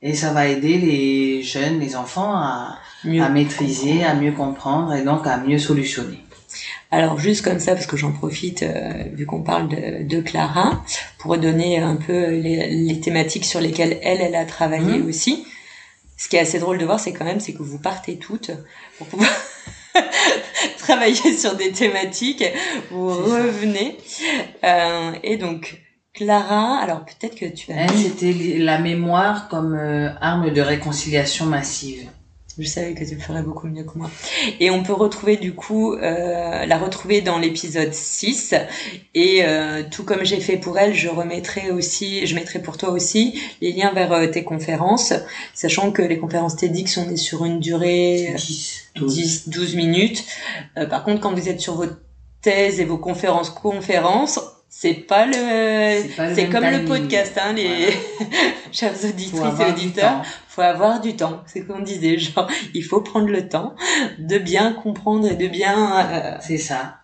et 0.01 0.13
ça 0.13 0.31
va 0.33 0.47
aider 0.47 0.77
les 0.77 1.41
jeunes, 1.43 1.79
les 1.79 1.95
enfants 1.95 2.33
à, 2.35 2.77
à 3.05 3.29
maîtriser, 3.29 4.03
à 4.03 4.13
mieux 4.13 4.31
comprendre 4.33 4.93
et 4.93 5.03
donc 5.03 5.25
à 5.27 5.37
mieux 5.37 5.57
solutionner. 5.59 6.19
Alors 6.91 7.19
juste 7.19 7.43
comme 7.43 7.59
ça, 7.59 7.75
parce 7.75 7.85
que 7.85 7.97
j'en 7.97 8.11
profite, 8.11 8.63
euh, 8.63 9.03
vu 9.13 9.25
qu'on 9.27 9.43
parle 9.43 9.67
de, 9.69 10.03
de, 10.07 10.21
Clara, 10.21 10.83
pour 11.19 11.37
donner 11.37 11.77
un 11.77 11.95
peu 11.95 12.31
les, 12.31 12.67
les, 12.67 12.99
thématiques 12.99 13.45
sur 13.45 13.61
lesquelles 13.61 13.99
elle, 14.01 14.21
elle 14.21 14.35
a 14.35 14.45
travaillé 14.45 14.97
Mhm. 14.97 15.07
aussi. 15.07 15.45
Ce 16.19 16.27
qui 16.27 16.35
est 16.35 16.39
assez 16.39 16.59
drôle 16.59 16.77
de 16.77 16.83
voir, 16.85 16.99
c'est 16.99 17.13
quand 17.13 17.23
même, 17.23 17.39
c'est 17.39 17.53
que 17.53 17.63
vous 17.63 17.79
partez 17.79 18.17
toutes 18.17 18.51
pour 18.97 19.07
pouvoir 19.07 19.31
travailler 20.77 21.37
sur 21.37 21.55
des 21.55 21.71
thématiques, 21.71 22.43
vous 22.91 23.07
revenez. 23.07 23.97
Euh, 24.65 25.13
et 25.23 25.37
donc, 25.37 25.81
Clara, 26.13 26.77
alors 26.79 27.05
peut-être 27.05 27.35
que 27.35 27.45
tu 27.45 27.71
as... 27.71 27.83
Elle, 27.83 27.97
c'était 27.97 28.33
la 28.57 28.79
mémoire 28.79 29.47
comme 29.47 29.73
euh, 29.75 30.09
arme 30.19 30.51
de 30.51 30.59
réconciliation 30.59 31.45
massive. 31.45 32.09
Je 32.59 32.67
savais 32.67 32.93
que 32.93 33.05
tu 33.05 33.15
le 33.15 33.21
ferais 33.21 33.41
beaucoup 33.41 33.67
mieux 33.67 33.83
que 33.83 33.97
moi. 33.97 34.11
Et 34.59 34.69
on 34.69 34.83
peut 34.83 34.93
retrouver 34.93 35.37
du 35.37 35.53
coup, 35.53 35.93
euh, 35.93 36.65
la 36.65 36.77
retrouver 36.77 37.21
dans 37.21 37.39
l'épisode 37.39 37.93
6. 37.93 38.53
Et 39.15 39.43
euh, 39.43 39.83
tout 39.89 40.03
comme 40.03 40.25
j'ai 40.25 40.41
fait 40.41 40.57
pour 40.57 40.77
elle, 40.77 40.93
je 40.93 41.07
remettrai 41.07 41.71
aussi, 41.71 42.27
je 42.27 42.35
mettrai 42.35 42.61
pour 42.61 42.77
toi 42.77 42.89
aussi 42.89 43.41
les 43.61 43.71
liens 43.71 43.93
vers 43.93 44.11
euh, 44.11 44.27
tes 44.27 44.43
conférences, 44.43 45.13
sachant 45.53 45.91
que 45.91 46.01
les 46.01 46.19
conférences 46.19 46.57
TEDx, 46.57 46.97
on 46.97 47.09
est 47.09 47.17
sur 47.17 47.45
une 47.45 47.59
durée 47.59 48.33
10, 48.35 48.91
12. 48.95 49.15
10, 49.15 49.49
12 49.49 49.75
minutes. 49.75 50.25
Euh, 50.77 50.85
par 50.85 51.03
contre, 51.03 51.21
quand 51.21 51.33
vous 51.33 51.47
êtes 51.47 51.61
sur 51.61 51.75
vos 51.75 51.87
thèses 52.41 52.79
et 52.79 52.85
vos 52.85 52.97
conférences 52.97 53.49
conférences, 53.49 54.39
c'est 54.69 54.93
pas 54.93 55.25
le, 55.25 55.33
C'est 56.35 56.47
comme 56.49 56.63
le 56.63 56.85
podcast, 56.85 57.33
hein, 57.41 57.53
les 57.53 57.67
Voilà. 57.67 57.91
chers 58.71 58.93
auditrices 59.03 59.59
et 59.59 59.65
auditeurs 59.71 60.23
faut 60.47 60.61
avoir 60.61 61.01
du 61.01 61.15
temps. 61.15 61.41
C'est 61.47 61.61
comme 61.65 61.77
on 61.79 61.83
disait, 61.83 62.17
genre, 62.19 62.47
il 62.73 62.83
faut 62.83 63.01
prendre 63.01 63.27
le 63.29 63.49
temps 63.49 63.75
de 64.19 64.37
bien 64.37 64.73
comprendre 64.73 65.27
et 65.29 65.35
de 65.35 65.47
bien. 65.47 66.07
euh, 66.11 66.37
C'est 66.41 66.57
ça. 66.57 66.95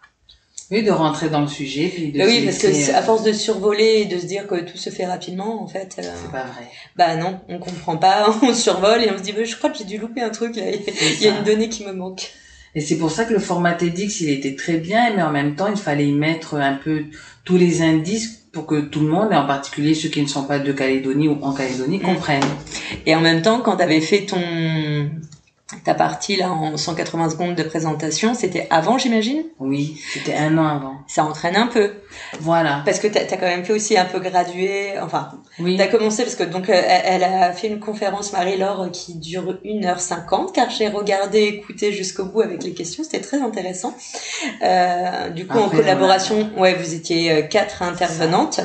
Oui, 0.71 0.81
de 0.83 0.89
rentrer 0.91 1.29
dans 1.29 1.41
le 1.41 1.47
sujet. 1.47 1.89
Puis 1.93 2.11
de 2.11 2.17
bah 2.17 2.25
oui, 2.27 2.41
parce 2.43 2.57
que 2.57 2.71
c'est- 2.73 2.93
euh, 2.93 2.97
à 2.97 3.01
force 3.03 3.21
de 3.23 3.31
survoler 3.33 4.01
et 4.01 4.05
de 4.05 4.17
se 4.19 4.25
dire 4.25 4.47
que 4.47 4.55
tout 4.61 4.77
se 4.77 4.89
fait 4.89 5.05
rapidement, 5.05 5.61
en 5.61 5.67
fait, 5.67 5.95
euh, 5.99 6.03
C'est 6.19 6.31
pas 6.31 6.43
vrai. 6.43 6.67
bah 6.95 7.15
non, 7.15 7.39
on 7.49 7.59
comprend 7.59 7.97
pas, 7.97 8.33
on 8.41 8.53
survole 8.53 9.03
et 9.03 9.11
on 9.11 9.17
se 9.17 9.21
dit, 9.23 9.31
bah, 9.31 9.43
je 9.43 9.55
crois 9.55 9.69
que 9.69 9.77
j'ai 9.77 9.83
dû 9.83 9.97
louper 9.99 10.21
un 10.21 10.29
truc 10.31 10.55
là. 10.55 10.63
Il 10.71 11.21
y 11.21 11.27
a 11.27 11.37
une 11.37 11.43
donnée 11.43 11.69
qui 11.69 11.83
me 11.85 11.91
manque. 11.93 12.31
Et 12.75 12.81
c'est 12.81 12.97
pour 12.97 13.09
ça 13.09 13.23
que 13.23 13.33
le 13.33 13.39
format 13.39 13.73
TEDx, 13.73 14.19
il 14.21 14.29
était 14.29 14.55
très 14.55 14.77
bien, 14.77 15.15
mais 15.15 15.21
en 15.21 15.31
même 15.31 15.55
temps, 15.55 15.67
il 15.67 15.77
fallait 15.77 16.07
y 16.07 16.11
mettre 16.11 16.55
un 16.55 16.73
peu 16.73 17.03
tous 17.45 17.57
les 17.57 17.81
indices 17.81 18.41
pour 18.51 18.65
que 18.65 18.79
tout 18.81 19.01
le 19.01 19.07
monde, 19.07 19.29
et 19.31 19.35
en 19.35 19.45
particulier 19.47 19.93
ceux 19.93 20.09
qui 20.09 20.21
ne 20.21 20.27
sont 20.27 20.43
pas 20.43 20.59
de 20.59 20.71
Calédonie 20.71 21.27
ou 21.27 21.37
en 21.41 21.53
Calédonie, 21.53 21.99
Mm. 21.99 22.01
comprennent. 22.01 22.43
Et 23.05 23.15
en 23.15 23.21
même 23.21 23.41
temps, 23.41 23.59
quand 23.61 23.77
t'avais 23.77 24.01
fait 24.01 24.25
ton 24.25 24.39
ta 25.83 25.95
partie 25.95 26.35
là 26.35 26.51
en 26.51 26.77
180 26.77 27.31
secondes 27.31 27.55
de 27.55 27.63
présentation, 27.63 28.35
c'était 28.35 28.67
avant, 28.69 28.99
j'imagine? 28.99 29.43
Oui, 29.59 29.99
c'était 30.13 30.35
un 30.35 30.55
an 30.59 30.67
avant. 30.67 30.93
Ça 31.07 31.25
entraîne 31.25 31.55
un 31.55 31.65
peu 31.65 31.91
Voilà. 32.39 32.83
parce 32.85 32.99
que 32.99 33.07
t'as 33.07 33.21
as 33.21 33.37
quand 33.37 33.47
même 33.47 33.65
fait 33.65 33.73
aussi 33.73 33.97
un 33.97 34.05
peu 34.05 34.19
gradué. 34.19 34.93
Enfin, 35.01 35.31
Oui. 35.57 35.75
T'as 35.75 35.87
commencé 35.87 36.21
parce 36.23 36.35
que 36.35 36.43
donc 36.43 36.69
elle 36.69 36.85
elle 37.05 37.23
a 37.23 37.51
fait 37.51 37.67
une 37.67 37.79
conférence 37.79 38.31
Marie-Laure 38.31 38.89
qui 38.91 39.15
dure 39.15 39.57
1h50 39.65 40.51
car 40.53 40.69
j'ai 40.69 40.87
regardé, 40.87 41.39
écouté 41.43 41.91
jusqu'au 41.91 42.25
bout 42.25 42.41
avec 42.41 42.63
les 42.63 42.73
questions, 42.73 43.03
c'était 43.03 43.21
très 43.21 43.41
intéressant. 43.41 43.95
Euh, 44.61 45.29
du 45.29 45.47
coup 45.47 45.57
en 45.57 45.69
collaboration, 45.69 46.51
ouais, 46.57 46.75
vous 46.75 46.93
étiez 46.93 47.31
euh, 47.31 47.41
quatre 47.41 47.81
intervenantes. 47.81 48.59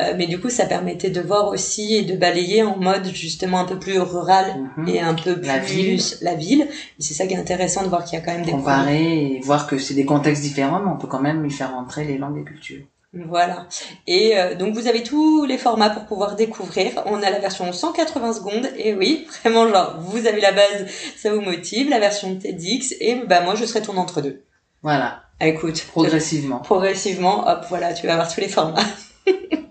Euh, 0.00 0.14
mais 0.16 0.26
du 0.26 0.40
coup 0.40 0.50
ça 0.50 0.66
permettait 0.66 1.10
de 1.10 1.20
voir 1.20 1.48
aussi 1.48 1.94
et 1.96 2.02
de 2.02 2.16
balayer 2.16 2.62
en 2.62 2.76
mode 2.76 3.06
justement 3.14 3.60
un 3.60 3.64
peu 3.64 3.78
plus 3.78 3.98
rural 3.98 4.46
Mhm. 4.76 4.88
et 4.88 5.00
un 5.00 5.14
peu 5.14 5.36
plus 5.40 5.46
La 5.46 5.58
ville. 5.58 6.00
la 6.22 6.34
ville. 6.34 6.62
Et 6.98 7.02
c'est 7.02 7.14
ça 7.14 7.26
qui 7.26 7.34
est 7.34 7.38
intéressant 7.38 7.82
de 7.82 7.88
voir 7.88 8.04
qu'il 8.04 8.18
y 8.18 8.22
a 8.22 8.24
quand 8.24 8.32
même 8.32 8.44
des 8.44 8.52
Comparer 8.52 9.36
et 9.36 9.40
voir 9.42 9.66
que 9.66 9.78
c'est 9.78 9.94
des 9.94 10.04
contextes 10.04 10.42
différents, 10.42 10.80
mais 10.80 10.90
on 10.90 10.96
peut 10.96 11.06
quand 11.08 11.20
même 11.20 11.44
y 11.46 11.50
faire 11.50 11.74
entrer 11.74 12.04
les 12.04 12.18
langues 12.18 12.38
et 12.40 12.44
cultures. 12.44 12.82
Voilà. 13.14 13.66
Et 14.06 14.38
euh, 14.38 14.54
donc 14.54 14.74
vous 14.74 14.86
avez 14.86 15.02
tous 15.02 15.46
les 15.46 15.56
formats 15.56 15.88
pour 15.88 16.04
pouvoir 16.04 16.36
découvrir. 16.36 16.92
On 17.06 17.22
a 17.22 17.30
la 17.30 17.38
version 17.38 17.72
180 17.72 18.34
secondes 18.34 18.68
et 18.76 18.94
oui, 18.94 19.26
vraiment 19.42 19.66
genre 19.66 19.96
vous 20.00 20.26
avez 20.26 20.40
la 20.42 20.52
base, 20.52 20.86
ça 21.16 21.32
vous 21.32 21.40
motive, 21.40 21.88
la 21.88 22.00
version 22.00 22.36
TEDx 22.36 22.94
et 23.00 23.14
bah 23.26 23.40
moi 23.40 23.54
je 23.54 23.64
serai 23.64 23.80
ton 23.80 23.96
entre 23.96 24.20
deux. 24.20 24.42
Voilà. 24.82 25.22
Écoute, 25.40 25.86
Progressivement. 25.90 26.58
progressivement, 26.58 27.48
hop, 27.48 27.64
voilà, 27.70 27.94
tu 27.94 28.06
vas 28.06 28.12
avoir 28.14 28.32
tous 28.32 28.40
les 28.40 28.48
formats. 28.48 28.82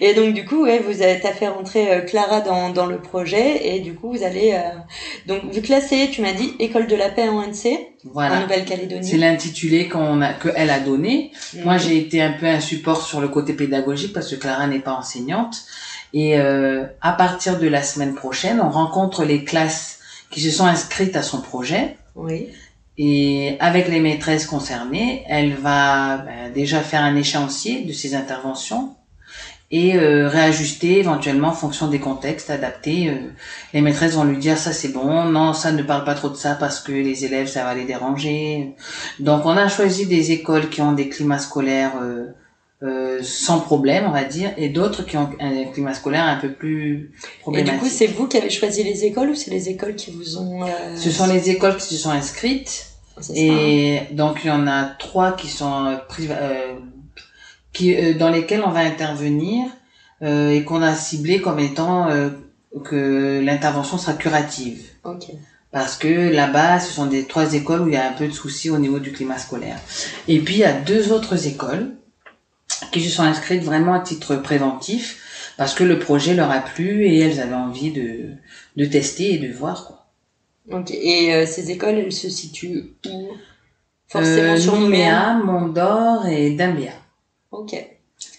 et 0.00 0.14
donc 0.14 0.34
du 0.34 0.44
coup, 0.44 0.62
ouais, 0.62 0.78
vous 0.78 1.02
avez 1.02 1.18
t'as 1.20 1.32
fait 1.32 1.48
rentrer 1.48 1.90
euh, 1.92 2.00
Clara 2.02 2.40
dans, 2.42 2.70
dans 2.70 2.86
le 2.86 3.00
projet 3.00 3.74
et 3.74 3.80
du 3.80 3.94
coup 3.94 4.12
vous 4.12 4.22
allez 4.22 4.52
euh, 4.52 4.70
donc 5.26 5.52
vu 5.52 5.60
que 5.62 5.70
là 5.72 5.80
c'est, 5.80 6.10
tu 6.12 6.22
m'as 6.22 6.32
dit 6.32 6.54
école 6.60 6.86
de 6.86 6.94
la 6.94 7.08
paix 7.08 7.28
en 7.28 7.42
NC 7.42 7.66
en 8.06 8.10
Voilà. 8.12 8.40
Nouvelle-Calédonie. 8.40 9.04
C'est 9.04 9.16
l'intitulé 9.16 9.88
qu'on 9.88 10.20
a, 10.22 10.32
que 10.32 10.48
elle 10.54 10.70
a 10.70 10.78
donné. 10.78 11.32
Moi, 11.64 11.74
Mhm. 11.74 11.80
j'ai 11.80 11.96
été 11.98 12.22
un 12.22 12.32
peu 12.32 12.46
un 12.46 12.60
support 12.60 13.04
sur 13.04 13.20
le 13.20 13.28
côté 13.28 13.52
pédagogique 13.52 14.12
parce 14.12 14.28
que 14.30 14.36
Clara 14.36 14.66
n'est 14.68 14.78
pas 14.80 14.92
enseignante. 14.94 15.62
Et 16.14 16.38
euh, 16.38 16.84
à 17.00 17.12
partir 17.12 17.58
de 17.58 17.66
la 17.66 17.82
semaine 17.82 18.14
prochaine, 18.14 18.60
on 18.60 18.70
rencontre 18.70 19.24
les 19.24 19.44
classes 19.44 19.98
qui 20.30 20.40
se 20.40 20.50
sont 20.50 20.66
inscrites 20.66 21.16
à 21.16 21.22
son 21.22 21.40
projet. 21.40 21.96
oui. 22.14 22.48
Et 23.04 23.56
avec 23.58 23.84
les 23.88 24.00
maîtresses 24.00 24.46
concernées, 24.46 25.24
elle 25.36 25.54
va 25.54 26.18
ben, 26.18 26.52
déjà 26.54 26.80
faire 26.90 27.02
un 27.02 27.16
échéancier 27.16 27.82
de 27.88 27.92
ses 27.92 28.14
interventions 28.14 28.84
et 29.72 29.96
euh, 29.96 30.28
réajuster 30.28 30.98
éventuellement 31.04 31.48
en 31.48 31.58
fonction 31.64 31.86
des 31.88 31.98
contextes 31.98 32.50
adaptés. 32.50 33.08
euh, 33.08 33.14
les 33.74 33.80
maîtresses 33.80 34.14
vont 34.14 34.24
lui 34.32 34.36
dire 34.36 34.58
ça 34.58 34.72
c'est 34.72 34.92
bon, 34.98 35.24
non 35.24 35.52
ça 35.62 35.72
ne 35.72 35.82
parle 35.82 36.04
pas 36.04 36.14
trop 36.14 36.28
de 36.28 36.36
ça 36.36 36.54
parce 36.54 36.78
que 36.78 36.92
les 36.92 37.24
élèves 37.24 37.48
ça 37.48 37.64
va 37.64 37.74
les 37.74 37.86
déranger. 37.92 38.74
Donc 39.18 39.46
on 39.46 39.56
a 39.64 39.68
choisi 39.68 40.06
des 40.06 40.30
écoles 40.30 40.68
qui 40.68 40.80
ont 40.82 40.92
des 40.92 41.08
climats 41.08 41.38
scolaires 41.48 41.94
euh, 42.02 42.26
euh, 42.84 43.20
sans 43.22 43.60
problème 43.60 44.04
on 44.06 44.10
va 44.12 44.24
dire 44.24 44.50
et 44.56 44.68
d'autres 44.68 45.02
qui 45.06 45.16
ont 45.16 45.30
un 45.40 45.64
climat 45.72 45.94
scolaire 45.94 46.24
un 46.24 46.36
peu 46.36 46.52
plus 46.52 47.12
Et 47.24 47.40
problématique. 47.40 47.74
du 47.74 47.80
coup, 47.80 47.88
c'est 47.98 48.08
vous 48.08 48.26
qui 48.28 48.36
avez 48.36 48.50
choisi 48.50 48.84
les 48.84 49.04
écoles 49.04 49.30
ou 49.30 49.34
c'est 49.34 49.50
les 49.50 49.68
écoles 49.70 49.94
qui 49.96 50.10
vous 50.10 50.36
ont... 50.36 50.64
euh, 50.64 50.96
Ce 50.96 51.10
sont 51.10 51.26
les 51.26 51.48
écoles 51.48 51.76
qui 51.76 51.86
se 51.94 51.96
sont 51.96 52.10
inscrites 52.10 52.91
ça. 53.20 53.32
Et 53.36 54.02
donc 54.12 54.40
il 54.44 54.48
y 54.48 54.50
en 54.50 54.66
a 54.66 54.84
trois 54.84 55.32
qui 55.32 55.48
sont 55.48 55.86
euh, 55.86 55.96
euh, 56.30 56.74
qui 57.72 57.94
euh, 57.94 58.14
dans 58.14 58.30
lesquels 58.30 58.62
on 58.64 58.70
va 58.70 58.80
intervenir 58.80 59.66
euh, 60.22 60.50
et 60.50 60.64
qu'on 60.64 60.82
a 60.82 60.94
ciblé 60.94 61.40
comme 61.40 61.58
étant 61.58 62.08
euh, 62.10 62.30
que 62.84 63.40
l'intervention 63.44 63.98
sera 63.98 64.14
curative 64.14 64.82
Ok. 65.04 65.26
parce 65.72 65.96
que 65.96 66.08
là-bas 66.32 66.80
ce 66.80 66.92
sont 66.92 67.06
des 67.06 67.26
trois 67.26 67.52
écoles 67.54 67.82
où 67.82 67.88
il 67.88 67.94
y 67.94 67.96
a 67.96 68.08
un 68.08 68.12
peu 68.12 68.26
de 68.26 68.32
soucis 68.32 68.70
au 68.70 68.78
niveau 68.78 68.98
du 68.98 69.12
climat 69.12 69.38
scolaire. 69.38 69.78
Et 70.28 70.38
puis 70.40 70.54
il 70.54 70.60
y 70.60 70.64
a 70.64 70.72
deux 70.72 71.12
autres 71.12 71.46
écoles 71.46 71.94
qui 72.92 73.02
se 73.02 73.10
sont 73.10 73.22
inscrites 73.22 73.62
vraiment 73.62 73.94
à 73.94 74.00
titre 74.00 74.36
préventif 74.36 75.18
parce 75.58 75.74
que 75.74 75.84
le 75.84 75.98
projet 75.98 76.34
leur 76.34 76.50
a 76.50 76.60
plu 76.60 77.04
et 77.06 77.18
elles 77.18 77.40
avaient 77.40 77.54
envie 77.54 77.92
de 77.92 78.30
de 78.76 78.84
tester 78.86 79.34
et 79.34 79.38
de 79.38 79.52
voir 79.52 79.84
quoi. 79.86 80.01
Et 80.90 81.34
euh, 81.34 81.46
ces 81.46 81.70
écoles, 81.70 81.96
elles 81.98 82.12
se 82.12 82.28
situent 82.28 82.94
où? 83.08 83.28
Forcément 84.08 84.52
Euh, 84.52 84.56
sur 84.56 84.76
Nouméa. 84.76 85.34
Mont-d'Or 85.34 86.26
et 86.26 86.50
Dambéa. 86.50 86.92
Ok. 87.50 87.74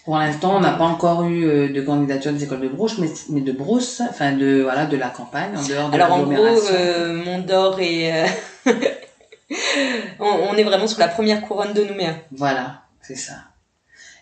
Pour 0.04 0.16
l'instant, 0.18 0.56
on 0.56 0.60
n'a 0.60 0.72
pas 0.72 0.84
encore 0.84 1.24
eu 1.24 1.44
euh, 1.46 1.68
de 1.72 1.80
candidature 1.80 2.32
des 2.32 2.44
écoles 2.44 2.60
de 2.60 2.68
Brousse, 2.68 2.98
mais, 2.98 3.08
mais 3.30 3.40
de 3.40 3.52
Brousse, 3.52 4.02
enfin 4.08 4.32
de 4.32 4.62
voilà 4.62 4.86
de 4.86 4.96
la 4.96 5.08
campagne, 5.08 5.56
en 5.56 5.66
dehors 5.66 5.88
de 5.90 5.94
Alors 5.94 6.12
en 6.12 6.22
gros, 6.22 6.30
l'agglomération. 6.32 6.74
euh, 6.74 7.24
Mont 7.24 7.38
d'Or 7.40 7.80
et... 7.80 8.10
on, 10.20 10.26
on 10.50 10.54
est 10.56 10.64
vraiment 10.64 10.86
sur 10.86 10.98
la 11.00 11.08
première 11.08 11.40
couronne 11.42 11.72
de 11.72 11.84
Nouméa. 11.84 12.14
Voilà, 12.32 12.82
c'est 13.00 13.16
ça. 13.16 13.34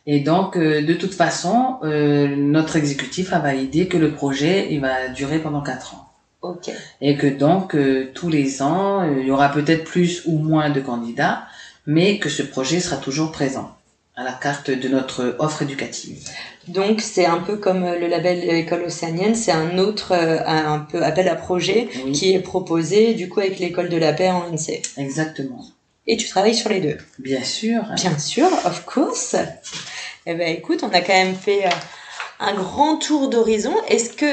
Et 0.07 0.21
donc, 0.21 0.57
euh, 0.57 0.83
de 0.85 0.95
toute 0.95 1.15
façon, 1.15 1.79
euh, 1.85 2.35
notre 2.35 2.77
exécutif 2.77 3.33
a 3.33 3.39
validé 3.39 3.87
que 3.87 3.97
le 3.97 4.13
projet 4.13 4.69
il 4.73 4.81
va 4.81 5.09
durer 5.09 5.39
pendant 5.39 5.63
quatre 5.63 5.95
ans. 5.95 6.12
Et 7.01 7.17
que 7.17 7.27
donc, 7.27 7.75
euh, 7.75 8.11
tous 8.15 8.29
les 8.29 8.63
ans, 8.63 9.03
euh, 9.03 9.21
il 9.21 9.27
y 9.27 9.31
aura 9.31 9.51
peut-être 9.51 9.85
plus 9.85 10.23
ou 10.27 10.39
moins 10.39 10.71
de 10.71 10.81
candidats, 10.81 11.45
mais 11.87 12.19
que 12.19 12.29
ce 12.29 12.43
projet 12.43 12.81
sera 12.81 12.97
toujours 12.97 13.33
présent 13.33 13.71
à 14.15 14.25
la 14.25 14.33
carte 14.33 14.71
de 14.71 14.89
notre 14.89 15.37
offre 15.39 15.63
éducative. 15.63 16.19
Donc 16.69 17.01
c'est 17.01 17.25
un 17.25 17.39
peu 17.39 17.57
comme 17.57 17.83
euh, 17.85 17.99
le 17.99 18.07
label 18.09 18.49
École 18.49 18.83
Océanienne, 18.85 19.35
c'est 19.35 19.53
un 19.53 19.79
autre 19.79 20.13
euh, 20.13 20.39
un 20.47 20.81
peu 20.81 21.03
appel 21.03 21.29
à 21.29 21.35
projet 21.35 21.89
Oui, 22.05 22.13
qui 22.13 22.35
est 22.35 22.41
proposé 22.41 23.15
du 23.15 23.29
coup 23.29 23.41
avec 23.41 23.59
l'école 23.59 23.89
de 23.89 23.97
la 23.97 24.13
paix 24.13 24.31
en 24.31 24.51
NC. 24.53 24.83
exactement. 24.99 25.65
Et 26.07 26.17
tu 26.17 26.29
travailles 26.29 26.55
sur 26.55 26.69
les 26.69 26.81
deux. 26.81 26.99
Bien 27.21 27.43
sûr. 27.45 27.85
Bien 27.95 28.19
sûr, 28.19 28.49
of 28.65 28.85
course. 28.85 29.37
Eh 30.27 30.35
ben 30.35 30.49
écoute, 30.57 30.83
on 30.83 30.89
a 30.93 31.01
quand 31.01 31.13
même 31.15 31.37
fait 31.37 31.65
un 32.41 32.55
grand 32.55 32.97
tour 32.97 33.29
d'horizon. 33.31 33.75
Est-ce 33.89 34.11
que 34.11 34.27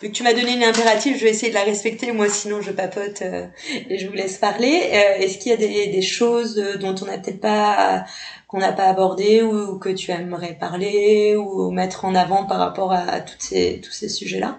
vu 0.00 0.08
que 0.08 0.12
tu 0.12 0.22
m'as 0.22 0.32
donné 0.32 0.52
une 0.54 0.64
impérative, 0.64 1.16
je 1.18 1.24
vais 1.24 1.30
essayer 1.30 1.50
de 1.50 1.54
la 1.54 1.64
respecter. 1.64 2.12
Moi, 2.12 2.28
sinon, 2.28 2.60
je 2.60 2.70
papote 2.70 3.22
euh, 3.22 3.46
et 3.88 3.98
je 3.98 4.06
vous 4.06 4.12
laisse 4.14 4.38
parler. 4.38 4.82
Euh, 4.92 5.22
Est-ce 5.22 5.38
qu'il 5.38 5.50
y 5.50 5.54
a 5.54 5.56
des, 5.56 5.88
des 5.88 6.02
choses 6.02 6.58
euh, 6.58 6.76
dont 6.76 6.94
on 7.02 7.06
n'a 7.06 7.18
peut-être 7.18 7.40
pas 7.40 8.04
qu'on 8.48 8.58
n'a 8.58 8.72
pas 8.72 8.84
abordé 8.84 9.42
ou, 9.42 9.72
ou 9.72 9.78
que 9.78 9.88
tu 9.88 10.10
aimerais 10.12 10.56
parler 10.58 11.34
ou 11.36 11.70
mettre 11.70 12.04
en 12.04 12.14
avant 12.14 12.44
par 12.44 12.58
rapport 12.58 12.92
à, 12.92 12.98
à 12.98 13.20
toutes 13.20 13.42
ces, 13.42 13.80
tous 13.82 13.92
ces 13.92 14.08
sujets-là? 14.08 14.58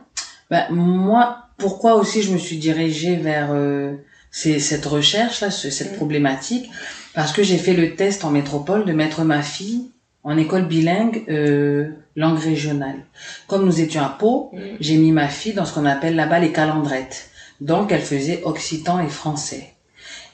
Ben, 0.50 0.68
moi, 0.70 1.44
pourquoi 1.58 1.96
aussi 1.96 2.22
je 2.22 2.32
me 2.32 2.38
suis 2.38 2.58
dirigée 2.58 3.16
vers 3.16 3.50
euh, 3.52 3.94
c'est 4.32 4.60
cette 4.60 4.86
recherche 4.86 5.42
là, 5.42 5.50
cette 5.52 5.96
problématique, 5.96 6.70
parce 7.14 7.32
que 7.32 7.44
j'ai 7.44 7.58
fait 7.58 7.74
le 7.74 7.96
test 7.96 8.24
en 8.26 8.30
métropole 8.30 8.86
de 8.86 8.94
mettre 8.94 9.24
ma 9.24 9.42
fille 9.42 9.92
en 10.28 10.38
école 10.38 10.66
bilingue 10.68 11.24
euh, 11.30 11.88
langue 12.18 12.38
régionale. 12.40 12.98
Comme 13.48 13.66
nous 13.66 13.80
étions 13.80 14.02
à 14.02 14.10
Pau, 14.10 14.52
Mm. 14.52 14.60
j'ai 14.82 14.98
mis 14.98 15.14
ma 15.14 15.30
fille 15.30 15.54
dans 15.54 15.64
ce 15.64 15.74
qu'on 15.74 15.86
appelle 15.86 16.16
là-bas 16.18 16.40
les 16.40 16.52
calendrettes. 16.52 17.30
Donc 17.62 17.92
elle 17.94 18.02
faisait 18.02 18.42
occitan 18.44 19.00
et 19.00 19.08
français. 19.08 19.70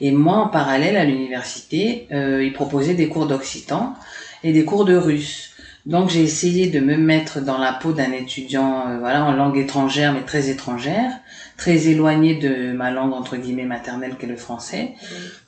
Et 0.00 0.10
moi, 0.10 0.38
en 0.38 0.48
parallèle 0.48 0.96
à 0.96 1.04
l'université, 1.04 2.08
euh, 2.12 2.42
ils 2.44 2.52
proposaient 2.52 2.94
des 2.94 3.08
cours 3.08 3.26
d'occitan 3.26 3.94
et 4.42 4.52
des 4.52 4.64
cours 4.64 4.84
de 4.84 4.96
russe. 4.96 5.52
Donc 5.86 6.10
j'ai 6.10 6.22
essayé 6.22 6.66
de 6.66 6.80
me 6.80 6.96
mettre 6.96 7.40
dans 7.40 7.58
la 7.58 7.72
peau 7.72 7.92
d'un 7.92 8.10
étudiant, 8.12 8.88
euh, 8.88 8.98
voilà, 8.98 9.24
en 9.24 9.32
langue 9.32 9.58
étrangère, 9.58 10.12
mais 10.12 10.22
très 10.22 10.48
étrangère, 10.50 11.12
très 11.56 11.86
éloigné 11.86 12.34
de 12.34 12.72
ma 12.72 12.90
langue 12.90 13.12
entre 13.12 13.36
guillemets 13.36 13.64
maternelle 13.76 14.16
qu'est 14.18 14.26
le 14.26 14.36
français, 14.36 14.92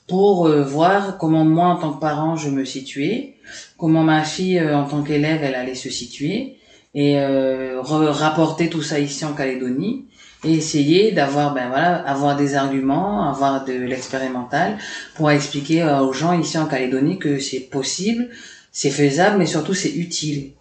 pour 0.06 0.46
euh, 0.46 0.62
voir 0.62 1.18
comment 1.18 1.44
moi 1.44 1.66
en 1.66 1.76
tant 1.76 1.92
que 1.92 2.00
parent 2.00 2.36
je 2.36 2.48
me 2.50 2.64
situais, 2.64 3.34
comment 3.76 4.02
ma 4.02 4.22
fille 4.24 4.58
euh, 4.58 4.76
en 4.76 4.84
tant 4.84 5.02
qu'élève 5.02 5.42
elle 5.42 5.54
allait 5.54 5.74
se 5.74 5.90
situer, 5.90 6.56
et 6.96 7.18
euh, 7.20 7.82
rapporter 7.82 8.70
tout 8.70 8.82
ça 8.82 8.98
ici 8.98 9.24
en 9.24 9.34
Calédonie 9.34 10.06
et 10.44 10.54
essayer 10.54 11.12
d'avoir 11.12 11.52
ben 11.52 11.68
voilà 11.68 11.96
avoir 12.08 12.36
des 12.36 12.54
arguments 12.54 13.28
avoir 13.28 13.64
de 13.64 13.74
l'expérimental 13.74 14.78
pour 15.14 15.30
expliquer 15.30 15.82
euh, 15.82 16.00
aux 16.00 16.14
gens 16.14 16.38
ici 16.38 16.56
en 16.56 16.66
Calédonie 16.66 17.18
que 17.18 17.38
c'est 17.38 17.60
possible 17.60 18.30
c'est 18.72 18.90
faisable 18.90 19.36
mais 19.36 19.46
surtout 19.46 19.74
c'est 19.74 19.90
utile 19.90 20.52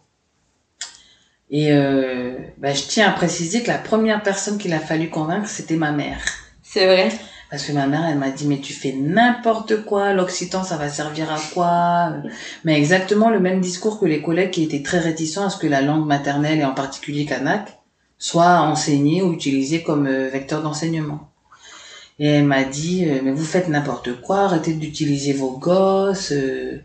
et 1.52 1.72
euh, 1.72 2.34
ben, 2.58 2.76
je 2.76 2.84
tiens 2.84 3.10
à 3.10 3.12
préciser 3.12 3.64
que 3.64 3.68
la 3.68 3.78
première 3.78 4.22
personne 4.22 4.58
qu'il 4.58 4.74
a 4.74 4.80
fallu 4.80 5.10
convaincre 5.10 5.48
c'était 5.48 5.78
ma 5.78 5.92
mère 5.92 6.20
C'est 6.64 6.88
vrai? 6.88 7.10
Parce 7.56 7.68
que 7.68 7.72
ma 7.72 7.88
mère, 7.88 8.06
elle 8.06 8.18
m'a 8.18 8.32
dit, 8.32 8.46
mais 8.48 8.60
tu 8.60 8.74
fais 8.74 8.92
n'importe 8.92 9.86
quoi, 9.86 10.12
l'occitan, 10.12 10.66
ça 10.66 10.76
va 10.76 10.90
servir 10.90 11.32
à 11.32 11.40
quoi? 11.54 12.12
Mais 12.66 12.78
exactement 12.78 13.30
le 13.30 13.40
même 13.40 13.62
discours 13.62 13.98
que 13.98 14.06
les 14.06 14.22
collègues 14.22 14.52
qui 14.52 14.64
étaient 14.64 14.84
très 14.84 15.00
réticents 15.00 15.46
à 15.46 15.50
ce 15.50 15.58
que 15.58 15.66
la 15.66 15.82
langue 15.82 16.06
maternelle, 16.06 16.60
et 16.60 16.66
en 16.66 16.74
particulier 16.74 17.24
kanak, 17.24 17.80
soit 18.18 18.60
enseignée 18.60 19.22
ou 19.22 19.32
utilisée 19.32 19.84
comme 19.84 20.06
euh, 20.06 20.28
vecteur 20.28 20.64
d'enseignement. 20.64 21.30
Et 22.20 22.28
elle 22.28 22.44
m'a 22.44 22.66
dit, 22.66 23.06
euh, 23.08 23.22
mais 23.24 23.32
vous 23.32 23.46
faites 23.46 23.70
n'importe 23.70 24.20
quoi, 24.20 24.40
arrêtez 24.40 24.74
d'utiliser 24.74 25.32
vos 25.32 25.58
gosses, 25.58 26.34
euh, 26.34 26.82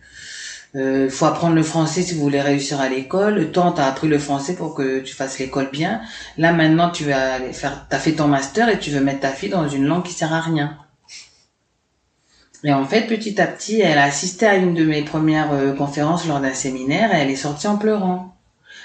euh, 0.76 1.10
faut 1.10 1.26
apprendre 1.26 1.56
le 1.56 1.62
français 1.62 2.02
si 2.02 2.14
vous 2.14 2.20
voulez 2.20 2.40
réussir 2.40 2.80
à 2.80 2.88
l'école. 2.88 3.34
Le 3.34 3.50
temps, 3.50 3.72
t'as 3.72 3.86
appris 3.86 4.08
le 4.08 4.18
français 4.18 4.54
pour 4.54 4.74
que 4.74 5.00
tu 5.00 5.14
fasses 5.14 5.38
l'école 5.38 5.70
bien. 5.70 6.00
Là, 6.38 6.52
maintenant, 6.52 6.90
tu 6.90 7.04
vas 7.04 7.34
aller 7.34 7.52
faire, 7.52 7.86
t'as 7.88 7.98
fait 7.98 8.12
ton 8.12 8.28
master 8.28 8.68
et 8.68 8.78
tu 8.78 8.90
veux 8.90 9.00
mettre 9.00 9.20
ta 9.20 9.30
fille 9.30 9.48
dans 9.48 9.68
une 9.68 9.86
langue 9.86 10.04
qui 10.04 10.12
sert 10.12 10.32
à 10.32 10.40
rien. 10.40 10.78
Et 12.62 12.72
en 12.72 12.84
fait, 12.84 13.06
petit 13.06 13.40
à 13.40 13.46
petit, 13.46 13.80
elle 13.80 13.98
a 13.98 14.04
assisté 14.04 14.46
à 14.46 14.56
une 14.56 14.74
de 14.74 14.84
mes 14.84 15.02
premières 15.02 15.52
euh, 15.52 15.72
conférences 15.72 16.26
lors 16.28 16.40
d'un 16.40 16.52
séminaire 16.52 17.14
et 17.14 17.18
elle 17.18 17.30
est 17.30 17.36
sortie 17.36 17.66
en 17.66 17.76
pleurant. 17.76 18.36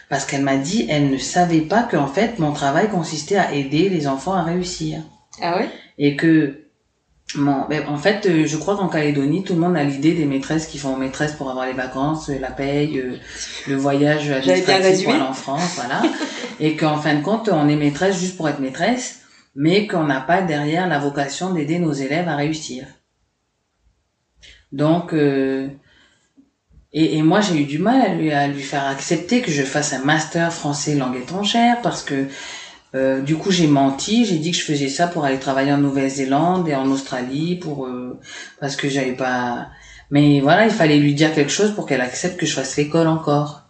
Parce 0.10 0.26
qu'elle 0.26 0.44
m'a 0.44 0.58
dit, 0.58 0.86
elle 0.90 1.10
ne 1.10 1.18
savait 1.18 1.62
pas 1.62 1.84
qu'en 1.84 2.08
fait, 2.08 2.40
mon 2.40 2.54
travail 2.54 2.90
consistait 2.90 3.38
à 3.38 3.54
aider 3.54 3.90
les 3.90 4.08
enfants 4.08 4.34
à 4.34 4.44
réussir. 4.44 5.02
Ah 5.42 5.58
ouais? 5.58 5.70
Et 5.98 6.16
que, 6.16 6.65
bon, 7.34 7.66
ben, 7.68 7.88
en 7.88 7.98
fait, 7.98 8.26
euh, 8.28 8.46
je 8.46 8.58
crois 8.58 8.78
qu'en 8.78 8.88
Calédonie, 8.88 9.44
tout 9.44 9.54
le 9.54 9.60
monde 9.60 9.76
a 9.76 9.84
l'idée 9.84 10.14
des 10.14 10.26
maîtresses 10.26 10.68
qui 10.68 10.78
font 10.78 10.96
maîtresse 10.96 11.34
pour 11.34 11.50
avoir 11.50 11.66
les 11.66 11.74
vacances, 11.74 12.30
euh, 12.30 12.38
la 12.40 12.52
paye, 12.52 13.00
euh, 13.00 13.18
le 13.68 13.76
voyage 13.76 14.30
administratif 14.30 15.04
pour 15.04 15.14
aller 15.14 15.22
en 15.24 15.34
France, 15.34 15.76
voilà. 15.76 16.04
et 16.60 16.76
qu'en 16.76 16.98
fin 16.98 17.16
de 17.16 17.22
compte, 17.22 17.50
on 17.52 17.68
est 17.68 17.76
maîtresse 17.76 18.20
juste 18.20 18.38
pour 18.38 18.48
être 18.48 18.60
maîtresse, 18.60 19.22
mais 19.56 19.88
qu'on 19.88 20.04
n'a 20.04 20.22
pas 20.22 20.42
derrière 20.42 20.88
la 20.88 21.00
vocation 21.00 21.54
d'aider 21.54 21.80
nos 21.80 21.94
élèves 21.94 22.28
à 22.28 22.36
réussir. 22.36 22.86
Donc, 24.72 25.14
euh, 25.14 25.68
et, 26.94 27.18
et 27.18 27.24
moi, 27.24 27.42
j'ai 27.42 27.62
eu 27.62 27.66
du 27.66 27.80
mal 27.80 28.02
à 28.02 28.14
lui, 28.14 28.32
à 28.32 28.48
lui 28.48 28.62
faire 28.62 28.86
accepter 28.86 29.42
que 29.42 29.52
je 29.52 29.64
fasse 29.64 29.94
un 29.94 30.04
master 30.04 30.54
français 30.54 30.96
langue 30.96 31.18
étrangère 31.18 31.82
parce 31.82 32.04
que 32.04 32.28
euh, 32.96 33.22
du 33.22 33.36
coup, 33.36 33.52
j'ai 33.52 33.68
menti. 33.68 34.26
J'ai 34.26 34.38
dit 34.38 34.52
que 34.52 34.58
je 34.58 34.64
faisais 34.64 34.90
ça 34.90 35.08
pour 35.08 35.26
aller 35.26 35.40
travailler 35.40 35.74
en 35.74 35.78
Nouvelle-Zélande 35.78 36.68
et 36.70 36.76
en 36.76 36.90
Australie 36.90 37.56
pour 37.56 37.86
euh, 37.86 38.20
parce 38.60 38.76
que 38.76 38.90
j'avais 38.90 39.14
pas. 39.14 39.68
Mais 40.12 40.40
voilà, 40.40 40.66
il 40.66 40.72
fallait 40.72 40.98
lui 40.98 41.14
dire 41.14 41.34
quelque 41.34 41.52
chose 41.52 41.74
pour 41.76 41.86
qu'elle 41.86 42.02
accepte 42.02 42.40
que 42.40 42.46
je 42.46 42.54
fasse 42.54 42.78
l'école 42.78 43.08
encore. 43.08 43.65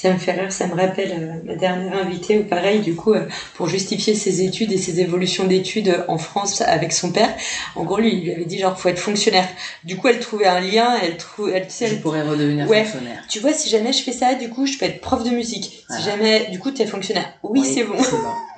Ça 0.00 0.12
me 0.12 0.16
fait 0.16 0.30
rire, 0.30 0.52
ça 0.52 0.68
me 0.68 0.74
rappelle 0.76 1.10
euh, 1.12 1.32
ma 1.44 1.56
dernière 1.56 1.92
invitée, 1.98 2.38
où 2.38 2.44
pareil, 2.44 2.78
du 2.78 2.94
coup, 2.94 3.14
euh, 3.14 3.26
pour 3.54 3.66
justifier 3.66 4.14
ses 4.14 4.42
études 4.42 4.70
et 4.70 4.76
ses 4.76 5.00
évolutions 5.00 5.44
d'études 5.44 5.88
euh, 5.88 6.04
en 6.06 6.18
France 6.18 6.60
avec 6.60 6.92
son 6.92 7.10
père, 7.10 7.34
en 7.74 7.82
gros, 7.82 7.98
lui, 7.98 8.12
il 8.14 8.22
lui 8.22 8.30
avait 8.32 8.44
dit 8.44 8.60
genre, 8.60 8.78
faut 8.78 8.88
être 8.90 9.00
fonctionnaire. 9.00 9.48
Du 9.82 9.96
coup, 9.96 10.06
elle 10.06 10.20
trouvait 10.20 10.46
un 10.46 10.60
lien, 10.60 10.96
elle 11.02 11.16
trouve, 11.16 11.50
elle, 11.52 11.66
tu 11.66 11.72
sais, 11.72 11.88
Je 11.88 11.94
elle- 11.94 12.00
pourrais 12.00 12.22
redevenir 12.22 12.68
Ouais. 12.68 12.84
fonctionnaire. 12.84 13.24
tu 13.28 13.40
vois, 13.40 13.52
si 13.52 13.68
jamais 13.68 13.92
je 13.92 14.04
fais 14.04 14.12
ça, 14.12 14.34
du 14.34 14.48
coup, 14.48 14.66
je 14.66 14.78
peux 14.78 14.84
être 14.86 15.00
prof 15.00 15.24
de 15.24 15.30
musique. 15.30 15.84
Voilà. 15.88 16.00
Si 16.04 16.08
jamais, 16.08 16.46
du 16.52 16.60
coup, 16.60 16.70
tu 16.70 16.80
es 16.82 16.86
fonctionnaire. 16.86 17.32
Oui, 17.42 17.64
c'est 17.64 17.82
bon. 17.82 17.96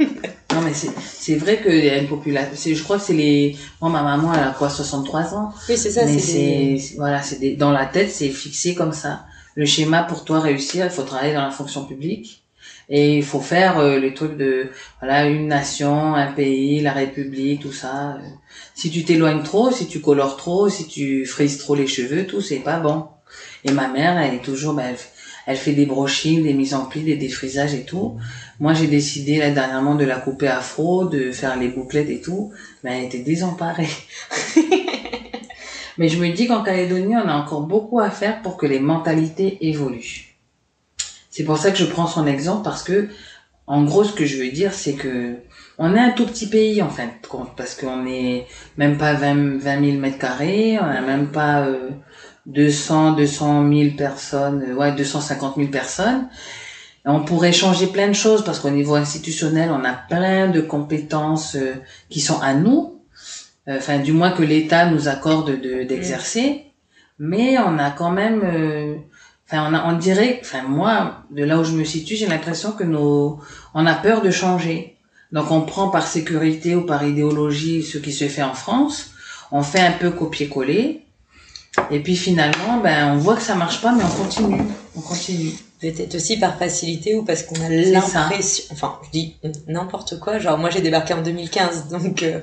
non 0.53 0.61
mais 0.62 0.72
c'est 0.74 1.36
vrai 1.36 1.62
qu'il 1.62 1.84
y 1.84 1.88
a 1.88 1.97
une 1.97 2.09
population. 2.09 2.51
c'est- 2.55 2.74
Je 2.74 2.82
crois 2.82 2.99
que 2.99 3.05
c'est 3.05 3.14
les. 3.14 3.57
Moi, 3.80 3.91
ma 3.91 4.03
maman, 4.03 4.34
elle 4.34 4.41
a 4.43 4.51
quoi, 4.59 4.68
63 4.68 5.34
ans. 5.34 5.53
Oui, 5.70 5.78
c'est 5.78 5.91
ça, 5.91 6.07
c'est 6.07 6.16
des- 6.16 6.78
c'est 6.78 6.97
voilà, 6.97 7.22
c'est 7.22 7.38
des- 7.38 7.55
dans 7.57 7.70
la 7.70 7.86
tête, 7.86 8.11
c'est 8.11 8.28
fixé 8.28 8.74
comme 8.74 8.93
ça. 8.93 9.24
Le 9.57 9.67
schéma 9.67 10.05
pour 10.05 10.25
toi 10.25 10.41
réussir, 10.41 10.85
il 10.85 10.91
faut 10.91 11.03
travailler 11.03 11.35
dans 11.35 11.43
la 11.43 11.51
fonction 11.51 11.85
publique 11.85 12.45
et 12.89 13.17
il 13.17 13.23
faut 13.23 13.41
faire 13.41 13.79
euh, 13.79 13.99
les 13.99 14.15
trucs 14.15 14.37
de 14.37 14.69
voilà 15.01 15.27
une 15.27 15.47
nation, 15.47 16.15
un 16.15 16.33
pays, 16.33 16.81
la 16.81 16.93
République, 16.93 17.63
tout 17.63 17.73
ça. 17.73 18.15
Euh, 18.15 18.29
Si 18.75 18.91
tu 18.91 19.05
t'éloignes 19.05 19.43
trop, 19.45 19.71
si 19.71 19.87
tu 19.87 20.01
colores 20.01 20.37
trop, 20.37 20.69
si 20.69 20.87
tu 20.87 21.25
frises 21.25 21.59
trop 21.59 21.77
les 21.77 21.87
cheveux, 21.87 22.27
tout 22.27 22.41
c'est 22.41 22.57
pas 22.57 22.81
bon. 22.81 23.07
Et 23.65 23.71
ma 23.73 23.89
mère, 23.89 24.19
elle 24.19 24.35
est 24.35 24.43
toujours, 24.43 24.75
ben, 24.75 24.95
elle, 25.47 25.57
fait 25.57 25.73
des 25.73 25.87
brochings, 25.87 26.43
des 26.43 26.55
mises 26.55 26.75
en 26.75 26.87
pli, 26.87 27.03
des 27.03 27.17
défrisages 27.17 27.75
et 27.75 27.85
tout. 27.85 28.19
Moi, 28.59 28.75
j'ai 28.75 28.89
décidé 28.89 29.39
là 29.39 29.51
dernièrement 29.51 29.95
de 29.95 30.05
la 30.05 30.17
couper 30.17 30.49
afro, 30.49 31.05
de 31.05 31.31
faire 31.31 31.57
les 31.59 31.69
bouclettes 31.69 32.11
et 32.11 32.21
tout. 32.21 32.53
Mais 32.83 32.99
elle 32.99 33.05
était 33.05 33.19
désemparée. 33.19 33.89
Mais 36.01 36.09
je 36.09 36.19
me 36.19 36.33
dis 36.33 36.47
qu'en 36.47 36.63
Calédonie, 36.63 37.15
on 37.15 37.29
a 37.29 37.35
encore 37.35 37.61
beaucoup 37.61 38.01
à 38.01 38.09
faire 38.09 38.41
pour 38.41 38.57
que 38.57 38.65
les 38.65 38.81
mentalités 38.81 39.59
évoluent. 39.69 40.35
C'est 41.29 41.45
pour 41.45 41.59
ça 41.59 41.71
que 41.71 41.77
je 41.77 41.85
prends 41.85 42.07
son 42.07 42.27
exemple 42.27 42.65
parce 42.65 42.83
que, 42.83 43.11
en 43.67 43.85
gros, 43.85 44.03
ce 44.05 44.15
que 44.15 44.25
je 44.25 44.43
veux 44.43 44.51
dire, 44.51 44.73
c'est 44.73 44.95
que 44.95 45.37
on 45.77 45.95
est 45.95 46.01
un 46.01 46.13
tout 46.13 46.25
petit 46.25 46.49
pays 46.49 46.81
en 46.81 46.89
fin 46.89 47.05
de 47.05 47.27
compte 47.29 47.55
parce 47.55 47.75
qu'on 47.75 48.07
est 48.07 48.47
même 48.79 48.97
pas 48.97 49.13
20, 49.13 49.59
20 49.59 49.85
000 49.85 49.99
mètres 49.99 50.17
carrés, 50.17 50.79
on 50.81 50.85
a 50.87 51.03
même 51.03 51.33
pas 51.33 51.67
euh, 51.67 51.91
200, 52.47 53.13
200 53.13 53.69
000 53.71 53.91
personnes, 53.95 54.65
euh, 54.71 54.75
ouais, 54.75 54.93
250 54.93 55.57
000 55.57 55.69
personnes. 55.69 56.31
On 57.05 57.21
pourrait 57.27 57.53
changer 57.53 57.89
plein 57.89 58.09
de 58.09 58.15
choses 58.15 58.43
parce 58.43 58.59
qu'au 58.59 58.71
niveau 58.71 58.95
institutionnel, 58.95 59.69
on 59.71 59.85
a 59.85 59.93
plein 59.93 60.49
de 60.49 60.63
compétences 60.63 61.57
euh, 61.57 61.75
qui 62.09 62.23
sont 62.23 62.41
à 62.41 62.55
nous, 62.55 63.00
enfin 63.69 63.99
du 63.99 64.13
moins 64.13 64.31
que 64.31 64.43
l'État 64.43 64.87
nous 64.91 65.09
accorde 65.09 65.61
de 65.61 65.83
d'exercer, 65.85 66.65
mais 67.19 67.59
on 67.59 67.79
a 67.79 67.91
quand 67.91 68.11
même, 68.11 68.43
euh, 68.45 68.97
enfin 69.47 69.67
on 69.71 69.75
a, 69.75 69.93
on 69.93 69.97
dirait, 69.97 70.41
enfin 70.43 70.63
moi, 70.63 71.25
de 71.31 71.45
là 71.45 71.59
où 71.59 71.65
je 71.65 71.73
me 71.73 71.85
situe, 71.85 72.17
j'ai 72.17 72.27
l'impression 72.27 72.73
que 72.73 72.85
nos, 72.85 73.41
on 73.75 73.87
a 73.87 73.95
peur 73.95 74.23
de 74.23 74.31
changer. 74.31 74.97
Donc 75.33 75.51
on 75.53 75.61
prend 75.61 75.91
par 75.91 76.07
sécurité 76.07 76.75
ou 76.75 76.83
par 76.83 77.05
idéologie 77.05 77.85
ce 77.85 77.99
qui 77.99 78.13
se 78.13 78.27
fait 78.27 78.43
en 78.43 78.55
France, 78.55 79.13
on 79.53 79.63
fait 79.63 79.81
un 79.81 79.93
peu 79.93 80.11
copier-coller, 80.11 81.05
et 81.91 82.01
puis 82.01 82.17
finalement, 82.17 82.79
ben 82.83 83.15
on 83.15 83.19
voit 83.19 83.37
que 83.37 83.43
ça 83.43 83.55
marche 83.55 83.81
pas, 83.81 83.93
mais 83.93 84.03
on 84.05 84.23
continue, 84.25 84.63
on 84.97 85.01
continue. 85.01 85.53
Peut-être 85.81 86.15
aussi 86.15 86.39
par 86.39 86.59
facilité 86.59 87.15
ou 87.15 87.25
parce 87.25 87.43
qu'on 87.43 87.59
a 87.63 87.69
l'impression, 87.69 88.65
enfin, 88.73 88.99
je 89.07 89.11
dis 89.11 89.37
n'importe 89.67 90.21
quoi. 90.21 90.39
Genre, 90.39 90.59
moi, 90.59 90.69
j'ai 90.69 90.83
débarqué 90.83 91.15
en 91.15 91.23
2015, 91.23 91.89
donc 91.89 92.23
euh, 92.23 92.27
euh, 92.37 92.41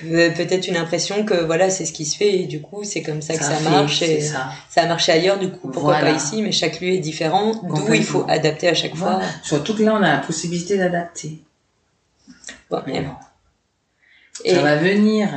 peut-être 0.00 0.66
une 0.68 0.76
impression 0.76 1.24
que 1.24 1.34
voilà, 1.34 1.70
c'est 1.70 1.84
ce 1.86 1.92
qui 1.92 2.04
se 2.04 2.16
fait 2.16 2.34
et 2.40 2.46
du 2.46 2.60
coup, 2.60 2.84
c'est 2.84 3.02
comme 3.02 3.22
ça, 3.22 3.36
que 3.36 3.44
ça 3.44 3.52
fait, 3.56 3.70
marche 3.70 4.02
et 4.02 4.20
ça. 4.20 4.50
ça 4.68 4.82
a 4.82 4.86
marché 4.86 5.12
ailleurs. 5.12 5.38
Du 5.38 5.50
coup, 5.50 5.68
pourquoi 5.70 5.94
Voilà. 5.98 6.10
pas 6.12 6.16
ici 6.16 6.42
Mais 6.42 6.52
chaque 6.52 6.80
lieu 6.80 6.88
est 6.88 6.98
différent, 6.98 7.52
d'où 7.62 7.94
il 7.94 8.04
faut 8.04 8.24
adapter 8.28 8.68
à 8.68 8.74
chaque 8.74 8.94
fois. 8.96 9.20
Surtout 9.42 9.74
que 9.74 9.82
là, 9.82 9.94
on 9.94 10.02
a 10.02 10.12
la 10.12 10.18
possibilité 10.18 10.76
d'adapter. 10.78 11.38
Bon, 12.70 12.82
Mais 12.86 13.00
bon, 13.00 13.10
et 14.44 14.54
ça 14.54 14.60
va 14.62 14.76
venir. 14.76 15.28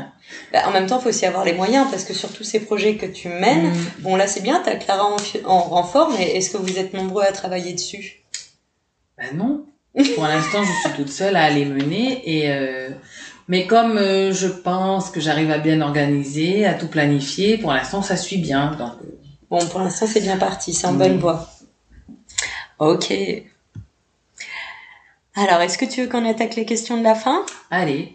bah, 0.51 0.63
en 0.67 0.71
même 0.71 0.88
temps, 0.88 0.97
il 0.99 1.03
faut 1.03 1.09
aussi 1.09 1.25
avoir 1.25 1.45
les 1.45 1.53
moyens 1.53 1.88
parce 1.89 2.03
que 2.03 2.13
sur 2.13 2.29
tous 2.34 2.43
ces 2.43 2.59
projets 2.59 2.95
que 2.97 3.05
tu 3.05 3.27
mènes, 3.29 3.69
Mm. 3.69 3.75
bon 3.99 4.15
là, 4.15 4.27
c'est 4.27 4.41
bien, 4.41 4.61
t'as 4.65 4.75
Clara 4.75 5.15
en, 5.45 5.59
renfort, 5.59 6.11
mais 6.17 6.31
est-ce 6.35 6.49
que 6.49 6.57
vous 6.57 6.77
êtes 6.79 6.93
nombreux 6.93 7.23
à 7.23 7.31
travailler 7.31 7.73
dessus? 7.73 8.23
Ben 9.17 9.35
non. 9.35 9.65
Pour 10.15 10.23
l'instant, 10.25 10.63
je 10.63 10.71
suis 10.89 10.97
toute 10.97 11.09
seule 11.09 11.35
à 11.35 11.49
les 11.49 11.65
mener 11.65 12.21
et 12.25 12.51
euh, 12.51 12.89
mais 13.49 13.67
comme 13.67 13.97
euh, 13.97 14.31
je 14.31 14.47
pense 14.47 15.09
que 15.11 15.19
j'arrive 15.19 15.51
à 15.51 15.57
bien 15.57 15.81
organiser, 15.81 16.65
à 16.65 16.73
tout 16.76 16.88
planifier, 16.88 17.57
pour 17.57 17.73
l'instant 17.73 18.01
ça 18.01 18.15
suit 18.15 18.38
bien. 18.38 18.71
Donc 18.80 18.93
euh, 19.03 19.17
Bon, 19.49 19.59
pour 19.67 19.80
l'instant, 19.81 20.05
c'est 20.07 20.21
bien 20.21 20.38
parti, 20.38 20.73
c'est 20.73 20.85
en 20.88 20.93
Mm. 20.93 20.97
bonne 20.99 21.17
voie. 21.17 21.49
Ok. 22.77 23.11
Alors, 25.35 25.61
est-ce 25.61 25.77
que 25.77 25.85
tu 25.85 26.01
veux 26.01 26.07
qu'on 26.07 26.23
attaque 26.30 26.55
les 26.55 26.65
questions 26.65 26.97
de 26.97 27.03
la 27.03 27.15
fin? 27.15 27.45
Allez, 27.71 28.13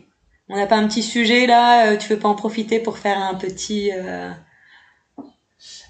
On 0.49 0.57
n'a 0.57 0.67
pas 0.67 0.77
un 0.77 0.87
petit 0.87 1.03
sujet 1.03 1.47
là 1.47 1.87
euh, 1.89 1.97
Tu 1.97 2.09
veux 2.11 2.19
pas 2.19 2.29
en 2.29 2.35
profiter 2.35 2.79
pour 2.79 2.99
faire 2.99 3.19
un 3.19 3.35
petit 3.35 3.91
euh, 3.93 4.31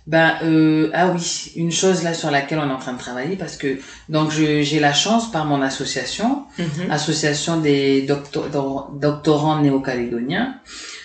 Ben 0.07 0.35
euh, 0.43 0.91
ah 0.93 1.13
oui, 1.15 1.53
une 1.57 1.73
chose 1.73 2.03
là 2.03 2.13
sur 2.13 2.31
laquelle 2.31 2.59
on 2.59 2.69
est 2.69 2.73
en 2.73 2.79
train 2.79 2.93
de 2.93 2.99
travailler 2.99 3.37
parce 3.37 3.57
que 3.57 3.79
donc 4.11 4.31
je- 4.31 4.61
j'ai 4.63 4.79
la 4.79 4.93
chance 4.93 5.31
par 5.33 5.47
mon 5.47 5.63
association, 5.63 6.43
mhm. 6.59 6.91
association 6.91 7.59
des 7.59 8.03
docto- 8.03 8.49
do- 8.53 8.87
doctorants 9.01 9.63
néo-calédoniens, 9.63 10.57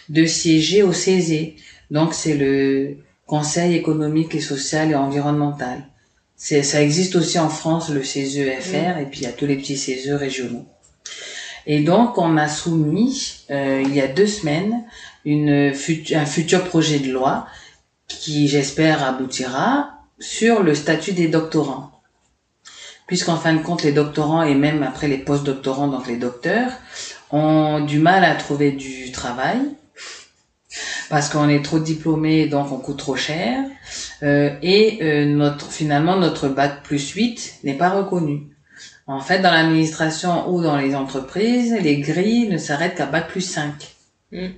de 0.09 0.25
siéger 0.25 0.83
au 0.83 0.91
CESE. 0.91 1.53
Donc 1.91 2.13
c'est 2.13 2.35
le 2.35 2.97
Conseil 3.25 3.75
économique 3.75 4.35
et 4.35 4.41
social 4.41 4.91
et 4.91 4.95
environnemental. 4.95 5.83
C'est 6.35 6.63
ça 6.63 6.81
existe 6.81 7.15
aussi 7.15 7.37
en 7.39 7.49
France 7.49 7.89
le 7.89 8.03
CESE-FR 8.03 8.97
et 8.99 9.05
puis 9.05 9.19
il 9.21 9.23
y 9.23 9.27
a 9.27 9.31
tous 9.31 9.45
les 9.45 9.55
petits 9.55 9.77
CESE 9.77 10.11
régionaux. 10.11 10.65
Et 11.67 11.79
donc 11.81 12.17
on 12.17 12.35
a 12.37 12.47
soumis 12.49 13.45
euh, 13.51 13.81
il 13.85 13.93
y 13.95 14.01
a 14.01 14.07
deux 14.07 14.27
semaines 14.27 14.83
une 15.25 15.73
fut- 15.73 16.13
un 16.15 16.25
futur 16.25 16.63
projet 16.65 16.99
de 16.99 17.11
loi 17.11 17.45
qui 18.09 18.49
j'espère 18.49 19.03
aboutira 19.03 19.91
sur 20.19 20.61
le 20.61 20.75
statut 20.75 21.13
des 21.13 21.29
doctorants. 21.29 21.91
Puisqu'en 23.07 23.37
fin 23.37 23.53
de 23.53 23.63
compte, 23.63 23.83
les 23.83 23.93
doctorants 23.93 24.43
et 24.43 24.53
même 24.53 24.83
après 24.83 25.07
les 25.07 25.17
post-doctorants, 25.17 25.87
donc 25.87 26.07
les 26.07 26.17
docteurs, 26.17 26.71
ont 27.31 27.79
du 27.79 27.99
mal 27.99 28.25
à 28.25 28.35
trouver 28.35 28.71
du 28.71 29.11
travail 29.11 29.59
parce 31.09 31.29
qu'on 31.29 31.49
est 31.49 31.63
trop 31.63 31.79
diplômé, 31.79 32.45
donc 32.45 32.71
on 32.71 32.77
coûte 32.77 32.97
trop 32.97 33.15
cher, 33.15 33.63
euh, 34.21 34.55
et 34.61 34.99
euh, 35.01 35.25
notre 35.25 35.71
finalement 35.71 36.15
notre 36.17 36.47
bac 36.47 36.83
plus 36.83 37.09
8 37.11 37.61
n'est 37.63 37.73
pas 37.73 37.89
reconnu. 37.89 38.43
En 39.07 39.21
fait, 39.21 39.39
dans 39.39 39.51
l'administration 39.51 40.51
ou 40.51 40.61
dans 40.61 40.77
les 40.77 40.95
entreprises, 40.95 41.75
les 41.81 41.97
grilles 41.97 42.47
ne 42.47 42.59
s'arrêtent 42.59 42.95
qu'à 42.95 43.07
bac 43.07 43.27
plus 43.27 43.41
5. 43.41 43.73
Mm. 44.31 44.49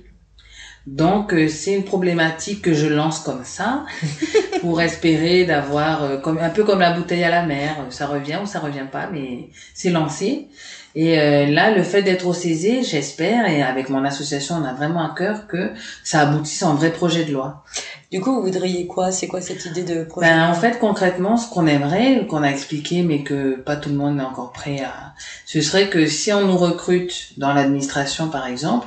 Donc 0.86 1.32
euh, 1.32 1.48
c'est 1.48 1.74
une 1.74 1.84
problématique 1.84 2.62
que 2.62 2.74
je 2.74 2.86
lance 2.86 3.20
comme 3.20 3.44
ça 3.44 3.84
pour 4.60 4.80
espérer 4.80 5.44
d'avoir 5.44 6.02
euh, 6.02 6.16
comme 6.18 6.38
un 6.38 6.50
peu 6.50 6.64
comme 6.64 6.80
la 6.80 6.92
bouteille 6.92 7.24
à 7.24 7.30
la 7.30 7.44
mer, 7.46 7.76
ça 7.90 8.06
revient 8.06 8.38
ou 8.42 8.46
ça 8.46 8.58
revient 8.58 8.86
pas, 8.90 9.08
mais 9.12 9.50
c'est 9.74 9.90
lancé. 9.90 10.48
Et 10.94 11.18
euh, 11.18 11.46
là, 11.46 11.70
le 11.70 11.82
fait 11.82 12.02
d'être 12.02 12.26
au 12.26 12.34
CESE, 12.34 12.86
j'espère, 12.86 13.48
et 13.48 13.62
avec 13.62 13.88
mon 13.88 14.04
association, 14.04 14.56
on 14.56 14.64
a 14.64 14.74
vraiment 14.74 15.02
à 15.10 15.14
cœur 15.16 15.46
que 15.46 15.70
ça 16.04 16.20
aboutisse 16.20 16.62
en 16.62 16.74
vrai 16.74 16.90
projet 16.90 17.24
de 17.24 17.32
loi. 17.32 17.64
Du 18.10 18.20
coup, 18.20 18.34
vous 18.34 18.42
voudriez 18.42 18.86
quoi? 18.86 19.10
C'est 19.10 19.26
quoi 19.26 19.40
cette 19.40 19.64
idée 19.64 19.84
de 19.84 20.04
projet? 20.04 20.28
Ben, 20.28 20.50
en 20.50 20.54
fait, 20.54 20.78
concrètement, 20.78 21.38
ce 21.38 21.48
qu'on 21.48 21.66
aimerait, 21.66 22.26
qu'on 22.26 22.42
a 22.42 22.48
expliqué, 22.48 23.02
mais 23.02 23.22
que 23.22 23.56
pas 23.56 23.76
tout 23.76 23.88
le 23.88 23.94
monde 23.94 24.18
est 24.18 24.22
encore 24.22 24.52
prêt 24.52 24.80
à, 24.80 25.14
ce 25.46 25.62
serait 25.62 25.88
que 25.88 26.04
si 26.06 26.30
on 26.30 26.46
nous 26.46 26.58
recrute 26.58 27.38
dans 27.38 27.54
l'administration, 27.54 28.28
par 28.28 28.46
exemple, 28.46 28.86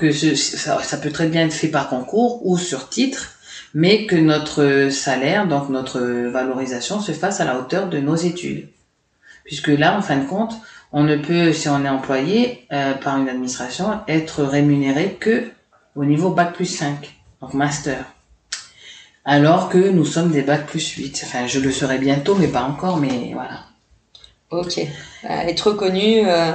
que 0.00 0.12
ça, 0.12 0.96
peut 0.96 1.10
très 1.10 1.28
bien 1.28 1.46
être 1.46 1.52
fait 1.52 1.68
par 1.68 1.88
concours 1.88 2.46
ou 2.46 2.56
sur 2.56 2.88
titre, 2.88 3.32
mais 3.74 4.06
que 4.06 4.16
notre 4.16 4.88
salaire, 4.90 5.46
donc 5.46 5.68
notre 5.68 6.00
valorisation, 6.00 7.00
se 7.00 7.12
fasse 7.12 7.40
à 7.40 7.44
la 7.44 7.58
hauteur 7.58 7.88
de 7.88 7.98
nos 7.98 8.16
études. 8.16 8.68
Puisque 9.44 9.68
là, 9.68 9.96
en 9.96 10.02
fin 10.02 10.16
de 10.16 10.26
compte, 10.26 10.54
on 10.92 11.04
ne 11.04 11.16
peut, 11.16 11.52
si 11.52 11.68
on 11.68 11.84
est 11.84 11.88
employé 11.88 12.66
euh, 12.72 12.94
par 12.94 13.18
une 13.18 13.28
administration, 13.28 14.00
être 14.08 14.42
rémunéré 14.42 15.16
que 15.20 15.44
au 15.94 16.04
niveau 16.04 16.30
bac 16.30 16.54
plus 16.54 16.66
5, 16.66 17.14
donc 17.40 17.54
master 17.54 18.04
alors 19.24 19.68
que 19.68 19.90
nous 19.90 20.04
sommes 20.04 20.30
des 20.30 20.42
bacs 20.42 20.66
plus 20.66 20.90
8. 20.92 21.22
Enfin, 21.24 21.46
je 21.46 21.60
le 21.60 21.70
serai 21.70 21.98
bientôt, 21.98 22.34
mais 22.34 22.48
pas 22.48 22.62
encore, 22.62 22.96
mais 22.96 23.30
voilà. 23.32 23.69
Ok. 24.50 24.80
Être 25.22 25.70
reconnu 25.70 26.22
euh, 26.26 26.52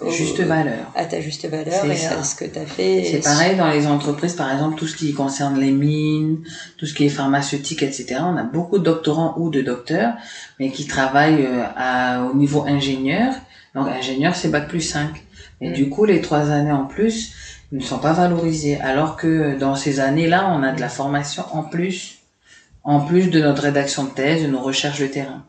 au- 0.00 0.10
Juste 0.10 0.40
valeur. 0.40 0.90
à 0.96 1.04
ta 1.04 1.20
juste 1.20 1.46
valeur 1.48 1.84
et 1.84 1.94
ça. 1.96 2.18
à 2.18 2.24
ce 2.24 2.34
que 2.34 2.44
tu 2.44 2.58
as 2.58 2.66
fait. 2.66 3.04
C'est 3.08 3.20
pareil 3.22 3.56
dans 3.56 3.68
les 3.70 3.86
entreprises, 3.86 4.34
par 4.34 4.52
exemple, 4.52 4.76
tout 4.76 4.88
ce 4.88 4.96
qui 4.96 5.12
concerne 5.14 5.58
les 5.60 5.70
mines, 5.70 6.38
tout 6.78 6.86
ce 6.86 6.94
qui 6.94 7.04
est 7.06 7.08
pharmaceutique, 7.10 7.82
etc. 7.84 8.16
On 8.24 8.36
a 8.36 8.42
beaucoup 8.42 8.78
de 8.78 8.84
doctorants 8.84 9.34
ou 9.36 9.50
de 9.50 9.60
docteurs, 9.62 10.14
mais 10.58 10.70
qui 10.70 10.86
travaillent 10.88 11.46
euh, 11.46 11.62
à, 11.76 12.24
au 12.24 12.34
niveau 12.34 12.64
ingénieur. 12.66 13.32
Donc, 13.76 13.86
ingénieur, 13.86 14.34
c'est 14.34 14.48
bac 14.48 14.66
plus 14.68 14.80
5. 14.80 15.08
Et 15.60 15.70
Mm. 15.70 15.72
du 15.74 15.88
coup, 15.88 16.04
les 16.06 16.20
trois 16.20 16.50
années 16.50 16.72
en 16.72 16.86
plus 16.86 17.32
ne 17.70 17.80
sont 17.80 17.98
pas 17.98 18.14
valorisées. 18.14 18.80
Alors 18.80 19.16
que 19.16 19.56
dans 19.58 19.76
ces 19.76 20.00
années-là, 20.00 20.50
on 20.52 20.62
a 20.64 20.72
de 20.72 20.80
la 20.80 20.88
formation 20.88 21.44
en 21.52 21.62
plus, 21.62 22.18
en 22.82 22.98
plus 23.00 23.30
de 23.30 23.40
notre 23.40 23.62
rédaction 23.62 24.04
de 24.04 24.10
thèse, 24.10 24.42
de 24.42 24.48
nos 24.48 24.60
recherches 24.60 25.00
de 25.00 25.06
terrain. 25.06 25.44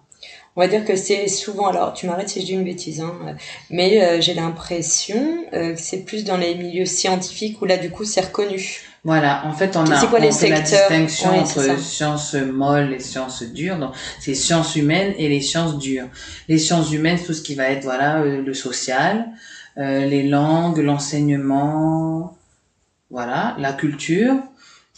On 0.59 0.61
va 0.61 0.67
dire 0.67 0.83
que 0.83 0.97
c'est 0.97 1.29
souvent, 1.29 1.67
alors 1.67 1.93
tu 1.93 2.05
m'arrêtes 2.05 2.27
si 2.27 2.41
je 2.41 2.47
dis 2.47 2.51
une 2.51 2.65
bêtise, 2.65 2.99
hein, 2.99 3.15
euh, 3.25 3.31
mais 3.69 4.03
euh, 4.03 4.19
j'ai 4.19 4.33
l'impression 4.33 5.45
euh, 5.53 5.73
que 5.73 5.79
c'est 5.79 6.03
plus 6.03 6.25
dans 6.25 6.35
les 6.35 6.53
milieux 6.53 6.83
scientifiques 6.83 7.61
où 7.61 7.65
là 7.65 7.77
du 7.77 7.89
coup 7.89 8.03
c'est 8.03 8.19
reconnu. 8.19 8.81
Voilà, 9.05 9.45
en 9.45 9.53
fait, 9.53 9.77
on 9.77 9.89
a 9.89 10.05
quoi 10.07 10.19
on 10.19 10.21
les 10.21 10.33
fait 10.33 10.49
la 10.49 10.59
distinction 10.59 11.31
Ouais, 11.31 11.39
entre 11.39 11.79
sciences 11.79 12.33
molles 12.33 12.91
et 12.91 12.99
sciences 12.99 13.43
dures. 13.43 13.77
Donc, 13.77 13.93
c'est 14.19 14.35
sciences 14.35 14.75
humaines 14.75 15.13
et 15.17 15.29
les 15.29 15.39
sciences 15.39 15.77
dures. 15.77 16.09
Les 16.49 16.57
sciences 16.57 16.91
humaines, 16.91 17.19
tout 17.25 17.31
ce 17.31 17.41
qui 17.41 17.55
va 17.55 17.69
être 17.69 17.83
voilà 17.83 18.19
euh, 18.19 18.41
le 18.41 18.53
social, 18.53 19.29
euh, 19.77 20.05
les 20.07 20.23
langues, 20.23 20.79
l'enseignement, 20.79 22.37
voilà, 23.09 23.55
la 23.59 23.71
culture, 23.71 24.35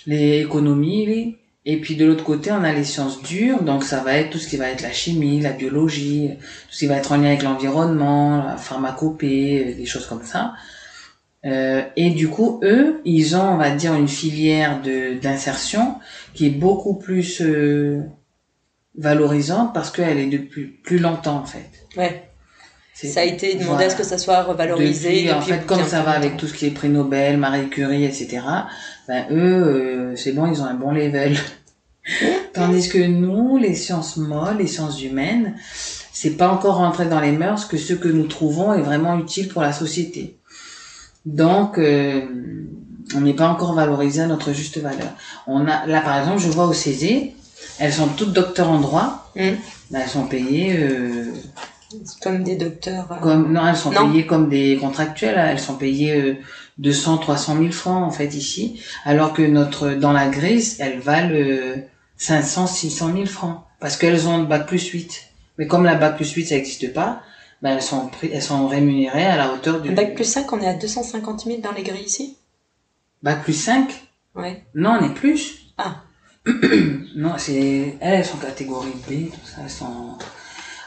les 0.07 0.39
économies. 0.39 1.37
Et 1.65 1.79
puis 1.79 1.95
de 1.95 2.05
l'autre 2.05 2.23
côté, 2.23 2.51
on 2.51 2.63
a 2.63 2.73
les 2.73 2.83
sciences 2.83 3.21
dures. 3.21 3.61
Donc, 3.61 3.83
ça 3.83 4.03
va 4.03 4.15
être 4.15 4.31
tout 4.31 4.39
ce 4.39 4.47
qui 4.47 4.57
va 4.57 4.69
être 4.69 4.81
la 4.81 4.91
chimie, 4.91 5.41
la 5.41 5.51
biologie, 5.51 6.31
tout 6.39 6.73
ce 6.73 6.79
qui 6.79 6.87
va 6.87 6.97
être 6.97 7.11
en 7.11 7.17
lien 7.17 7.27
avec 7.27 7.43
l'environnement, 7.43 8.43
la 8.43 8.57
pharmacopée, 8.57 9.75
des 9.75 9.85
choses 9.85 10.07
comme 10.07 10.23
ça. 10.23 10.53
Euh, 11.45 11.83
et 11.95 12.11
du 12.11 12.29
coup, 12.29 12.59
eux, 12.63 13.01
ils 13.05 13.35
ont, 13.35 13.53
on 13.53 13.57
va 13.57 13.71
dire, 13.71 13.93
une 13.95 14.07
filière 14.07 14.81
de 14.81 15.19
d'insertion 15.19 15.95
qui 16.33 16.47
est 16.47 16.51
beaucoup 16.51 16.95
plus 16.95 17.41
euh, 17.41 18.01
valorisante 18.95 19.73
parce 19.73 19.89
qu'elle 19.89 20.19
est 20.19 20.29
depuis 20.29 20.65
plus 20.65 20.99
longtemps 20.99 21.37
en 21.37 21.45
fait. 21.45 21.69
Ouais. 21.97 22.27
Ça 22.93 23.21
a 23.21 23.23
été 23.23 23.53
demandé 23.53 23.65
voilà. 23.65 23.85
à 23.87 23.89
ce 23.89 23.95
que 23.95 24.03
ça 24.03 24.19
soit 24.19 24.43
revalorisé. 24.43 25.23
Depuis, 25.23 25.31
en 25.31 25.41
fait, 25.41 25.65
comme 25.65 25.83
ça 25.83 26.03
va 26.03 26.11
avec 26.11 26.37
tout 26.37 26.45
ce 26.45 26.53
qui 26.53 26.67
est 26.67 26.71
prix 26.71 26.89
Nobel, 26.89 27.37
Marie 27.37 27.67
Curie, 27.69 28.05
etc. 28.05 28.41
Ben 29.11 29.25
eux, 29.29 29.35
euh, 29.35 30.15
c'est 30.15 30.31
bon, 30.31 30.49
ils 30.49 30.61
ont 30.61 30.65
un 30.65 30.73
bon 30.73 30.91
level. 30.91 31.37
Tandis 32.53 32.87
que 32.87 33.05
nous, 33.05 33.57
les 33.57 33.75
sciences 33.75 34.15
molles, 34.15 34.59
les 34.59 34.67
sciences 34.67 35.03
humaines, 35.03 35.55
c'est 36.13 36.37
pas 36.37 36.47
encore 36.47 36.75
rentré 36.75 37.07
dans 37.07 37.19
les 37.19 37.33
mœurs 37.33 37.65
que 37.65 37.75
ce 37.75 37.91
que 37.93 38.07
nous 38.07 38.27
trouvons 38.27 38.73
est 38.73 38.79
vraiment 38.79 39.19
utile 39.19 39.49
pour 39.49 39.63
la 39.63 39.73
société. 39.73 40.37
Donc, 41.25 41.77
euh, 41.77 42.21
on 43.13 43.19
n'est 43.19 43.33
pas 43.33 43.49
encore 43.49 43.73
valorisé 43.73 44.21
à 44.21 44.27
notre 44.27 44.53
juste 44.53 44.77
valeur. 44.77 45.09
On 45.45 45.67
a, 45.67 45.85
là, 45.87 45.99
par 45.99 46.17
exemple, 46.17 46.39
je 46.39 46.47
vois 46.47 46.67
au 46.67 46.73
CESE, 46.73 47.33
elles 47.79 47.91
sont 47.91 48.07
toutes 48.07 48.31
docteurs 48.31 48.69
en 48.69 48.79
droit. 48.79 49.29
Hmm. 49.35 49.55
Ben, 49.89 49.99
elles 50.03 50.09
sont 50.09 50.25
payées 50.25 50.77
euh, 50.79 51.25
Comme 52.21 52.43
des 52.43 52.55
docteurs. 52.55 53.11
euh, 53.11 53.15
comme 53.17 53.51
non, 53.51 53.67
elles 53.67 53.75
sont 53.75 53.91
Non. 53.91 54.09
payées 54.09 54.25
comme 54.25 54.49
des 54.49 54.77
contractuels. 54.77 55.35
Elles 55.37 55.59
sont 55.59 55.75
payées 55.75 56.13
euh, 56.15 56.35
200, 56.77 57.17
300 57.19 57.57
000 57.59 57.71
francs 57.71 58.03
en 58.03 58.11
fait 58.11 58.33
ici, 58.33 58.81
alors 59.05 59.33
que 59.33 59.41
notre 59.41 59.91
dans 59.91 60.11
la 60.13 60.29
grise, 60.29 60.77
elles 60.79 60.99
valent 60.99 61.33
euh, 61.33 61.75
500, 62.17 62.67
600 62.67 63.13
000 63.13 63.25
francs 63.25 63.61
parce 63.79 63.97
qu'elles 63.97 64.27
ont 64.27 64.39
le 64.39 64.45
bac 64.45 64.67
plus 64.67 64.85
8. 64.87 65.21
Mais 65.57 65.67
comme 65.67 65.83
la 65.83 65.95
bac 65.95 66.15
plus 66.15 66.31
8 66.31 66.45
ça 66.45 66.55
n'existe 66.55 66.93
pas, 66.93 67.21
ben 67.61 67.75
elles 67.75 67.81
sont 67.83 68.09
elles 68.23 68.41
sont 68.41 68.67
rémunérées 68.67 69.25
à 69.25 69.37
la 69.37 69.53
hauteur 69.53 69.81
du 69.81 69.89
Un 69.89 69.93
bac 69.93 70.15
plus 70.15 70.23
5, 70.25 70.51
on 70.53 70.59
est 70.61 70.67
à 70.67 70.73
250 70.75 71.45
000 71.45 71.61
dans 71.61 71.71
les 71.73 71.83
grilles 71.83 72.05
ici? 72.05 72.37
Bac 73.21 73.43
plus 73.43 73.53
5. 73.53 73.91
Ouais. 74.35 74.63
Non, 74.73 74.97
on 75.01 75.05
est 75.05 75.13
plus. 75.13 75.73
Ah. 75.77 75.97
non, 77.15 77.33
c'est 77.37 77.97
elles, 77.99 78.13
elles 78.19 78.25
sont 78.25 78.37
catégorie 78.37 78.93
B, 79.07 79.29
tout 79.29 79.45
ça, 79.45 79.57
elles 79.63 79.69
sont 79.69 80.17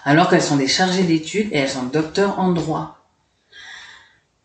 alors 0.04 0.28
qu'elles 0.30 0.42
sont 0.42 0.56
des 0.56 0.68
chargées 0.68 1.02
d'études 1.04 1.48
et 1.52 1.58
elles 1.58 1.68
sont 1.68 1.84
docteurs 1.84 2.38
en 2.38 2.52
droit. 2.52 2.98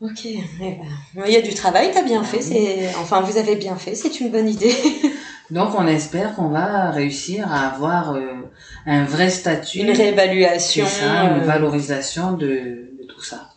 Ok. 0.02 0.26
eh 0.26 0.40
ben, 0.62 1.26
Il 1.28 1.34
y 1.34 1.36
a 1.36 1.42
du 1.42 1.54
travail, 1.54 1.92
t'as 1.94 2.04
bien 2.04 2.22
Ah 2.24 2.28
fait. 2.28 2.38
oui. 2.38 2.44
C'est 2.44 2.96
Enfin, 3.00 3.22
vous 3.22 3.38
avez 3.38 3.56
bien 3.56 3.76
fait, 3.76 3.96
c'est 3.96 4.20
une 4.22 4.30
bonne 4.32 4.48
idée. 4.48 4.74
Donc 5.52 5.72
on 5.78 5.88
espère 5.88 6.36
qu'on 6.36 6.50
va 6.50 6.92
réussir 6.92 7.52
à 7.52 7.68
avoir 7.70 8.14
euh, 8.14 8.22
un 8.86 9.04
vrai 9.04 9.30
statut, 9.32 9.80
Une 9.80 9.92
réévaluation. 9.92 10.86
ça, 10.86 11.24
une 11.24 11.42
euh, 11.42 11.46
valorisation 11.46 12.34
de, 12.34 12.48
de 12.48 13.04
tout 13.10 13.22
ça. 13.24 13.50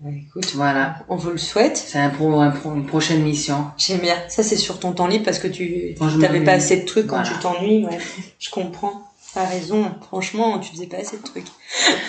bah, 0.00 0.10
écoute, 0.16 0.52
Voilà, 0.54 1.00
on 1.08 1.16
vous 1.16 1.30
le 1.30 1.38
souhaite. 1.38 1.76
c'est 1.76 1.98
un 1.98 2.08
pro, 2.10 2.40
un 2.40 2.50
pro- 2.50 2.72
une 2.74 2.86
prochaine 2.86 3.22
mission. 3.22 3.66
J'aime 3.76 3.98
bien. 3.98 4.14
Ça, 4.28 4.42
c'est 4.44 4.56
sur 4.56 4.78
ton 4.78 4.92
temps 4.92 5.08
libre 5.08 5.24
parce 5.24 5.40
que 5.40 5.48
tu 5.48 5.96
n'avais 6.18 6.44
pas 6.44 6.52
assez 6.52 6.76
de 6.80 6.86
trucs 6.86 7.08
quand 7.08 7.22
tu 7.24 7.34
t'ennuies. 7.42 7.84
Ouais. 7.84 7.98
Je 8.38 8.48
comprends. 8.50 9.02
T'as 9.34 9.44
raison. 9.44 9.94
Franchement, 10.06 10.58
tu 10.58 10.70
faisais 10.72 10.86
pas 10.86 10.98
assez 10.98 11.18
de 11.18 11.22
trucs. 11.22 11.46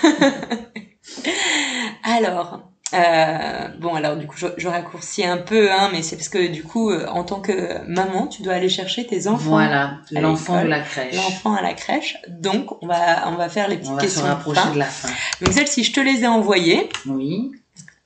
alors, 2.03 2.61
euh, 2.93 3.67
bon, 3.79 3.93
alors 3.95 4.15
du 4.15 4.25
coup, 4.25 4.35
je, 4.37 4.47
je 4.57 4.67
raccourcis 4.67 5.25
un 5.25 5.37
peu, 5.37 5.71
hein, 5.71 5.89
mais 5.91 6.01
c'est 6.01 6.15
parce 6.15 6.29
que 6.29 6.47
du 6.47 6.63
coup, 6.63 6.89
euh, 6.91 7.05
en 7.07 7.23
tant 7.23 7.39
que 7.39 7.85
maman, 7.87 8.27
tu 8.27 8.41
dois 8.41 8.53
aller 8.53 8.69
chercher 8.69 9.05
tes 9.05 9.27
enfants, 9.27 9.49
Voilà, 9.49 9.97
à 10.15 10.21
l'enfant 10.21 10.53
de 10.53 10.59
l'école, 10.59 10.69
la 10.69 10.79
crèche. 10.81 11.15
l'enfant 11.15 11.53
à 11.53 11.61
la 11.61 11.73
crèche. 11.73 12.17
Donc, 12.29 12.81
on 12.83 12.87
va, 12.87 13.27
on 13.27 13.35
va 13.35 13.49
faire 13.49 13.67
les 13.67 13.77
petites 13.77 13.91
On 13.91 13.95
va 13.95 13.99
se 14.01 14.05
questions 14.05 14.25
rapprocher 14.25 14.71
de 14.73 14.79
la 14.79 14.85
fin. 14.85 15.09
Donc, 15.41 15.53
celles-ci, 15.53 15.83
je 15.83 15.93
te 15.93 15.99
les 15.99 16.23
ai 16.23 16.27
envoyées. 16.27 16.89
Oui, 17.05 17.51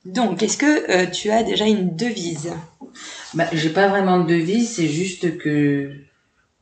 Donc, 0.04 0.42
est-ce 0.42 0.58
que 0.58 0.90
euh, 0.90 1.06
tu 1.06 1.30
as 1.30 1.42
déjà 1.44 1.64
une 1.66 1.96
devise? 1.96 2.52
Bah, 3.32 3.46
j'ai 3.52 3.70
pas 3.70 3.88
vraiment 3.88 4.18
de 4.18 4.26
devise, 4.28 4.74
c'est 4.76 4.88
juste 4.88 5.38
que, 5.38 5.92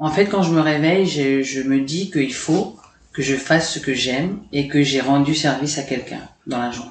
en 0.02 0.10
fait, 0.10 0.26
quand 0.26 0.42
je 0.42 0.52
me 0.52 0.60
réveille, 0.60 1.06
je, 1.06 1.42
je 1.42 1.62
me 1.62 1.80
dis 1.80 2.10
qu'il 2.10 2.34
faut 2.34 2.76
que 3.12 3.22
je 3.22 3.36
fasse 3.36 3.72
ce 3.72 3.78
que 3.78 3.94
j'aime 3.94 4.40
et 4.52 4.66
que 4.66 4.82
j'ai 4.82 5.00
rendu 5.00 5.34
service 5.34 5.78
à 5.78 5.82
quelqu'un 5.82 6.28
dans 6.46 6.58
la 6.58 6.70
journée. 6.70 6.90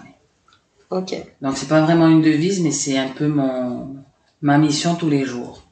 Ok. 0.92 1.16
Donc 1.42 1.58
c'est 1.58 1.68
pas 1.68 1.82
vraiment 1.82 2.08
une 2.08 2.22
devise, 2.22 2.62
mais 2.62 2.72
c'est 2.72 2.98
un 2.98 3.10
peu 3.10 3.28
mon 3.28 3.96
ma 4.42 4.58
mission 4.58 4.96
tous 4.96 5.10
les 5.10 5.26
jours. 5.26 5.64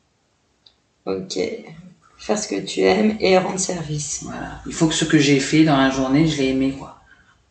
Ok. 1.05 1.39
Faire 2.17 2.37
ce 2.37 2.47
que 2.47 2.59
tu 2.59 2.81
aimes 2.81 3.15
et 3.21 3.37
rendre 3.37 3.59
service. 3.59 4.19
Voilà. 4.23 4.61
Il 4.65 4.73
faut 4.73 4.87
que 4.87 4.93
ce 4.93 5.05
que 5.05 5.17
j'ai 5.17 5.39
fait 5.39 5.63
dans 5.63 5.77
la 5.77 5.89
journée, 5.89 6.27
je 6.27 6.37
l'ai 6.41 6.49
aimé 6.49 6.75
quoi. 6.77 6.99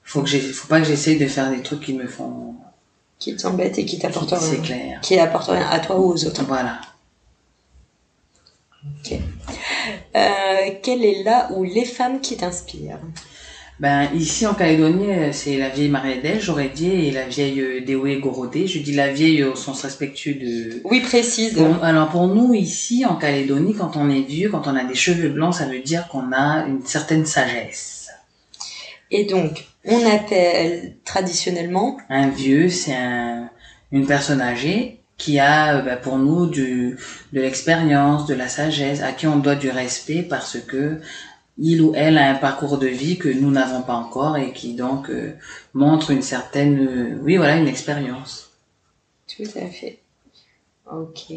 Faut 0.05 0.23
que 0.23 0.29
j'ai, 0.29 0.41
faut 0.41 0.69
pas 0.69 0.81
que 0.81 0.87
j'essaye 0.87 1.19
de 1.19 1.27
faire 1.27 1.51
des 1.51 1.63
trucs 1.63 1.81
qui 1.81 1.95
me 1.95 2.07
font. 2.07 2.55
Qui 3.19 3.37
t'embête 3.37 3.79
et 3.79 3.85
qui 3.85 3.99
t'apporte 3.99 4.35
C'est 4.39 4.57
rien. 4.57 4.63
clair. 4.63 5.01
Qui 5.01 5.19
apporte 5.19 5.49
rien 5.49 5.67
à 5.69 5.81
toi 5.81 5.99
ou 5.99 6.13
aux 6.13 6.25
autres. 6.27 6.45
Voilà. 6.45 6.81
Ok. 9.05 9.19
Euh, 10.17 10.71
quelle 10.83 11.05
est 11.05 11.23
là 11.23 11.49
ou 11.55 11.65
les 11.65 11.85
femmes 11.85 12.21
qui 12.21 12.37
t'inspirent? 12.37 13.01
Ben 13.81 14.09
ici 14.13 14.45
en 14.45 14.55
Calédonie, 14.55 15.33
c'est 15.33 15.57
la 15.57 15.69
vieille 15.69 15.89
Mariadelle, 15.89 16.41
j'aurais 16.41 16.69
dit, 16.69 16.91
et 16.91 17.11
la 17.13 17.29
vieille 17.29 17.61
euh, 17.61 17.81
Dewey 17.81 18.17
Gorodé. 18.17 18.67
Je 18.67 18.81
dis 18.81 18.93
la 18.93 19.13
vieille 19.13 19.45
au 19.45 19.55
sens 19.55 19.83
respectueux 19.83 20.35
de. 20.35 20.81
Oui, 20.85 21.01
précise. 21.01 21.55
Pour- 21.55 21.85
alors 21.85 22.09
pour 22.09 22.27
nous 22.27 22.55
ici 22.55 23.05
en 23.07 23.15
Calédonie, 23.15 23.75
quand 23.75 23.97
on 23.97 24.11
est 24.11 24.23
vieux, 24.23 24.51
quand 24.51 24.67
on 24.67 24.75
a 24.75 24.83
des 24.83 24.97
cheveux 24.97 25.29
blancs, 25.29 25.55
ça 25.55 25.67
veut 25.67 25.79
dire 25.79 26.09
qu'on 26.09 26.33
a 26.33 26.67
une 26.67 26.85
certaine 26.85 27.25
sagesse. 27.25 28.09
Et 29.13 29.25
donc, 29.27 29.65
on 29.85 30.05
appelle 30.07 30.97
traditionnellement? 31.05 31.99
Un 32.11 32.29
vieux, 32.31 32.69
c'est 32.69 32.95
un, 32.95 33.49
une 33.93 34.07
personne 34.07 34.41
âgée 34.41 34.98
qui 35.19 35.39
a 35.41 35.77
euh, 35.77 35.83
bah, 35.83 35.97
pour 35.97 36.17
nous 36.17 36.47
du, 36.47 36.97
de 37.33 37.41
l'expérience, 37.41 38.27
de 38.27 38.35
la 38.35 38.49
sagesse, 38.49 39.03
à 39.03 39.13
qui 39.13 39.27
on 39.27 39.37
doit 39.37 39.57
du 39.57 39.69
respect 39.69 40.23
parce 40.23 40.59
que 40.59 41.01
il 41.59 41.83
ou 41.83 41.93
elle 41.97 42.17
a 42.19 42.31
un 42.31 42.37
parcours 42.37 42.79
de 42.79 42.87
vie 42.87 43.19
que 43.19 43.29
nous 43.29 43.51
n'avons 43.51 43.83
pas 43.83 43.95
encore 43.95 44.37
et 44.37 44.53
qui 44.53 44.75
donc 44.75 45.11
euh, 45.11 45.35
montre 45.75 46.13
une 46.13 46.23
certaine, 46.23 46.79
euh, 46.87 47.21
oui 47.23 47.37
voilà, 47.37 47.57
une 47.57 47.67
expérience. 47.67 48.53
Tout 49.27 49.51
à 49.57 49.67
fait. 49.67 49.99
Ok. 50.91 51.35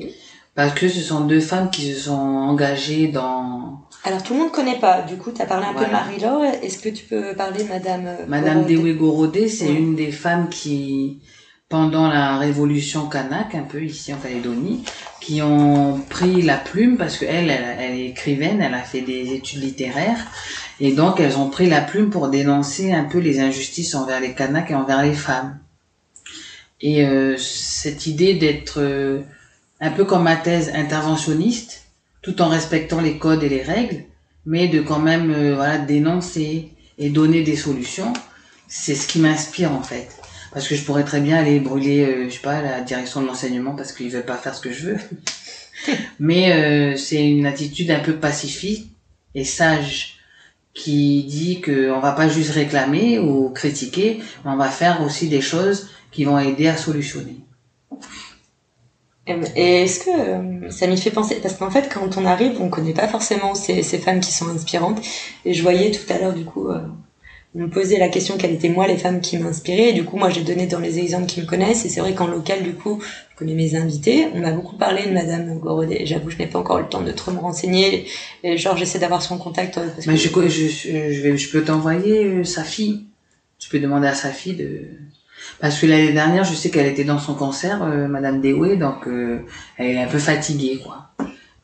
Parce 0.53 0.73
que 0.73 0.87
ce 0.87 0.99
sont 0.99 1.21
deux 1.21 1.39
femmes 1.39 1.71
qui 1.71 1.93
se 1.93 2.01
sont 2.01 2.11
engagées 2.11 3.07
dans 3.07 3.81
Alors, 4.03 4.21
tout 4.21 4.33
le 4.33 4.41
monde 4.41 4.51
connaît 4.51 4.79
pas. 4.79 5.01
Du 5.01 5.17
coup, 5.17 5.31
tu 5.31 5.41
as 5.41 5.45
parlé 5.45 5.65
un 5.65 5.73
peu 5.73 5.85
de. 5.85 5.91
Marie-Laure. 5.91 6.43
Est-ce 6.43 6.79
que 6.79 6.89
tu 6.89 7.05
peux 7.05 7.33
parler 7.35 7.63
de 7.63 7.69
Madame 7.69 8.17
Madame 8.27 8.65
Dewey 8.65 8.93
Gorodé, 8.93 9.47
c'est 9.47 9.73
une 9.73 9.95
des 9.95 10.11
femmes 10.11 10.49
qui, 10.49 11.21
pendant 11.71 12.09
la 12.09 12.37
révolution 12.37 13.07
kanak, 13.07 13.55
un 13.55 13.63
peu 13.63 13.81
ici 13.81 14.13
en 14.13 14.17
Calédonie, 14.17 14.83
qui 15.21 15.41
ont 15.41 16.01
pris 16.09 16.41
la 16.41 16.57
plume 16.57 16.97
parce 16.97 17.17
que 17.17 17.25
elle, 17.25 17.49
elle, 17.49 17.77
elle 17.79 17.97
est 17.97 18.09
écrivaine, 18.09 18.61
elle 18.61 18.73
a 18.73 18.83
fait 18.83 19.01
des 19.01 19.33
études 19.33 19.63
littéraires, 19.63 20.19
et 20.81 20.91
donc 20.91 21.21
elles 21.21 21.37
ont 21.37 21.49
pris 21.49 21.69
la 21.69 21.79
plume 21.81 22.09
pour 22.09 22.27
dénoncer 22.27 22.91
un 22.91 23.05
peu 23.05 23.19
les 23.19 23.39
injustices 23.39 23.95
envers 23.95 24.19
les 24.19 24.33
Kanaks 24.33 24.69
et 24.69 24.75
envers 24.75 25.01
les 25.01 25.13
femmes. 25.13 25.57
Et 26.81 27.05
euh, 27.05 27.37
cette 27.37 28.05
idée 28.05 28.33
d'être 28.33 28.81
euh, 28.81 29.21
un 29.79 29.91
peu 29.91 30.03
comme 30.03 30.23
ma 30.23 30.35
thèse 30.35 30.71
interventionniste, 30.75 31.85
tout 32.21 32.41
en 32.41 32.49
respectant 32.49 32.99
les 32.99 33.17
codes 33.17 33.43
et 33.43 33.49
les 33.49 33.63
règles, 33.63 34.03
mais 34.45 34.67
de 34.67 34.81
quand 34.81 34.99
même 34.99 35.31
euh, 35.31 35.55
voilà 35.55 35.77
dénoncer 35.77 36.69
et 36.97 37.09
donner 37.09 37.43
des 37.43 37.55
solutions, 37.55 38.11
c'est 38.67 38.95
ce 38.95 39.07
qui 39.07 39.19
m'inspire 39.19 39.71
en 39.71 39.83
fait. 39.83 40.20
Parce 40.53 40.67
que 40.67 40.75
je 40.75 40.83
pourrais 40.83 41.03
très 41.03 41.21
bien 41.21 41.37
aller 41.37 41.59
brûler, 41.59 42.05
euh, 42.05 42.25
je 42.29 42.33
sais 42.33 42.39
pas, 42.39 42.61
la 42.61 42.81
direction 42.81 43.21
de 43.21 43.27
l'enseignement 43.27 43.75
parce 43.75 43.93
qu'ils 43.93 44.09
veulent 44.09 44.25
pas 44.25 44.37
faire 44.37 44.53
ce 44.53 44.61
que 44.61 44.71
je 44.71 44.91
veux. 44.91 44.97
Mais 46.19 46.53
euh, 46.53 46.97
c'est 46.97 47.25
une 47.25 47.45
attitude 47.45 47.89
un 47.91 47.99
peu 47.99 48.15
pacifique 48.15 48.91
et 49.33 49.45
sage 49.45 50.17
qui 50.73 51.23
dit 51.23 51.61
que 51.61 51.91
on 51.91 51.99
va 51.99 52.11
pas 52.11 52.27
juste 52.27 52.51
réclamer 52.51 53.19
ou 53.19 53.49
critiquer, 53.49 54.21
mais 54.45 54.51
on 54.51 54.55
va 54.55 54.69
faire 54.69 55.01
aussi 55.01 55.27
des 55.27 55.41
choses 55.41 55.89
qui 56.11 56.23
vont 56.23 56.39
aider 56.39 56.67
à 56.67 56.77
solutionner. 56.77 57.41
Et 59.27 59.83
est-ce 59.83 59.99
que 59.99 60.09
euh, 60.09 60.71
ça 60.71 60.87
m'y 60.87 60.97
fait 60.97 61.11
penser? 61.11 61.35
Parce 61.41 61.55
qu'en 61.55 61.69
fait, 61.69 61.89
quand 61.93 62.17
on 62.17 62.25
arrive, 62.25 62.59
on 62.59 62.69
connaît 62.69 62.93
pas 62.93 63.07
forcément 63.07 63.55
ces, 63.55 63.83
ces 63.83 63.97
femmes 63.97 64.19
qui 64.19 64.31
sont 64.31 64.49
inspirantes. 64.49 64.99
Et 65.45 65.53
je 65.53 65.61
voyais 65.61 65.91
tout 65.91 66.11
à 66.11 66.17
l'heure, 66.17 66.33
du 66.33 66.43
coup, 66.43 66.69
euh, 66.69 66.81
me 67.53 67.67
posait 67.69 67.97
la 67.99 68.07
question 68.07 68.37
quelles 68.37 68.53
étaient 68.53 68.69
moi 68.69 68.87
les 68.87 68.97
femmes 68.97 69.19
qui 69.19 69.37
m'inspiraient. 69.37 69.89
Et 69.89 69.93
du 69.93 70.05
coup, 70.05 70.17
moi, 70.17 70.29
j'ai 70.29 70.41
donné 70.41 70.67
dans 70.67 70.79
les 70.79 70.99
exemples 70.99 71.25
qui 71.25 71.41
me 71.41 71.45
connaissent. 71.45 71.85
Et 71.85 71.89
c'est 71.89 71.99
vrai 71.99 72.13
qu'en 72.13 72.27
local, 72.27 72.63
du 72.63 72.73
coup, 72.73 73.01
je 73.31 73.35
connais 73.37 73.55
mes 73.55 73.75
invités. 73.75 74.27
On 74.33 74.39
m'a 74.39 74.51
beaucoup 74.51 74.77
parlé 74.77 75.05
de 75.05 75.11
Madame 75.11 75.59
Gorodé. 75.59 76.05
J'avoue, 76.05 76.29
je 76.29 76.37
n'ai 76.37 76.47
pas 76.47 76.59
encore 76.59 76.79
le 76.79 76.87
temps 76.87 77.01
de 77.01 77.11
trop 77.11 77.31
me 77.31 77.39
renseigner. 77.39 78.05
Et 78.43 78.57
genre, 78.57 78.77
j'essaie 78.77 78.99
d'avoir 78.99 79.21
son 79.21 79.37
contact. 79.37 79.77
euh, 79.77 79.87
Parce 79.93 80.05
que... 80.05 80.47
je, 80.47 80.67
je, 80.67 81.11
je, 81.11 81.21
vais, 81.21 81.35
je 81.37 81.49
peux 81.51 81.63
t'envoyer 81.63 82.25
euh, 82.25 82.43
sa 82.45 82.63
fille. 82.63 83.05
Tu 83.59 83.69
peux 83.69 83.79
demander 83.79 84.07
à 84.07 84.15
sa 84.15 84.29
fille 84.29 84.55
de... 84.55 84.87
Parce 85.59 85.79
que 85.79 85.87
l'année 85.87 86.13
dernière, 86.13 86.43
je 86.43 86.53
sais 86.53 86.69
qu'elle 86.69 86.87
était 86.87 87.03
dans 87.03 87.19
son 87.19 87.33
concert, 87.33 87.83
euh, 87.83 88.07
Madame 88.07 88.41
Dewey, 88.41 88.77
donc 88.77 89.07
euh, 89.07 89.39
elle 89.77 89.87
est 89.87 90.01
un 90.01 90.07
peu 90.07 90.19
fatiguée, 90.19 90.79
quoi. 90.83 91.10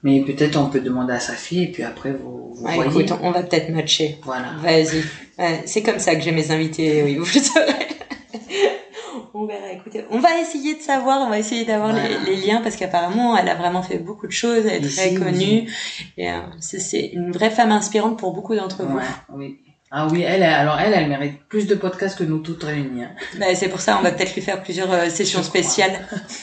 Mais 0.08 0.22
peut-être 0.22 0.56
on 0.56 0.68
peut 0.70 0.80
demander 0.80 1.14
à 1.14 1.20
sa 1.20 1.34
fille 1.34 1.64
et 1.64 1.68
puis 1.72 1.84
après 1.84 2.12
vous, 2.14 2.54
vous 2.56 2.62
voyez. 2.62 3.02
écoute, 3.04 3.12
on 3.22 3.32
va 3.32 3.44
peut-être 3.44 3.70
matcher. 3.70 4.18
Voilà. 4.24 4.54
Vas-y. 4.62 5.04
Ouais, 5.38 5.64
c'est 5.66 5.84
comme 5.84 6.00
ça 6.00 6.16
que 6.16 6.22
j'ai 6.22 6.32
mes 6.32 6.50
invités, 6.52 7.04
oui, 7.04 7.16
vous 7.16 7.26
le 7.26 7.42
saurez. 7.42 7.88
on 9.34 9.46
verra, 9.46 9.72
écoutez. 9.74 10.06
On 10.10 10.20
va 10.20 10.30
essayer 10.40 10.76
de 10.76 10.82
savoir, 10.82 11.22
on 11.26 11.30
va 11.30 11.38
essayer 11.40 11.66
d'avoir 11.66 11.92
Voilà. 11.92 12.08
les, 12.26 12.36
les 12.38 12.46
liens 12.48 12.62
parce 12.62 12.76
qu'apparemment, 12.78 13.38
elle 13.38 13.50
a 13.50 13.56
vraiment 13.56 13.84
fait 13.84 13.98
beaucoup 13.98 14.28
de 14.28 14.32
choses, 14.32 14.66
elle 14.66 14.86
est 14.86 14.96
très 14.96 15.14
connue. 15.14 15.70
Et 16.18 16.30
euh, 16.32 16.40
c'est- 16.62 17.10
une 17.14 17.32
vraie 17.32 17.52
femme 17.52 17.72
inspirante 17.72 18.18
pour 18.18 18.32
beaucoup 18.34 18.56
d'entre 18.56 18.84
vous. 18.84 18.98
Ouais, 18.98 19.04
oui. 19.36 19.60
Ah 19.92 20.08
oui, 20.12 20.22
elle, 20.22 20.44
alors 20.44 20.80
elle, 20.80 20.94
elle 20.94 21.08
mérite 21.10 21.40
plus 21.48 21.66
de 21.68 21.76
podcasts 21.76 22.18
que 22.18 22.24
nous 22.24 22.40
toutes 22.40 22.64
réunies. 22.64 23.04
hein. 23.04 23.12
Bah, 23.40 23.46
c'est 23.56 23.70
pour 23.70 23.80
ça, 23.82 23.98
on 24.00 24.04
va 24.04 24.12
peut-être 24.12 24.36
lui 24.36 24.42
faire 24.42 24.62
plusieurs 24.62 24.92
euh, 24.92 25.10
sessions 25.10 25.44
spéciales. 25.44 26.00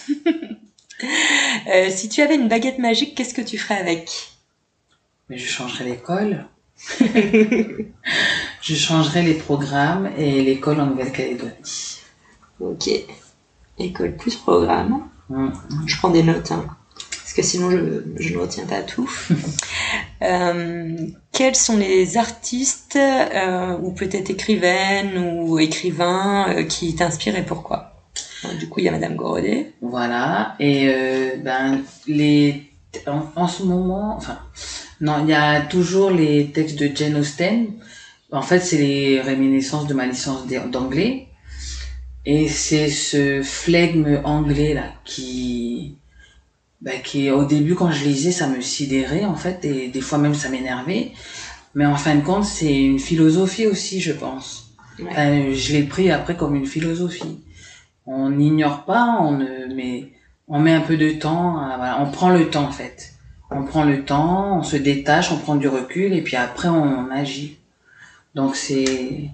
Euh, 1.03 1.91
si 1.91 2.09
tu 2.09 2.21
avais 2.21 2.35
une 2.35 2.49
baguette 2.49 2.79
magique, 2.79 3.15
qu'est-ce 3.15 3.35
que 3.35 3.43
tu 3.43 3.59
ferais 3.59 3.79
avec? 3.79 4.31
Mais 5.29 5.39
je 5.39 5.49
changerai 5.49 5.85
l'école. 5.85 6.47
je 7.01 8.75
changerai 8.75 9.23
les 9.23 9.35
programmes 9.35 10.11
et 10.19 10.43
l'école 10.43 10.81
en 10.81 10.87
Nouvelle-Calédonie. 10.87 12.01
Ok. 12.61 12.91
École 13.79 14.17
plus 14.17 14.37
programme. 14.37 15.09
Mm. 15.31 15.49
Je 15.87 15.97
prends 15.97 16.11
des 16.11 16.23
notes, 16.23 16.53
hein, 16.53 16.67
parce 17.11 17.33
que 17.33 17.43
sinon 17.43 17.71
je, 17.71 18.03
je 18.17 18.35
ne 18.35 18.39
retiens 18.39 18.67
pas 18.67 18.83
tout. 18.83 19.11
Euh, 20.23 20.97
quels 21.33 21.57
sont 21.57 21.77
les 21.77 22.17
artistes 22.17 22.97
euh, 22.97 23.77
ou 23.83 23.93
peut-être 23.93 24.31
écrivaines 24.31 25.19
ou 25.19 25.59
écrivains 25.59 26.65
qui 26.67 26.95
t'inspirent 26.95 27.37
et 27.37 27.45
pourquoi? 27.45 27.94
Du 28.59 28.69
coup, 28.69 28.81
il 28.81 28.87
y 28.87 28.89
a 28.89 28.93
Madame 28.93 29.17
Gorodé. 29.17 29.73
Voilà. 29.81 30.55
Et 30.61 30.89
euh, 30.89 31.37
ben 31.43 31.81
les 32.07 32.71
en, 33.07 33.23
en 33.37 33.49
ce 33.49 33.63
moment, 33.63 34.17
enfin 34.17 34.39
non, 35.01 35.25
il 35.25 35.31
y 35.31 35.35
a 35.35 35.61
toujours 35.63 36.11
les 36.11 36.51
textes 36.51 36.79
de 36.79 36.91
Jane 36.95 37.17
Austen. 37.17 37.67
En 38.31 38.43
fait, 38.43 38.61
c'est 38.61 38.79
les 38.79 39.21
réminiscences 39.21 39.87
de 39.87 39.95
ma 39.95 40.07
licence 40.07 40.47
d'anglais. 40.71 41.29
Et 42.27 42.49
c'est 42.49 42.89
ce 42.89 43.43
flegme 43.43 44.21
anglais 44.25 44.73
là 44.73 44.93
qui 45.05 45.97
ben, 46.81 47.01
qui 47.03 47.31
au 47.31 47.45
début 47.45 47.75
quand 47.75 47.91
je 47.91 48.05
lisais 48.05 48.33
ça 48.33 48.47
me 48.47 48.61
sidérait 48.63 49.25
en 49.25 49.37
fait 49.37 49.65
et 49.65 49.89
des 49.89 50.01
fois 50.01 50.17
même 50.17 50.35
ça 50.35 50.49
m'énervait 50.49 51.13
mais 51.75 51.85
en 51.85 51.97
fin 51.97 52.15
de 52.15 52.23
compte 52.23 52.45
c'est 52.45 52.75
une 52.75 52.99
philosophie 52.99 53.67
aussi 53.67 54.01
je 54.01 54.13
pense 54.13 54.65
Ouais. 54.99 55.53
Je 55.55 55.73
l'ai 55.73 55.83
pris 55.83 56.11
après 56.11 56.37
comme 56.37 56.55
une 56.55 56.67
philosophie 56.67 57.41
on 58.07 58.31
n'ignore 58.31 58.85
pas 58.85 59.17
on 59.21 59.33
ne 59.33 59.75
mais 59.75 60.09
on 60.49 60.59
met 60.59 60.73
un 60.75 60.81
peu 60.81 60.97
de 60.97 61.11
temps 61.13 61.59
à- 61.59 61.77
voilà, 61.77 62.01
on 62.03 62.11
prend 62.11 62.31
le 62.31 62.49
temps 62.51 62.65
en 62.65 62.73
fait 62.73 63.13
on 63.51 63.63
prend 63.65 63.85
le 63.85 64.05
temps 64.05 64.59
on 64.59 64.63
se 64.63 64.77
détache 64.77 65.31
on 65.33 65.39
prend 65.39 65.57
du 65.57 65.69
recul 65.69 66.13
et 66.13 66.23
puis 66.23 66.37
après 66.37 66.69
on 66.69 67.11
agit 67.11 67.59
donc 68.35 68.57
c'est 68.57 69.31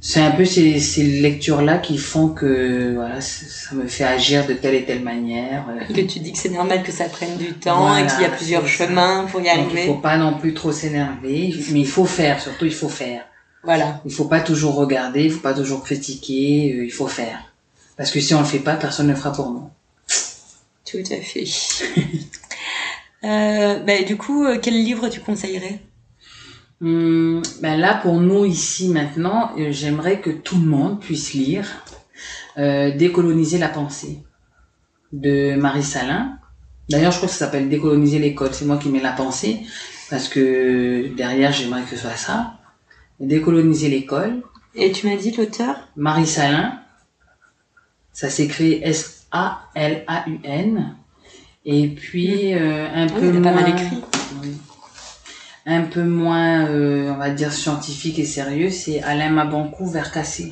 c'est 0.00 0.20
un 0.20 0.32
peu 0.32 0.44
ces, 0.44 0.78
ces 0.80 1.02
lectures 1.02 1.62
là 1.62 1.78
qui 1.78 1.96
font 1.96 2.28
que 2.28 2.92
voilà 2.94 3.20
ça 3.22 3.74
me 3.74 3.86
fait 3.86 4.04
agir 4.04 4.46
de 4.46 4.52
telle 4.52 4.74
et 4.74 4.84
telle 4.84 5.02
manière. 5.02 5.64
Que 5.88 6.02
tu 6.02 6.18
dis 6.20 6.32
que 6.32 6.36
c'est 6.38 6.50
normal 6.50 6.82
que 6.82 6.92
ça 6.92 7.06
prenne 7.08 7.38
du 7.38 7.54
temps 7.54 7.86
Voilà, 7.86 8.04
et 8.04 8.06
qu'il 8.06 8.20
y 8.20 8.24
a 8.26 8.28
plusieurs 8.28 8.66
chemins 8.66 9.24
pour 9.30 9.40
y 9.40 9.44
Donc, 9.44 9.52
il 9.54 9.60
arriver. 9.60 9.86
faut 9.86 9.94
pas 9.94 10.18
non 10.18 10.34
plus 10.38 10.52
trop 10.52 10.72
s'énerver 10.72 11.54
mais 11.72 11.80
il 11.80 11.86
faut 11.86 12.04
faire 12.04 12.38
surtout 12.40 12.66
il 12.66 12.74
faut 12.74 12.90
faire 12.90 13.22
Voilà. 13.62 14.02
il 14.04 14.12
faut 14.12 14.26
pas 14.26 14.40
toujours 14.40 14.74
regarder 14.74 15.24
il 15.24 15.30
faut 15.30 15.40
pas 15.40 15.54
toujours 15.54 15.82
critiquer 15.82 16.74
euh, 16.76 16.84
il 16.84 16.92
faut 16.92 17.06
faire 17.08 17.38
parce 17.96 18.10
que 18.10 18.20
si 18.20 18.34
on 18.34 18.40
le 18.40 18.46
fait 18.46 18.58
pas 18.58 18.76
personne 18.76 19.06
ne 19.06 19.12
le 19.12 19.18
fera 19.18 19.32
pour 19.32 19.50
nous 19.50 19.70
Tout 20.84 21.04
à 21.10 21.20
fait. 21.20 21.44
euh, 23.24 23.78
bah, 23.80 24.02
du 24.02 24.16
coup, 24.16 24.44
euh, 24.44 24.58
quel 24.60 24.74
livre 24.74 25.08
tu 25.08 25.20
conseillerais? 25.20 25.80
Hum, 26.84 27.40
ben 27.62 27.78
là, 27.78 27.94
pour 27.94 28.20
nous 28.20 28.44
ici 28.44 28.88
maintenant, 28.88 29.52
euh, 29.58 29.68
j'aimerais 29.70 30.20
que 30.20 30.30
tout 30.30 30.58
le 30.58 30.66
monde 30.66 31.00
puisse 31.00 31.32
lire 31.32 31.66
euh, 32.58 32.94
Décoloniser 32.96 33.58
la 33.58 33.68
pensée 33.68 34.18
de 35.12 35.54
Marie 35.54 35.82
Salin. 35.82 36.38
D'ailleurs, 36.90 37.12
je 37.12 37.16
crois 37.16 37.28
que 37.28 37.34
ça 37.34 37.46
s'appelle 37.46 37.68
Décoloniser 37.68 38.18
l'école. 38.18 38.50
C'est 38.52 38.64
moi 38.66 38.76
qui 38.76 38.88
mets 38.90 39.00
la 39.00 39.12
pensée 39.12 39.60
parce 40.10 40.28
que 40.28 41.08
derrière, 41.16 41.52
j'aimerais 41.52 41.82
que 41.82 41.90
ce 41.90 41.96
soit 41.96 42.16
ça. 42.16 42.54
Décoloniser 43.20 43.88
l'école. 43.88 44.42
Et 44.74 44.92
tu 44.92 45.08
m'as 45.08 45.16
dit 45.16 45.30
l'auteur? 45.30 45.88
Marie 45.96 46.26
Salin. 46.26 46.80
Ça 48.14 48.30
s'écrit 48.30 48.80
S-A-L-A-U-N. 48.82 49.34
Et 51.66 51.88
puis, 51.88 52.54
euh, 52.54 52.86
un 52.86 53.08
Ah 53.08 53.12
peu 53.12 53.32
moins... 53.32 53.42
pas 53.42 53.60
mal 53.60 53.70
écrit. 53.70 54.00
Oui. 54.40 54.52
Un 55.66 55.82
peu 55.82 56.04
moins, 56.04 56.66
euh, 56.66 57.10
on 57.10 57.16
va 57.16 57.30
dire, 57.30 57.52
scientifique 57.52 58.18
et 58.20 58.24
sérieux, 58.24 58.70
c'est 58.70 59.02
Alain 59.02 59.30
Mabankou, 59.30 59.86
Vers 59.86 60.12
cassé. 60.12 60.50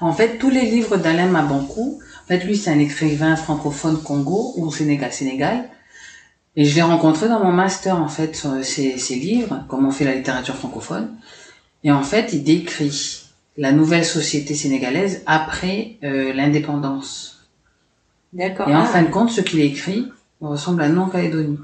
En 0.00 0.12
fait, 0.12 0.38
tous 0.38 0.48
les 0.50 0.62
livres 0.62 0.96
d'Alain 0.96 1.26
Mabankou, 1.26 2.00
en 2.24 2.28
fait, 2.28 2.44
lui, 2.44 2.56
c'est 2.56 2.70
un 2.70 2.78
écrivain 2.78 3.36
francophone 3.36 4.02
Congo 4.02 4.54
ou 4.56 4.72
Sénégal, 4.72 5.12
Sénégal. 5.12 5.68
Et 6.56 6.64
je 6.64 6.74
l'ai 6.74 6.82
rencontré 6.82 7.28
dans 7.28 7.44
mon 7.44 7.52
master, 7.52 7.96
en 8.00 8.08
fait, 8.08 8.34
sur 8.34 8.64
ses, 8.64 8.96
ses 8.96 9.16
livres, 9.16 9.64
comment 9.68 9.88
on 9.88 9.92
fait 9.92 10.04
la 10.04 10.14
littérature 10.14 10.54
francophone. 10.54 11.10
Et 11.84 11.92
en 11.92 12.02
fait, 12.02 12.32
il 12.32 12.42
décrit 12.42 13.21
la 13.56 13.72
nouvelle 13.72 14.04
société 14.04 14.54
sénégalaise 14.54 15.22
après 15.26 15.96
euh, 16.04 16.32
l'indépendance. 16.32 17.46
D'accord. 18.32 18.68
Et 18.68 18.74
en 18.74 18.82
Ah. 18.82 18.86
fin 18.86 19.02
de 19.02 19.08
compte, 19.10 19.30
ce 19.30 19.40
qu'il 19.42 19.60
écrit 19.60 20.08
ressemble 20.40 20.82
à 20.82 20.88
nous 20.88 21.02
en 21.02 21.08
Calédonie. 21.08 21.58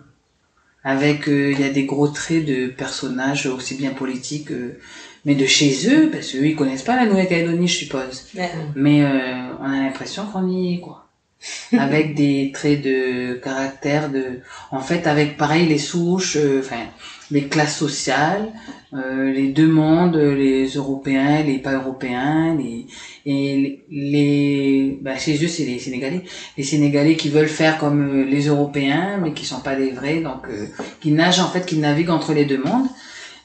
Avec, 0.84 1.28
euh, 1.28 1.52
il 1.52 1.60
y 1.60 1.64
a 1.64 1.70
des 1.70 1.84
gros 1.84 2.08
traits 2.08 2.44
de 2.44 2.68
personnages 2.68 3.46
aussi 3.46 3.74
bien 3.74 3.90
politiques, 3.90 4.52
euh, 4.52 4.78
mais 5.24 5.34
de 5.34 5.44
chez 5.46 5.88
eux, 5.92 6.08
parce 6.10 6.30
qu'eux, 6.32 6.46
ils 6.46 6.56
connaissent 6.56 6.82
pas 6.84 6.96
la 6.96 7.06
Nouvelle-Calédonie, 7.06 7.66
je 7.68 7.76
suppose. 7.78 8.26
Ouais. 8.36 8.50
Mais 8.76 9.02
euh, 9.02 9.54
on 9.60 9.64
a 9.64 9.80
l'impression 9.82 10.26
qu'on 10.26 10.46
y 10.48 10.74
est, 10.74 10.80
quoi. 10.80 11.06
avec 11.78 12.14
des 12.14 12.50
traits 12.52 12.82
de 12.82 13.34
caractère, 13.34 14.10
de, 14.10 14.40
en 14.70 14.80
fait, 14.80 15.06
avec 15.06 15.36
pareil 15.36 15.66
les 15.66 15.78
souches, 15.78 16.36
euh, 16.36 16.60
enfin, 16.60 16.84
les 17.30 17.46
classes 17.48 17.76
sociales, 17.76 18.48
euh, 18.94 19.30
les 19.32 19.48
deux 19.48 19.66
mondes, 19.68 20.16
les 20.16 20.66
Européens, 20.68 21.42
les 21.42 21.58
pas 21.58 21.74
Européens, 21.74 22.56
les 22.56 22.86
et 23.26 23.84
les, 23.90 24.98
bah, 25.02 25.18
chez 25.18 25.42
eux 25.44 25.48
c'est 25.48 25.64
les 25.64 25.78
Sénégalais, 25.78 26.22
les 26.56 26.64
Sénégalais 26.64 27.16
qui 27.16 27.28
veulent 27.28 27.48
faire 27.48 27.76
comme 27.78 28.00
euh, 28.22 28.24
les 28.24 28.46
Européens, 28.46 29.18
mais 29.22 29.32
qui 29.34 29.44
sont 29.44 29.60
pas 29.60 29.76
des 29.76 29.90
vrais, 29.90 30.20
donc 30.20 30.40
euh, 30.48 30.66
qui 31.00 31.12
nagent 31.12 31.40
en 31.40 31.48
fait, 31.48 31.66
qui 31.66 31.76
naviguent 31.76 32.10
entre 32.10 32.32
les 32.32 32.46
deux 32.46 32.62
mondes. 32.62 32.86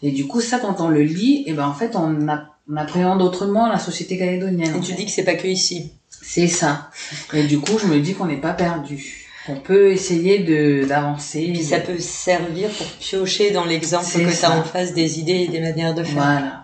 Et 0.01 0.11
du 0.11 0.27
coup, 0.27 0.41
ça, 0.41 0.60
quand 0.60 0.80
on 0.81 0.89
le 0.89 1.01
lit, 1.01 1.43
et 1.47 1.53
ben 1.53 1.65
en 1.68 1.73
fait, 1.73 1.95
on, 1.95 2.27
a- 2.27 2.45
on 2.69 2.76
appréhende 2.77 3.22
autrement 3.22 3.68
la 3.68 3.80
société 3.80 4.18
calédonienne. 4.18 4.76
Et 4.77 4.80
tu 4.81 4.91
fait. 4.91 4.97
dis 4.97 5.05
que 5.05 5.11
c'est 5.11 5.23
pas 5.23 5.35
que 5.35 5.47
ici. 5.47 5.91
C'est 6.10 6.47
ça. 6.47 6.89
Et 7.34 7.43
du 7.43 7.60
coup, 7.60 7.77
je 7.80 7.88
me 7.88 7.99
dis 7.99 8.14
qu'on 8.14 8.26
n'est 8.27 8.38
pas 8.39 8.53
perdu. 8.53 9.22
On 9.49 9.55
peut 9.55 9.91
essayer 9.91 10.39
de 10.39 10.85
d'avancer. 10.85 11.41
Et 11.41 11.51
puis 11.53 11.63
ça 11.63 11.79
peut 11.79 11.99
servir 11.99 12.69
pour 12.69 12.87
piocher 12.87 13.51
dans 13.51 13.65
l'exemple 13.65 14.05
que 14.05 14.39
tu 14.39 14.45
as 14.45 14.51
en 14.57 14.63
face 14.63 14.93
des 14.93 15.19
idées 15.19 15.41
et 15.41 15.47
des 15.49 15.59
manières 15.59 15.93
de 15.93 16.03
faire. 16.03 16.13
Voilà. 16.13 16.59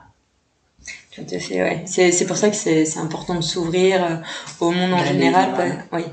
Tout 1.13 1.25
à 1.35 1.39
fait, 1.39 1.61
ouais. 1.61 1.81
C'est, 1.85 2.11
c'est 2.13 2.25
pour 2.25 2.37
ça 2.37 2.49
que 2.49 2.55
c'est, 2.55 2.85
c'est 2.85 2.99
important 2.99 3.35
de 3.35 3.41
s'ouvrir 3.41 4.01
euh, 4.03 4.15
au 4.61 4.71
monde 4.71 4.93
en 4.93 5.03
général, 5.03 5.49
loin. 5.51 5.77
oui. 5.91 6.03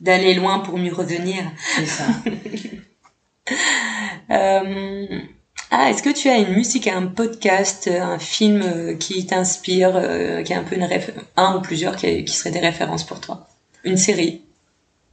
D'aller 0.00 0.34
loin 0.34 0.58
pour 0.60 0.76
mieux 0.78 0.92
revenir. 0.92 1.44
C'est 1.76 1.86
ça. 1.86 2.04
Euh, 4.30 5.06
Ah, 5.70 5.90
est-ce 5.90 6.02
que 6.02 6.10
tu 6.10 6.28
as 6.28 6.36
une 6.38 6.54
musique, 6.54 6.86
un 6.86 7.06
podcast, 7.06 7.88
un 7.88 8.18
film 8.18 8.62
euh, 8.62 8.94
qui 8.94 9.24
t'inspire, 9.26 9.92
euh, 9.96 10.42
qui 10.42 10.52
est 10.52 10.56
un 10.56 10.62
peu 10.64 10.76
une 10.76 10.84
réf- 10.84 11.12
un 11.36 11.56
ou 11.56 11.60
plusieurs 11.60 11.96
qui, 11.96 12.24
qui 12.24 12.34
seraient 12.34 12.50
des 12.50 12.58
références 12.60 13.04
pour 13.04 13.20
toi? 13.20 13.46
Une 13.84 13.96
série? 13.98 14.42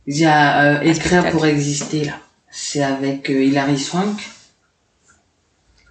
Il 0.07 0.17
y 0.17 0.25
a 0.25 0.79
euh, 0.79 0.81
Écrire 0.81 1.29
pour 1.31 1.45
exister, 1.45 2.05
là. 2.05 2.13
C'est 2.51 2.83
avec 2.83 3.29
euh, 3.29 3.43
Hilary 3.43 3.77
Swank. 3.77 4.29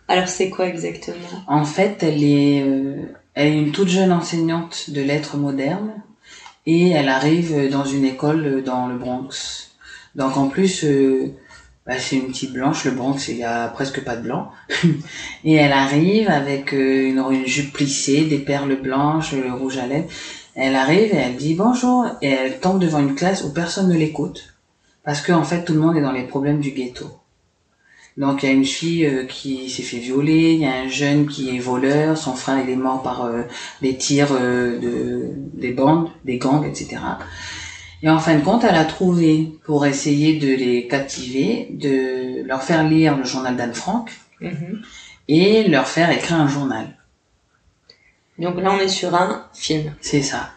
Alors 0.09 0.29
c'est 0.29 0.51
quoi 0.51 0.67
exactement? 0.67 1.17
En 1.47 1.65
fait, 1.65 2.03
elle 2.03 2.23
est, 2.23 2.63
euh, 2.63 2.97
elle 3.35 3.49
est 3.49 3.59
une 3.59 3.73
toute 3.73 3.89
jeune 3.89 4.13
enseignante 4.13 4.91
de 4.91 5.01
lettres 5.01 5.37
modernes 5.37 5.95
et 6.67 6.91
elle 6.91 7.09
arrive 7.09 7.71
dans 7.71 7.85
une 7.85 8.05
école 8.05 8.47
euh, 8.47 8.63
dans 8.63 8.87
le 8.87 8.97
Bronx. 8.97 9.71
Donc 10.15 10.37
en 10.37 10.49
plus, 10.49 10.85
euh, 10.85 11.35
bah, 11.87 11.99
c'est 11.99 12.17
une 12.17 12.29
petite 12.29 12.53
blanche, 12.53 12.85
le 12.85 12.93
Bronx, 12.93 13.29
il 13.29 13.37
y 13.37 13.45
a 13.45 13.69
presque 13.69 14.03
pas 14.03 14.17
de 14.17 14.23
blanc. 14.23 14.51
et 15.45 15.55
elle 15.55 15.73
arrive 15.73 16.29
avec 16.29 16.73
euh, 16.73 17.09
une, 17.09 17.19
une 17.19 17.47
jupe 17.47 17.73
plissée, 17.73 18.25
des 18.25 18.39
perles 18.39 18.81
blanches, 18.81 19.33
le 19.33 19.53
rouge 19.53 19.79
à 19.79 19.87
lèvres. 19.87 20.09
Elle 20.55 20.77
arrive 20.77 21.13
et 21.13 21.17
elle 21.17 21.37
dit 21.37 21.55
bonjour 21.55 22.07
et 22.23 22.29
elle 22.29 22.61
tombe 22.61 22.79
devant 22.79 23.01
une 23.01 23.15
classe 23.15 23.43
où 23.45 23.53
personne 23.53 23.89
ne 23.89 23.97
l'écoute 23.97 24.55
parce 25.05 25.21
que 25.21 25.33
en 25.33 25.45
fait 25.45 25.65
tout 25.65 25.75
le 25.75 25.81
monde 25.81 25.97
est 25.97 26.03
dans 26.03 26.13
les 26.13 26.25
problèmes 26.25 26.61
du 26.61 26.71
ghetto. 26.71 27.07
Donc 28.17 28.43
il 28.43 28.47
y 28.47 28.49
a 28.49 28.55
une 28.55 28.65
fille 28.65 29.07
euh, 29.07 29.25
qui 29.25 29.69
s'est 29.69 29.83
fait 29.83 29.99
violer, 29.99 30.53
il 30.53 30.61
y 30.61 30.67
a 30.67 30.75
un 30.75 30.89
jeune 30.89 31.27
qui 31.27 31.57
est 31.57 31.59
voleur, 31.59 32.17
son 32.17 32.35
frère 32.35 32.63
il 32.65 32.71
est 32.71 32.77
mort 32.77 33.03
par 33.03 33.25
euh, 33.25 33.43
des 33.83 33.97
tirs 33.97 34.29
euh, 34.33 34.79
de 34.79 35.31
des 35.55 35.73
bandes, 35.73 36.09
des 36.25 36.39
gangs, 36.39 36.65
etc. 36.65 36.99
Et 38.03 38.11
en 38.11 38.21
fin 38.21 38.37
de 38.37 38.45
compte, 38.45 38.63
elle 38.63 38.77
a 38.77 38.85
trouvé 38.85 39.51
pour 39.65 39.85
essayer 39.87 40.39
de 40.39 40.55
les 40.55 40.87
captiver, 40.87 41.69
de 41.73 42.47
leur 42.47 42.63
faire 42.63 42.85
lire 42.85 43.17
le 43.17 43.25
journal 43.25 43.57
d'Anne 43.57 43.75
Frank 43.75 44.11
Mhm. 44.41 44.83
et 45.29 45.69
leur 45.69 45.87
faire 45.87 46.11
écrire 46.11 46.41
un 46.41 46.49
journal. 46.49 46.87
Donc 48.39 48.61
là 48.61 48.73
on 48.73 48.79
est 48.79 48.89
sur 48.89 49.15
un 49.15 49.47
film. 49.55 49.95
C'est 50.01 50.23
ça. 50.23 50.51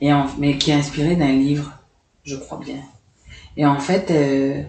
Et 0.00 0.12
en, 0.12 0.26
mais 0.38 0.58
qui 0.58 0.70
est 0.70 0.74
inspiré 0.74 1.16
d'un 1.16 1.32
livre, 1.32 1.72
je 2.24 2.36
crois 2.36 2.58
bien. 2.58 2.80
Et 3.56 3.64
en 3.64 3.78
fait, 3.78 4.10
euh, 4.10 4.62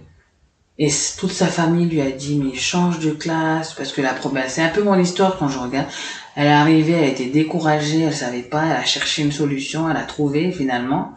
et 0.80 0.92
toute 1.18 1.32
sa 1.32 1.48
famille 1.48 1.88
lui 1.88 2.02
a 2.02 2.12
dit 2.12 2.38
mais 2.38 2.56
change 2.56 3.00
de 3.00 3.12
classe 3.12 3.74
parce 3.74 3.92
que 3.92 4.02
la 4.02 4.14
problème, 4.14 4.46
c'est 4.48 4.62
un 4.62 4.70
peu 4.70 4.84
mon 4.84 4.98
histoire 5.00 5.38
quand 5.38 5.50
je 5.50 5.58
regarde. 5.58 5.88
Elle 6.36 6.48
est 6.48 6.52
arrivée, 6.52 6.94
elle 6.94 7.04
a 7.06 7.08
été 7.08 7.26
découragée, 7.26 8.02
elle 8.02 8.14
savait 8.14 8.44
pas, 8.44 8.66
elle 8.66 8.78
a 8.78 8.86
cherché 8.86 9.24
une 9.24 9.32
solution, 9.32 9.90
elle 9.90 9.98
a 9.98 10.04
trouvé 10.04 10.52
finalement. 10.52 11.14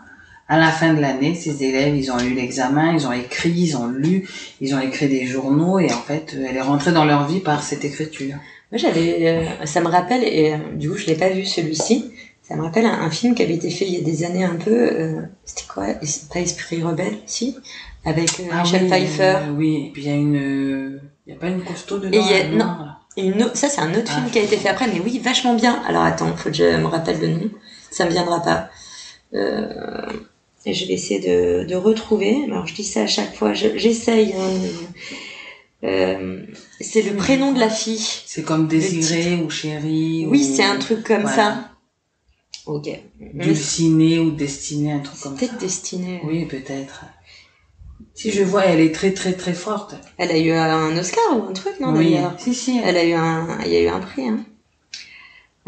À 0.49 0.59
la 0.59 0.73
fin 0.73 0.95
de 0.95 1.01
l'année, 1.01 1.37
ses 1.37 1.62
élèves, 1.62 1.95
ils 1.95 2.11
ont 2.11 2.19
eu 2.19 2.35
l'examen, 2.35 2.93
ils 2.93 3.07
ont 3.07 3.12
écrit, 3.12 3.53
ils 3.53 3.77
ont 3.77 3.87
lu, 3.87 4.27
ils 4.61 4.74
ont 4.74 4.81
écrit 4.81 5.09
des 5.09 5.27
journaux 5.27 5.78
et 5.78 5.93
en 5.93 6.01
fait, 6.01 6.35
elle 6.35 6.57
est 6.57 6.62
rentrée 6.62 6.91
dans 6.91 7.05
leur 7.05 7.28
vie 7.28 7.39
par 7.39 7.62
cette 7.62 7.85
écriture. 7.85 8.35
Moi 8.72 8.78
j'avais, 8.78 9.28
euh, 9.28 9.66
ça 9.66 9.80
me 9.80 9.88
rappelle 9.88 10.22
et 10.24 10.52
euh, 10.52 10.56
du 10.74 10.90
coup 10.90 10.97
je 10.97 11.06
l'ai 11.06 11.16
pas 11.16 11.28
vu 11.30 11.44
celui-ci. 11.44 12.12
Ça 12.42 12.56
me 12.56 12.62
rappelle 12.62 12.86
un, 12.86 13.01
un 13.01 13.10
film 13.10 13.34
qui 13.34 13.42
avait 13.42 13.55
été 13.55 13.70
fait 13.70 13.86
il 13.86 13.94
y 13.94 13.98
a 13.98 14.01
des 14.01 14.24
années 14.24 14.44
un 14.44 14.56
peu. 14.56 14.70
euh, 14.72 15.20
C'était 15.44 15.64
quoi? 15.72 15.86
Pas 16.32 16.40
Esprit 16.40 16.82
rebelle, 16.82 17.18
si 17.26 17.56
Avec 18.05 18.28
euh, 18.40 18.44
Michel 18.62 18.82
oui, 18.84 18.88
Pfeiffer. 18.88 19.22
euh, 19.22 19.51
oui, 19.56 19.84
et 19.86 19.90
puis 19.92 20.02
il 20.02 20.09
y 20.09 20.10
a 20.12 20.14
une, 20.16 21.01
il 21.26 21.32
y 21.32 21.36
a 21.36 21.38
pas 21.38 21.48
une 21.48 21.62
costaud 21.62 21.98
dedans. 21.98 22.16
Et 22.16 22.30
y 22.30 22.34
a- 22.34 22.48
non. 22.48 22.66
une 23.16 23.55
ça, 23.55 23.68
c'est 23.68 23.80
un 23.80 23.90
autre 23.94 24.10
Ah. 24.10 24.14
film 24.20 24.30
qui 24.30 24.38
a 24.38 24.42
été 24.42 24.56
fait 24.56 24.68
après, 24.68 24.86
mais 24.88 25.01
oui, 25.01 25.18
vachement 25.22 25.55
bien. 25.55 25.82
Alors 25.86 26.02
attends, 26.02 26.34
faut 26.36 26.48
que 26.51 26.56
je 26.56 26.76
me 26.76 26.86
rappelle 26.86 27.20
le 27.20 27.28
nom. 27.28 27.51
Ça 27.90 28.05
me 28.05 28.10
viendra 28.10 28.40
pas. 28.40 28.68
Euh, 29.34 29.66
et 30.66 30.74
je 30.74 30.86
vais 30.86 30.94
essayer 30.94 31.20
de, 31.20 31.64
de 31.64 31.74
retrouver. 31.76 32.44
Alors 32.47 32.66
je 32.66 32.74
dis 32.74 32.84
ça 32.84 33.02
à 33.02 33.06
chaque 33.06 33.34
fois. 33.34 33.52
Je- 33.52 33.76
J'essaye. 33.76 34.34
hein. 35.82 35.88
C'est 36.81 37.02
le 37.02 37.15
prénom 37.16 37.52
de 37.52 37.61
la 37.61 37.69
fille. 37.70 38.05
C'est 38.27 38.43
comme 38.43 38.66
Désiré 38.66 39.36
ou 39.43 39.51
Chéri. 39.51 40.27
Oui, 40.27 40.48
ou- 40.51 40.57
c'est 40.57 40.65
un 40.65 40.78
truc 40.78 41.05
comme 41.05 41.23
voilà. 41.23 41.36
ça. 41.36 41.70
Ok. 42.66 42.86
Mais 43.19 43.31
c'est 43.32 43.39
Dulciné 43.39 44.19
ou 44.19 44.31
Destiné, 44.31 44.93
un 44.93 45.01
truc 45.01 45.20
comme 45.20 45.32
ça. 45.32 45.39
peut-être 45.39 45.59
destiné. 45.59 46.20
Oui, 46.24 46.44
peut-être. 46.47 47.05
Si 48.15 48.31
je 48.31 48.43
vois, 48.43 48.65
elle 48.66 48.81
est 48.81 48.94
très 48.94 49.12
très 49.12 49.32
très 49.35 49.55
forte. 49.55 49.94
Elle 50.19 50.31
a 50.31 50.39
eu 50.39 50.51
un 50.52 50.97
Oscar 50.97 51.23
ou 51.39 51.48
un 51.48 51.52
truc, 51.52 51.81
non 51.81 51.93
oui, 51.97 52.12
d'ailleurs 52.12 52.35
si 52.39 52.55
si. 52.55 52.78
Elle 52.82 52.97
a 52.97 53.05
eu 53.05 53.12
un, 53.12 53.59
il 53.65 53.73
y 53.73 53.77
a 53.77 53.81
eu 53.82 53.89
un 53.89 54.01
prix. 54.01 54.28
Hein. 54.28 54.44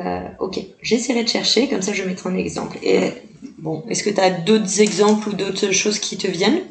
Euh, 0.00 0.26
ok, 0.40 0.60
j'essaierai 0.82 1.24
de 1.24 1.28
chercher, 1.28 1.68
comme 1.68 1.82
ça 1.82 1.92
je 1.92 2.02
mettrai 2.04 2.30
un 2.30 2.36
exemple. 2.36 2.78
Et 2.82 3.12
bon, 3.58 3.84
est-ce 3.88 4.02
que 4.02 4.10
tu 4.10 4.20
as 4.20 4.30
d'autres 4.30 4.80
exemples 4.80 5.30
ou 5.30 5.32
d'autres 5.34 5.70
choses 5.70 5.98
qui 5.98 6.16
te 6.16 6.26
viennent? 6.26 6.62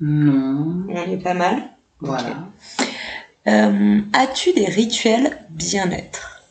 Non. 0.00 0.86
On 0.88 1.10
est 1.12 1.22
pas 1.22 1.34
mal. 1.34 1.70
Voilà. 2.00 2.48
Euh, 3.48 4.00
As-tu 4.12 4.52
des 4.52 4.66
rituels 4.66 5.38
bien-être? 5.50 6.42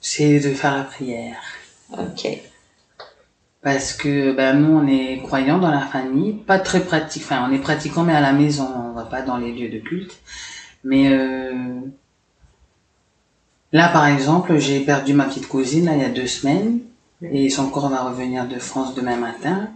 C'est 0.00 0.38
de 0.38 0.54
faire 0.54 0.76
la 0.76 0.84
prière. 0.84 1.42
Ok. 1.92 2.28
Parce 3.62 3.94
que 3.94 4.32
ben, 4.32 4.60
nous, 4.60 4.78
on 4.78 4.86
est 4.86 5.20
croyants 5.24 5.58
dans 5.58 5.70
la 5.70 5.80
famille, 5.80 6.34
pas 6.34 6.60
très 6.60 6.80
pratique. 6.80 7.22
Enfin, 7.24 7.44
on 7.48 7.52
est 7.52 7.58
pratiquants, 7.58 8.04
mais 8.04 8.14
à 8.14 8.20
la 8.20 8.32
maison, 8.32 8.68
on 8.90 8.92
va 8.92 9.04
pas 9.04 9.22
dans 9.22 9.36
les 9.36 9.52
lieux 9.52 9.68
de 9.68 9.78
culte. 9.78 10.20
Mais 10.84 11.08
euh, 11.10 11.80
là, 13.72 13.88
par 13.88 14.06
exemple, 14.06 14.56
j'ai 14.58 14.80
perdu 14.80 15.14
ma 15.14 15.24
petite 15.24 15.48
cousine 15.48 15.86
là, 15.86 15.94
il 15.96 16.00
y 16.02 16.04
a 16.04 16.10
deux 16.10 16.28
semaines, 16.28 16.78
et 17.22 17.50
son 17.50 17.68
corps 17.70 17.88
va 17.88 18.04
revenir 18.04 18.46
de 18.46 18.58
France 18.60 18.94
demain 18.94 19.16
matin. 19.16 19.70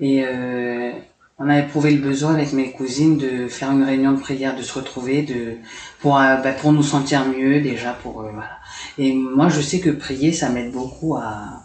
Et 0.00 0.24
euh, 0.26 0.92
on 1.38 1.48
a 1.48 1.58
éprouvé 1.58 1.90
le 1.90 2.00
besoin 2.00 2.34
avec 2.34 2.52
mes 2.52 2.70
cousines 2.70 3.18
de 3.18 3.48
faire 3.48 3.72
une 3.72 3.82
réunion 3.82 4.12
de 4.12 4.20
prière, 4.20 4.56
de 4.56 4.62
se 4.62 4.72
retrouver, 4.72 5.22
de 5.22 5.56
pour 6.00 6.18
euh, 6.18 6.36
ben, 6.36 6.54
pour 6.54 6.72
nous 6.72 6.82
sentir 6.82 7.24
mieux 7.26 7.60
déjà, 7.60 7.92
pour 7.92 8.20
euh, 8.20 8.30
voilà. 8.32 8.58
Et 8.98 9.12
moi, 9.14 9.48
je 9.48 9.60
sais 9.60 9.80
que 9.80 9.90
prier, 9.90 10.32
ça 10.32 10.48
m'aide 10.50 10.72
beaucoup 10.72 11.16
à 11.16 11.64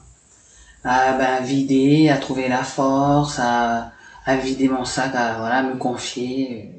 à 0.84 1.14
ben, 1.14 1.44
vider, 1.44 2.10
à 2.10 2.18
trouver 2.18 2.48
la 2.48 2.64
force, 2.64 3.38
à, 3.40 3.92
à 4.26 4.38
vider 4.38 4.70
mon 4.70 4.86
sac, 4.86 5.14
à 5.16 5.38
voilà, 5.38 5.62
me 5.64 5.76
confier. 5.76 6.72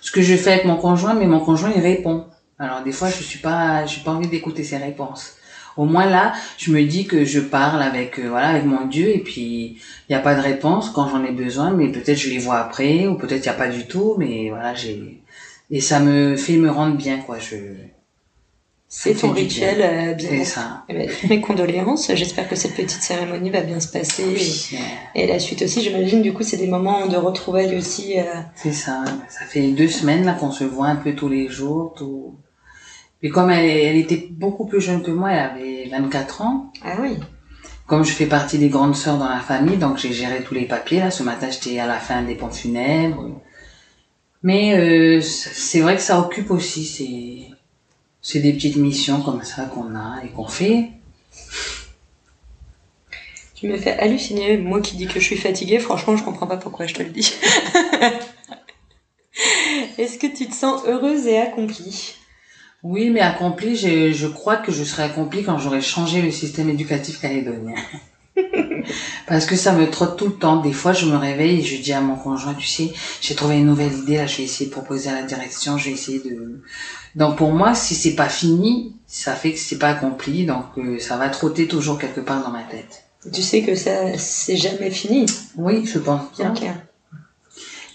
Ce 0.00 0.10
que 0.10 0.22
je 0.22 0.34
fais 0.36 0.52
avec 0.52 0.64
mon 0.64 0.76
conjoint, 0.76 1.14
mais 1.14 1.26
mon 1.26 1.40
conjoint 1.40 1.70
il 1.74 1.82
répond. 1.82 2.26
Alors 2.58 2.82
des 2.82 2.92
fois 2.92 3.10
je 3.10 3.22
suis 3.22 3.38
pas, 3.40 3.86
j'ai 3.86 4.02
pas 4.02 4.12
envie 4.12 4.28
d'écouter 4.28 4.64
ses 4.64 4.76
réponses. 4.78 5.34
Au 5.76 5.84
moins 5.84 6.06
là, 6.06 6.32
je 6.56 6.70
me 6.70 6.82
dis 6.82 7.06
que 7.06 7.24
je 7.24 7.40
parle 7.40 7.82
avec 7.82 8.18
euh, 8.18 8.28
voilà 8.28 8.48
avec 8.48 8.64
mon 8.64 8.86
Dieu 8.86 9.08
et 9.08 9.18
puis 9.18 9.78
il 10.08 10.10
n'y 10.10 10.16
a 10.16 10.20
pas 10.20 10.34
de 10.34 10.40
réponse 10.40 10.90
quand 10.90 11.08
j'en 11.08 11.24
ai 11.24 11.32
besoin, 11.32 11.70
mais 11.70 11.88
peut-être 11.88 12.18
je 12.18 12.30
les 12.30 12.38
vois 12.38 12.58
après 12.58 13.06
ou 13.06 13.16
peut-être 13.16 13.44
il 13.44 13.48
n'y 13.48 13.54
a 13.54 13.58
pas 13.58 13.68
du 13.68 13.86
tout, 13.86 14.14
mais 14.18 14.50
voilà 14.50 14.74
j'ai 14.74 15.20
et 15.70 15.80
ça 15.80 15.98
me 15.98 16.36
fait 16.36 16.56
me 16.56 16.70
rendre 16.70 16.96
bien 16.96 17.18
quoi. 17.18 17.38
Je 17.38 17.56
c'est 18.96 19.14
ton 19.14 19.32
rituel 19.32 19.82
euh, 19.82 20.14
bien. 20.14 20.28
C'est 20.30 20.44
ça. 20.44 20.84
Eh 20.88 20.94
ben, 20.94 21.10
mes 21.28 21.40
condoléances. 21.40 22.14
J'espère 22.14 22.48
que 22.48 22.54
cette 22.54 22.74
petite 22.74 23.02
cérémonie 23.02 23.50
va 23.50 23.60
bien 23.60 23.80
se 23.80 23.88
passer. 23.88 24.36
et, 25.16 25.26
la 25.26 25.40
suite 25.40 25.62
aussi, 25.62 25.82
j'imagine, 25.82 26.22
du 26.22 26.32
coup, 26.32 26.44
c'est 26.44 26.56
des 26.56 26.68
moments 26.68 27.08
de 27.08 27.16
retrouvailles 27.16 27.76
aussi. 27.76 28.18
Euh... 28.18 28.22
C'est 28.54 28.72
ça. 28.72 29.04
Ça 29.28 29.44
fait 29.46 29.72
deux 29.72 29.88
semaines 29.88 30.24
là 30.24 30.34
qu'on 30.34 30.52
se 30.52 30.62
voit 30.62 30.86
un 30.86 30.96
peu 30.96 31.12
tous 31.12 31.28
les 31.28 31.48
jours. 31.48 31.94
Tout... 31.96 32.36
Et 33.24 33.30
comme 33.30 33.50
elle, 33.50 33.64
elle 33.64 33.96
était 33.96 34.28
beaucoup 34.30 34.66
plus 34.66 34.82
jeune 34.82 35.02
que 35.02 35.10
moi, 35.10 35.32
elle 35.32 35.38
avait 35.38 35.88
24 35.90 36.42
ans. 36.42 36.70
Ah 36.84 36.98
oui. 37.00 37.16
Comme 37.86 38.04
je 38.04 38.12
fais 38.12 38.26
partie 38.26 38.58
des 38.58 38.68
grandes 38.68 38.94
sœurs 38.94 39.16
dans 39.16 39.30
la 39.30 39.40
famille, 39.40 39.78
donc 39.78 39.96
j'ai 39.96 40.12
géré 40.12 40.44
tous 40.44 40.52
les 40.52 40.66
papiers. 40.66 41.00
Là, 41.00 41.10
ce 41.10 41.22
matin, 41.22 41.48
j'étais 41.50 41.78
à 41.78 41.86
la 41.86 41.98
fin 41.98 42.22
des 42.22 42.34
pompes 42.34 42.52
funèbres. 42.52 43.40
Mais 44.42 44.76
euh, 44.76 45.22
c'est 45.22 45.80
vrai 45.80 45.96
que 45.96 46.02
ça 46.02 46.20
occupe 46.20 46.50
aussi. 46.50 46.84
C'est 46.84 47.48
c'est 48.20 48.40
des 48.40 48.52
petites 48.52 48.76
missions 48.76 49.22
comme 49.22 49.42
ça 49.42 49.64
qu'on 49.64 49.96
a 49.96 50.22
et 50.22 50.28
qu'on 50.28 50.46
fait. 50.46 50.90
Tu 53.54 53.68
me 53.68 53.78
fais 53.78 53.92
halluciner, 53.92 54.58
moi 54.58 54.82
qui 54.82 54.96
dis 54.96 55.06
que 55.06 55.18
je 55.18 55.24
suis 55.24 55.38
fatiguée, 55.38 55.78
franchement 55.78 56.14
je 56.16 56.24
comprends 56.24 56.46
pas 56.46 56.58
pourquoi 56.58 56.86
je 56.86 56.92
te 56.92 57.02
le 57.02 57.08
dis. 57.08 57.32
Est-ce 59.98 60.18
que 60.18 60.26
tu 60.26 60.46
te 60.46 60.54
sens 60.54 60.82
heureuse 60.86 61.26
et 61.26 61.38
accomplie? 61.38 62.16
Oui, 62.84 63.08
mais 63.08 63.20
accomplie, 63.20 63.76
je, 63.76 64.12
je 64.12 64.26
crois 64.26 64.56
que 64.56 64.70
je 64.70 64.84
serai 64.84 65.04
accomplie 65.04 65.42
quand 65.42 65.58
j'aurai 65.58 65.80
changé 65.80 66.20
le 66.20 66.30
système 66.30 66.68
éducatif 66.68 67.18
calédonien. 67.18 67.74
Parce 69.26 69.46
que 69.46 69.56
ça 69.56 69.72
me 69.72 69.88
trotte 69.90 70.18
tout 70.18 70.26
le 70.26 70.34
temps. 70.34 70.60
Des 70.60 70.72
fois, 70.72 70.92
je 70.92 71.06
me 71.06 71.16
réveille 71.16 71.60
et 71.60 71.62
je 71.62 71.80
dis 71.80 71.94
à 71.94 72.02
mon 72.02 72.16
conjoint, 72.16 72.52
tu 72.52 72.66
sais, 72.66 72.92
j'ai 73.22 73.34
trouvé 73.34 73.56
une 73.56 73.66
nouvelle 73.66 73.94
idée, 73.94 74.18
là, 74.18 74.26
je 74.26 74.36
vais 74.36 74.42
essayer 74.42 74.66
de 74.66 74.70
proposer 74.70 75.08
à 75.08 75.14
la 75.14 75.22
direction, 75.22 75.78
je 75.78 75.86
vais 75.86 75.92
essayer 75.92 76.18
de... 76.18 76.60
Donc 77.14 77.36
pour 77.36 77.52
moi, 77.52 77.74
si 77.74 77.94
c'est 77.94 78.14
pas 78.14 78.28
fini, 78.28 78.94
ça 79.06 79.32
fait 79.32 79.52
que 79.52 79.58
c'est 79.58 79.78
pas 79.78 79.88
accompli, 79.88 80.44
donc 80.44 80.66
euh, 80.76 80.98
ça 80.98 81.16
va 81.16 81.30
trotter 81.30 81.66
toujours 81.66 81.98
quelque 81.98 82.20
part 82.20 82.42
dans 82.42 82.50
ma 82.50 82.64
tête. 82.64 83.04
Tu 83.32 83.40
sais 83.40 83.62
que 83.62 83.74
ça, 83.74 84.18
c'est 84.18 84.58
jamais 84.58 84.90
fini. 84.90 85.24
Oui, 85.56 85.86
je 85.86 85.98
pense 85.98 86.20
bien. 86.36 86.52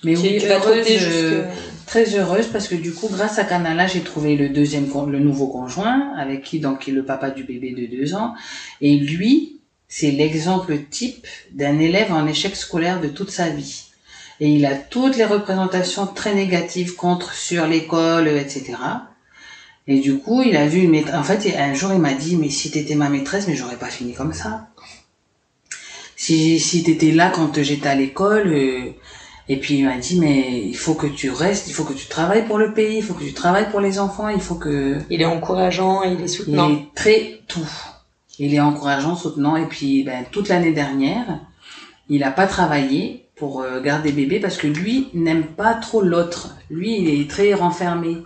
Mais 0.04 0.18
oui, 0.18 0.40
heureuse, 0.44 0.88
euh, 0.90 1.44
très 1.90 2.16
heureuse 2.16 2.46
parce 2.48 2.68
que 2.68 2.76
du 2.76 2.94
coup, 2.94 3.10
grâce 3.10 3.40
à 3.40 3.44
Canala, 3.44 3.88
j'ai 3.88 4.02
trouvé 4.02 4.36
le 4.36 4.50
deuxième, 4.50 4.88
le 5.08 5.20
nouveau 5.20 5.48
conjoint 5.48 6.14
avec 6.18 6.44
qui 6.44 6.60
donc 6.60 6.88
est 6.88 6.92
le 6.92 7.04
papa 7.04 7.32
du 7.32 7.44
bébé 7.44 7.72
de 7.72 7.88
deux 7.88 8.14
ans, 8.14 8.36
et 8.80 8.96
lui, 8.96 9.60
c'est 9.88 10.12
l'exemple 10.12 10.78
type 10.92 11.26
d'un 11.52 11.80
élève 11.80 12.14
en 12.14 12.28
échec 12.28 12.56
scolaire 12.56 13.02
de 13.02 13.08
toute 13.08 13.32
sa 13.32 13.50
vie. 13.50 13.86
Et 14.40 14.50
il 14.50 14.68
a 14.68 14.76
toutes 14.76 15.18
les 15.18 15.26
représentations 15.26 16.06
très 16.06 16.36
négatives 16.36 16.96
contre, 16.96 17.34
sur 17.34 17.66
l'école, 17.66 18.28
etc. 18.28 18.76
Et 19.88 20.00
du 20.00 20.20
coup, 20.20 20.44
il 20.44 20.56
a 20.56 20.68
vu 20.68 20.82
une 20.82 20.92
maîtresse. 20.92 21.16
En 21.16 21.24
fait, 21.24 21.58
un 21.58 21.74
jour, 21.74 21.92
il 21.92 22.00
m'a 22.00 22.14
dit, 22.14 22.36
mais 22.38 22.50
si 22.50 22.70
t'étais 22.70 22.96
ma 22.96 23.10
maîtresse, 23.10 23.48
mais 23.48 23.56
j'aurais 23.56 23.78
pas 23.78 23.90
fini 23.90 24.14
comme 24.14 24.34
ça. 24.34 24.70
Si, 26.16 26.60
si 26.60 26.84
t'étais 26.84 27.12
là 27.12 27.32
quand 27.34 27.62
j'étais 27.64 27.90
à 27.90 27.96
l'école, 27.96 28.48
euh, 28.54 28.92
et 29.50 29.58
puis 29.58 29.80
il 29.80 29.86
m'a 29.86 29.98
dit, 29.98 30.20
mais 30.20 30.62
il 30.66 30.78
faut 30.78 30.94
que 30.94 31.08
tu 31.08 31.32
restes, 31.32 31.68
il 31.68 31.74
faut 31.74 31.84
que 31.84 31.94
tu 31.94 32.08
travailles 32.08 32.46
pour 32.46 32.58
le 32.58 32.74
pays, 32.74 32.98
il 32.98 33.04
faut 33.04 33.16
que 33.16 33.24
tu 33.24 33.34
travailles 33.34 33.70
pour 33.70 33.82
les 33.82 34.00
enfants, 34.00 34.30
il 34.30 34.40
faut 34.40 34.56
que... 34.56 35.00
Il 35.10 35.22
est 35.22 35.26
encourageant, 35.26 36.04
il 36.04 36.22
est 36.22 36.28
soutenant. 36.28 36.70
Il 36.70 36.76
est 36.76 36.86
très 36.96 37.42
tout 37.48 37.68
il 38.40 38.56
est 38.56 38.60
encourageant, 38.60 39.16
soutenant. 39.16 39.58
Et 39.58 39.66
puis, 39.66 40.04
ben, 40.04 40.26
toute 40.32 40.48
l'année 40.48 40.72
dernière, 40.72 41.40
il 42.08 42.22
n'a 42.22 42.32
pas 42.32 42.48
travaillé 42.48 43.26
pour 43.36 43.62
euh, 43.62 43.82
garder 43.82 44.12
bébé 44.12 44.40
parce 44.40 44.58
que 44.58 44.68
lui 44.68 45.10
n'aime 45.14 45.44
pas 45.44 45.74
trop 45.76 46.02
l'autre. 46.02 46.56
Lui, 46.70 47.00
il 47.00 47.22
est 47.22 47.30
très 47.30 47.54
renfermé. 47.54 48.18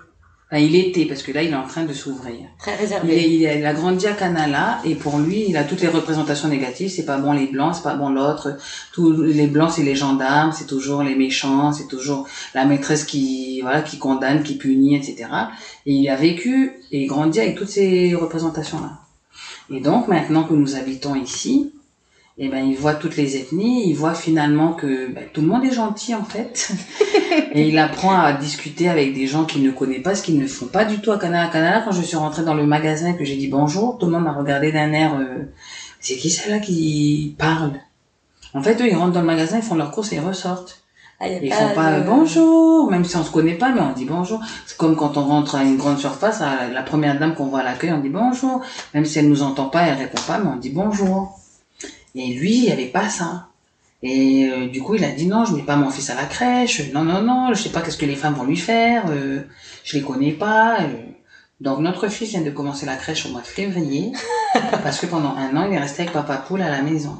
Enfin, 0.54 0.62
il 0.62 0.76
était, 0.76 1.06
parce 1.06 1.24
que 1.24 1.32
là, 1.32 1.42
il 1.42 1.50
est 1.50 1.56
en 1.56 1.66
train 1.66 1.84
de 1.84 1.94
s'ouvrir. 1.94 2.36
Très 2.60 2.76
réservé. 2.76 3.28
Il, 3.28 3.42
il, 3.42 3.66
a 3.66 3.74
grandi 3.74 4.06
à 4.06 4.14
Canala, 4.14 4.82
et 4.86 4.94
pour 4.94 5.18
lui, 5.18 5.46
il 5.50 5.58
a 5.58 5.64
toutes 5.64 5.82
les 5.82 5.88
représentations 5.88 6.48
négatives. 6.48 6.92
C'est 6.92 7.06
pas 7.06 7.18
bon 7.18 7.34
les 7.34 7.48
blancs, 7.48 7.74
c'est 7.74 7.82
pas 7.82 7.96
bon 7.96 8.10
l'autre. 8.10 8.56
Tous 8.92 9.24
les 9.24 9.48
blancs, 9.48 9.72
c'est 9.72 9.82
les 9.82 9.96
gendarmes, 9.96 10.52
c'est 10.52 10.68
toujours 10.68 11.02
les 11.02 11.16
méchants, 11.16 11.74
c'est 11.74 11.88
toujours 11.88 12.28
la 12.54 12.66
maîtresse 12.66 13.04
qui, 13.04 13.62
voilà, 13.62 13.82
qui 13.82 13.98
condamne, 13.98 14.44
qui 14.44 14.56
punit, 14.60 14.96
etc. 14.96 15.26
Et 15.88 15.94
il 15.94 16.08
a 16.08 16.16
vécu 16.16 16.74
et 16.92 17.08
grandi 17.08 17.40
avec 17.40 17.56
toutes 17.56 17.70
ces 17.70 18.14
représentations-là. 18.14 19.00
Et 19.76 19.80
donc, 19.80 20.08
maintenant 20.08 20.44
que 20.44 20.54
nous 20.54 20.76
habitons 20.76 21.16
ici, 21.16 21.72
eh 22.38 22.50
ben, 22.50 22.66
il 22.66 22.76
voit 22.76 22.96
toutes 22.96 23.16
les 23.16 23.38
ethnies, 23.38 23.90
il 23.90 23.94
voit 23.94 24.16
finalement 24.16 24.74
que 24.74 25.12
ben, 25.12 25.26
tout 25.32 25.42
le 25.42 25.48
monde 25.48 25.64
est 25.66 25.72
gentil 25.72 26.16
en 26.16 26.24
fait. 26.24 26.72
et 27.54 27.68
il 27.68 27.78
apprend 27.78 28.20
à 28.20 28.34
discuter 28.34 28.90
avec 28.90 29.14
des 29.14 29.28
gens 29.28 29.46
qu'il 29.46 29.62
ne 29.62 29.70
connaît 29.70 30.00
pas, 30.00 30.16
ce 30.16 30.24
qu'ils 30.24 30.40
ne 30.40 30.48
font 30.48 30.66
pas 30.66 30.84
du 30.84 31.00
tout 31.00 31.12
à 31.12 31.20
Canada. 31.20 31.50
Canada, 31.52 31.84
quand 31.86 31.92
je 31.92 32.02
suis 32.02 32.18
rentrée 32.18 32.44
dans 32.44 32.56
le 32.56 32.66
magasin 32.66 33.14
et 33.14 33.18
que 33.18 33.24
j'ai 33.24 33.36
dit 33.36 33.50
bonjour, 33.50 34.00
tout 34.00 34.08
le 34.08 34.14
monde 34.14 34.24
m'a 34.24 34.34
regardé 34.34 34.72
d'un 34.72 34.92
air, 34.94 35.16
euh, 35.16 35.44
c'est 36.00 36.16
qui 36.16 36.32
celle-là 36.32 36.60
qui 36.60 37.36
parle? 37.38 37.74
En 38.56 38.64
fait, 38.64 38.82
eux, 38.82 38.88
ils 38.88 38.96
rentrent 38.96 39.14
dans 39.14 39.22
le 39.22 39.28
magasin, 39.28 39.58
ils 39.58 39.64
font 39.64 39.76
leurs 39.76 39.92
courses 39.92 40.12
et 40.12 40.16
ils 40.16 40.20
ressortent. 40.20 40.80
Ah, 41.20 41.28
ils 41.28 41.54
font 41.54 41.76
pas 41.76 42.00
bonjour, 42.00 42.90
même 42.90 43.06
si 43.06 43.16
on 43.16 43.24
se 43.24 43.32
connaît 43.32 43.54
pas, 43.54 43.72
mais 43.72 43.80
on 43.80 43.94
dit 43.94 44.06
bonjour. 44.06 44.42
C'est 44.66 44.76
comme 44.76 44.96
quand 44.96 45.18
on 45.18 45.24
rentre 45.24 45.56
à 45.56 45.64
une 45.64 45.78
grande 45.78 46.00
surface, 46.00 46.42
à 46.42 46.68
la 46.68 46.82
première 46.82 47.20
dame 47.20 47.36
qu'on 47.36 47.46
voit 47.46 47.60
à 47.60 47.64
l'accueil, 47.64 47.94
on 47.94 48.00
dit 48.00 48.10
bonjour. 48.10 48.62
Même 48.96 49.06
si 49.06 49.20
elle 49.20 49.30
nous 49.30 49.44
entend 49.44 49.70
pas, 49.70 49.84
elle 49.84 50.00
répond 50.00 50.22
pas, 50.26 50.40
mais 50.40 50.50
on 50.50 50.58
dit 50.58 50.72
bonjour. 50.72 51.40
Et 52.16 52.34
lui, 52.34 52.58
il 52.58 52.64
y 52.66 52.72
avait 52.72 52.86
pas 52.86 53.10
ça. 53.10 53.48
Et 54.04 54.50
euh, 54.50 54.68
du 54.68 54.82
coup, 54.82 54.96
il 54.96 55.04
a 55.04 55.12
dit 55.12 55.28
non, 55.28 55.46
je 55.46 55.56
mets 55.56 55.64
pas 55.64 55.78
mon 55.78 55.90
fils 55.90 56.10
à 56.10 56.16
la 56.16 56.26
crèche. 56.26 56.92
Non, 56.94 57.04
non, 57.04 57.22
non, 57.22 57.54
je 57.54 57.62
sais 57.62 57.70
pas 57.70 57.82
qu'est-ce 57.82 57.98
que 57.98 58.06
les 58.06 58.16
femmes 58.16 58.34
vont 58.34 58.44
lui 58.44 58.58
faire. 58.58 59.06
Euh, 59.10 59.42
je 59.84 59.98
les 59.98 60.04
connais 60.04 60.34
pas. 60.34 60.82
Euh. 60.82 60.90
Donc 61.62 61.80
notre 61.80 62.10
fils 62.10 62.32
vient 62.32 62.42
de 62.42 62.52
commencer 62.52 62.86
la 62.86 62.96
crèche 62.96 63.26
au 63.26 63.30
mois 63.30 63.42
de 63.42 63.48
février 63.48 64.12
parce 64.84 65.00
que 65.00 65.06
pendant 65.06 65.36
un 65.36 65.56
an, 65.56 65.66
il 65.70 65.74
est 65.74 65.80
resté 65.80 66.02
avec 66.02 66.14
papa 66.14 66.38
poule 66.38 66.62
à 66.62 66.70
la 66.70 66.82
maison. 66.82 67.18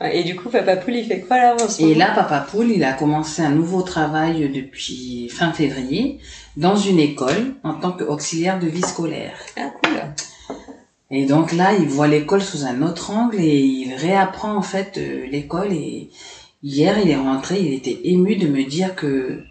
Et 0.00 0.24
du 0.24 0.34
coup, 0.34 0.48
Papa 0.48 0.76
Poule, 0.76 0.94
il 0.94 1.04
fait 1.04 1.20
quoi 1.20 1.36
là 1.36 1.56
en 1.60 1.68
ce 1.68 1.82
Et 1.82 1.94
là, 1.94 2.12
Papa 2.14 2.40
Poule, 2.40 2.70
il 2.70 2.84
a 2.84 2.94
commencé 2.94 3.42
un 3.42 3.50
nouveau 3.50 3.82
travail 3.82 4.48
depuis 4.48 5.28
fin 5.28 5.52
février 5.52 6.20
dans 6.56 6.76
une 6.76 6.98
école 6.98 7.54
en 7.64 7.74
tant 7.74 7.92
qu'auxiliaire 7.92 8.58
de 8.58 8.66
vie 8.66 8.80
scolaire. 8.80 9.36
Ah, 9.58 9.70
cool. 9.82 10.00
Et 11.10 11.26
donc 11.26 11.52
là, 11.52 11.74
il 11.74 11.88
voit 11.88 12.06
l'école 12.06 12.42
sous 12.42 12.64
un 12.64 12.82
autre 12.82 13.10
angle 13.10 13.40
et 13.40 13.58
il 13.58 13.94
réapprend 13.94 14.54
en 14.56 14.62
fait 14.62 14.96
euh, 14.98 15.26
l'école. 15.26 15.72
Et 15.72 16.10
hier, 16.62 16.98
il 17.02 17.10
est 17.10 17.16
rentré, 17.16 17.60
il 17.60 17.74
était 17.74 18.00
ému 18.04 18.36
de 18.36 18.46
me 18.46 18.64
dire 18.64 18.94
que, 18.94 19.42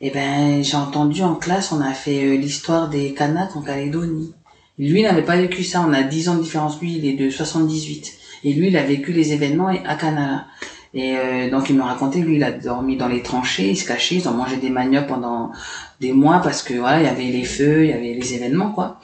eh 0.00 0.10
ben, 0.10 0.64
j'ai 0.64 0.76
entendu 0.76 1.22
en 1.22 1.34
classe, 1.34 1.70
on 1.72 1.80
a 1.80 1.92
fait 1.92 2.24
euh, 2.24 2.36
l'histoire 2.36 2.88
des 2.88 3.12
Kanaks 3.12 3.56
en 3.56 3.60
Calédonie. 3.60 4.32
Lui 4.78 5.02
n'avait 5.02 5.22
pas 5.22 5.36
vécu 5.36 5.64
ça, 5.64 5.84
on 5.86 5.92
a 5.92 6.02
10 6.02 6.30
ans 6.30 6.34
de 6.36 6.42
différence, 6.42 6.80
lui 6.80 6.94
il 6.94 7.06
est 7.06 7.12
de 7.12 7.28
78. 7.28 8.12
Et 8.44 8.52
lui, 8.54 8.68
il 8.68 8.76
a 8.76 8.82
vécu 8.82 9.12
les 9.12 9.32
événements 9.32 9.68
à 9.68 9.94
Canada. 9.94 10.46
Et 10.94 11.16
euh, 11.16 11.50
donc 11.50 11.70
il 11.70 11.76
me 11.76 11.82
racontait, 11.82 12.20
lui, 12.20 12.36
il 12.36 12.44
a 12.44 12.52
dormi 12.52 12.96
dans 12.96 13.08
les 13.08 13.22
tranchées, 13.22 13.70
il 13.70 13.76
se 13.76 13.86
cachait, 13.86 14.16
ils 14.16 14.28
ont 14.28 14.34
mangé 14.34 14.56
des 14.56 14.68
maniocs 14.68 15.06
pendant 15.06 15.52
des 16.00 16.12
mois 16.12 16.40
parce 16.42 16.62
que 16.62 16.74
voilà, 16.74 17.00
il 17.00 17.04
y 17.04 17.08
avait 17.08 17.24
les 17.24 17.44
feux, 17.44 17.84
il 17.84 17.90
y 17.90 17.92
avait 17.92 18.12
les 18.14 18.34
événements, 18.34 18.72
quoi. 18.72 18.98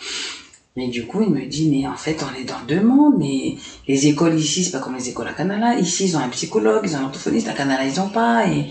Mais 0.79 0.87
du 0.87 1.07
coup, 1.07 1.23
il 1.23 1.31
me 1.31 1.45
dit, 1.45 1.69
mais 1.69 1.89
en 1.89 1.97
fait, 1.97 2.23
on 2.23 2.41
est 2.41 2.45
dans 2.45 2.61
deux 2.69 2.81
mondes, 2.81 3.17
mais 3.19 3.57
les 3.89 4.07
écoles 4.07 4.39
ici, 4.39 4.63
c'est 4.63 4.71
pas 4.71 4.79
comme 4.79 4.95
les 4.95 5.09
écoles 5.09 5.27
à 5.27 5.33
Canada. 5.33 5.75
Ici, 5.75 6.05
ils 6.05 6.17
ont 6.17 6.21
un 6.21 6.29
psychologue, 6.29 6.83
ils 6.85 6.95
ont 6.95 7.01
un 7.01 7.05
orthophoniste, 7.07 7.49
à 7.49 7.53
Canada, 7.53 7.85
ils 7.85 8.01
ont 8.01 8.11
pas. 8.11 8.47
Et, 8.47 8.67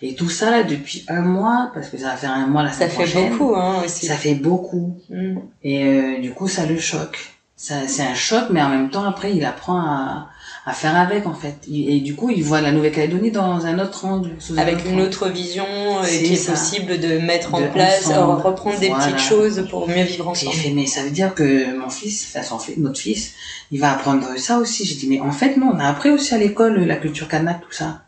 et 0.00 0.14
tout 0.14 0.30
ça, 0.30 0.50
là, 0.50 0.62
depuis 0.62 1.04
un 1.08 1.20
mois, 1.20 1.70
parce 1.74 1.90
que 1.90 1.98
ça 1.98 2.06
va 2.06 2.16
faire 2.16 2.32
un 2.32 2.46
mois 2.46 2.62
la 2.62 2.72
semaine 2.72 2.88
Ça 2.88 3.04
fait 3.04 3.28
beaucoup, 3.28 3.54
hein, 3.54 3.82
aussi. 3.84 4.06
Ça 4.06 4.14
fait 4.14 4.36
beaucoup. 4.36 4.96
Mm. 5.10 5.36
Et 5.62 5.84
euh, 5.84 6.20
du 6.22 6.32
coup, 6.32 6.48
ça 6.48 6.64
le 6.64 6.78
choque 6.78 7.18
c'est 7.60 8.02
un 8.02 8.14
choc, 8.14 8.44
mais 8.50 8.62
en 8.62 8.70
même 8.70 8.88
temps, 8.88 9.04
après, 9.04 9.34
il 9.34 9.44
apprend 9.44 9.78
à, 9.78 10.28
à 10.70 10.72
faire 10.72 10.96
avec, 10.96 11.26
en 11.26 11.34
fait. 11.34 11.56
Et, 11.70 12.00
du 12.00 12.14
coup, 12.14 12.30
il 12.30 12.44
voit 12.44 12.60
la 12.60 12.70
Nouvelle-Calédonie 12.70 13.32
dans 13.32 13.66
un 13.66 13.78
autre 13.80 14.04
angle. 14.04 14.30
avec 14.56 14.84
une 14.84 15.00
autre 15.00 15.28
vision 15.28 15.66
euh, 15.66 16.06
qui 16.06 16.34
est 16.34 16.48
possible 16.48 17.00
de 17.00 17.18
mettre 17.18 17.54
en 17.54 17.62
place, 17.68 18.06
reprendre 18.06 18.78
des 18.78 18.90
petites 18.90 19.18
choses 19.18 19.66
pour 19.68 19.88
mieux 19.88 20.04
vivre 20.04 20.28
ensemble. 20.28 20.54
fait, 20.54 20.70
mais 20.70 20.86
ça 20.86 21.02
veut 21.02 21.10
dire 21.10 21.34
que 21.34 21.76
mon 21.76 21.90
fils, 21.90 22.32
enfin, 22.32 22.44
son, 22.44 22.58
notre 22.78 23.00
fils, 23.00 23.32
il 23.72 23.80
va 23.80 23.92
apprendre 23.92 24.38
ça 24.38 24.58
aussi. 24.58 24.84
J'ai 24.84 24.94
dit, 24.94 25.08
mais 25.08 25.20
en 25.20 25.32
fait, 25.32 25.56
non, 25.56 25.72
on 25.74 25.78
a 25.80 25.88
appris 25.88 26.10
aussi 26.10 26.34
à 26.34 26.38
l'école 26.38 26.78
la 26.84 26.96
culture 26.96 27.26
kanak, 27.26 27.60
tout 27.60 27.72
ça. 27.72 28.02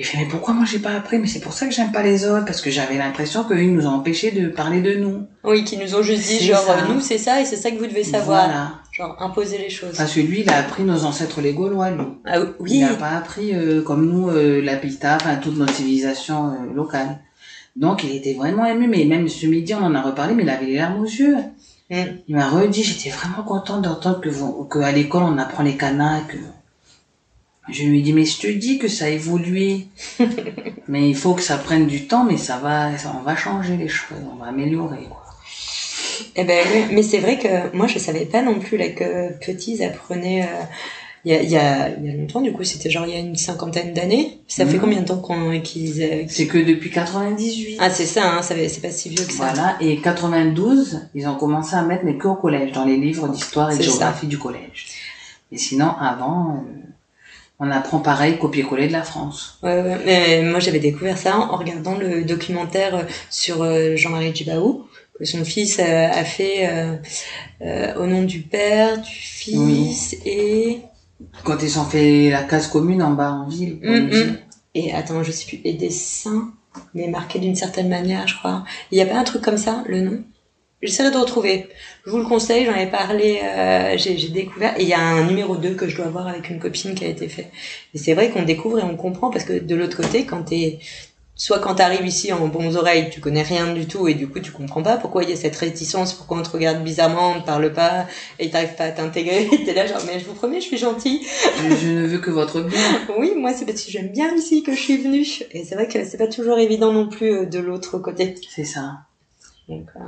Il 0.00 0.06
fait, 0.06 0.18
mais 0.18 0.26
pourquoi 0.28 0.54
moi 0.54 0.64
j'ai 0.64 0.78
pas 0.78 0.92
appris? 0.92 1.18
Mais 1.18 1.26
c'est 1.26 1.40
pour 1.40 1.52
ça 1.52 1.66
que 1.66 1.72
j'aime 1.72 1.90
pas 1.90 2.02
les 2.04 2.24
autres, 2.24 2.44
parce 2.44 2.60
que 2.60 2.70
j'avais 2.70 2.96
l'impression 2.96 3.42
qu'ils 3.44 3.74
nous 3.74 3.86
ont 3.86 3.94
empêchés 3.94 4.30
de 4.30 4.48
parler 4.48 4.80
de 4.80 4.94
nous. 4.94 5.26
Oui, 5.44 5.64
qui 5.64 5.76
nous 5.76 5.94
ont 5.96 6.02
juste 6.02 6.26
dit, 6.28 6.46
genre, 6.46 6.60
ça. 6.60 6.76
nous, 6.88 7.00
c'est 7.00 7.18
ça 7.18 7.40
et 7.40 7.44
c'est 7.44 7.56
ça 7.56 7.70
que 7.72 7.76
vous 7.78 7.86
devez 7.86 8.04
savoir. 8.04 8.44
Voilà. 8.46 8.72
Genre, 8.92 9.16
imposer 9.20 9.58
les 9.58 9.70
choses. 9.70 9.96
Parce 9.96 10.14
que 10.14 10.20
lui, 10.20 10.40
il 10.42 10.50
a 10.50 10.56
appris 10.58 10.84
nos 10.84 11.04
ancêtres 11.04 11.40
les 11.40 11.52
Gaulois, 11.52 11.90
lui. 11.90 12.04
Ah 12.26 12.38
oui. 12.60 12.70
Il 12.74 12.80
n'a 12.82 12.94
pas 12.94 13.10
appris, 13.10 13.54
euh, 13.54 13.82
comme 13.82 14.08
nous, 14.08 14.28
euh, 14.30 14.60
la 14.62 14.76
pita, 14.76 15.16
enfin, 15.16 15.36
toute 15.36 15.56
notre 15.56 15.74
civilisation 15.74 16.52
euh, 16.52 16.74
locale. 16.74 17.18
Donc, 17.74 18.04
il 18.04 18.14
était 18.14 18.34
vraiment 18.34 18.66
ému, 18.66 18.86
mais 18.88 19.04
même 19.04 19.28
ce 19.28 19.46
midi, 19.46 19.74
on 19.74 19.82
en 19.84 19.94
a 19.94 20.00
reparlé, 20.02 20.34
mais 20.34 20.42
il 20.44 20.50
avait 20.50 20.66
les 20.66 20.76
larmes 20.76 21.00
aux 21.00 21.04
yeux. 21.06 21.36
Mm. 21.90 21.96
Il 22.28 22.36
m'a 22.36 22.48
redit, 22.48 22.82
j'étais 22.84 23.10
vraiment 23.10 23.42
contente 23.42 23.82
d'entendre 23.82 24.20
que, 24.20 24.28
vous- 24.28 24.64
que 24.64 24.78
à 24.78 24.92
l'école, 24.92 25.22
on 25.24 25.38
apprend 25.38 25.62
les 25.64 25.76
canas, 25.76 26.20
que... 26.28 26.36
Je 27.70 27.84
lui 27.84 27.98
ai 27.98 28.02
dit, 28.02 28.12
mais 28.12 28.24
je 28.24 28.38
te 28.38 28.46
dis 28.46 28.78
que 28.78 28.88
ça 28.88 29.06
a 29.06 29.08
évolué. 29.08 29.86
mais 30.88 31.08
il 31.08 31.14
faut 31.16 31.34
que 31.34 31.42
ça 31.42 31.58
prenne 31.58 31.86
du 31.86 32.06
temps, 32.06 32.24
mais 32.24 32.36
ça 32.38 32.58
va, 32.58 32.96
ça- 32.96 33.14
on 33.18 33.22
va 33.22 33.36
changer 33.36 33.76
les 33.76 33.88
choses, 33.88 34.18
on 34.32 34.36
va 34.36 34.46
améliorer, 34.46 35.04
quoi. 35.08 35.24
Eh 36.36 36.44
ben 36.44 36.64
oui, 36.72 36.82
mais 36.94 37.02
c'est 37.02 37.18
vrai 37.18 37.38
que 37.38 37.74
moi 37.76 37.86
je 37.86 37.98
savais 37.98 38.24
pas 38.24 38.42
non 38.42 38.58
plus 38.58 38.76
là 38.76 38.88
que 38.88 39.32
petits 39.44 39.74
ils 39.74 39.82
apprenaient. 39.84 40.42
euh, 40.44 40.62
Il 41.24 41.32
y, 41.32 41.34
a, 41.34 41.42
il 41.42 41.50
y, 41.50 41.56
a, 41.56 41.88
il 41.90 42.06
y 42.06 42.10
a 42.10 42.12
longtemps, 42.16 42.40
du 42.40 42.52
coup, 42.52 42.62
c'était 42.62 42.90
genre 42.90 43.04
il 43.04 43.12
y 43.12 43.16
a 43.16 43.18
une 43.18 43.34
cinquantaine 43.36 43.92
d'années. 43.92 44.38
Ça 44.46 44.64
fait 44.64 44.74
Mhm. 44.74 44.80
combien 44.80 45.00
de 45.02 45.06
temps 45.06 45.18
qu'on 45.18 45.60
qu'ils. 45.60 46.00
euh, 46.00 46.24
C'est 46.28 46.46
que 46.46 46.58
depuis 46.58 46.90
98. 46.90 47.76
Ah, 47.80 47.90
c'est 47.90 48.06
ça, 48.06 48.32
hein, 48.32 48.40
ça 48.42 48.54
c'est 48.68 48.80
pas 48.80 48.90
si 48.92 49.08
vieux 49.08 49.24
que 49.24 49.32
ça. 49.32 49.46
Voilà, 49.52 49.76
et 49.80 50.00
92, 50.00 51.08
ils 51.16 51.26
ont 51.26 51.34
commencé 51.34 51.74
à 51.74 51.82
mettre, 51.82 52.04
mais 52.04 52.16
que 52.16 52.28
au 52.28 52.36
collège, 52.36 52.70
dans 52.72 52.84
les 52.84 52.96
livres 52.96 53.28
d'histoire 53.28 53.70
et 53.72 53.76
de 53.76 53.82
ça. 53.82 53.88
géographie 53.90 54.26
du 54.28 54.38
collège. 54.38 54.86
Et 55.50 55.58
sinon, 55.58 55.90
avant, 56.00 56.54
euh, 56.54 56.70
on 57.60 57.70
apprend 57.70 57.98
pareil, 58.00 58.38
copier-coller 58.38 58.86
de 58.88 58.92
la 58.92 59.02
France. 59.02 59.58
Ouais, 59.62 59.80
ouais. 59.82 59.98
Mais 60.06 60.42
moi, 60.42 60.60
j'avais 60.60 60.78
découvert 60.78 61.18
ça 61.18 61.36
en 61.36 61.56
regardant 61.56 61.96
le 61.96 62.24
documentaire 62.24 62.94
euh, 62.96 63.02
sur 63.30 63.62
euh, 63.62 63.96
Jean-Marie 63.96 64.34
Djibaou, 64.34 64.86
que 65.18 65.24
son 65.24 65.44
fils 65.44 65.78
euh, 65.80 66.06
a 66.08 66.24
fait 66.24 66.68
euh, 66.68 66.96
euh, 67.62 67.94
au 67.96 68.06
nom 68.06 68.22
du 68.22 68.40
père, 68.40 68.98
du 69.00 69.10
fils 69.10 70.16
et... 70.24 70.78
Quand 71.42 71.60
ils 71.62 71.78
ont 71.80 71.84
fait 71.84 72.30
la 72.30 72.44
case 72.44 72.68
commune 72.68 73.02
en 73.02 73.10
bas 73.10 73.32
en 73.32 73.48
ville, 73.48 73.78
Mm, 73.82 73.98
musée. 74.06 74.24
mm. 74.26 74.36
Et 74.76 74.92
attends, 74.92 75.24
je 75.24 75.32
sais 75.32 75.46
plus, 75.46 75.60
et 75.64 75.72
des 75.72 75.90
saints, 75.90 76.52
mais 76.94 77.08
marqués 77.08 77.40
d'une 77.40 77.56
certaine 77.56 77.88
manière, 77.88 78.28
je 78.28 78.36
crois. 78.38 78.62
Il 78.92 78.96
n'y 78.96 79.02
a 79.02 79.06
pas 79.06 79.18
un 79.18 79.24
truc 79.24 79.42
comme 79.42 79.56
ça, 79.58 79.82
le 79.88 80.00
nom? 80.02 80.22
J'essaierai 80.80 81.10
de 81.10 81.16
retrouver. 81.16 81.68
Je 82.06 82.10
vous 82.10 82.18
le 82.18 82.24
conseille, 82.24 82.64
j'en 82.64 82.74
ai 82.74 82.86
parlé, 82.86 83.40
euh, 83.42 83.98
j'ai 83.98 84.16
j'ai 84.16 84.28
découvert. 84.28 84.78
Et 84.78 84.82
il 84.82 84.88
y 84.88 84.94
a 84.94 85.00
un 85.00 85.24
numéro 85.26 85.56
2 85.56 85.74
que 85.74 85.88
je 85.88 85.96
dois 85.96 86.06
voir 86.06 86.28
avec 86.28 86.50
une 86.50 86.60
copine 86.60 86.94
qui 86.94 87.04
a 87.04 87.08
été 87.08 87.28
fait. 87.28 87.50
Et 87.94 87.98
c'est 87.98 88.14
vrai 88.14 88.30
qu'on 88.30 88.42
découvre 88.42 88.78
et 88.78 88.82
on 88.82 88.96
comprend 88.96 89.30
parce 89.30 89.44
que 89.44 89.58
de 89.58 89.74
l'autre 89.74 89.96
côté, 89.96 90.24
quand 90.24 90.44
t'es 90.44 90.78
soit 91.34 91.60
quand 91.60 91.76
t'arrives 91.76 92.06
ici 92.06 92.32
en 92.32 92.46
bons 92.48 92.76
oreilles, 92.76 93.10
tu 93.10 93.20
connais 93.20 93.42
rien 93.42 93.72
du 93.72 93.86
tout 93.86 94.08
et 94.08 94.14
du 94.14 94.28
coup 94.28 94.40
tu 94.40 94.50
comprends 94.52 94.82
pas 94.82 94.96
pourquoi 94.96 95.22
il 95.22 95.30
y 95.30 95.32
a 95.32 95.36
cette 95.36 95.56
réticence, 95.56 96.12
pourquoi 96.14 96.38
on 96.38 96.42
te 96.42 96.50
regarde 96.50 96.82
bizarrement, 96.82 97.34
on 97.36 97.40
te 97.40 97.46
parle 97.46 97.72
pas 97.72 98.06
et 98.38 98.50
t'arrives 98.50 98.74
pas 98.74 98.84
à 98.84 98.90
t'intégrer. 98.90 99.48
T'es 99.64 99.74
là 99.74 99.86
genre 99.86 100.02
mais 100.06 100.20
je 100.20 100.26
vous 100.26 100.34
promets, 100.34 100.60
je 100.60 100.66
suis 100.66 100.78
gentille. 100.78 101.26
Je, 101.56 101.76
je 101.76 101.88
ne 101.88 102.06
veux 102.06 102.18
que 102.18 102.30
votre 102.30 102.60
bien. 102.60 102.78
Oui, 103.18 103.32
moi 103.36 103.52
c'est 103.52 103.66
parce 103.66 103.82
que 103.82 103.90
j'aime 103.90 104.12
bien 104.12 104.32
ici 104.36 104.62
que 104.62 104.72
je 104.74 104.80
suis 104.80 104.96
venue. 104.96 105.26
Et 105.52 105.64
c'est 105.64 105.74
vrai 105.74 105.88
que 105.88 106.04
c'est 106.04 106.18
pas 106.18 106.28
toujours 106.28 106.58
évident 106.58 106.92
non 106.92 107.08
plus 107.08 107.32
euh, 107.32 107.46
de 107.46 107.58
l'autre 107.58 107.98
côté. 107.98 108.36
C'est 108.48 108.64
ça. 108.64 108.98
Donc, 109.68 109.88
euh, 109.96 110.00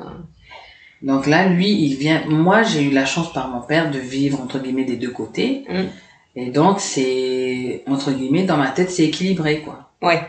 Donc 1.03 1.27
là, 1.27 1.49
lui, 1.49 1.71
il 1.71 1.97
vient. 1.97 2.23
Moi, 2.29 2.63
j'ai 2.63 2.83
eu 2.83 2.91
la 2.91 3.07
chance 3.07 3.33
par 3.33 3.49
mon 3.49 3.61
père 3.61 3.91
de 3.91 3.99
vivre 3.99 4.41
entre 4.41 4.59
guillemets 4.59 4.85
des 4.85 4.97
deux 4.97 5.11
côtés. 5.11 5.65
Mm. 5.69 5.83
Et 6.37 6.51
donc, 6.51 6.81
c'est 6.81 7.83
entre 7.87 8.13
guillemets 8.13 8.45
dans 8.45 8.57
ma 8.57 8.69
tête, 8.69 8.91
c'est 8.91 9.05
équilibré 9.05 9.61
quoi. 9.63 9.91
ouais, 10.03 10.21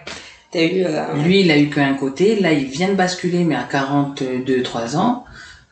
t'as 0.52 0.64
eu. 0.64 0.84
euh, 0.85 1.14
Lui, 1.23 1.41
il 1.41 1.52
a 1.52 1.57
eu 1.57 1.69
qu'un 1.69 1.93
côté. 1.95 2.39
Là, 2.39 2.53
il 2.53 2.65
vient 2.65 2.89
de 2.89 2.95
basculer, 2.95 3.43
mais 3.43 3.56
à 3.56 3.64
42, 3.64 4.64
3 4.64 4.98
ans. 4.98 5.26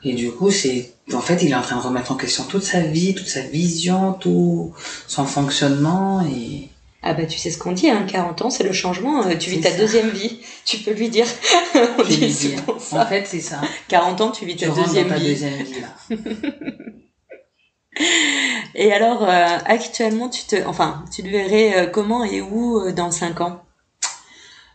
Et 0.04 0.14
du 0.14 0.32
coup, 0.32 0.50
c'est, 0.52 0.94
en 1.14 1.20
fait, 1.20 1.44
il 1.44 1.52
est 1.52 1.56
en 1.56 1.62
train 1.62 1.76
de 1.78 1.82
remettre 1.82 2.12
en 2.12 2.16
question 2.16 2.44
toute 2.46 2.64
sa 2.64 2.80
vie, 2.82 3.14
toute 3.16 3.28
sa 3.28 3.42
vision, 3.42 4.14
tout 4.14 4.74
son 5.08 5.26
fonctionnement 5.26 6.22
et 6.22 6.70
Ah 7.02 7.14
bah 7.14 7.26
tu 7.26 7.38
sais 7.38 7.50
ce 7.50 7.58
qu'on 7.58 7.72
dit, 7.72 7.90
hein, 7.90 8.06
40 8.08 8.42
ans 8.42 8.50
c'est 8.50 8.64
le 8.64 8.74
changement, 8.74 9.26
euh, 9.26 9.36
tu 9.38 9.50
vis 9.50 9.62
ta 9.62 9.72
ça. 9.72 9.78
deuxième 9.78 10.10
vie. 10.10 10.40
Tu 10.66 10.78
peux 10.80 10.92
lui 10.92 11.08
dire. 11.10 11.26
On 11.98 12.04
dit 12.04 12.18
lui. 12.28 12.56
En 12.92 13.06
fait, 13.06 13.26
c'est 13.26 13.40
ça. 13.40 13.62
40 13.88 14.20
ans 14.22 14.32
tu 14.32 14.46
vis 14.46 14.58
Tu 14.58 14.68
ta 14.68 14.74
deuxième 14.76 15.08
ta 15.08 15.16
vie. 15.16 15.28
deuxième 15.30 15.54
vie, 15.64 15.80
là. 15.82 16.18
Et 18.76 18.92
alors 18.94 19.24
euh, 19.24 19.58
actuellement 19.66 20.30
tu 20.30 20.44
te. 20.46 20.56
Enfin, 20.66 21.04
tu 21.14 21.24
te 21.24 21.28
verrais 21.30 21.78
euh, 21.78 21.86
comment 21.88 22.24
et 22.26 22.42
où 22.42 22.92
dans 22.92 23.12
5 23.12 23.42
ans? 23.42 23.62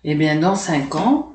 Eh 0.05 0.15
bien, 0.15 0.37
dans 0.37 0.55
5 0.55 0.95
ans, 0.97 1.33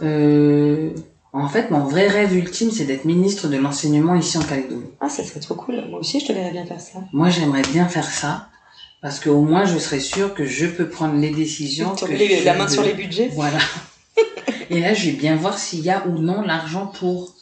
en 0.00 1.48
fait, 1.48 1.70
mon 1.70 1.84
vrai 1.84 2.08
rêve 2.08 2.34
ultime, 2.36 2.70
c'est 2.70 2.84
d'être 2.84 3.04
ministre 3.04 3.48
de 3.48 3.56
l'enseignement 3.56 4.14
ici 4.14 4.38
en 4.38 4.42
Calédonie. 4.42 4.90
Ah 5.00 5.08
ça 5.08 5.22
serait 5.24 5.40
trop 5.40 5.54
cool, 5.54 5.84
moi 5.90 6.00
aussi 6.00 6.18
je 6.20 6.26
te 6.26 6.32
verrais 6.32 6.50
bien 6.50 6.66
faire 6.66 6.80
ça. 6.80 7.00
Moi, 7.12 7.28
j'aimerais 7.30 7.62
bien 7.62 7.86
faire 7.88 8.08
ça. 8.08 8.48
Parce 9.00 9.20
qu'au 9.20 9.40
moins, 9.42 9.64
je 9.64 9.78
serais 9.78 10.00
sûre 10.00 10.34
que 10.34 10.44
je 10.44 10.66
peux 10.66 10.88
prendre 10.88 11.18
les 11.20 11.30
décisions. 11.30 11.94
Que 11.94 12.06
les- 12.06 12.42
la 12.42 12.54
main 12.54 12.64
veux. 12.66 12.72
sur 12.72 12.82
les 12.82 12.94
budgets. 12.94 13.30
Voilà. 13.32 13.58
Et 14.70 14.80
là, 14.80 14.92
je 14.92 15.06
vais 15.06 15.12
bien 15.16 15.36
voir 15.36 15.58
s'il 15.58 15.80
y 15.80 15.90
a 15.90 16.06
ou 16.06 16.18
non 16.18 16.42
l'argent 16.42 16.86
pour. 16.86 17.34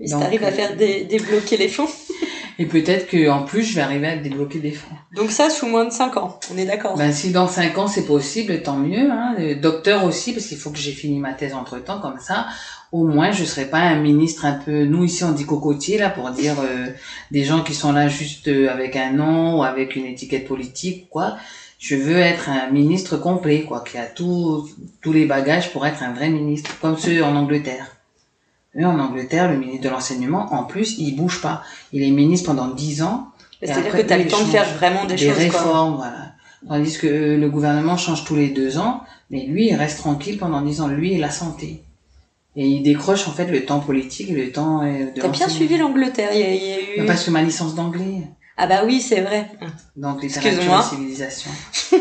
Et 0.00 0.06
si 0.06 0.12
t'arrives 0.12 0.44
à 0.44 0.48
euh, 0.48 0.52
faire 0.52 0.76
dé- 0.76 1.04
débloquer 1.04 1.56
les 1.56 1.68
fonds. 1.68 1.88
Et 2.58 2.66
peut-être 2.66 3.08
que 3.08 3.28
en 3.28 3.42
plus, 3.42 3.64
je 3.64 3.74
vais 3.74 3.80
arriver 3.80 4.06
à 4.06 4.16
débloquer 4.16 4.60
des 4.60 4.70
fonds. 4.70 4.94
Donc 5.16 5.32
ça 5.32 5.50
sous 5.50 5.66
moins 5.66 5.84
de 5.86 5.92
5 5.92 6.16
ans, 6.16 6.38
on 6.52 6.56
est 6.58 6.64
d'accord. 6.64 6.96
Ben, 6.96 7.12
si 7.12 7.32
dans 7.32 7.48
5 7.48 7.76
ans 7.78 7.88
c'est 7.88 8.06
possible, 8.06 8.62
tant 8.62 8.76
mieux. 8.76 9.10
Hein. 9.10 9.34
Le 9.36 9.56
docteur 9.56 10.04
aussi, 10.04 10.32
parce 10.32 10.46
qu'il 10.46 10.56
faut 10.58 10.70
que 10.70 10.78
j'ai 10.78 10.92
fini 10.92 11.18
ma 11.18 11.32
thèse 11.32 11.52
entre 11.54 11.78
temps, 11.80 12.00
comme 12.00 12.20
ça, 12.20 12.46
au 12.94 13.02
moins 13.02 13.32
je 13.32 13.44
serai 13.44 13.64
pas 13.64 13.80
un 13.80 13.96
ministre 13.96 14.44
un 14.44 14.52
peu. 14.52 14.84
Nous 14.84 15.02
ici 15.02 15.24
on 15.24 15.32
dit 15.32 15.44
cocotier 15.44 15.98
là 15.98 16.10
pour 16.10 16.30
dire 16.30 16.54
euh, 16.60 16.86
des 17.32 17.42
gens 17.42 17.64
qui 17.64 17.74
sont 17.74 17.92
là 17.92 18.06
juste 18.06 18.46
euh, 18.46 18.70
avec 18.70 18.94
un 18.94 19.10
nom 19.10 19.58
ou 19.58 19.64
avec 19.64 19.96
une 19.96 20.06
étiquette 20.06 20.46
politique, 20.46 21.08
quoi. 21.10 21.36
Je 21.80 21.96
veux 21.96 22.18
être 22.18 22.48
un 22.48 22.70
ministre 22.70 23.16
complet, 23.16 23.62
quoi, 23.62 23.82
qui 23.82 23.98
a 23.98 24.06
tout, 24.06 24.68
tous 25.02 25.12
les 25.12 25.26
bagages 25.26 25.72
pour 25.72 25.84
être 25.84 26.04
un 26.04 26.12
vrai 26.12 26.30
ministre, 26.30 26.78
comme 26.80 26.96
ceux 26.96 27.22
en 27.24 27.34
Angleterre. 27.34 27.96
Eux, 28.78 28.86
en 28.86 28.98
Angleterre, 29.00 29.50
le 29.50 29.58
ministre 29.58 29.82
de 29.82 29.88
l'enseignement, 29.90 30.54
en 30.54 30.62
plus, 30.62 30.96
il 30.98 31.16
bouge 31.16 31.42
pas. 31.42 31.62
Il 31.92 32.02
est 32.02 32.10
ministre 32.10 32.46
pendant 32.46 32.68
10 32.68 33.02
ans. 33.02 33.28
C'est-à-dire 33.60 33.92
que 33.92 34.02
t'as 34.02 34.18
eux, 34.18 34.22
le 34.22 34.28
temps 34.30 34.40
de 34.40 34.44
faire 34.44 34.72
vraiment 34.78 35.04
des, 35.04 35.16
des 35.16 35.26
choses. 35.26 35.34
quoi. 35.34 35.58
réformes, 35.60 35.96
voilà. 35.96 36.32
Tandis 36.66 36.96
que 36.96 37.36
le 37.36 37.50
gouvernement 37.50 37.96
change 37.96 38.24
tous 38.24 38.36
les 38.36 38.48
deux 38.48 38.78
ans, 38.78 39.02
mais 39.30 39.44
lui, 39.44 39.68
il 39.68 39.74
reste 39.74 39.98
tranquille 39.98 40.38
pendant 40.38 40.62
dix 40.62 40.80
ans, 40.80 40.88
lui 40.88 41.12
et 41.12 41.18
la 41.18 41.30
santé. 41.30 41.82
Et 42.56 42.66
il 42.68 42.82
décroche 42.82 43.26
en 43.26 43.32
fait 43.32 43.46
le 43.46 43.64
temps 43.64 43.80
politique 43.80 44.30
le 44.30 44.52
temps 44.52 44.82
euh, 44.82 45.10
de 45.10 45.20
T'as 45.20 45.28
bien 45.28 45.48
suivi 45.48 45.76
l'Angleterre, 45.76 46.30
il 46.32 46.40
y, 46.40 46.42
a- 46.44 46.54
il 46.54 46.62
y 46.64 46.72
a 46.72 46.78
eu... 46.80 47.00
Mais 47.00 47.06
Parce 47.06 47.24
que 47.24 47.30
ma 47.30 47.42
licence 47.42 47.74
d'anglais, 47.74 48.22
Ah 48.56 48.66
bah 48.68 48.82
oui, 48.84 49.00
c'est 49.00 49.20
vrai. 49.22 49.48
donc 49.96 50.22
littérature 50.22 50.62
et 50.78 50.82
civilisation. 50.82 51.50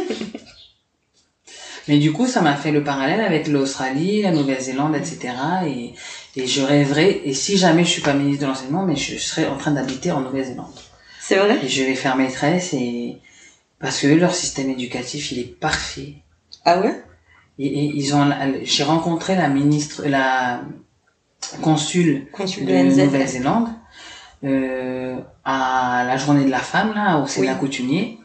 mais 1.87 1.97
du 1.97 2.11
coup, 2.13 2.27
ça 2.27 2.41
m'a 2.41 2.55
fait 2.55 2.71
le 2.71 2.83
parallèle 2.83 3.19
avec 3.21 3.47
l'Australie, 3.47 4.21
la 4.21 4.31
Nouvelle-Zélande, 4.31 4.95
etc. 4.95 5.33
Et, 5.67 5.93
et 6.41 6.47
je 6.47 6.61
rêverais, 6.61 7.21
et 7.25 7.33
si 7.33 7.57
jamais 7.57 7.83
je 7.83 7.89
suis 7.89 8.01
pas 8.01 8.13
ministre 8.13 8.43
de 8.43 8.47
l'enseignement, 8.47 8.85
mais 8.85 8.95
je 8.95 9.17
serais 9.17 9.47
en 9.47 9.57
train 9.57 9.71
d'habiter 9.71 10.11
en 10.11 10.21
Nouvelle-Zélande. 10.21 10.71
C'est 11.19 11.37
vrai? 11.37 11.57
Et 11.63 11.67
je 11.67 11.83
vais 11.83 11.95
faire 11.95 12.15
maîtresse 12.15 12.73
et 12.73 13.17
parce 13.79 13.99
que 13.99 14.07
eux, 14.07 14.15
leur 14.17 14.33
système 14.35 14.69
éducatif, 14.69 15.31
il 15.31 15.39
est 15.39 15.59
parfait. 15.59 16.13
Ah 16.63 16.79
ouais? 16.79 17.01
Et 17.59 17.85
ils 17.85 18.15
ont, 18.15 18.27
j'ai 18.63 18.83
rencontré 18.83 19.35
la 19.35 19.47
ministre, 19.47 20.03
la 20.07 20.61
consul 21.61 22.27
Consul 22.31 22.65
de 22.65 22.71
de. 22.71 23.05
Nouvelle-Zélande 23.05 23.67
euh, 24.43 25.17
à 25.45 26.03
la 26.07 26.17
journée 26.17 26.45
de 26.45 26.49
la 26.51 26.59
femme 26.59 26.93
là 26.93 27.19
au 27.19 27.27
Sénat 27.27 27.53
Oui. 27.53 27.59
coutumier. 27.59 28.19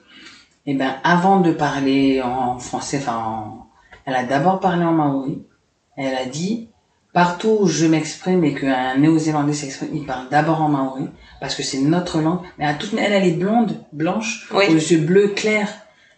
Et 0.66 0.74
ben 0.74 0.94
avant 1.04 1.40
de 1.40 1.52
parler 1.52 2.20
en 2.22 2.58
français, 2.58 2.98
enfin, 3.00 3.16
en- 3.18 3.66
elle 4.04 4.14
a 4.14 4.24
d'abord 4.24 4.60
parlé 4.60 4.84
en 4.84 4.92
maori. 4.92 5.42
Elle 5.96 6.14
a 6.14 6.24
dit 6.26 6.68
partout 7.12 7.58
où 7.60 7.66
je 7.66 7.86
m'exprime 7.86 8.44
et 8.44 8.54
qu'un 8.54 8.96
néo-zélandais 8.96 9.52
s'exprime, 9.52 9.90
il 9.94 10.04
parle 10.06 10.28
d'abord 10.30 10.62
en 10.62 10.68
maori 10.68 11.08
parce 11.40 11.54
que 11.54 11.62
c'est 11.62 11.80
notre 11.80 12.20
langue. 12.20 12.40
Mais 12.58 12.66
à 12.66 12.74
toute, 12.74 12.92
elle, 12.94 13.12
elle 13.12 13.26
est 13.26 13.32
blonde, 13.32 13.84
blanche, 13.92 14.48
Oui. 14.54 14.64
aux 14.70 14.74
yeux 14.74 14.98
bleus 15.00 15.28
clairs. 15.28 15.68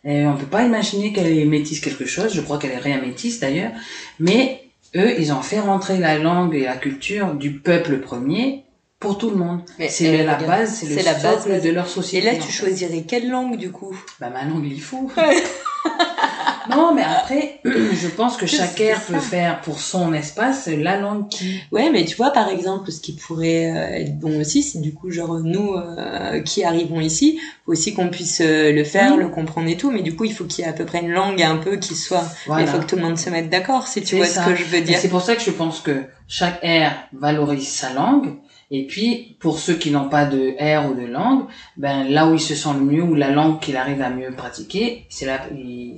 Et 0.05 0.25
on 0.27 0.35
peut 0.37 0.47
pas 0.47 0.63
imaginer 0.65 1.13
qu'elle 1.13 1.27
est 1.27 1.45
métisse 1.45 1.81
quelque 1.81 2.07
chose. 2.07 2.33
Je 2.35 2.41
crois 2.41 2.59
qu'elle 2.59 2.73
est 2.73 2.79
rien 2.79 3.01
métisse 3.01 3.39
d'ailleurs. 3.41 3.73
Mais 4.19 4.63
eux, 4.97 5.15
ils 5.19 5.33
ont 5.33 5.43
fait 5.43 5.61
rentrer 5.61 5.99
la 5.99 6.19
langue 6.19 6.55
et 6.55 6.65
la 6.65 6.77
culture 6.77 7.35
du 7.35 7.53
peuple 7.53 7.99
premier 7.99 8.65
pour 8.99 9.19
tout 9.19 9.31
le 9.31 9.37
monde. 9.37 9.61
Mais, 9.79 9.89
C'est 9.89 10.21
euh, 10.21 10.25
la 10.25 10.35
base, 10.37 10.75
c'est 10.75 10.87
le 10.89 10.97
la 10.97 11.15
base, 11.15 11.23
socle 11.43 11.51
base. 11.51 11.63
de 11.63 11.71
leur 11.71 11.87
Et 11.87 11.89
société. 11.89 12.27
là, 12.31 12.37
en 12.37 12.39
tu 12.47 12.51
choisirais 12.53 13.03
quelle 13.07 13.29
langue 13.31 13.57
du 13.57 13.71
coup? 13.71 13.95
Bah 14.21 14.31
ma 14.31 14.45
langue, 14.45 14.67
il 14.67 14.81
faut. 14.81 15.11
non, 16.71 16.95
mais 16.95 17.03
après, 17.03 17.61
je 17.65 18.09
pense 18.09 18.37
que 18.37 18.47
chacun 18.47 18.95
ça. 18.95 19.13
peut 19.13 19.21
faire 19.21 19.61
pour 19.61 19.81
son 19.81 20.13
espace 20.13 20.67
la 20.69 20.99
langue 20.99 21.29
qui. 21.29 21.61
Ouais, 21.73 21.91
mais 21.91 22.05
tu 22.05 22.17
vois, 22.17 22.31
par 22.31 22.49
exemple, 22.49 22.91
ce 22.91 23.01
qui 23.01 23.13
pourrait 23.13 23.71
euh, 23.71 24.01
être 24.01 24.19
bon 24.19 24.41
aussi, 24.41 24.63
c'est 24.63 24.81
du 24.81 24.95
coup, 24.95 25.11
genre, 25.11 25.41
nous 25.41 25.75
euh, 25.75 26.41
qui 26.41 26.65
arrivons 26.65 27.01
ici, 27.01 27.41
aussi 27.67 27.95
qu'on 27.95 28.09
puisse 28.09 28.41
euh, 28.41 28.73
le 28.73 28.85
faire, 28.85 29.15
Oui. 29.17 29.23
le 29.23 29.29
comprendre 29.29 29.69
et 29.69 29.77
tout. 29.77 29.91
Mais 29.91 30.03
du 30.03 30.15
coup, 30.17 30.25
il 30.25 30.33
faut 30.33 30.45
qu'il 30.45 30.65
y 30.65 30.67
ait 30.67 30.71
à 30.71 30.75
peu 30.75 30.85
près 30.85 31.01
une 31.01 31.11
langue 31.13 31.43
un 31.43 31.57
peu 31.57 31.77
qui 31.77 31.95
soit. 31.95 32.25
Voilà. 32.47 32.63
Il 32.63 32.69
faut 32.69 32.79
que 32.79 32.87
tout 32.87 32.97
le 32.97 33.03
monde 33.03 33.19
se 33.19 33.31
mette 33.31 33.51
d'accord, 33.51 33.87
si 33.87 34.03
tu 34.03 34.17
vois 34.17 34.27
ça. 34.27 34.45
ce 34.45 34.51
que 34.51 34.57
je 34.57 34.65
veux 34.65 34.81
dire. 34.81 34.99
c'est 34.99 35.09
pour 35.09 35.23
ça 35.23 35.37
que 35.37 35.43
je 35.43 35.51
pense 35.51 35.81
que 35.81 36.05
chaque 36.29 36.59
aire 36.63 36.95
valorise 37.13 37.69
sa 37.69 37.93
langue. 37.93 38.35
Et 38.73 38.87
puis, 38.87 39.37
pour 39.41 39.59
ceux 39.59 39.75
qui 39.75 39.91
n'ont 39.91 40.09
pas 40.09 40.27
de 40.27 40.55
air 40.59 40.89
ou 40.89 40.95
de 40.95 41.05
langue, 41.05 41.47
ben, 41.77 42.05
là 42.05 42.29
où 42.29 42.35
il 42.35 42.41
se 42.41 42.55
sent 42.55 42.69
le 42.75 42.81
mieux, 42.81 43.03
ou 43.03 43.15
la 43.15 43.31
langue 43.31 43.59
qu'il 43.59 43.77
arrive 43.77 44.01
à 44.01 44.11
mieux 44.11 44.33
pratiquer, 44.37 45.07
c'est 45.09 45.27
là, 45.27 45.41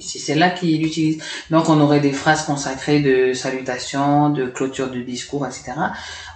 c'est 0.00 0.18
celle-là 0.18 0.50
qu'il 0.50 0.82
utilise. 0.84 1.22
Donc, 1.50 1.68
on 1.68 1.78
aurait 1.80 2.00
des 2.00 2.12
phrases 2.12 2.46
consacrées 2.46 3.00
de 3.00 3.34
salutation, 3.34 4.30
de 4.30 4.46
clôture 4.46 4.90
de 4.90 5.02
discours, 5.02 5.46
etc., 5.46 5.72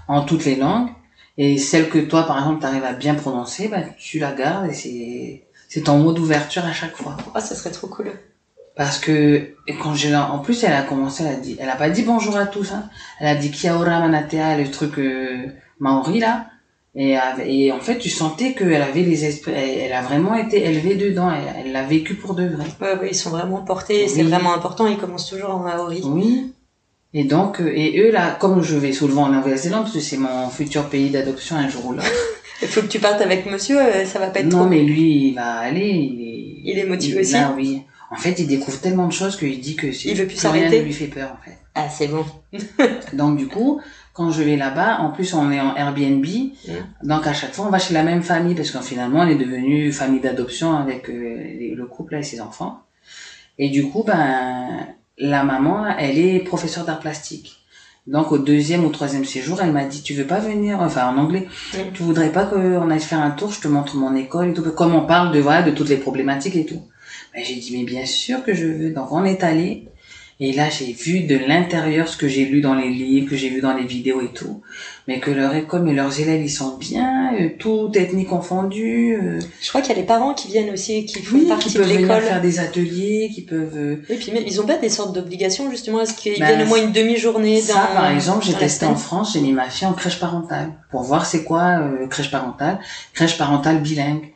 en 0.09 0.23
toutes 0.23 0.45
les 0.45 0.57
langues. 0.57 0.91
Et 1.39 1.57
celle 1.57 1.89
que 1.89 1.99
toi, 1.99 2.27
par 2.27 2.39
exemple, 2.39 2.61
tu 2.61 2.67
arrives 2.67 2.85
à 2.85 2.93
bien 2.93 3.15
prononcer, 3.15 3.69
ben, 3.69 3.85
tu 3.99 4.19
la 4.19 4.33
gardes 4.33 4.71
et 4.71 4.75
c'est, 4.75 5.43
c'est 5.69 5.83
ton 5.83 5.99
mot 5.99 6.13
d'ouverture 6.13 6.65
à 6.67 6.73
chaque 6.73 6.97
fois. 6.97 7.17
Oh, 7.35 7.41
ça 7.41 7.55
serait 7.55 7.71
trop 7.71 7.89
cool. 7.89 8.13
Parce 8.77 8.99
que 8.99 9.55
et 9.67 9.75
quand 9.83 9.95
j'ai 9.95 10.15
en 10.15 10.39
plus 10.41 10.63
elle 10.65 10.75
a 10.75 10.83
commencé 10.83 11.25
elle 11.25 11.35
a 11.35 11.41
dit 11.41 11.57
elle 11.59 11.71
a 11.71 11.77
pas 11.77 11.89
dit 11.89 12.03
bonjour 12.03 12.37
à 12.37 12.45
tous 12.47 12.73
hein. 12.73 12.85
Elle 13.21 13.29
a 13.29 13.35
dit 13.35 13.51
kia 13.51 13.75
ora 13.79 14.01
manatea 14.01 14.59
le 14.59 14.71
truc 14.71 14.99
euh, 14.99 15.47
maori 15.81 16.21
là 16.21 16.47
et, 16.95 17.17
et 17.47 17.73
en 17.73 17.81
fait 17.81 17.97
tu 17.99 18.11
sentais 18.11 18.53
qu'elle 18.53 18.83
avait 18.83 19.03
les 19.03 19.25
esprits 19.25 19.53
elle, 19.57 19.79
elle 19.87 19.93
a 19.95 20.03
vraiment 20.03 20.35
été 20.35 20.63
élevée 20.63 20.95
dedans 20.97 21.31
elle 21.65 21.73
l'a 21.73 21.85
vécu 21.85 22.15
pour 22.17 22.35
de 22.35 22.47
vrai. 22.49 22.67
Ouais, 22.83 22.99
ouais, 23.01 23.09
ils 23.13 23.15
sont 23.17 23.31
vraiment 23.31 23.63
portés. 23.63 24.09
C'est 24.09 24.23
vraiment 24.23 24.53
important. 24.55 24.87
Ils 24.87 24.97
commencent 24.99 25.29
toujours 25.29 25.51
en 25.55 25.61
maori. 25.61 26.03
Oui. 26.05 26.53
Et 27.15 27.25
donc 27.25 27.61
euh, 27.63 27.73
et 27.75 27.99
eux 28.01 28.11
là 28.13 28.37
comme 28.39 28.63
je 28.63 28.77
vais 28.77 28.93
souvent 28.93 29.23
en 29.25 29.31
Nouvelle-Zélande 29.31 29.85
parce 29.85 29.95
que 29.95 30.01
c'est 30.01 30.19
mon 30.19 30.49
futur 30.51 30.85
pays 30.91 31.09
d'adoption 31.11 31.57
un 31.57 31.69
jour 31.69 31.87
ou 31.87 31.93
l'autre. 31.93 32.13
Il 32.63 32.69
faut 32.69 32.81
que 32.83 32.87
tu 32.89 32.99
partes 32.99 33.21
avec 33.23 33.47
monsieur. 33.47 33.79
euh, 33.81 34.05
Ça 34.05 34.19
va 34.19 34.27
pas 34.29 34.41
être 34.41 34.47
Non 34.53 34.61
trop. 34.61 34.69
mais 34.69 34.83
lui 34.83 35.29
il 35.29 35.35
va 35.35 35.51
aller 35.69 35.89
il 35.89 36.21
est 36.21 36.73
Il 36.73 36.79
est 36.79 36.85
motivé 36.87 37.21
aussi 37.21 37.33
Là 37.33 37.53
oui. 37.57 37.83
En 38.11 38.17
fait, 38.17 38.39
il 38.39 38.47
découvre 38.47 38.81
tellement 38.81 39.09
de 39.09 39.13
choses 39.13 39.37
qu'il 39.37 39.61
dit 39.61 39.75
que 39.77 39.87
Il 39.89 40.15
veut 40.17 40.27
plus 40.27 40.35
rien 40.35 40.41
s'arrêter. 40.41 40.79
ne 40.81 40.85
lui 40.85 40.93
fait 40.93 41.07
peur 41.09 41.37
en 41.41 41.45
fait. 41.45 41.59
Ah, 41.75 41.89
c'est 41.89 42.09
bon. 42.09 42.25
Donc 43.13 43.37
du 43.37 43.49
coup, 43.49 43.81
quand 44.13 44.31
je 44.31 44.43
vais 44.43 44.57
là-bas, 44.57 44.99
en 45.01 45.11
plus 45.11 45.35
on 45.35 45.51
est 45.51 45.61
en 45.61 45.75
Airbnb, 45.77 46.25
donc 47.03 47.27
à 47.27 47.33
chaque 47.35 47.53
fois 47.53 47.67
on 47.67 47.71
va 47.71 47.79
chez 47.79 47.93
la 47.95 48.03
même 48.03 48.23
famille 48.23 48.55
parce 48.55 48.71
qu'en 48.71 48.81
finalement 48.81 49.21
on 49.21 49.27
est 49.29 49.35
devenu 49.35 49.93
famille 49.93 50.21
d'adoption 50.21 50.75
avec 50.75 51.11
euh, 51.11 51.13
les- 51.59 51.75
le 51.75 51.85
couple 51.87 52.15
là, 52.15 52.21
et 52.21 52.23
ses 52.23 52.41
enfants. 52.41 52.81
Et 53.59 53.69
du 53.71 53.89
coup, 53.89 54.05
ben 54.07 54.87
la 55.19 55.45
maman, 55.45 55.87
elle 55.99 56.19
est 56.19 56.39
professeure 56.41 56.85
d'art 56.85 57.01
plastique. 57.01 57.59
Donc 58.07 58.31
au 58.33 58.39
deuxième 58.39 58.85
ou 58.85 58.91
troisième 58.91 59.25
séjour, 59.25 59.61
elle 59.61 59.73
m'a 59.73 59.85
dit 59.85 60.03
tu 60.03 60.15
veux 60.15 60.27
pas 60.27 60.39
venir, 60.39 60.81
enfin 60.81 61.09
en 61.09 61.19
anglais, 61.19 61.49
Mm. 61.75 61.79
tu 61.93 62.03
voudrais 62.05 62.31
pas 62.31 62.45
qu'on 62.47 62.89
aille 62.91 63.01
faire 63.01 63.21
un 63.21 63.33
tour, 63.33 63.51
je 63.51 63.61
te 63.61 63.69
montre 63.69 63.97
mon 63.97 64.15
école 64.15 64.51
et 64.51 64.55
tout, 64.55 64.63
comme 64.63 64.95
on 64.95 65.05
parle 65.07 65.33
de 65.35 65.41
voilà 65.41 65.63
de 65.63 65.73
toutes 65.73 65.89
les 65.89 65.97
problématiques 65.97 66.55
et 66.57 66.65
tout. 66.65 66.83
Ben, 67.37 67.45
j'ai 67.45 67.55
dit 67.57 67.77
mais 67.77 67.85
bien 67.85 68.07
sûr 68.07 68.43
que 68.45 68.55
je 68.55 68.67
veux. 68.67 68.91
Donc 68.91 69.13
on 69.13 69.25
est 69.25 69.45
allé 69.45 69.85
et 70.39 70.53
là 70.53 70.69
j'ai 70.69 70.93
vu 70.93 71.21
de 71.21 71.37
l'intérieur 71.37 72.09
ce 72.09 72.17
que 72.19 72.29
j'ai 72.29 72.45
lu 72.47 72.61
dans 72.61 72.75
les 72.75 72.89
livres, 72.91 73.29
que 73.31 73.37
j'ai 73.37 73.49
vu 73.49 73.61
dans 73.63 73.75
les 73.75 73.85
vidéos 73.87 74.21
et 74.23 74.33
tout, 74.35 74.61
mais 75.09 75.19
que 75.21 75.31
leur 75.31 75.55
école, 75.55 75.83
mais 75.83 75.95
leurs 75.95 76.19
élèves 76.21 76.43
ils 76.43 76.51
sont 76.51 76.77
bien, 76.77 77.35
euh, 77.41 77.49
toute 77.59 77.97
ethnie 77.97 78.27
confondue. 78.27 79.17
euh, 79.23 79.39
Je 79.63 79.69
crois 79.71 79.81
qu'il 79.81 79.95
y 79.95 79.99
a 79.99 80.01
les 80.01 80.07
parents 80.07 80.35
qui 80.35 80.49
viennent 80.49 80.71
aussi, 80.71 81.07
qui 81.07 81.23
font 81.23 81.37
oui, 81.37 81.47
partie 81.47 81.69
qui 81.69 81.75
de 81.75 81.79
peuvent 81.79 81.89
venir 81.93 82.03
l'école. 82.09 82.23
faire 82.23 82.41
des 82.43 82.59
ateliers, 82.59 83.31
qui 83.35 83.43
peuvent. 83.43 83.77
euh, 83.77 83.97
Et 84.11 84.17
puis 84.17 84.31
même, 84.33 84.45
ils 84.47 84.61
ont 84.61 84.67
pas 84.67 84.77
des 84.79 84.91
sortes 84.91 85.15
d'obligations 85.15 85.71
justement 85.71 85.99
à 86.01 86.07
ce 86.07 86.15
qu'ils 86.15 86.39
Ben, 86.39 86.47
viennent 86.49 86.63
au 86.63 86.67
moins 86.67 86.83
une 86.83 86.93
demi-journée 86.93 87.61
dans. 87.61 87.67
Ça, 87.75 87.91
par 87.95 88.11
exemple, 88.11 88.45
j'ai 88.45 88.55
testé 88.55 88.85
en. 88.87 88.95
France, 88.95 89.33
j'ai 89.35 89.41
mis 89.41 89.53
ma 89.53 89.69
fille 89.71 89.87
en 89.87 89.93
crèche 89.95 90.21
parentale 90.21 90.73
pour 90.91 91.03
voir 91.03 91.25
c'est 91.27 91.45
quoi 91.45 91.81
euh, 91.81 92.07
crèche 92.09 92.31
parentale, 92.31 92.79
crèche 93.15 93.37
parentale 93.39 93.81
bilingue. 93.81 94.33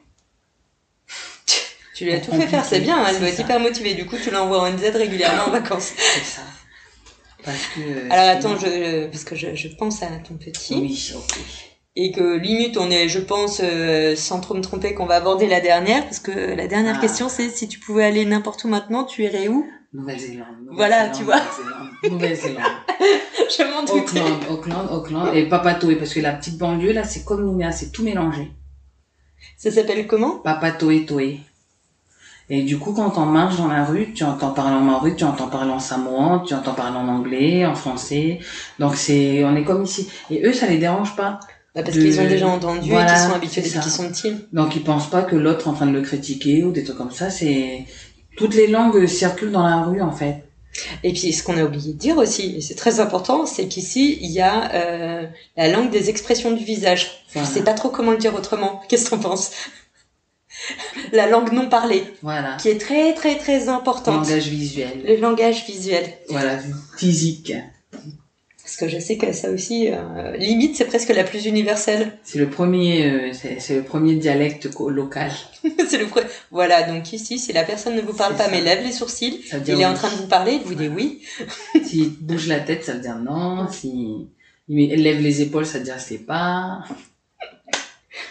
Tu 2.00 2.06
lui 2.06 2.14
as 2.14 2.20
tout 2.20 2.32
fait 2.32 2.46
faire, 2.46 2.64
c'est 2.64 2.80
bien. 2.80 3.04
Elle 3.06 3.18
doit 3.18 3.28
être 3.28 3.38
hyper 3.40 3.60
motivée. 3.60 3.92
Du 3.92 4.06
coup, 4.06 4.16
tu 4.16 4.30
l'envoies 4.30 4.58
en 4.62 4.70
NZ 4.72 4.84
régulièrement 4.94 5.48
en 5.48 5.50
vacances. 5.50 5.92
C'est 6.14 6.24
ça. 6.24 6.40
Parce 7.44 7.66
que. 7.74 7.80
euh, 7.80 8.08
Alors 8.10 8.40
sinon- 8.40 8.54
attends, 8.54 8.64
je 8.66 9.06
parce 9.08 9.24
que 9.24 9.36
je, 9.36 9.54
je 9.54 9.68
pense 9.78 10.02
à 10.02 10.06
ton 10.26 10.38
petit 10.38 10.74
Oui, 10.76 11.12
ok. 11.14 11.38
et 11.96 12.10
que 12.12 12.38
limite 12.38 12.78
on 12.78 12.90
est, 12.90 13.10
je 13.10 13.18
pense, 13.18 13.60
euh, 13.62 14.16
sans 14.16 14.40
trop 14.40 14.54
me 14.54 14.62
tromper, 14.62 14.94
qu'on 14.94 15.04
va 15.04 15.16
aborder 15.16 15.46
la 15.46 15.60
dernière 15.60 16.04
parce 16.04 16.20
que 16.20 16.30
la 16.30 16.66
dernière 16.68 16.94
Ah. 16.96 17.00
question 17.02 17.28
c'est 17.28 17.50
si 17.50 17.68
tu 17.68 17.78
pouvais 17.80 18.04
aller 18.04 18.24
n'importe 18.24 18.64
où 18.64 18.68
maintenant, 18.68 19.04
tu 19.04 19.22
irais 19.24 19.48
où? 19.48 19.66
Nouvelle-Zélande. 19.92 20.46
Voilà, 20.72 21.10
tu 21.10 21.22
vois. 21.24 21.36
Nouvelle-Zélande, 21.36 21.90
Nouvelle-Zélande. 22.10 22.72
Je 23.58 23.62
m'en 23.64 23.82
doutais. 23.82 24.20
Auckland, 24.20 24.40
Auckland, 24.50 24.88
Auckland 24.90 25.34
et 25.34 25.46
Papatoé 25.50 25.96
parce 25.96 26.14
que 26.14 26.20
la 26.20 26.32
petite 26.32 26.56
banlieue 26.56 26.92
là 26.92 27.04
c'est 27.04 27.24
comme 27.26 27.44
Nouméa, 27.44 27.72
c'est 27.72 27.90
tout 27.92 28.02
mélangé. 28.04 28.52
Ça 29.58 29.70
s'appelle 29.70 30.06
comment? 30.06 30.38
Papatoé 30.38 31.04
Toé. 31.04 31.40
Et 32.50 32.62
du 32.62 32.78
coup 32.78 32.92
quand 32.92 33.16
on 33.16 33.26
marche 33.26 33.56
dans 33.56 33.68
la 33.68 33.84
rue, 33.84 34.12
tu 34.12 34.24
entends 34.24 34.50
parler 34.50 34.74
en 34.76 34.80
maori, 34.80 35.14
tu 35.14 35.24
entends 35.24 35.46
parler 35.48 35.70
en 35.70 35.78
samoan, 35.78 36.40
tu 36.44 36.52
entends 36.52 36.74
parler 36.74 36.96
en 36.96 37.08
anglais, 37.08 37.64
en 37.64 37.74
français. 37.74 38.40
Donc 38.78 38.96
c'est 38.96 39.44
on 39.44 39.54
est 39.56 39.64
comme 39.64 39.84
ici. 39.84 40.08
Et 40.30 40.44
eux 40.44 40.52
ça 40.52 40.66
les 40.66 40.78
dérange 40.78 41.14
pas. 41.16 41.38
Bah, 41.74 41.82
Parce 41.84 41.96
De- 41.96 42.02
qu'ils 42.02 42.20
ont 42.20 42.26
déjà 42.26 42.48
entendu 42.48 42.90
Voilà, 42.90 43.12
et 43.12 43.14
qu'ils 43.14 43.28
sont 43.28 43.34
habitués 43.34 43.62
depuis 43.62 43.78
qu'ils 43.78 43.92
sont 43.92 44.08
petits. 44.08 44.34
Donc 44.52 44.74
ils 44.74 44.82
pensent 44.82 45.08
pas 45.08 45.22
que 45.22 45.36
l'autre 45.36 45.66
est 45.66 45.70
en 45.70 45.74
train 45.74 45.86
de 45.86 45.92
le 45.92 46.02
critiquer 46.02 46.64
ou 46.64 46.72
des 46.72 46.82
trucs 46.82 46.98
comme 46.98 47.12
ça. 47.12 47.30
C'est 47.30 47.86
toutes 48.36 48.54
les 48.56 48.66
langues 48.66 49.06
circulent 49.06 49.52
dans 49.52 49.66
la 49.66 49.82
rue 49.82 50.02
en 50.02 50.10
fait. 50.12 50.44
Et 51.02 51.12
puis, 51.12 51.32
ce 51.32 51.42
qu'on 51.42 51.58
a 51.58 51.64
oublié 51.64 51.92
de 51.94 51.98
dire 51.98 52.16
aussi, 52.16 52.54
et 52.56 52.60
c'est 52.60 52.76
très 52.76 53.00
important, 53.00 53.44
c'est 53.44 53.66
qu'ici, 53.66 54.18
il 54.22 54.30
y 54.30 54.40
a 54.40 54.72
euh, 54.72 55.26
la 55.56 55.68
langue 55.68 55.90
des 55.90 56.10
expressions 56.10 56.52
du 56.52 56.64
visage. 56.64 57.24
Voilà. 57.32 57.48
Je 57.48 57.52
sais 57.54 57.64
pas 57.64 57.72
trop 57.74 57.88
comment 57.88 58.12
le 58.12 58.18
dire 58.18 58.34
autrement. 58.36 58.80
Qu'est-ce 58.88 59.06
que 59.06 59.10
t'en 59.10 59.18
penses? 59.18 59.50
La 61.12 61.26
langue 61.28 61.52
non 61.52 61.68
parlée, 61.68 62.04
Voilà. 62.22 62.56
qui 62.60 62.68
est 62.68 62.78
très 62.78 63.14
très 63.14 63.36
très 63.38 63.68
importante. 63.68 64.26
Langage 64.26 64.48
visuel. 64.48 65.02
Le 65.06 65.16
langage 65.16 65.64
visuel. 65.66 66.04
Voilà, 66.28 66.58
physique. 66.96 67.52
Parce 68.62 68.76
que 68.76 68.88
je 68.88 69.00
sais 69.00 69.16
que 69.16 69.32
ça 69.32 69.50
aussi, 69.50 69.88
euh, 69.90 70.36
limite, 70.36 70.76
c'est 70.76 70.84
presque 70.84 71.08
la 71.08 71.24
plus 71.24 71.44
universelle. 71.46 72.12
C'est 72.22 72.38
le 72.38 72.48
premier, 72.48 73.04
euh, 73.10 73.32
c'est 73.32 73.74
le 73.74 73.82
premier 73.82 74.14
dialecte 74.14 74.68
local. 74.88 75.32
c'est 75.88 75.98
le 75.98 76.06
pre- 76.06 76.24
Voilà, 76.52 76.84
donc 76.84 77.12
ici, 77.12 77.40
si 77.40 77.52
la 77.52 77.64
personne 77.64 77.96
ne 77.96 78.00
vous 78.00 78.12
parle 78.12 78.36
pas 78.36 78.44
ça. 78.44 78.50
mais 78.52 78.60
lève 78.60 78.84
les 78.84 78.92
sourcils, 78.92 79.40
il 79.66 79.80
est 79.80 79.84
en 79.86 79.94
train 79.94 80.08
de 80.10 80.14
vous 80.14 80.28
parler, 80.28 80.52
il 80.52 80.60
vous 80.60 80.74
dit 80.76 80.86
oui. 80.88 81.20
S'il 81.84 82.10
bouge 82.10 82.46
la 82.46 82.60
tête, 82.60 82.84
ça 82.84 82.92
veut 82.92 83.00
dire 83.00 83.16
non. 83.18 83.66
S'il 83.72 84.28
il 84.68 85.02
lève 85.02 85.20
les 85.20 85.42
épaules, 85.42 85.66
ça 85.66 85.78
veut 85.78 85.84
dire 85.84 85.98
c'est 85.98 86.18
pas. 86.18 86.84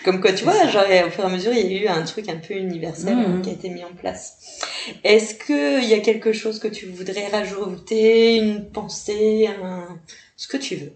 Comme 0.04 0.22
quoi, 0.22 0.32
tu 0.32 0.44
vois, 0.44 0.68
genre, 0.68 0.84
au 0.84 1.10
fur 1.10 1.24
et 1.24 1.28
à 1.28 1.30
mesure, 1.30 1.54
il 1.54 1.72
y 1.72 1.78
a 1.78 1.82
eu 1.84 1.88
un 1.88 2.04
truc 2.04 2.30
un 2.30 2.38
peu 2.38 2.54
universel 2.54 3.18
euh, 3.18 3.42
qui 3.42 3.50
a 3.50 3.54
été 3.54 3.70
mis 3.70 3.84
en 3.84 3.94
place. 3.94 4.60
Est-ce 5.04 5.36
que 5.36 5.82
il 5.84 5.90
y 5.90 5.94
a 5.94 6.00
quelque 6.00 6.32
chose 6.32 6.60
que 6.60 6.68
tu 6.68 6.86
voudrais 6.88 7.28
rajouter, 7.28 8.38
une 8.38 8.70
pensée, 8.70 9.48
un... 9.62 10.00
ce 10.36 10.48
que 10.48 10.58
tu 10.58 10.76
veux? 10.76 10.94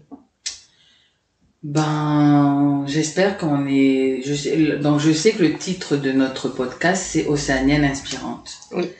Ben, 1.62 2.84
j'espère 2.86 3.38
qu'on 3.38 3.66
est. 3.66 4.20
Je 4.24 4.34
sais, 4.34 4.76
donc 4.78 5.00
je 5.00 5.12
sais 5.12 5.32
que 5.32 5.42
le 5.42 5.54
titre 5.56 5.96
de 5.96 6.12
notre 6.12 6.48
podcast 6.48 7.02
c'est 7.08 7.26
Océanienne 7.26 7.84
inspirante. 7.84 8.52
Oui. 8.72 8.90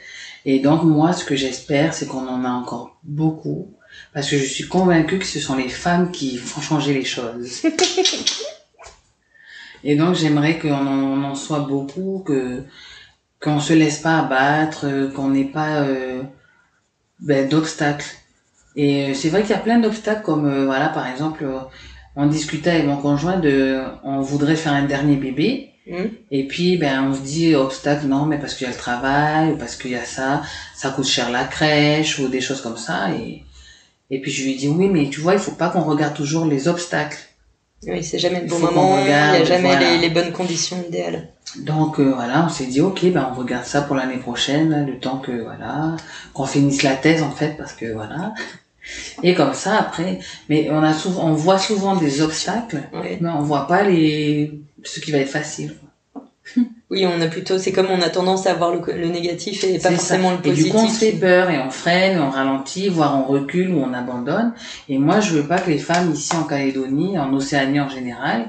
Et 0.47 0.61
donc 0.61 0.83
moi, 0.83 1.13
ce 1.13 1.25
que 1.25 1.37
j'espère, 1.37 1.95
c'est 1.95 2.07
qu'on 2.07 2.27
en 2.27 2.45
a 2.45 2.51
encore 2.51 2.99
beaucoup, 3.03 3.75
parce 4.13 4.31
que 4.31 4.37
je 4.39 4.45
suis 4.45 4.67
convaincue 4.67 5.19
que 5.19 5.27
ce 5.27 5.41
sont 5.41 5.57
les 5.57 5.69
femmes 5.69 6.11
qui 6.11 6.37
font 6.37 6.61
changer 6.61 6.95
les 6.95 7.05
choses. 7.05 7.63
Et 9.85 9.97
donc 9.97 10.15
j'aimerais 10.15 10.59
qu'on 10.59 10.73
en, 10.73 11.03
on 11.03 11.25
en 11.25 11.35
soit 11.35 11.61
beaucoup, 11.61 12.25
que 12.27 12.65
qu'on 13.41 13.61
se 13.61 13.75
laisse 13.75 13.99
pas 13.99 14.19
abattre, 14.19 14.87
euh, 14.87 15.11
qu'on 15.11 15.29
n'ait 15.29 15.45
pas 15.45 15.83
euh, 15.83 16.23
ben, 17.21 17.49
d'obstacles. 17.49 18.07
Et 18.77 19.11
euh, 19.11 19.15
c'est 19.15 19.29
vrai 19.29 19.43
qu'il 19.43 19.51
y 19.51 19.55
a 19.55 19.59
plein 19.59 19.79
d'obstacles, 19.79 20.23
comme 20.23 20.47
euh, 20.47 20.65
voilà 20.65 20.89
par 20.89 21.07
exemple, 21.07 21.45
on 22.17 22.27
discutait 22.27 22.71
avec 22.71 22.87
mon 22.87 22.97
conjoint 22.97 23.39
de, 23.39 23.83
on 24.03 24.21
voudrait 24.21 24.57
faire 24.57 24.73
un 24.73 24.85
dernier 24.85 25.17
bébé. 25.17 25.71
Hmm 25.87 26.07
Et 26.31 26.47
puis, 26.47 26.79
ben, 26.79 27.05
on 27.11 27.15
se 27.15 27.21
dit, 27.21 27.55
obstacle, 27.55 28.07
non, 28.07 28.25
mais 28.25 28.39
parce 28.39 28.55
qu'il 28.55 28.67
y 28.67 28.71
a 28.71 28.73
le 28.73 28.79
travail, 28.79 29.53
ou 29.53 29.57
parce 29.57 29.77
qu'il 29.77 29.91
y 29.91 29.97
a 29.97 30.05
ça, 30.05 30.43
ça 30.75 30.91
coûte 30.91 31.07
cher 31.07 31.31
la 31.31 31.45
crèche, 31.45 32.19
ou 32.19 32.29
des 32.29 32.41
choses 32.41 32.63
comme 32.63 32.79
ça. 32.79 33.11
Et, 33.13 33.43
et 34.11 34.21
puis, 34.21 34.31
je 34.31 34.45
lui 34.45 34.57
dis, 34.57 34.69
oui, 34.69 34.89
mais 34.89 35.11
tu 35.11 35.21
vois, 35.21 35.35
il 35.35 35.41
faut 35.41 35.53
pas 35.53 35.69
qu'on 35.69 35.83
regarde 35.83 36.15
toujours 36.15 36.47
les 36.47 36.69
obstacles. 36.69 37.19
Oui, 37.87 38.03
c'est 38.03 38.19
jamais 38.19 38.41
le 38.41 38.47
bon 38.47 38.59
moment, 38.59 38.99
il 38.99 39.07
n'y 39.07 39.13
a 39.13 39.45
jamais 39.45 39.69
voilà. 39.69 39.93
les, 39.93 39.99
les 39.99 40.11
bonnes 40.11 40.33
conditions 40.33 40.83
idéales. 40.87 41.29
Donc, 41.57 42.01
euh, 42.01 42.13
voilà, 42.15 42.45
on 42.47 42.49
s'est 42.49 42.67
dit, 42.67 42.81
ok, 42.81 43.05
ben, 43.13 43.31
on 43.33 43.39
regarde 43.39 43.65
ça 43.65 43.83
pour 43.83 43.97
l'année 43.97 44.17
prochaine, 44.17 44.87
le 44.87 44.99
temps 44.99 45.19
que, 45.19 45.33
voilà, 45.33 45.97
qu'on 46.33 46.47
finisse 46.47 46.83
la 46.83 46.95
thèse, 46.95 47.23
en 47.23 47.31
fait, 47.31 47.57
parce 47.57 47.73
que, 47.73 47.93
voilà. 47.93 48.35
Et 49.23 49.35
comme 49.35 49.55
ça, 49.55 49.79
après, 49.79 50.19
mais 50.49 50.69
on 50.71 50.83
a 50.83 50.93
souvent, 50.93 51.29
on 51.29 51.33
voit 51.33 51.59
souvent 51.59 51.97
des 51.97 52.21
obstacles, 52.21 52.83
mais 52.93 53.19
on 53.29 53.41
voit 53.41 53.67
pas 53.67 53.83
les, 53.83 54.61
ce 54.83 55.01
qui 55.01 55.11
va 55.11 55.19
être 55.19 55.31
facile. 55.31 55.75
Oui, 56.91 57.07
on 57.07 57.21
a 57.21 57.27
plutôt, 57.27 57.59
c'est 57.59 57.73
comme 57.73 57.89
on 57.91 58.01
a 58.03 58.09
tendance 58.11 58.47
à 58.47 58.55
voir 58.55 58.73
le, 58.73 58.81
le 58.93 59.09
négatif 59.09 59.65
et 59.65 59.79
pas 59.79 59.91
forcément 59.91 60.29
ça. 60.31 60.37
le 60.37 60.43
positif. 60.43 60.67
Et 60.67 60.69
du 60.69 60.71
coup, 60.73 60.85
on 60.85 60.89
se 60.89 60.99
fait 60.99 61.13
peur 61.13 61.51
et 61.51 61.59
on 61.59 61.71
freine, 61.71 62.21
on 62.21 62.31
ralentit, 62.31 62.89
voire 62.89 63.19
on 63.19 63.25
recule 63.25 63.73
ou 63.75 63.79
on 63.83 63.93
abandonne. 63.95 64.53
Et 64.89 64.99
moi, 64.99 65.19
je 65.21 65.31
veux 65.33 65.43
pas 65.43 65.59
que 65.59 65.71
les 65.71 65.79
femmes 65.79 66.13
ici 66.13 66.37
en 66.37 66.45
Calédonie, 66.45 67.19
en 67.19 67.33
Océanie 67.35 67.81
en 67.81 67.89
général, 67.89 68.47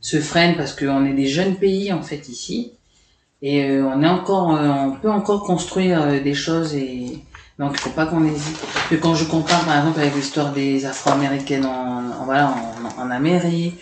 se 0.00 0.20
freinent 0.20 0.56
parce 0.56 0.74
qu'on 0.74 1.06
est 1.06 1.14
des 1.14 1.26
jeunes 1.28 1.54
pays 1.54 1.92
en 1.92 2.02
fait 2.02 2.28
ici. 2.28 2.72
Et 3.42 3.64
euh, 3.64 3.86
on 3.86 4.02
est 4.02 4.08
encore, 4.08 4.54
euh, 4.56 4.68
on 4.68 4.90
peut 4.92 5.10
encore 5.10 5.44
construire 5.44 6.02
euh, 6.02 6.20
des 6.20 6.34
choses 6.34 6.74
et 6.74 7.18
donc 7.58 7.72
il 7.74 7.78
faut 7.80 7.90
pas 7.90 8.06
qu'on 8.06 8.24
hésite. 8.26 8.58
Que 8.90 8.96
quand 8.96 9.14
je 9.14 9.24
compare 9.24 9.64
par 9.64 9.78
exemple 9.78 10.00
avec 10.00 10.14
l'histoire 10.14 10.52
des 10.52 10.84
Afro-américaines 10.84 11.64
en, 11.64 12.20
en- 12.20 12.24
voilà 12.24 12.54
en, 12.98 13.02
en 13.02 13.10
Amérique 13.10 13.74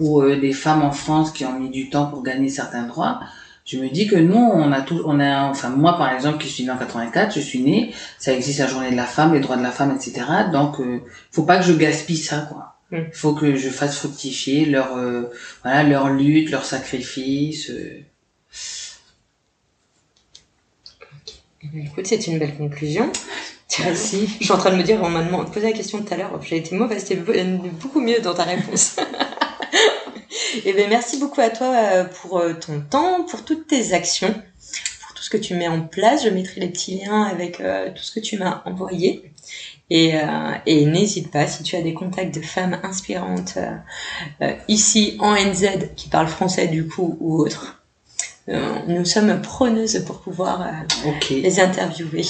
ou 0.00 0.20
euh, 0.22 0.40
des 0.40 0.52
femmes 0.52 0.82
en 0.82 0.90
France 0.92 1.30
qui 1.30 1.44
ont 1.44 1.58
mis 1.58 1.70
du 1.70 1.88
temps 1.90 2.06
pour 2.06 2.22
gagner 2.22 2.48
certains 2.48 2.82
droits, 2.86 3.20
je 3.66 3.78
me 3.78 3.88
dis 3.88 4.08
que 4.08 4.16
nous 4.16 4.34
on 4.36 4.72
a 4.72 4.80
tout, 4.80 5.00
on 5.06 5.20
a 5.20 5.44
enfin 5.48 5.68
moi 5.68 5.96
par 5.96 6.12
exemple 6.12 6.42
qui 6.42 6.48
suis 6.48 6.64
née 6.64 6.70
en 6.70 6.78
84, 6.78 7.32
je 7.34 7.40
suis 7.40 7.60
née, 7.60 7.94
ça 8.18 8.32
existe 8.32 8.58
la 8.58 8.66
journée 8.66 8.90
de 8.90 8.96
la 8.96 9.04
femme, 9.04 9.32
les 9.34 9.40
droits 9.40 9.56
de 9.56 9.62
la 9.62 9.70
femme, 9.70 9.94
etc. 9.94 10.26
Donc 10.52 10.80
euh, 10.80 11.00
faut 11.30 11.44
pas 11.44 11.58
que 11.58 11.64
je 11.64 11.72
gaspille 11.74 12.16
ça 12.16 12.48
quoi. 12.50 12.74
Mm. 12.90 13.04
Il 13.08 13.14
faut 13.14 13.34
que 13.34 13.54
je 13.54 13.68
fasse 13.68 13.98
fructifier 13.98 14.64
leur 14.64 14.96
euh, 14.96 15.30
voilà 15.62 15.84
leur 15.84 16.08
lutte, 16.08 16.50
leur 16.50 16.64
sacrifice. 16.64 17.70
euh. 17.70 18.00
Eh 21.62 21.66
bien, 21.68 21.84
Écoute, 21.84 22.06
c'est 22.06 22.26
une 22.26 22.38
belle 22.38 22.56
conclusion. 22.56 23.12
Merci. 23.80 24.28
Je 24.40 24.44
suis 24.44 24.52
en 24.52 24.58
train 24.58 24.70
de 24.72 24.76
me 24.76 24.82
dire, 24.82 24.98
on 25.02 25.08
m'a 25.10 25.22
posé 25.44 25.66
la 25.66 25.72
question 25.72 26.02
tout 26.02 26.12
à 26.12 26.16
l'heure, 26.16 26.40
j'ai 26.42 26.56
été 26.56 26.74
mauvaise, 26.74 27.08
be- 27.10 27.70
beaucoup 27.80 28.00
mieux 28.00 28.20
dans 28.20 28.34
ta 28.34 28.42
réponse. 28.44 28.96
Et 30.64 30.72
bien, 30.72 30.88
merci 30.88 31.18
beaucoup 31.18 31.40
à 31.40 31.50
toi 31.50 31.74
euh, 31.74 32.04
pour 32.04 32.38
euh, 32.38 32.54
ton 32.54 32.80
temps, 32.80 33.24
pour 33.24 33.44
toutes 33.44 33.68
tes 33.68 33.92
actions, 33.92 34.32
pour 34.32 35.14
tout 35.14 35.22
ce 35.22 35.30
que 35.30 35.36
tu 35.36 35.54
mets 35.54 35.68
en 35.68 35.82
place. 35.82 36.24
Je 36.24 36.28
mettrai 36.30 36.60
les 36.60 36.68
petits 36.68 36.98
liens 36.98 37.22
avec 37.22 37.60
euh, 37.60 37.90
tout 37.94 38.02
ce 38.02 38.12
que 38.12 38.20
tu 38.20 38.36
m'as 38.36 38.62
envoyé. 38.64 39.32
Et, 39.90 40.14
euh, 40.14 40.52
et 40.66 40.86
n'hésite 40.86 41.30
pas, 41.30 41.46
si 41.46 41.62
tu 41.62 41.76
as 41.76 41.82
des 41.82 41.94
contacts 41.94 42.34
de 42.34 42.40
femmes 42.40 42.78
inspirantes 42.82 43.58
euh, 44.40 44.54
ici 44.68 45.16
en 45.20 45.34
NZ 45.34 45.94
qui 45.96 46.08
parlent 46.08 46.28
français 46.28 46.68
du 46.68 46.86
coup 46.86 47.16
ou 47.20 47.38
autre, 47.40 47.76
nous 48.88 49.04
sommes 49.04 49.40
preneuses 49.42 50.04
pour 50.04 50.20
pouvoir 50.22 50.66
les 51.30 51.60
interviewer. 51.60 52.24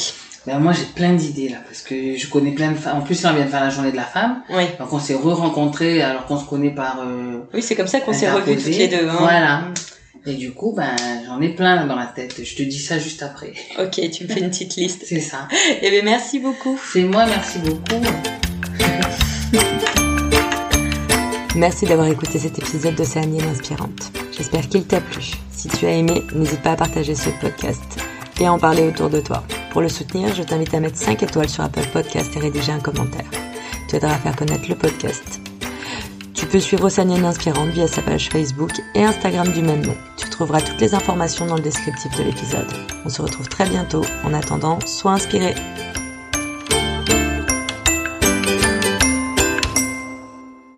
Ben, 0.47 0.59
moi 0.59 0.73
j'ai 0.73 0.85
plein 0.95 1.13
d'idées 1.13 1.51
là 1.51 1.59
parce 1.67 1.83
que 1.83 2.17
je 2.17 2.27
connais 2.29 2.53
plein 2.53 2.73
de 2.73 2.77
femmes. 2.79 2.99
En 2.99 3.01
plus 3.03 3.23
là 3.23 3.31
on 3.33 3.37
vient 3.37 3.45
de 3.45 3.51
faire 3.51 3.63
la 3.63 3.69
journée 3.71 3.93
de 3.93 3.97
la 3.97 4.05
femme, 4.05 4.43
Oui. 4.51 4.65
donc 4.79 4.91
on 4.93 4.99
s'est 4.99 5.15
re-rencontrés 5.15 6.01
alors 6.03 6.25
qu'on 6.27 6.39
se 6.39 6.47
connaît 6.47 6.71
par. 6.75 6.99
euh, 7.05 7.41
Oui, 7.53 7.61
c'est 7.63 7.75
comme 7.75 7.87
ça 7.87 8.01
qu'on 8.01 8.15
s'est 8.15 8.31
revus 8.31 8.57
toutes 8.57 8.67
les 8.67 8.89
deux. 8.89 9.07
Hein. 9.09 9.17
Voilà. 9.19 9.65
Et 10.27 10.35
du 10.35 10.53
coup 10.53 10.73
ben 10.75 10.97
j'en 11.27 11.41
ai 11.43 11.51
plein 11.51 11.77
là 11.77 11.85
dans 11.85 11.97
la 11.97 12.07
tête. 12.07 12.43
Je 12.43 12.55
te 12.57 12.63
dis 12.63 12.79
ça 12.79 12.99
juste 12.99 13.23
après. 13.23 13.53
Ok, 13.79 14.01
tu 14.11 14.25
me 14.25 14.29
fais 14.29 14.41
une 14.41 14.49
petite 14.51 14.77
liste. 14.77 15.03
C'est 15.07 15.21
ça. 15.21 15.47
Eh 15.83 15.91
bien, 15.91 16.03
merci 16.05 16.39
beaucoup. 16.39 16.79
C'est 16.93 17.05
moi, 17.05 17.27
merci 17.27 17.59
beaucoup. 17.59 18.03
Merci 21.57 21.85
d'avoir 21.85 22.09
écouté 22.09 22.39
cet 22.39 22.59
épisode 22.59 22.95
d'Océanienne 22.95 23.47
Inspirante. 23.49 24.11
J'espère 24.37 24.67
qu'il 24.69 24.85
t'a 24.87 25.01
plu. 25.01 25.23
Si 25.51 25.69
tu 25.69 25.85
as 25.87 25.91
aimé, 25.93 26.23
n'hésite 26.35 26.63
pas 26.63 26.73
à 26.73 26.77
partager 26.77 27.15
ce 27.15 27.29
podcast 27.41 27.83
et 28.41 28.49
en 28.49 28.59
parler 28.59 28.89
autour 28.89 29.11
de 29.11 29.21
toi. 29.21 29.45
Pour 29.71 29.83
le 29.83 29.89
soutenir, 29.89 30.35
je 30.35 30.43
t'invite 30.43 30.75
à 30.75 30.81
mettre 30.81 30.97
5 30.97 31.23
étoiles 31.23 31.49
sur 31.49 31.63
Apple 31.63 31.87
Podcast 31.93 32.31
et 32.35 32.41
rédiger 32.41 32.73
un 32.73 32.81
commentaire. 32.81 33.31
Tu 33.89 33.97
aideras 33.97 34.15
à 34.15 34.19
faire 34.19 34.37
connaître 34.37 34.69
le 34.69 34.75
podcast. 34.75 35.41
Tu 36.35 36.47
peux 36.47 36.61
suivre 36.61 36.85
Océanienne 36.85 37.25
Inspirante 37.25 37.69
via 37.69 37.87
sa 37.87 38.03
page 38.03 38.31
Facebook 38.31 38.73
et 38.95 39.05
Instagram 39.05 39.49
du 39.53 39.63
même 39.63 39.85
nom. 39.85 39.95
Tu 40.17 40.29
trouveras 40.31 40.63
toutes 40.63 40.81
les 40.81 40.95
informations 40.95 41.47
dans 41.47 41.57
le 41.57 41.63
descriptif 41.63 42.17
de 42.17 42.23
l'épisode. 42.23 42.67
On 43.05 43.09
se 43.09 43.21
retrouve 43.21 43.49
très 43.49 43.69
bientôt. 43.69 44.03
En 44.25 44.33
attendant, 44.33 44.79
sois 44.87 45.13
inspiré. 45.13 45.55